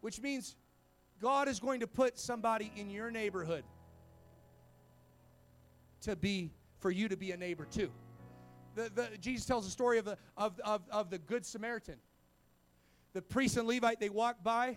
Which 0.00 0.20
means 0.20 0.54
God 1.20 1.48
is 1.48 1.58
going 1.58 1.80
to 1.80 1.86
put 1.86 2.18
somebody 2.18 2.70
in 2.76 2.90
your 2.90 3.10
neighborhood 3.10 3.64
to 6.02 6.14
be 6.14 6.50
for 6.78 6.90
you 6.90 7.08
to 7.08 7.16
be 7.16 7.32
a 7.32 7.36
neighbor 7.36 7.66
too. 7.70 7.90
The, 8.76 8.90
the, 8.94 9.08
Jesus 9.20 9.44
tells 9.44 9.64
the 9.64 9.70
story 9.70 9.98
of 9.98 10.04
the, 10.04 10.16
of, 10.36 10.60
of, 10.60 10.82
of 10.90 11.10
the 11.10 11.18
Good 11.18 11.44
Samaritan. 11.44 11.96
The 13.14 13.22
priest 13.22 13.56
and 13.56 13.66
Levite, 13.66 13.98
they 13.98 14.10
walk 14.10 14.44
by, 14.44 14.76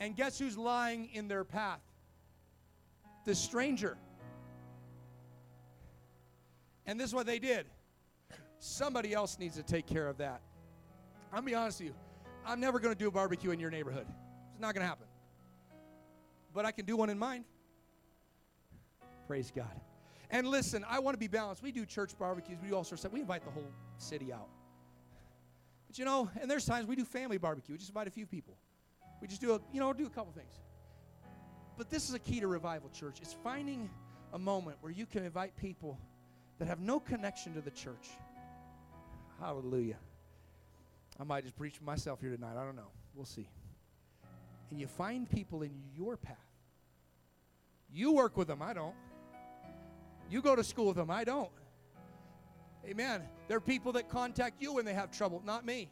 and 0.00 0.16
guess 0.16 0.38
who's 0.38 0.56
lying 0.56 1.10
in 1.12 1.28
their 1.28 1.44
path? 1.44 1.80
The 3.26 3.34
stranger. 3.34 3.98
And 6.86 6.98
this 6.98 7.08
is 7.08 7.14
what 7.14 7.26
they 7.26 7.38
did. 7.38 7.66
Somebody 8.58 9.12
else 9.12 9.38
needs 9.38 9.56
to 9.56 9.62
take 9.62 9.86
care 9.86 10.08
of 10.08 10.16
that. 10.18 10.40
I'm 11.30 11.40
gonna 11.40 11.46
be 11.46 11.54
honest 11.54 11.80
with 11.80 11.88
you. 11.88 11.94
I'm 12.46 12.60
never 12.60 12.78
gonna 12.78 12.94
do 12.94 13.08
a 13.08 13.10
barbecue 13.10 13.50
in 13.50 13.60
your 13.60 13.70
neighborhood. 13.70 14.06
It's 14.52 14.60
not 14.60 14.74
gonna 14.74 14.86
happen 14.86 15.06
but 16.54 16.64
I 16.64 16.70
can 16.70 16.86
do 16.86 16.96
one 16.96 17.10
in 17.10 17.18
mine. 17.18 17.44
Praise 19.26 19.52
God. 19.54 19.80
And 20.30 20.46
listen, 20.46 20.84
I 20.88 21.00
want 21.00 21.14
to 21.14 21.18
be 21.18 21.26
balanced. 21.26 21.62
We 21.62 21.72
do 21.72 21.84
church 21.84 22.16
barbecues, 22.18 22.58
we 22.62 22.68
do 22.68 22.76
all 22.76 22.84
sorts 22.84 22.92
of 22.92 22.98
stuff. 23.00 23.12
We 23.12 23.20
invite 23.20 23.44
the 23.44 23.50
whole 23.50 23.70
city 23.98 24.32
out. 24.32 24.48
But 25.86 25.98
you 25.98 26.04
know, 26.04 26.30
and 26.40 26.50
there's 26.50 26.64
times 26.64 26.86
we 26.86 26.96
do 26.96 27.04
family 27.04 27.38
barbecue. 27.38 27.74
We 27.74 27.78
just 27.78 27.90
invite 27.90 28.06
a 28.06 28.12
few 28.12 28.26
people. 28.26 28.56
We 29.20 29.28
just 29.28 29.40
do 29.40 29.54
a, 29.54 29.60
you 29.72 29.80
know, 29.80 29.92
do 29.92 30.06
a 30.06 30.10
couple 30.10 30.32
things. 30.32 30.52
But 31.76 31.90
this 31.90 32.08
is 32.08 32.14
a 32.14 32.18
key 32.18 32.40
to 32.40 32.46
revival 32.46 32.88
church. 32.90 33.18
It's 33.20 33.32
finding 33.32 33.90
a 34.32 34.38
moment 34.38 34.76
where 34.80 34.92
you 34.92 35.06
can 35.06 35.24
invite 35.24 35.56
people 35.56 35.98
that 36.58 36.68
have 36.68 36.80
no 36.80 37.00
connection 37.00 37.54
to 37.54 37.60
the 37.60 37.70
church. 37.70 38.10
Hallelujah. 39.40 39.96
I 41.18 41.24
might 41.24 41.42
just 41.42 41.56
preach 41.56 41.80
myself 41.80 42.20
here 42.20 42.30
tonight. 42.30 42.56
I 42.56 42.64
don't 42.64 42.76
know. 42.76 42.90
We'll 43.14 43.24
see 43.24 43.48
and 44.74 44.80
you 44.80 44.88
find 44.88 45.30
people 45.30 45.62
in 45.62 45.70
your 45.96 46.16
path. 46.16 46.36
You 47.94 48.12
work 48.12 48.36
with 48.36 48.48
them, 48.48 48.60
I 48.60 48.72
don't. 48.72 48.94
You 50.28 50.42
go 50.42 50.56
to 50.56 50.64
school 50.64 50.86
with 50.86 50.96
them, 50.96 51.10
I 51.10 51.24
don't. 51.24 51.50
Amen. 52.86 53.22
There 53.48 53.56
are 53.56 53.60
people 53.60 53.92
that 53.92 54.08
contact 54.08 54.60
you 54.60 54.74
when 54.74 54.84
they 54.84 54.94
have 54.94 55.10
trouble, 55.10 55.42
not 55.44 55.64
me. 55.64 55.90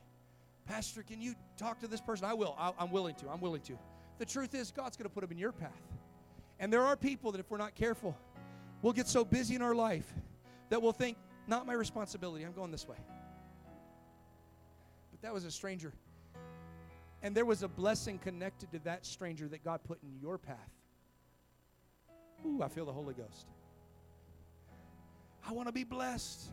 Pastor, 0.67 1.03
can 1.03 1.21
you 1.21 1.35
talk 1.57 1.81
to 1.81 1.89
this 1.89 2.01
person? 2.01 2.25
I 2.25 2.35
will. 2.35 2.55
i 2.59 2.73
am 2.79 2.91
willing 2.91 3.15
to. 3.17 3.29
I'm 3.29 3.41
willing 3.41 3.63
to. 3.63 3.79
The 4.19 4.27
truth 4.27 4.55
is, 4.55 4.71
God's 4.71 4.97
going 4.97 5.09
to 5.09 5.15
put 5.15 5.23
them 5.23 5.33
in 5.33 5.39
your 5.39 5.53
path. 5.53 5.71
And 6.61 6.73
there 6.73 6.83
are 6.83 6.97
people 6.97 7.33
that, 7.33 7.41
if 7.41 7.51
we're 7.51 7.59
not 7.59 7.75
careful, 7.75 8.17
we'll 8.83 8.93
get 8.93 9.09
so 9.09 9.25
busy 9.25 9.55
in 9.55 9.63
our 9.63 9.75
life 9.75 10.13
that 10.69 10.81
we'll 10.81 10.93
think, 10.93 11.17
not 11.47 11.67
my 11.67 11.73
responsibility. 11.73 12.45
I'm 12.45 12.53
going 12.53 12.71
this 12.71 12.87
way. 12.87 12.97
But 15.11 15.23
that 15.23 15.33
was 15.33 15.45
a 15.45 15.51
stranger 15.51 15.93
and 17.23 17.35
there 17.35 17.45
was 17.45 17.63
a 17.63 17.69
blessing 17.69 18.19
connected 18.19 18.71
to 18.73 18.79
that 18.81 19.07
stranger 19.07 19.47
that 19.49 19.65
God 19.65 19.81
put 19.85 20.03
in 20.03 20.11
your 20.21 20.39
path. 20.39 20.59
Ooh, 22.47 22.63
I 22.63 22.69
feel 22.69 22.85
the 22.85 22.93
Holy 22.93 23.15
Ghost. 23.15 23.47
I 25.47 25.53
want 25.53 25.69
to 25.69 25.73
be 25.73 25.85
blessed. 25.85 26.51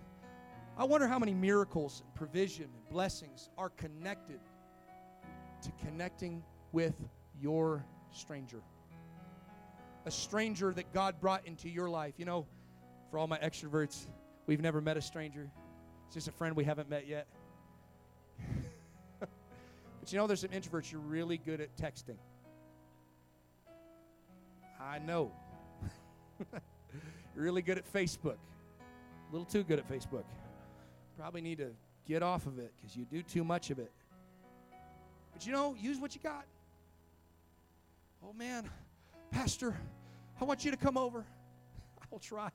I 0.77 0.83
wonder 0.83 1.07
how 1.07 1.19
many 1.19 1.33
miracles, 1.33 2.01
and 2.05 2.15
provision, 2.15 2.65
and 2.65 2.89
blessings 2.89 3.49
are 3.57 3.69
connected 3.69 4.39
to 5.61 5.71
connecting 5.85 6.43
with 6.71 7.01
your 7.41 7.83
stranger. 8.11 8.61
A 10.05 10.11
stranger 10.11 10.73
that 10.73 10.93
God 10.93 11.19
brought 11.19 11.45
into 11.45 11.69
your 11.69 11.89
life. 11.89 12.13
You 12.17 12.25
know, 12.25 12.47
for 13.11 13.19
all 13.19 13.27
my 13.27 13.37
extroverts, 13.39 14.07
we've 14.47 14.61
never 14.61 14.81
met 14.81 14.97
a 14.97 15.01
stranger. 15.01 15.49
It's 16.05 16.15
just 16.15 16.27
a 16.27 16.31
friend 16.31 16.55
we 16.55 16.63
haven't 16.63 16.89
met 16.89 17.07
yet. 17.07 17.27
But 19.99 20.13
you 20.13 20.17
know, 20.17 20.27
there's 20.27 20.39
some 20.41 20.51
introverts, 20.51 20.91
you're 20.91 21.01
really 21.01 21.37
good 21.37 21.61
at 21.61 21.75
texting. 21.75 22.15
I 24.81 24.97
know. 24.99 25.31
You're 26.51 26.61
really 27.35 27.61
good 27.61 27.77
at 27.77 27.91
Facebook. 27.91 28.37
A 28.37 29.31
little 29.31 29.45
too 29.45 29.63
good 29.63 29.79
at 29.79 29.87
Facebook. 29.87 30.23
Probably 31.17 31.41
need 31.41 31.59
to 31.59 31.71
get 32.07 32.23
off 32.23 32.47
of 32.47 32.57
it 32.59 32.71
because 32.77 32.95
you 32.95 33.05
do 33.05 33.21
too 33.21 33.43
much 33.43 33.69
of 33.69 33.79
it. 33.79 33.91
But 35.33 35.45
you 35.45 35.53
know, 35.53 35.75
use 35.79 35.99
what 35.99 36.15
you 36.15 36.21
got. 36.21 36.45
Oh 38.23 38.33
man, 38.33 38.69
Pastor, 39.31 39.75
I 40.41 40.43
want 40.43 40.65
you 40.65 40.71
to 40.71 40.77
come 40.77 40.97
over. 40.97 41.25
I'll 42.11 42.19
try. 42.19 42.49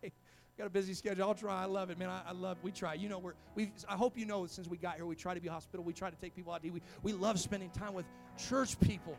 Got 0.56 0.68
a 0.68 0.70
busy 0.70 0.94
schedule. 0.94 1.24
I'll 1.24 1.34
try. 1.34 1.62
I 1.62 1.64
love 1.64 1.90
it, 1.90 1.98
man. 1.98 2.08
I, 2.08 2.22
I 2.28 2.32
love. 2.32 2.58
We 2.62 2.70
try. 2.70 2.94
You 2.94 3.08
know, 3.08 3.18
we're 3.18 3.34
we. 3.54 3.72
I 3.88 3.96
hope 3.96 4.16
you 4.16 4.24
know 4.24 4.46
since 4.46 4.68
we 4.68 4.76
got 4.76 4.96
here, 4.96 5.06
we 5.06 5.16
try 5.16 5.34
to 5.34 5.40
be 5.40 5.48
hospitable. 5.48 5.84
We 5.84 5.92
try 5.92 6.10
to 6.10 6.16
take 6.16 6.36
people 6.36 6.52
out. 6.52 6.62
to 6.62 6.68
eat. 6.68 6.74
We 6.74 6.82
we 7.02 7.12
love 7.12 7.40
spending 7.40 7.70
time 7.70 7.92
with 7.92 8.06
church 8.38 8.78
people. 8.80 9.16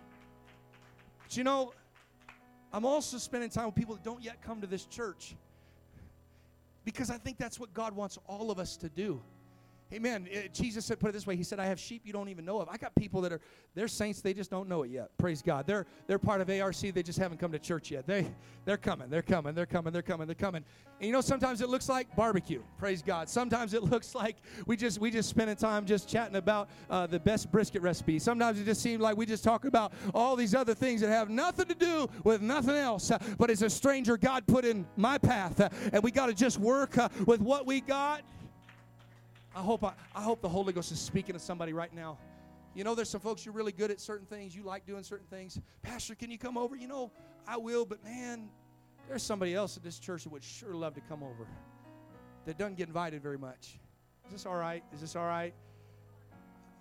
But 1.23 1.35
you 1.35 1.43
know, 1.43 1.73
I'm 2.73 2.85
also 2.85 3.17
spending 3.17 3.49
time 3.49 3.67
with 3.67 3.75
people 3.75 3.95
that 3.95 4.03
don't 4.03 4.23
yet 4.23 4.41
come 4.41 4.61
to 4.61 4.67
this 4.67 4.85
church 4.85 5.35
because 6.83 7.09
I 7.09 7.17
think 7.17 7.37
that's 7.37 7.59
what 7.59 7.73
God 7.73 7.95
wants 7.95 8.19
all 8.27 8.51
of 8.51 8.59
us 8.59 8.77
to 8.77 8.89
do. 8.89 9.21
Amen. 9.95 10.27
It, 10.29 10.53
Jesus 10.53 10.83
said, 10.83 10.99
put 10.99 11.09
it 11.09 11.13
this 11.13 11.25
way. 11.25 11.37
He 11.37 11.43
said, 11.43 11.57
I 11.57 11.65
have 11.67 11.79
sheep 11.79 12.01
you 12.03 12.11
don't 12.11 12.27
even 12.27 12.43
know 12.43 12.59
of. 12.59 12.67
I 12.67 12.75
got 12.75 12.93
people 12.95 13.21
that 13.21 13.31
are, 13.31 13.39
they're 13.75 13.87
saints, 13.87 14.19
they 14.19 14.33
just 14.33 14.51
don't 14.51 14.67
know 14.67 14.83
it 14.83 14.91
yet. 14.91 15.09
Praise 15.17 15.41
God. 15.41 15.65
They're, 15.65 15.85
they're 16.05 16.19
part 16.19 16.41
of 16.41 16.49
ARC, 16.49 16.75
they 16.75 17.01
just 17.01 17.17
haven't 17.17 17.37
come 17.37 17.53
to 17.53 17.59
church 17.59 17.91
yet. 17.91 18.05
They, 18.05 18.27
they're 18.65 18.75
coming, 18.75 19.09
they're 19.09 19.21
coming, 19.21 19.55
they're 19.55 19.65
coming, 19.65 19.93
they're 19.93 20.01
coming, 20.01 20.27
they're 20.27 20.35
coming. 20.35 20.65
And 20.99 21.07
you 21.07 21.13
know, 21.13 21.21
sometimes 21.21 21.61
it 21.61 21.69
looks 21.69 21.87
like 21.87 22.13
barbecue. 22.13 22.61
Praise 22.77 23.01
God. 23.01 23.29
Sometimes 23.29 23.73
it 23.73 23.83
looks 23.91 24.13
like 24.13 24.35
we 24.67 24.75
just, 24.75 24.99
we 24.99 25.11
just 25.11 25.29
spending 25.29 25.55
time 25.55 25.85
just 25.85 26.09
chatting 26.09 26.35
about 26.35 26.69
uh, 26.89 27.07
the 27.07 27.19
best 27.19 27.49
brisket 27.49 27.81
recipe. 27.81 28.19
Sometimes 28.19 28.59
it 28.59 28.65
just 28.65 28.81
seems 28.81 29.01
like 29.01 29.15
we 29.15 29.25
just 29.25 29.45
talk 29.45 29.63
about 29.63 29.93
all 30.13 30.35
these 30.35 30.53
other 30.53 30.73
things 30.73 30.99
that 30.99 31.09
have 31.09 31.29
nothing 31.29 31.67
to 31.67 31.75
do 31.75 32.09
with 32.25 32.41
nothing 32.41 32.75
else. 32.75 33.11
Uh, 33.11 33.17
but 33.37 33.49
it's 33.49 33.61
a 33.61 33.69
stranger 33.69 34.17
God 34.17 34.45
put 34.45 34.65
in 34.65 34.85
my 34.97 35.17
path. 35.17 35.61
Uh, 35.61 35.69
and 35.93 36.03
we 36.03 36.11
got 36.11 36.25
to 36.25 36.33
just 36.33 36.59
work 36.59 36.97
uh, 36.97 37.07
with 37.25 37.39
what 37.39 37.65
we 37.65 37.79
got 37.79 38.23
I 39.55 39.61
hope 39.61 39.83
I, 39.83 39.93
I 40.13 40.21
hope 40.21 40.41
the 40.41 40.49
Holy 40.49 40.73
Ghost 40.73 40.91
is 40.91 40.99
speaking 40.99 41.33
to 41.33 41.39
somebody 41.39 41.71
right 41.71 41.93
now. 41.93 42.17
You 42.73 42.83
know, 42.83 42.93
there's 42.93 43.09
some 43.09 43.21
folks 43.21 43.45
you're 43.45 43.53
really 43.53 43.71
good 43.71 43.89
at 43.89 44.01
certain 44.01 44.27
things. 44.27 44.53
You 44.53 44.63
like 44.63 44.85
doing 44.85 45.01
certain 45.01 45.27
things. 45.27 45.59
Pastor, 45.81 46.13
can 46.13 46.29
you 46.29 46.37
come 46.37 46.57
over? 46.57 46.75
You 46.75 46.89
know, 46.89 47.09
I 47.47 47.55
will, 47.55 47.85
but 47.85 48.03
man, 48.03 48.49
there's 49.07 49.23
somebody 49.23 49.55
else 49.55 49.77
at 49.77 49.83
this 49.83 49.97
church 49.97 50.23
that 50.23 50.33
would 50.33 50.43
sure 50.43 50.73
love 50.73 50.93
to 50.95 51.01
come 51.01 51.23
over 51.23 51.47
that 52.45 52.57
doesn't 52.57 52.75
get 52.75 52.87
invited 52.87 53.23
very 53.23 53.37
much. 53.37 53.79
Is 54.25 54.33
this 54.33 54.45
all 54.45 54.57
right? 54.57 54.83
Is 54.93 54.99
this 54.99 55.15
all 55.15 55.25
right? 55.25 55.53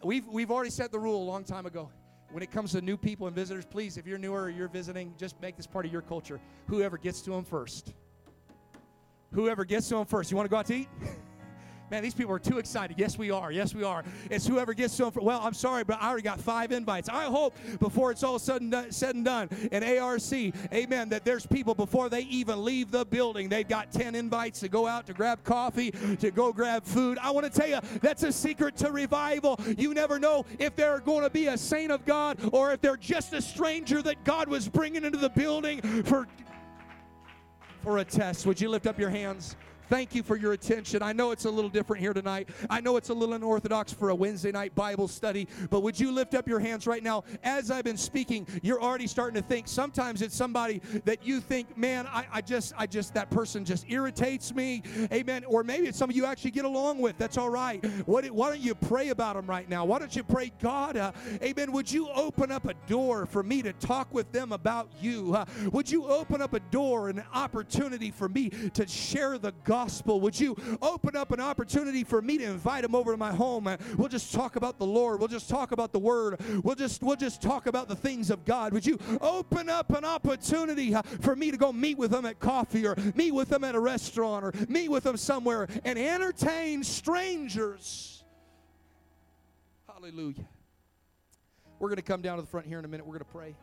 We've, 0.02 0.26
we've 0.26 0.50
already 0.50 0.70
set 0.70 0.90
the 0.90 0.98
rule 0.98 1.22
a 1.22 1.24
long 1.24 1.44
time 1.44 1.66
ago. 1.66 1.90
when 2.32 2.42
it 2.42 2.50
comes 2.50 2.72
to 2.72 2.80
new 2.80 2.96
people 2.96 3.28
and 3.28 3.36
visitors, 3.36 3.64
please, 3.64 3.96
if 3.96 4.06
you're 4.06 4.18
newer 4.18 4.42
or 4.42 4.50
you're 4.50 4.68
visiting, 4.68 5.14
just 5.16 5.40
make 5.40 5.56
this 5.56 5.66
part 5.66 5.86
of 5.86 5.92
your 5.92 6.02
culture. 6.02 6.40
Whoever 6.66 6.98
gets 6.98 7.20
to 7.22 7.30
them 7.30 7.44
first. 7.44 7.94
Whoever 9.32 9.64
gets 9.64 9.88
to 9.90 9.94
them 9.94 10.06
first. 10.06 10.32
You 10.32 10.36
want 10.36 10.46
to 10.46 10.50
go 10.50 10.56
out 10.56 10.66
to 10.66 10.74
eat? 10.74 10.88
Man, 11.90 12.02
these 12.02 12.14
people 12.14 12.34
are 12.34 12.38
too 12.38 12.58
excited. 12.58 12.98
Yes, 12.98 13.18
we 13.18 13.30
are. 13.30 13.52
Yes, 13.52 13.74
we 13.74 13.84
are. 13.84 14.04
It's 14.30 14.46
whoever 14.46 14.72
gets 14.72 14.96
to 14.96 15.04
them. 15.04 15.12
For, 15.12 15.20
well, 15.20 15.40
I'm 15.42 15.52
sorry, 15.52 15.84
but 15.84 16.00
I 16.00 16.08
already 16.08 16.22
got 16.22 16.40
five 16.40 16.72
invites. 16.72 17.10
I 17.10 17.24
hope 17.24 17.54
before 17.78 18.10
it's 18.10 18.22
all 18.22 18.38
said 18.38 18.62
and 18.62 18.70
done, 18.70 18.90
said 18.90 19.14
and 19.14 19.24
done 19.24 19.48
in 19.70 19.84
ARC, 19.84 20.32
amen, 20.32 21.10
that 21.10 21.24
there's 21.24 21.46
people 21.46 21.74
before 21.74 22.08
they 22.08 22.22
even 22.22 22.64
leave 22.64 22.90
the 22.90 23.04
building. 23.04 23.48
They've 23.48 23.68
got 23.68 23.92
10 23.92 24.14
invites 24.14 24.60
to 24.60 24.68
go 24.68 24.86
out 24.86 25.06
to 25.06 25.12
grab 25.12 25.44
coffee, 25.44 25.90
to 25.90 26.30
go 26.30 26.52
grab 26.52 26.84
food. 26.84 27.18
I 27.20 27.30
want 27.30 27.52
to 27.52 27.60
tell 27.60 27.68
you, 27.68 27.80
that's 28.00 28.22
a 28.22 28.32
secret 28.32 28.76
to 28.78 28.90
revival. 28.90 29.60
You 29.76 29.92
never 29.92 30.18
know 30.18 30.46
if 30.58 30.74
they're 30.76 31.00
going 31.00 31.22
to 31.22 31.30
be 31.30 31.48
a 31.48 31.58
saint 31.58 31.92
of 31.92 32.06
God 32.06 32.38
or 32.52 32.72
if 32.72 32.80
they're 32.80 32.96
just 32.96 33.34
a 33.34 33.42
stranger 33.42 34.00
that 34.02 34.24
God 34.24 34.48
was 34.48 34.68
bringing 34.68 35.04
into 35.04 35.18
the 35.18 35.30
building 35.30 35.82
for, 36.04 36.26
for 37.82 37.98
a 37.98 38.04
test. 38.04 38.46
Would 38.46 38.60
you 38.60 38.70
lift 38.70 38.86
up 38.86 38.98
your 38.98 39.10
hands? 39.10 39.56
Thank 39.88 40.14
you 40.14 40.22
for 40.22 40.36
your 40.36 40.54
attention. 40.54 41.02
I 41.02 41.12
know 41.12 41.30
it's 41.30 41.44
a 41.44 41.50
little 41.50 41.68
different 41.68 42.00
here 42.00 42.14
tonight. 42.14 42.48
I 42.70 42.80
know 42.80 42.96
it's 42.96 43.10
a 43.10 43.14
little 43.14 43.34
unorthodox 43.34 43.92
for 43.92 44.08
a 44.08 44.14
Wednesday 44.14 44.50
night 44.50 44.74
Bible 44.74 45.08
study, 45.08 45.46
but 45.68 45.82
would 45.82 46.00
you 46.00 46.10
lift 46.10 46.34
up 46.34 46.48
your 46.48 46.58
hands 46.58 46.86
right 46.86 47.02
now? 47.02 47.24
As 47.42 47.70
I've 47.70 47.84
been 47.84 47.98
speaking, 47.98 48.46
you're 48.62 48.80
already 48.80 49.06
starting 49.06 49.40
to 49.40 49.46
think. 49.46 49.68
Sometimes 49.68 50.22
it's 50.22 50.34
somebody 50.34 50.80
that 51.04 51.26
you 51.26 51.40
think, 51.40 51.76
man, 51.76 52.06
I, 52.06 52.26
I 52.32 52.40
just, 52.40 52.72
I 52.78 52.86
just, 52.86 53.12
that 53.14 53.30
person 53.30 53.64
just 53.64 53.84
irritates 53.90 54.54
me. 54.54 54.82
Amen. 55.12 55.44
Or 55.44 55.62
maybe 55.62 55.86
it's 55.86 55.98
somebody 55.98 56.16
you 56.16 56.24
actually 56.24 56.52
get 56.52 56.64
along 56.64 57.00
with. 57.00 57.18
That's 57.18 57.36
all 57.36 57.50
right. 57.50 57.84
What, 58.06 58.24
why 58.30 58.48
don't 58.50 58.60
you 58.60 58.74
pray 58.74 59.10
about 59.10 59.36
them 59.36 59.46
right 59.46 59.68
now? 59.68 59.84
Why 59.84 59.98
don't 59.98 60.16
you 60.16 60.24
pray, 60.24 60.50
God, 60.62 60.96
uh, 60.96 61.12
amen, 61.42 61.72
would 61.72 61.92
you 61.92 62.08
open 62.10 62.50
up 62.50 62.66
a 62.66 62.74
door 62.86 63.26
for 63.26 63.42
me 63.42 63.60
to 63.62 63.72
talk 63.74 64.12
with 64.14 64.32
them 64.32 64.52
about 64.52 64.88
you? 65.00 65.34
Uh, 65.34 65.44
would 65.72 65.90
you 65.90 66.06
open 66.06 66.40
up 66.40 66.54
a 66.54 66.60
door 66.60 67.10
an 67.10 67.22
opportunity 67.34 68.10
for 68.10 68.28
me 68.28 68.48
to 68.48 68.86
share 68.86 69.36
the 69.36 69.52
gospel? 69.64 69.73
Gospel. 69.74 70.20
Would 70.20 70.38
you 70.38 70.56
open 70.80 71.16
up 71.16 71.32
an 71.32 71.40
opportunity 71.40 72.04
for 72.04 72.22
me 72.22 72.38
to 72.38 72.44
invite 72.44 72.82
them 72.82 72.94
over 72.94 73.10
to 73.10 73.16
my 73.16 73.32
home? 73.32 73.68
We'll 73.96 74.08
just 74.08 74.32
talk 74.32 74.54
about 74.54 74.78
the 74.78 74.86
Lord. 74.86 75.18
We'll 75.18 75.26
just 75.26 75.50
talk 75.50 75.72
about 75.72 75.92
the 75.92 75.98
word. 75.98 76.40
We'll 76.62 76.76
just 76.76 77.02
we'll 77.02 77.16
just 77.16 77.42
talk 77.42 77.66
about 77.66 77.88
the 77.88 77.96
things 77.96 78.30
of 78.30 78.44
God. 78.44 78.72
Would 78.72 78.86
you 78.86 79.00
open 79.20 79.68
up 79.68 79.90
an 79.90 80.04
opportunity 80.04 80.94
uh, 80.94 81.02
for 81.02 81.34
me 81.34 81.50
to 81.50 81.56
go 81.56 81.72
meet 81.72 81.98
with 81.98 82.12
them 82.12 82.24
at 82.24 82.38
coffee 82.38 82.86
or 82.86 82.94
meet 83.16 83.32
with 83.32 83.48
them 83.48 83.64
at 83.64 83.74
a 83.74 83.80
restaurant 83.80 84.44
or 84.44 84.52
meet 84.68 84.90
with 84.90 85.02
them 85.02 85.16
somewhere 85.16 85.66
and 85.84 85.98
entertain 85.98 86.84
strangers? 86.84 88.22
Hallelujah. 89.92 90.46
We're 91.80 91.88
going 91.88 91.96
to 91.96 92.02
come 92.02 92.22
down 92.22 92.36
to 92.36 92.42
the 92.42 92.48
front 92.48 92.68
here 92.68 92.78
in 92.78 92.84
a 92.84 92.88
minute. 92.88 93.04
We're 93.04 93.18
going 93.18 93.24
to 93.26 93.32
pray. 93.32 93.56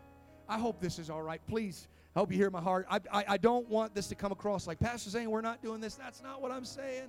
I 0.49 0.59
hope 0.59 0.82
this 0.82 0.99
is 0.99 1.09
all 1.09 1.22
right. 1.22 1.39
Please 1.47 1.88
I 2.16 2.20
hope 2.20 2.32
you 2.32 2.38
hear 2.38 2.49
my 2.49 2.62
heart. 2.62 2.86
I, 2.89 2.99
I, 3.12 3.26
I 3.30 3.38
don't 3.38 3.68
want 3.70 3.95
this 3.95 4.07
to 4.07 4.16
come 4.16 4.32
across 4.32 4.68
like 4.68 4.80
Pastor 4.80 5.09
saying 5.09 5.30
we're 5.30 5.41
not 5.41 5.62
doing 5.62 5.80
this. 5.80 5.95
That's 5.95 6.22
not 6.22 6.41
what 6.41 6.51
I'm 6.51 6.66
saying. 6.66 7.07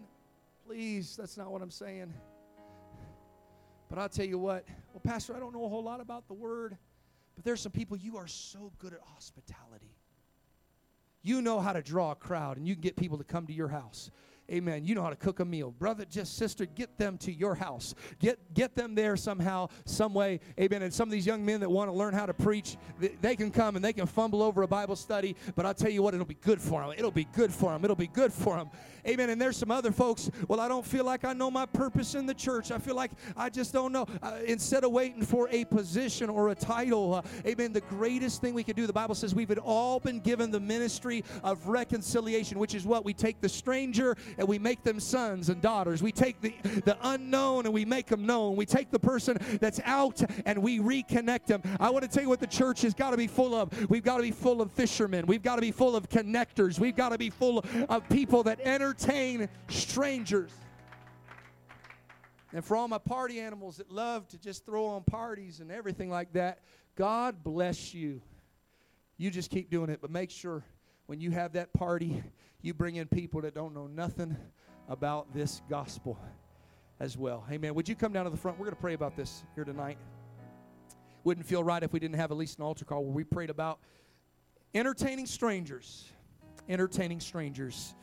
Please, 0.67 1.17
that's 1.17 1.37
not 1.37 1.51
what 1.51 1.61
I'm 1.61 1.71
saying. 1.73 2.13
But 3.89 3.99
I'll 3.99 4.09
tell 4.09 4.25
you 4.25 4.39
what. 4.39 4.65
Well, 4.93 5.03
Pastor, 5.03 5.35
I 5.35 5.41
don't 5.41 5.53
know 5.53 5.65
a 5.65 5.69
whole 5.69 5.83
lot 5.83 6.01
about 6.01 6.29
the 6.29 6.35
word, 6.35 6.77
but 7.35 7.45
there's 7.45 7.61
some 7.61 7.73
people 7.73 7.97
you 7.97 8.17
are 8.17 8.29
so 8.29 8.73
good 8.79 8.93
at 8.93 9.01
hospitality. 9.01 9.97
You 11.23 11.43
know 11.43 11.61
how 11.61 11.73
to 11.73 11.83
draw 11.83 12.13
a 12.13 12.15
crowd 12.15 12.57
and 12.57 12.67
you 12.67 12.75
can 12.75 12.83
get 12.83 12.97
people 12.97 13.19
to 13.19 13.25
come 13.25 13.47
to 13.49 13.53
your 13.53 13.69
house. 13.69 14.11
Amen. 14.53 14.85
You 14.85 14.95
know 14.95 15.03
how 15.03 15.11
to 15.11 15.17
cook 15.17 15.41
a 15.41 15.45
meal. 15.45 15.71
Brother, 15.71 16.05
just 16.05 16.37
sister, 16.37 16.67
get 16.67 16.99
them 16.99 17.17
to 17.19 17.33
your 17.33 17.55
house. 17.55 17.95
Get 18.19 18.39
get 18.53 18.75
them 18.75 18.95
there 18.95 19.17
somehow, 19.17 19.69
some 19.87 20.13
way. 20.13 20.41
Amen. 20.61 20.83
And 20.83 20.93
some 20.93 21.09
of 21.09 21.13
these 21.13 21.27
young 21.27 21.45
men 21.45 21.61
that 21.61 21.71
want 21.71 21.89
to 21.91 21.97
learn 21.97 22.13
how 22.13 22.27
to 22.27 22.35
preach, 22.35 22.77
they 23.23 23.35
can 23.35 23.51
come 23.51 23.77
and 23.77 23.85
they 23.85 23.95
can 23.95 24.07
fumble 24.07 24.43
over 24.43 24.63
a 24.63 24.69
Bible 24.69 24.97
study, 24.97 25.37
but 25.57 25.65
I'll 25.65 25.75
tell 25.75 25.91
you 25.91 26.03
what, 26.03 26.13
it'll 26.13 26.27
be 26.27 26.35
good 26.35 26.61
for 26.61 26.83
them. 26.83 26.93
It'll 26.97 27.11
be 27.11 27.25
good 27.33 27.53
for 27.53 27.73
them. 27.73 27.83
It'll 27.85 27.97
be 27.97 28.09
good 28.09 28.33
for 28.33 28.57
them. 28.57 28.71
Amen. 29.07 29.31
And 29.31 29.41
there's 29.41 29.57
some 29.57 29.71
other 29.71 29.91
folks, 29.91 30.31
well, 30.47 30.61
I 30.61 30.69
don't 30.69 30.87
feel 30.87 31.05
like 31.05 31.25
I 31.25 31.33
know 31.33 31.51
my 31.51 31.67
purpose 31.67 32.15
in 32.15 32.27
the 32.27 32.35
church. 32.35 32.71
I 32.71 32.79
feel 32.79 32.95
like 32.95 33.11
I 33.37 33.49
just 33.49 33.73
don't 33.73 33.91
know. 33.91 34.07
Uh, 34.23 34.39
instead 34.47 34.85
of 34.85 34.93
waiting 34.93 35.23
for 35.23 35.49
a 35.51 35.65
position 35.65 36.31
or 36.31 36.51
a 36.51 36.55
title, 36.55 37.15
uh, 37.15 37.23
amen, 37.47 37.73
the 37.73 37.81
greatest 37.81 38.41
thing 38.41 38.55
we 38.55 38.63
can 38.63 38.77
do, 38.77 38.87
the 38.87 38.93
Bible 38.93 39.15
says 39.15 39.35
we've 39.35 39.51
all 39.59 39.99
been 39.99 40.21
given 40.21 40.51
the 40.51 40.61
ministry 40.61 41.25
of 41.43 41.67
reconciliation, 41.67 42.59
which 42.59 42.75
is 42.75 42.87
what 42.87 43.05
we 43.05 43.13
take 43.13 43.41
the 43.41 43.49
stranger 43.49 44.17
and 44.43 44.49
we 44.49 44.59
make 44.59 44.83
them 44.83 44.99
sons 44.99 45.51
and 45.51 45.63
daughters. 45.63 46.03
We 46.03 46.11
take 46.11 46.41
the, 46.41 46.53
the 46.85 46.99
unknown 47.03 47.65
and 47.65 47.73
we 47.73 47.85
make 47.85 48.07
them 48.07 48.27
known. 48.27 48.57
We 48.57 48.67
take 48.67 48.91
the 48.91 48.99
person 48.99 49.39
that's 49.61 49.81
out 49.85 50.21
and 50.45 50.61
we 50.61 50.81
reconnect 50.81 51.47
them. 51.47 51.63
I 51.79 51.91
want 51.91 52.03
to 52.03 52.11
tell 52.11 52.25
you 52.25 52.29
what 52.29 52.41
the 52.41 52.49
church 52.49 52.83
has 52.83 52.93
got 52.93 53.13
to 53.13 53.17
be 53.17 53.29
full 53.29 53.55
of. 53.55 53.89
We've 53.89 54.03
got 54.03 54.17
to 54.17 54.25
be 54.25 54.33
full 54.33 54.61
of 54.61 54.73
fishermen. 54.73 55.27
We've 55.27 55.45
got 55.45 55.57
to 55.57 55.63
be 55.63 55.71
full 55.71 55.95
of 55.95 56.09
connectors. 56.09 56.81
We've 56.81 56.97
got 56.97 57.11
to 57.11 57.19
be 57.19 57.31
full 57.31 57.65
of 57.89 58.09
people 58.09 58.43
that 58.43 58.59
entertain 58.63 59.49
strangers. 59.69 60.51
And 62.53 62.65
for 62.65 62.77
all 62.77 62.89
my 62.89 62.99
party 62.99 63.39
animals 63.39 63.77
that 63.77 63.93
love 63.93 64.27
to 64.31 64.39
just 64.39 64.67
throw 64.67 64.87
on 64.87 65.05
parties 65.05 65.61
and 65.61 65.71
everything 65.71 66.11
like 66.11 66.33
that, 66.33 66.59
God 66.97 67.45
bless 67.45 67.95
you. 67.95 68.21
You 69.19 69.31
just 69.31 69.51
keep 69.53 69.71
doing 69.71 69.89
it, 69.89 70.01
but 70.03 70.11
make 70.11 70.33
sure 70.33 70.65
when 71.07 71.21
you 71.21 71.31
have 71.31 71.53
that 71.53 71.73
party, 71.73 72.21
you 72.63 72.73
bring 72.73 72.97
in 72.97 73.09
people 73.09 73.41
that 73.43 73.55
don't 73.55 73.75
know 73.75 73.87
nothing 73.87 74.37
about 74.89 75.33
this 75.35 75.63
gospel 75.69 76.19
as 77.01 77.19
well. 77.19 77.45
Amen. 77.51 77.75
Would 77.75 77.89
you 77.89 77.97
come 77.97 78.13
down 78.13 78.25
to 78.25 78.31
the 78.31 78.37
front? 78.37 78.59
We're 78.59 78.67
going 78.67 78.77
to 78.77 78.81
pray 78.81 78.95
about 78.95 79.17
this 79.17 79.43
here 79.55 79.65
tonight. 79.65 79.99
Wouldn't 81.25 81.47
feel 81.47 81.65
right 81.65 81.83
if 81.83 81.93
we 81.93 82.01
didn't 82.01 82.17
have 82.17 82.31
at 82.31 82.37
least 82.37 82.59
an 82.59 82.65
altar 82.65 82.85
call 82.85 83.05
where 83.05 83.13
we 83.13 83.25
prayed 83.25 83.51
about 83.51 83.81
entertaining 84.75 85.27
strangers. 85.27 86.09
Entertaining 86.69 87.21
strangers. 87.21 87.95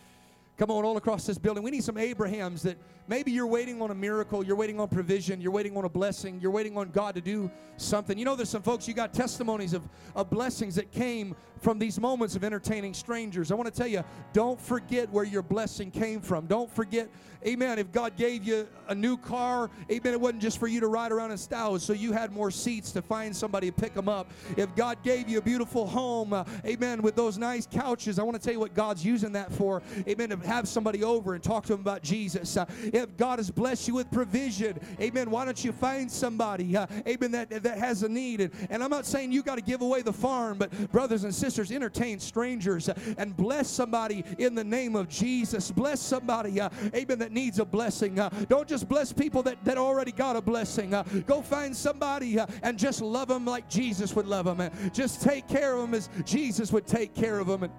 Come 0.58 0.72
on, 0.72 0.84
all 0.84 0.98
across 0.98 1.26
this 1.26 1.38
building. 1.38 1.64
We 1.64 1.72
need 1.72 1.84
some 1.86 1.98
Abrahams 1.98 2.64
that 2.64 2.78
maybe 3.10 3.32
you're 3.32 3.48
waiting 3.48 3.82
on 3.82 3.90
a 3.90 3.96
miracle, 3.96 4.46
you're 4.46 4.56
waiting 4.56 4.80
on 4.80 4.88
provision, 4.88 5.42
you're 5.42 5.52
waiting 5.52 5.76
on 5.76 5.84
a 5.84 5.90
blessing, 5.90 6.40
you're 6.40 6.52
waiting 6.52 6.78
on 6.78 6.90
God 6.92 7.16
to 7.16 7.22
do 7.22 7.50
something. 7.76 8.18
You 8.18 8.24
know, 8.24 8.36
there's 8.36 8.50
some 8.50 8.62
folks, 8.62 8.88
you 8.88 8.94
got 8.94 9.14
testimonies 9.14 9.74
of, 9.74 9.82
of 10.16 10.30
blessings 10.30 10.76
that 10.76 10.92
came 10.92 11.36
from 11.60 11.80
these 11.80 12.00
moments 12.00 12.36
of 12.36 12.44
entertaining 12.44 12.94
strangers. 12.94 13.52
I 13.52 13.56
want 13.56 13.74
to 13.74 13.76
tell 13.76 13.88
you, 13.88 14.04
don't 14.32 14.62
forget 14.62 15.10
where 15.10 15.26
your 15.26 15.42
blessing 15.42 15.92
came 15.92 16.22
from. 16.22 16.46
Don't 16.46 16.72
forget, 16.72 17.10
amen, 17.46 17.80
if 17.80 17.92
God 17.92 18.16
gave 18.16 18.44
you 18.44 18.68
a 18.88 18.96
new 18.96 19.18
car, 19.18 19.70
amen, 19.92 20.14
it 20.14 20.22
wasn't 20.22 20.42
just 20.42 20.60
for 20.60 20.68
you 20.68 20.80
to 20.80 20.88
ride 20.88 21.12
around 21.12 21.32
in 21.32 21.38
style, 21.38 21.78
so 21.80 21.94
you 21.94 22.12
had 22.12 22.32
more 22.32 22.52
seats 22.52 22.92
to 22.92 23.02
find 23.02 23.36
somebody 23.36 23.72
to 23.72 23.74
pick 23.74 23.94
them 23.94 24.08
up. 24.08 24.32
If 24.56 24.74
God 24.76 25.02
gave 25.04 25.28
you 25.28 25.40
a 25.40 25.42
beautiful 25.42 25.88
home, 25.88 26.34
uh, 26.34 26.44
amen, 26.66 27.02
with 27.02 27.16
those 27.16 27.38
nice 27.38 27.66
couches, 27.66 28.20
I 28.20 28.24
want 28.24 28.38
to 28.40 28.44
tell 28.44 28.54
you 28.54 28.60
what 28.60 28.76
God's 28.76 29.04
using 29.04 29.32
that 29.34 29.52
for, 29.52 29.82
amen, 30.08 30.30
to 30.30 30.38
have 30.38 30.68
somebody 30.68 31.04
over 31.04 31.34
and 31.34 31.44
talk 31.44 31.64
to 31.66 31.74
them 31.74 31.82
about 31.82 32.04
Jesus. 32.04 32.56
Uh, 32.56 32.66
if 33.00 33.18
God 33.18 33.40
has 33.40 33.50
blessed 33.50 33.88
you 33.88 33.96
with 33.96 34.12
provision, 34.12 34.80
amen, 35.00 35.32
why 35.32 35.46
don't 35.46 35.64
you 35.64 35.72
find 35.72 36.12
somebody, 36.12 36.76
uh, 36.76 36.86
amen, 37.08 37.32
that, 37.32 37.50
that 37.64 37.78
has 37.78 38.04
a 38.04 38.10
need? 38.10 38.42
And, 38.42 38.54
and 38.70 38.84
I'm 38.84 38.90
not 38.90 39.06
saying 39.06 39.32
you 39.32 39.44
got 39.44 39.56
to 39.56 39.62
give 39.62 39.82
away 39.82 40.02
the 40.02 40.14
farm, 40.14 40.58
but 40.58 40.72
brothers 40.92 41.24
and 41.24 41.34
sisters, 41.34 41.72
entertain 41.72 42.20
strangers 42.20 42.90
and 43.18 43.36
bless 43.36 43.70
somebody 43.70 44.24
in 44.38 44.56
the 44.56 44.64
name 44.64 44.96
of 44.96 45.08
Jesus. 45.10 45.72
Bless 45.72 46.00
somebody, 46.00 46.60
uh, 46.60 46.70
amen, 46.94 47.20
that 47.20 47.32
needs 47.32 47.60
a 47.60 47.66
blessing. 47.66 48.20
Uh, 48.20 48.30
don't 48.48 48.68
just 48.68 48.88
bless 48.88 49.12
people 49.12 49.42
that, 49.44 49.64
that 49.66 49.78
already 49.78 50.12
got 50.12 50.36
a 50.36 50.42
blessing. 50.42 50.94
Uh, 50.94 51.04
go 51.26 51.42
find 51.42 51.76
somebody 51.76 52.38
and 52.64 52.78
just 52.78 53.02
love 53.02 53.28
them 53.28 53.46
like 53.46 53.70
Jesus 53.70 54.16
would 54.16 54.28
love 54.28 54.46
them. 54.46 54.60
And 54.60 54.94
just 54.94 55.22
take 55.22 55.48
care 55.48 55.74
of 55.74 55.82
them 55.82 55.94
as 55.94 56.10
Jesus 56.26 56.72
would 56.72 56.88
take 56.88 57.14
care 57.14 57.40
of 57.40 57.48
them. 57.48 57.64
And 57.64 57.74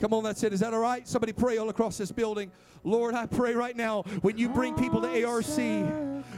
come 0.00 0.12
on, 0.12 0.24
that's 0.24 0.42
it. 0.42 0.52
Is 0.52 0.60
that 0.60 0.74
all 0.74 0.80
right? 0.80 1.06
Somebody 1.06 1.32
pray 1.32 1.58
all 1.58 1.68
across 1.68 1.98
this 1.98 2.12
building. 2.12 2.50
Lord, 2.84 3.14
I 3.14 3.26
pray 3.26 3.54
right 3.54 3.76
now 3.76 4.02
when 4.22 4.38
you 4.38 4.48
bring 4.48 4.74
people 4.74 5.00
to 5.00 5.24
ARC, 5.24 5.44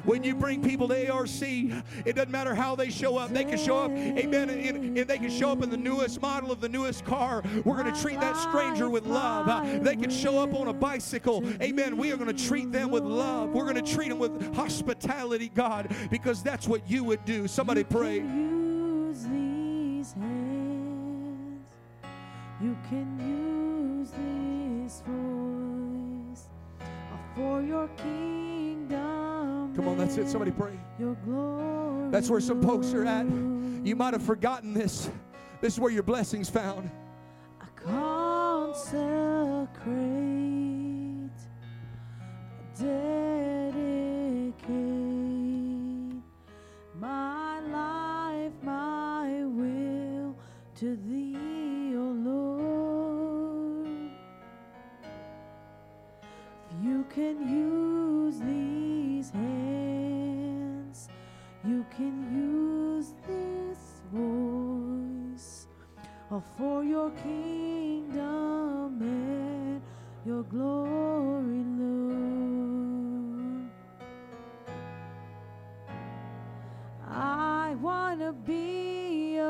when 0.05 0.25
you 0.25 0.35
bring 0.35 0.63
people 0.63 0.89
to 0.89 1.09
ARC, 1.09 1.43
it 1.43 2.15
doesn't 2.15 2.31
matter 2.31 2.55
how 2.55 2.75
they 2.75 2.89
show 2.89 3.19
up. 3.19 3.31
They 3.33 3.45
can 3.45 3.59
show 3.59 3.79
up, 3.79 3.91
amen, 3.91 4.49
and, 4.49 4.97
they 4.97 5.19
can 5.19 5.31
show 5.31 5.51
up 5.51 5.63
in 5.63 5.69
the 5.69 5.77
newest 5.77 6.23
model 6.23 6.51
of 6.51 6.63
the 6.63 6.69
newest 6.69 7.05
car. 7.05 7.43
We're 7.65 7.77
going 7.77 7.93
to 7.93 8.01
treat 8.01 8.19
that 8.21 8.37
stranger 8.37 8.89
with 8.89 9.07
love. 9.07 9.49
Uh, 9.49 9.79
they 9.81 9.97
can 9.97 10.11
show 10.11 10.39
up 10.39 10.55
on 10.55 10.69
a 10.69 10.73
bicycle, 10.73 11.45
amen. 11.61 11.99
We 11.99 12.13
are 12.13 12.17
going 12.17 12.35
to 12.35 12.47
treat 12.47 12.73
them 12.73 12.91
with 12.91 13.05
love. 13.05 13.51
We're 13.51 13.71
going 13.71 13.85
to 13.85 13.95
treat 13.95 14.09
them 14.09 14.19
with 14.19 14.55
hospitality, 14.55 15.51
God, 15.55 15.95
because 16.11 16.43
that's 16.43 16.67
what 16.67 16.89
you 16.91 17.05
would 17.05 17.25
do. 17.27 17.47
Somebody 17.47 17.85
pray. 17.85 18.23
You 22.61 22.77
can 22.89 23.21
use 23.21 23.48
for 27.39 27.63
your 27.63 27.89
kingdom. 27.97 29.73
Come 29.77 29.87
on, 29.87 29.97
that's 29.97 30.17
it. 30.17 30.29
Somebody 30.29 30.51
pray. 30.51 30.77
Your 30.99 31.15
glory. 31.25 32.11
That's 32.11 32.29
where 32.29 32.41
some 32.41 32.61
folks 32.61 32.93
are 32.93 33.07
at. 33.07 33.27
You 33.27 33.95
might 33.95 34.13
have 34.13 34.25
forgotten 34.25 34.75
this. 34.75 35.09
This 35.61 35.75
is 35.75 35.81
where 35.81 35.93
your 35.93 36.03
blessings 36.03 36.51
found. 36.51 36.91
I 37.61 37.67
consecrate, 37.77 39.71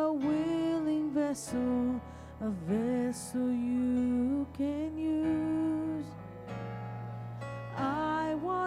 a 0.08 0.12
willing 0.12 1.10
vessel, 1.12 2.00
a 2.40 2.50
vessel 2.66 3.50
you 3.52 4.46
can 4.56 4.96
use. 4.96 5.57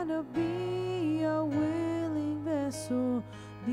To 0.07 0.23
be 0.33 1.21
a 1.21 1.45
willing 1.45 2.41
vessel, 2.43 3.23
the 3.67 3.71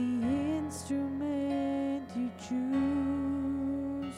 instrument 0.59 2.05
you 2.15 2.31
choose. 2.39 4.15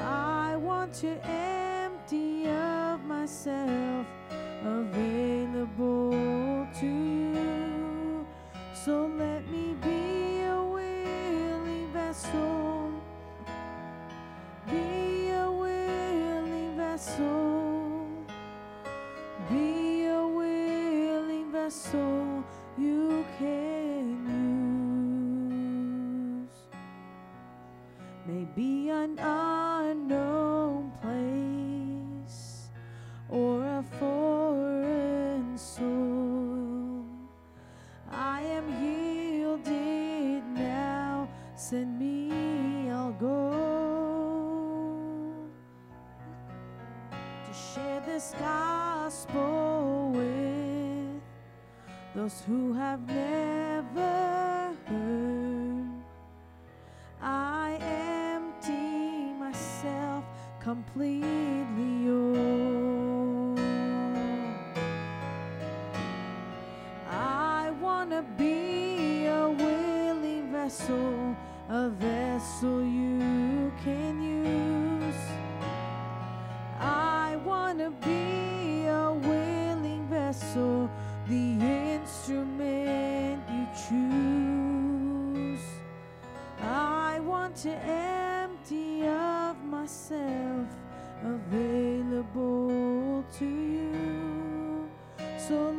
I 0.00 0.56
want 0.56 0.94
to 1.02 1.10
empty 1.26 2.48
of 2.48 3.04
myself, 3.04 4.06
available 4.64 6.12
to 6.80 6.86
you. 6.86 8.26
So 8.72 9.06
let 9.18 9.46
me 9.50 9.74
be 9.82 10.40
a 10.40 10.62
willing 10.64 11.92
vessel, 11.92 12.53
vessel 21.74 22.44
you 22.78 23.24
can 23.38 24.06
use. 26.40 26.58
Maybe 28.26 28.90
an 28.90 29.18
unknown 29.18 30.92
place 31.02 32.68
or 33.28 33.64
a 33.64 33.84
foreign 33.98 35.58
soul. 35.58 37.04
I 38.10 38.42
am 38.42 38.66
yielded 38.82 40.44
now. 40.54 41.28
Send 41.56 41.98
me, 41.98 42.88
I'll 42.90 43.12
go 43.12 43.50
to 47.46 47.52
share 47.52 48.00
this 48.06 48.34
gospel 48.38 50.12
with 50.14 50.53
those 52.14 52.42
who 52.46 52.72
have 52.72 53.04
never 53.08 54.72
heard. 54.86 55.88
I 57.20 57.76
empty 57.80 59.32
myself 59.32 60.24
completely 60.60 62.04
yours. 62.04 63.58
I 67.10 67.72
want 67.80 68.10
to 68.10 68.22
be 68.38 69.26
a 69.26 69.50
willing 69.50 70.52
vessel, 70.52 71.36
a 71.68 71.88
vessel 71.90 72.84
you 72.84 73.72
can 73.82 74.22
use. 74.22 75.16
I 76.78 77.36
want 77.44 77.80
to 77.80 77.90
be 78.06 78.43
instrument 82.24 83.42
you 83.50 83.66
choose. 83.86 85.60
I 86.62 87.20
want 87.20 87.54
to 87.56 87.70
empty 87.70 89.06
of 89.06 89.62
myself, 89.62 90.66
available 91.22 93.22
to 93.38 93.44
you. 93.44 94.88
So 95.36 95.73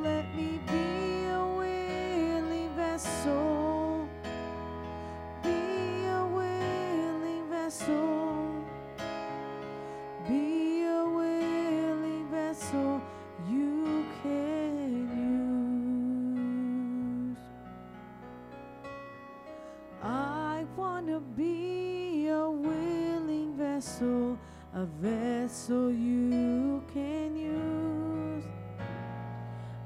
a 24.75 24.85
vessel 24.99 25.89
you 25.89 26.83
can 26.93 27.33
use. 27.33 28.43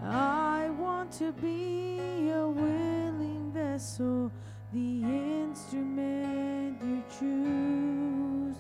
I 0.04 0.72
want 0.80 1.12
to 1.20 1.32
be 1.32 2.32
a 2.32 2.48
willing 2.48 3.52
vessel, 3.54 4.32
the 4.74 5.04
instrument 5.04 6.82
you 6.82 7.04
choose. 7.20 8.56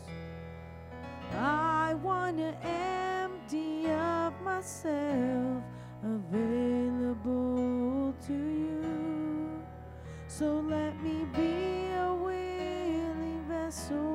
I 1.36 1.96
want 2.04 2.38
to 2.38 2.54
empty 2.64 3.90
of 3.90 4.40
myself, 4.44 5.64
available 6.04 8.14
to 8.28 8.34
you. 8.34 9.64
So 10.28 10.60
let 10.60 10.96
me 11.02 11.26
be 11.36 11.90
a 11.98 12.14
willing 12.14 13.44
vessel, 13.48 14.09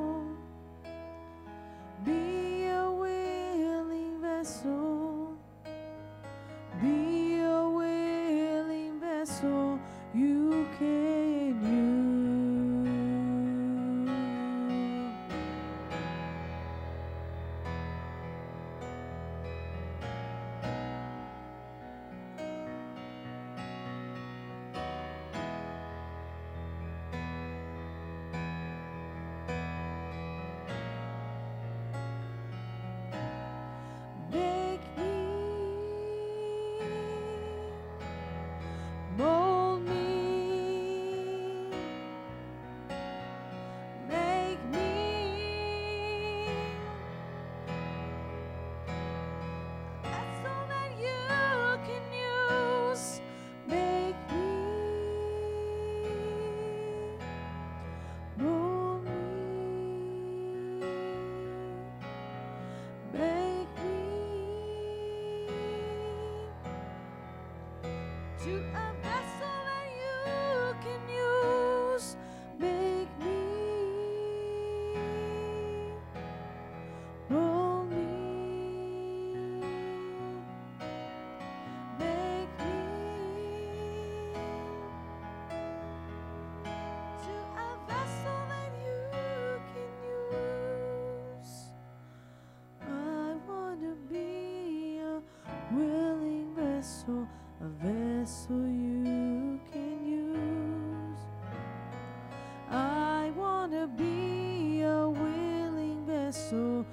vessel, 97.05 97.29
a 97.61 97.69
vessel 97.85 98.67
you 98.67 99.61
can 99.73 100.07
use. 100.07 101.19
I 102.71 103.31
want 103.37 103.73
to 103.73 103.87
be 103.87 104.83
a 104.83 105.09
willing 105.09 106.05
vessel, 106.07 106.87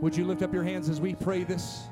Would 0.00 0.16
you 0.16 0.24
lift 0.24 0.42
up 0.42 0.54
your 0.54 0.62
hands 0.62 0.88
as 0.88 0.98
we 0.98 1.14
pray 1.14 1.44
this? 1.44 1.82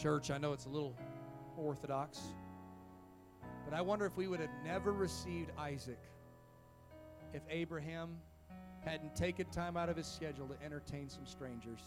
Church, 0.00 0.30
I 0.30 0.38
know 0.38 0.52
it's 0.52 0.66
a 0.66 0.68
little 0.68 0.94
orthodox, 1.56 2.20
but 3.64 3.74
I 3.74 3.80
wonder 3.80 4.06
if 4.06 4.16
we 4.16 4.28
would 4.28 4.38
have 4.38 4.50
never 4.64 4.92
received 4.92 5.50
Isaac 5.58 5.98
if 7.34 7.42
Abraham 7.50 8.16
hadn't 8.84 9.16
taken 9.16 9.46
time 9.46 9.76
out 9.76 9.88
of 9.88 9.96
his 9.96 10.06
schedule 10.06 10.46
to 10.46 10.64
entertain 10.64 11.08
some 11.08 11.26
strangers. 11.26 11.80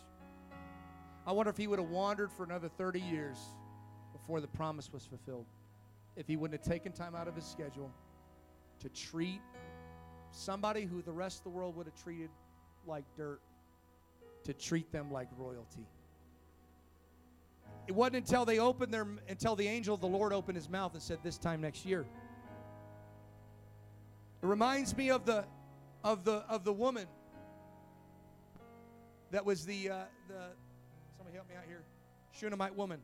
I 1.26 1.32
wonder 1.32 1.52
if 1.52 1.56
he 1.56 1.68
would 1.68 1.80
have 1.80 1.88
wandered 1.88 2.34
for 2.34 2.44
another 2.44 2.68
30 2.68 3.00
years 3.00 3.38
before 4.12 4.42
the 4.42 4.48
promise 4.48 4.92
was 4.92 5.06
fulfilled. 5.06 5.46
If 6.18 6.28
he 6.28 6.36
wouldn't 6.36 6.60
have 6.60 6.70
taken 6.70 6.92
time 6.92 7.16
out 7.16 7.30
of 7.30 7.36
his 7.36 7.46
schedule 7.46 7.92
to 8.82 8.90
treat 8.90 9.40
somebody 10.32 10.84
who 10.84 11.02
the 11.02 11.14
rest 11.14 11.38
of 11.38 11.44
the 11.46 11.52
world 11.52 11.78
would 11.78 11.86
have 11.86 12.04
treated 12.04 12.30
like 12.86 13.06
dirt, 13.16 13.40
to 14.44 14.54
treat 14.54 14.92
them 14.92 15.14
like 15.14 15.30
royalty. 15.38 15.88
It 17.88 17.96
wasn't 17.96 18.18
until 18.18 18.46
they 18.46 18.60
opened 18.60 18.94
their 18.94 19.08
until 19.28 19.56
the 19.56 19.68
angel 19.68 19.94
of 19.96 20.02
the 20.02 20.08
Lord 20.08 20.34
opened 20.34 20.56
his 20.56 20.70
mouth 20.70 20.94
and 20.94 21.02
said, 21.02 21.20
"This 21.24 21.38
time 21.38 21.62
next 21.62 21.86
year." 21.86 22.06
It 24.42 24.46
reminds 24.46 24.96
me 24.96 25.10
of 25.10 25.26
the 25.26 25.46
of 26.04 26.24
the 26.24 26.44
of 26.48 26.64
the 26.64 26.74
woman 26.74 27.08
that 29.32 29.46
was 29.46 29.66
the 29.66 29.90
uh, 29.90 30.04
the 30.28 30.42
somebody 31.18 31.36
help 31.36 31.50
me 31.50 31.56
out 31.56 31.66
here, 31.68 31.84
Shunammite 32.32 32.76
woman. 32.76 33.02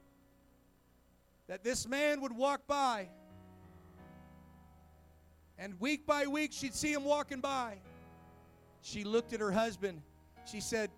That 1.48 1.64
this 1.64 1.88
man 1.88 2.22
would 2.22 2.36
walk 2.36 2.68
by, 2.68 3.10
and 5.58 5.80
week 5.80 6.06
by 6.06 6.28
week 6.28 6.52
she'd 6.54 6.76
see 6.76 6.94
him 6.94 7.04
walking 7.04 7.40
by. 7.40 7.78
She 8.82 9.04
looked 9.04 9.34
at 9.34 9.40
her 9.40 9.52
husband. 9.52 10.02
She 10.50 10.62
said, 10.62 10.92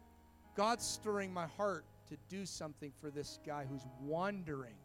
"God's 0.56 0.86
stirring 0.86 1.34
my 1.34 1.48
heart 1.48 1.86
to 2.10 2.18
do 2.28 2.46
something 2.46 2.92
for 3.00 3.10
this 3.10 3.40
guy 3.46 3.66
who's 3.70 3.86
wandering." 4.02 4.76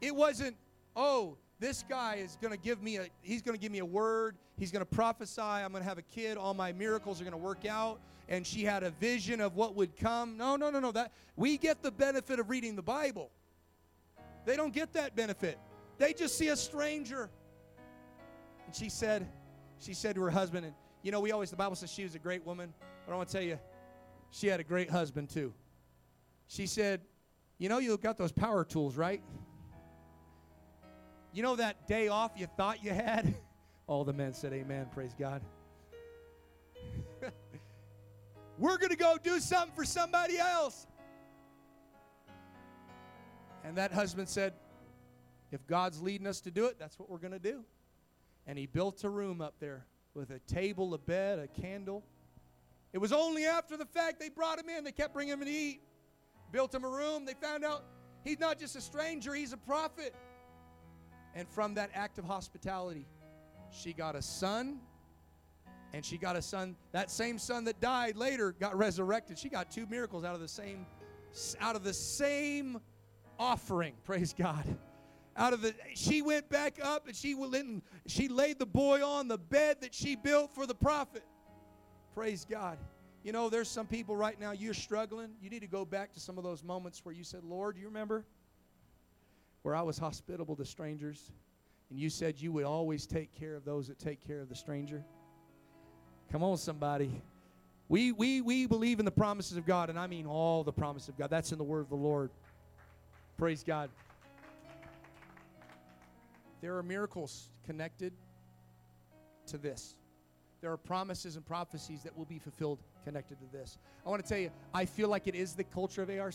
It 0.00 0.14
wasn't, 0.14 0.56
"Oh, 0.96 1.36
this 1.58 1.84
guy 1.88 2.16
is 2.16 2.36
going 2.40 2.52
to 2.52 2.58
give 2.58 2.82
me 2.82 2.96
a 2.96 3.06
he's 3.20 3.42
going 3.42 3.56
to 3.56 3.60
give 3.60 3.70
me 3.70 3.78
a 3.78 3.84
word 3.84 4.36
he's 4.56 4.72
going 4.72 4.84
to 4.84 4.94
prophesy 4.96 5.40
i'm 5.40 5.70
going 5.70 5.80
to 5.80 5.88
have 5.88 5.96
a 5.96 6.02
kid 6.02 6.36
all 6.36 6.54
my 6.54 6.72
miracles 6.72 7.20
are 7.20 7.24
going 7.24 7.30
to 7.30 7.38
work 7.38 7.64
out 7.64 8.00
and 8.28 8.46
she 8.46 8.64
had 8.64 8.82
a 8.82 8.90
vision 8.90 9.40
of 9.40 9.56
what 9.56 9.74
would 9.76 9.96
come. 9.96 10.36
No 10.36 10.56
no 10.56 10.70
no 10.70 10.80
no 10.80 10.92
that 10.92 11.12
we 11.36 11.58
get 11.58 11.82
the 11.82 11.90
benefit 11.90 12.38
of 12.38 12.50
reading 12.50 12.76
the 12.76 12.82
bible. 12.82 13.30
They 14.44 14.56
don't 14.56 14.72
get 14.72 14.92
that 14.94 15.14
benefit. 15.14 15.58
They 15.98 16.12
just 16.12 16.36
see 16.36 16.48
a 16.48 16.56
stranger. 16.56 17.30
And 18.66 18.74
she 18.74 18.88
said 18.88 19.28
she 19.78 19.94
said 19.94 20.14
to 20.14 20.22
her 20.22 20.30
husband 20.30 20.66
and 20.66 20.74
you 21.02 21.12
know 21.12 21.20
we 21.20 21.32
always 21.32 21.50
the 21.50 21.56
bible 21.56 21.76
says 21.76 21.92
she 21.92 22.04
was 22.04 22.14
a 22.14 22.18
great 22.18 22.46
woman 22.46 22.72
but 23.04 23.12
i 23.12 23.16
want 23.16 23.28
to 23.28 23.32
tell 23.32 23.42
you 23.42 23.58
she 24.32 24.48
had 24.48 24.58
a 24.58 24.64
great 24.64 24.90
husband 24.90 25.30
too 25.30 25.54
she 26.48 26.66
said 26.66 27.00
you 27.58 27.68
know 27.68 27.78
you 27.78 27.96
got 27.96 28.18
those 28.18 28.32
power 28.32 28.64
tools 28.64 28.96
right 28.96 29.22
you 31.32 31.42
know 31.42 31.56
that 31.56 31.86
day 31.86 32.08
off 32.08 32.32
you 32.36 32.46
thought 32.46 32.84
you 32.84 32.90
had? 32.90 33.34
All 33.86 34.04
the 34.04 34.12
men 34.12 34.34
said, 34.34 34.52
Amen. 34.52 34.86
Praise 34.92 35.14
God. 35.18 35.40
We're 38.58 38.76
going 38.76 38.90
to 38.90 38.96
go 38.96 39.16
do 39.22 39.40
something 39.40 39.74
for 39.74 39.84
somebody 39.84 40.36
else. 40.38 40.86
And 43.64 43.76
that 43.76 43.92
husband 43.92 44.28
said, 44.28 44.52
If 45.50 45.66
God's 45.66 46.02
leading 46.02 46.26
us 46.26 46.42
to 46.42 46.50
do 46.50 46.66
it, 46.66 46.78
that's 46.78 46.98
what 46.98 47.08
we're 47.08 47.18
going 47.18 47.32
to 47.32 47.38
do. 47.38 47.64
And 48.46 48.58
he 48.58 48.66
built 48.66 49.02
a 49.04 49.08
room 49.08 49.40
up 49.40 49.54
there 49.58 49.86
with 50.14 50.30
a 50.30 50.38
table, 50.40 50.92
a 50.94 50.98
bed, 50.98 51.38
a 51.38 51.48
candle. 51.48 52.04
It 52.92 52.98
was 52.98 53.12
only 53.12 53.46
after 53.46 53.76
the 53.76 53.86
fact 53.86 54.20
they 54.20 54.28
brought 54.28 54.58
him 54.58 54.68
in, 54.68 54.84
they 54.84 54.92
kept 54.92 55.14
bringing 55.14 55.32
him 55.32 55.40
to 55.40 55.50
eat. 55.50 55.82
Built 56.50 56.74
him 56.74 56.84
a 56.84 56.88
room. 56.88 57.24
They 57.24 57.34
found 57.34 57.64
out 57.64 57.84
he's 58.24 58.38
not 58.38 58.58
just 58.58 58.76
a 58.76 58.80
stranger, 58.80 59.34
he's 59.34 59.52
a 59.52 59.56
prophet. 59.56 60.14
And 61.34 61.48
from 61.48 61.74
that 61.74 61.90
act 61.94 62.18
of 62.18 62.26
hospitality, 62.26 63.06
she 63.70 63.94
got 63.94 64.14
a 64.14 64.22
son. 64.22 64.80
And 65.94 66.04
she 66.04 66.18
got 66.18 66.36
a 66.36 66.42
son. 66.42 66.76
That 66.92 67.10
same 67.10 67.38
son 67.38 67.64
that 67.64 67.80
died 67.80 68.16
later 68.16 68.52
got 68.52 68.76
resurrected. 68.76 69.38
She 69.38 69.48
got 69.48 69.70
two 69.70 69.86
miracles 69.86 70.24
out 70.24 70.34
of 70.34 70.40
the 70.40 70.48
same 70.48 70.86
out 71.60 71.76
of 71.76 71.84
the 71.84 71.94
same 71.94 72.80
offering. 73.38 73.94
Praise 74.04 74.34
God. 74.34 74.64
Out 75.34 75.54
of 75.54 75.62
the 75.62 75.74
she 75.94 76.20
went 76.20 76.50
back 76.50 76.78
up 76.82 77.06
and 77.06 77.16
she 77.16 77.34
went 77.34 77.54
and 77.54 77.82
she 78.06 78.28
laid 78.28 78.58
the 78.58 78.66
boy 78.66 79.02
on 79.02 79.28
the 79.28 79.38
bed 79.38 79.80
that 79.80 79.94
she 79.94 80.14
built 80.14 80.54
for 80.54 80.66
the 80.66 80.74
prophet. 80.74 81.24
Praise 82.14 82.46
God. 82.48 82.78
You 83.24 83.32
know, 83.32 83.48
there's 83.48 83.68
some 83.68 83.86
people 83.86 84.16
right 84.16 84.38
now 84.40 84.52
you're 84.52 84.74
struggling. 84.74 85.30
You 85.40 85.48
need 85.50 85.60
to 85.60 85.68
go 85.68 85.84
back 85.84 86.12
to 86.14 86.20
some 86.20 86.38
of 86.38 86.44
those 86.44 86.62
moments 86.62 87.04
where 87.04 87.14
you 87.14 87.24
said, 87.24 87.44
"Lord, 87.44 87.76
you 87.76 87.86
remember?" 87.86 88.24
where 89.62 89.76
I 89.76 89.82
was 89.82 89.96
hospitable 89.96 90.56
to 90.56 90.64
strangers, 90.64 91.30
and 91.90 91.98
you 91.98 92.10
said 92.10 92.40
you 92.40 92.52
would 92.52 92.64
always 92.64 93.06
take 93.06 93.32
care 93.38 93.54
of 93.54 93.64
those 93.64 93.88
that 93.88 93.98
take 93.98 94.26
care 94.26 94.40
of 94.40 94.48
the 94.48 94.56
stranger. 94.56 95.04
Come 96.30 96.42
on, 96.42 96.56
somebody. 96.56 97.22
We, 97.88 98.12
we, 98.12 98.40
we 98.40 98.66
believe 98.66 98.98
in 98.98 99.04
the 99.04 99.12
promises 99.12 99.56
of 99.56 99.66
God, 99.66 99.90
and 99.90 99.98
I 99.98 100.06
mean 100.06 100.26
all 100.26 100.64
the 100.64 100.72
promises 100.72 101.10
of 101.10 101.18
God. 101.18 101.30
That's 101.30 101.52
in 101.52 101.58
the 101.58 101.64
word 101.64 101.80
of 101.80 101.90
the 101.90 101.94
Lord. 101.94 102.30
Praise 103.36 103.62
God. 103.62 103.90
There 106.60 106.76
are 106.76 106.82
miracles 106.82 107.48
connected 107.66 108.12
to 109.46 109.58
this. 109.58 109.94
There 110.62 110.72
are 110.72 110.76
promises 110.76 111.34
and 111.36 111.44
prophecies 111.44 112.04
that 112.04 112.16
will 112.16 112.24
be 112.24 112.38
fulfilled 112.38 112.78
connected 113.04 113.38
to 113.40 113.46
this. 113.52 113.78
I 114.06 114.08
want 114.08 114.22
to 114.22 114.28
tell 114.28 114.38
you, 114.38 114.50
I 114.72 114.84
feel 114.84 115.08
like 115.08 115.26
it 115.26 115.34
is 115.34 115.54
the 115.54 115.64
culture 115.64 116.02
of 116.02 116.08
ARC, 116.08 116.34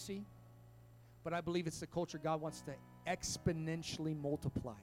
but 1.23 1.33
I 1.33 1.39
believe 1.41 1.65
it's 1.65 1.79
the 1.79 1.87
culture 1.87 2.17
God 2.17 2.41
wants 2.41 2.61
to 2.61 2.73
exponentially 3.07 4.19
multiply. 4.21 4.73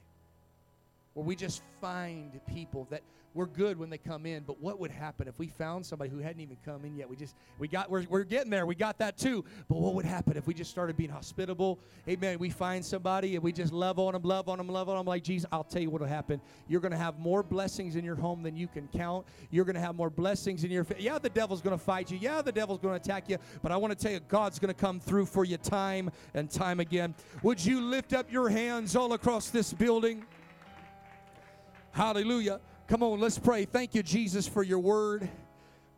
Where 1.15 1.25
we 1.25 1.35
just 1.35 1.63
find 1.79 2.39
people 2.45 2.87
that 2.91 3.01
we're 3.35 3.45
good 3.45 3.77
when 3.77 3.89
they 3.89 3.97
come 3.97 4.25
in, 4.25 4.43
but 4.43 4.61
what 4.61 4.79
would 4.79 4.91
happen 4.91 5.27
if 5.27 5.37
we 5.37 5.47
found 5.47 5.85
somebody 5.85 6.09
who 6.09 6.19
hadn't 6.19 6.39
even 6.39 6.57
come 6.63 6.85
in 6.85 6.95
yet? 6.95 7.09
We 7.09 7.17
just 7.17 7.35
we 7.59 7.67
got 7.67 7.89
we're, 7.91 8.05
we're 8.09 8.23
getting 8.23 8.49
there. 8.49 8.65
We 8.65 8.75
got 8.75 8.97
that 8.99 9.17
too. 9.17 9.43
But 9.67 9.77
what 9.77 9.93
would 9.93 10.05
happen 10.05 10.37
if 10.37 10.47
we 10.47 10.53
just 10.53 10.71
started 10.71 10.95
being 10.95 11.09
hospitable? 11.09 11.79
Amen. 12.07 12.39
We 12.39 12.49
find 12.49 12.83
somebody 12.83 13.35
and 13.35 13.43
we 13.43 13.51
just 13.51 13.73
love 13.73 13.99
on 13.99 14.13
them, 14.13 14.23
love 14.23 14.47
on 14.47 14.57
them, 14.57 14.69
love 14.69 14.87
on 14.87 14.97
them. 14.97 15.05
Like 15.05 15.23
Jesus, 15.23 15.47
I'll 15.51 15.65
tell 15.65 15.81
you 15.81 15.89
what'll 15.89 16.07
happen. 16.07 16.39
You're 16.69 16.79
going 16.79 16.93
to 16.93 16.97
have 16.97 17.19
more 17.19 17.43
blessings 17.43 17.97
in 17.97 18.05
your 18.05 18.15
home 18.15 18.41
than 18.41 18.55
you 18.55 18.67
can 18.67 18.87
count. 18.87 19.25
You're 19.51 19.65
going 19.65 19.75
to 19.75 19.81
have 19.81 19.95
more 19.95 20.09
blessings 20.09 20.63
in 20.63 20.71
your. 20.71 20.85
Fa- 20.85 20.95
yeah, 20.97 21.19
the 21.19 21.29
devil's 21.29 21.61
going 21.61 21.77
to 21.77 21.83
fight 21.83 22.11
you. 22.11 22.17
Yeah, 22.17 22.41
the 22.41 22.53
devil's 22.53 22.79
going 22.79 22.97
to 22.97 23.03
attack 23.03 23.29
you. 23.29 23.37
But 23.61 23.73
I 23.73 23.77
want 23.77 23.97
to 23.97 24.01
tell 24.01 24.13
you, 24.13 24.21
God's 24.29 24.59
going 24.59 24.73
to 24.73 24.79
come 24.79 25.01
through 25.01 25.25
for 25.25 25.43
you 25.43 25.57
time 25.57 26.09
and 26.33 26.49
time 26.49 26.79
again. 26.79 27.13
Would 27.43 27.65
you 27.65 27.81
lift 27.81 28.13
up 28.13 28.31
your 28.31 28.47
hands 28.47 28.95
all 28.95 29.11
across 29.11 29.49
this 29.49 29.73
building? 29.73 30.23
Hallelujah. 31.95 32.59
Come 32.89 33.03
on, 33.03 33.21
let's 33.21 33.39
pray. 33.39 33.63
Thank 33.63 33.95
you, 33.95 34.03
Jesus, 34.03 34.49
for 34.49 34.63
your 34.63 34.79
word. 34.79 35.29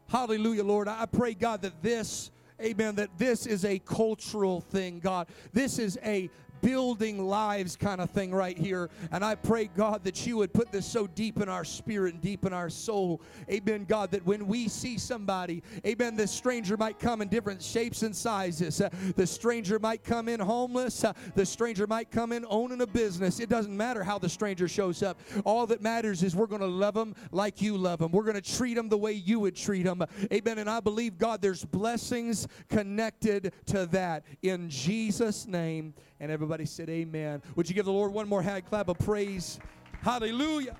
Hallelujah, 0.09 0.63
Lord. 0.63 0.87
I 0.87 1.07
pray, 1.07 1.33
God, 1.33 1.63
that 1.63 1.81
this, 1.81 2.29
amen, 2.61 2.93
that 2.97 3.17
this 3.17 3.47
is 3.47 3.65
a 3.65 3.79
cultural 3.79 4.61
thing, 4.61 4.99
God. 4.99 5.25
This 5.53 5.79
is 5.79 5.97
a 6.03 6.29
building 6.61 7.25
lives 7.27 7.75
kind 7.75 8.01
of 8.01 8.09
thing 8.09 8.33
right 8.33 8.57
here. 8.57 8.89
And 9.11 9.23
I 9.23 9.35
pray, 9.35 9.69
God, 9.75 10.03
that 10.03 10.25
you 10.25 10.37
would 10.37 10.53
put 10.53 10.71
this 10.71 10.85
so 10.85 11.07
deep 11.07 11.41
in 11.41 11.49
our 11.49 11.63
spirit 11.63 12.13
and 12.13 12.21
deep 12.21 12.45
in 12.45 12.53
our 12.53 12.69
soul. 12.69 13.21
Amen, 13.49 13.85
God, 13.85 14.11
that 14.11 14.25
when 14.25 14.47
we 14.47 14.67
see 14.67 14.97
somebody, 14.97 15.63
amen, 15.85 16.15
this 16.15 16.31
stranger 16.31 16.77
might 16.77 16.99
come 16.99 17.21
in 17.21 17.27
different 17.27 17.61
shapes 17.61 18.03
and 18.03 18.15
sizes. 18.15 18.81
Uh, 18.81 18.89
the 19.15 19.27
stranger 19.27 19.79
might 19.79 20.03
come 20.03 20.27
in 20.29 20.39
homeless. 20.39 21.03
Uh, 21.03 21.13
the 21.35 21.45
stranger 21.45 21.87
might 21.87 22.11
come 22.11 22.31
in 22.31 22.45
owning 22.49 22.81
a 22.81 22.87
business. 22.87 23.39
It 23.39 23.49
doesn't 23.49 23.75
matter 23.75 24.03
how 24.03 24.17
the 24.17 24.29
stranger 24.29 24.67
shows 24.67 25.03
up. 25.03 25.19
All 25.45 25.65
that 25.67 25.81
matters 25.81 26.23
is 26.23 26.35
we're 26.35 26.47
going 26.47 26.61
to 26.61 26.67
love 26.67 26.93
them 26.93 27.15
like 27.31 27.61
you 27.61 27.77
love 27.77 27.99
them. 27.99 28.11
We're 28.11 28.23
going 28.23 28.41
to 28.41 28.57
treat 28.57 28.75
them 28.75 28.89
the 28.89 28.97
way 28.97 29.13
you 29.13 29.39
would 29.39 29.55
treat 29.55 29.83
them. 29.83 30.03
Amen. 30.31 30.59
And 30.59 30.69
I 30.69 30.79
believe, 30.79 31.17
God, 31.17 31.41
there's 31.41 31.63
blessings 31.63 32.47
connected 32.69 33.53
to 33.67 33.85
that 33.87 34.23
in 34.41 34.69
Jesus' 34.69 35.47
name. 35.47 35.93
And 36.19 36.31
everybody 36.31 36.65
said, 36.65 36.89
Amen. 36.89 37.41
Would 37.55 37.69
you 37.69 37.75
give 37.75 37.85
the 37.85 37.91
Lord 37.91 38.11
one 38.11 38.27
more 38.27 38.41
hand 38.41 38.65
clap 38.65 38.89
of 38.89 38.97
praise? 38.99 39.59
Hallelujah. 40.01 40.75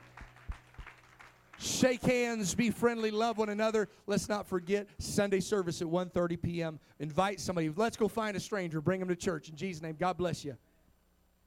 Shake 1.60 2.04
hands, 2.04 2.54
be 2.54 2.70
friendly, 2.70 3.10
love 3.10 3.40
one 3.40 3.50
another. 3.50 3.90
Let's 4.06 4.30
not 4.30 4.48
forget 4.48 4.88
Sunday 5.00 5.40
service 5.40 5.82
at 5.82 5.88
1:30 5.88 6.42
p.m. 6.42 6.80
Invite 7.00 7.40
somebody. 7.40 7.72
Let's 7.76 7.98
go 7.98 8.08
find 8.08 8.38
a 8.38 8.40
stranger, 8.40 8.80
bring 8.80 9.00
them 9.00 9.10
to 9.10 9.16
church. 9.16 9.50
In 9.50 9.56
Jesus' 9.56 9.82
name, 9.82 9.96
God 10.00 10.18
bless 10.18 10.46
you. 10.46 10.56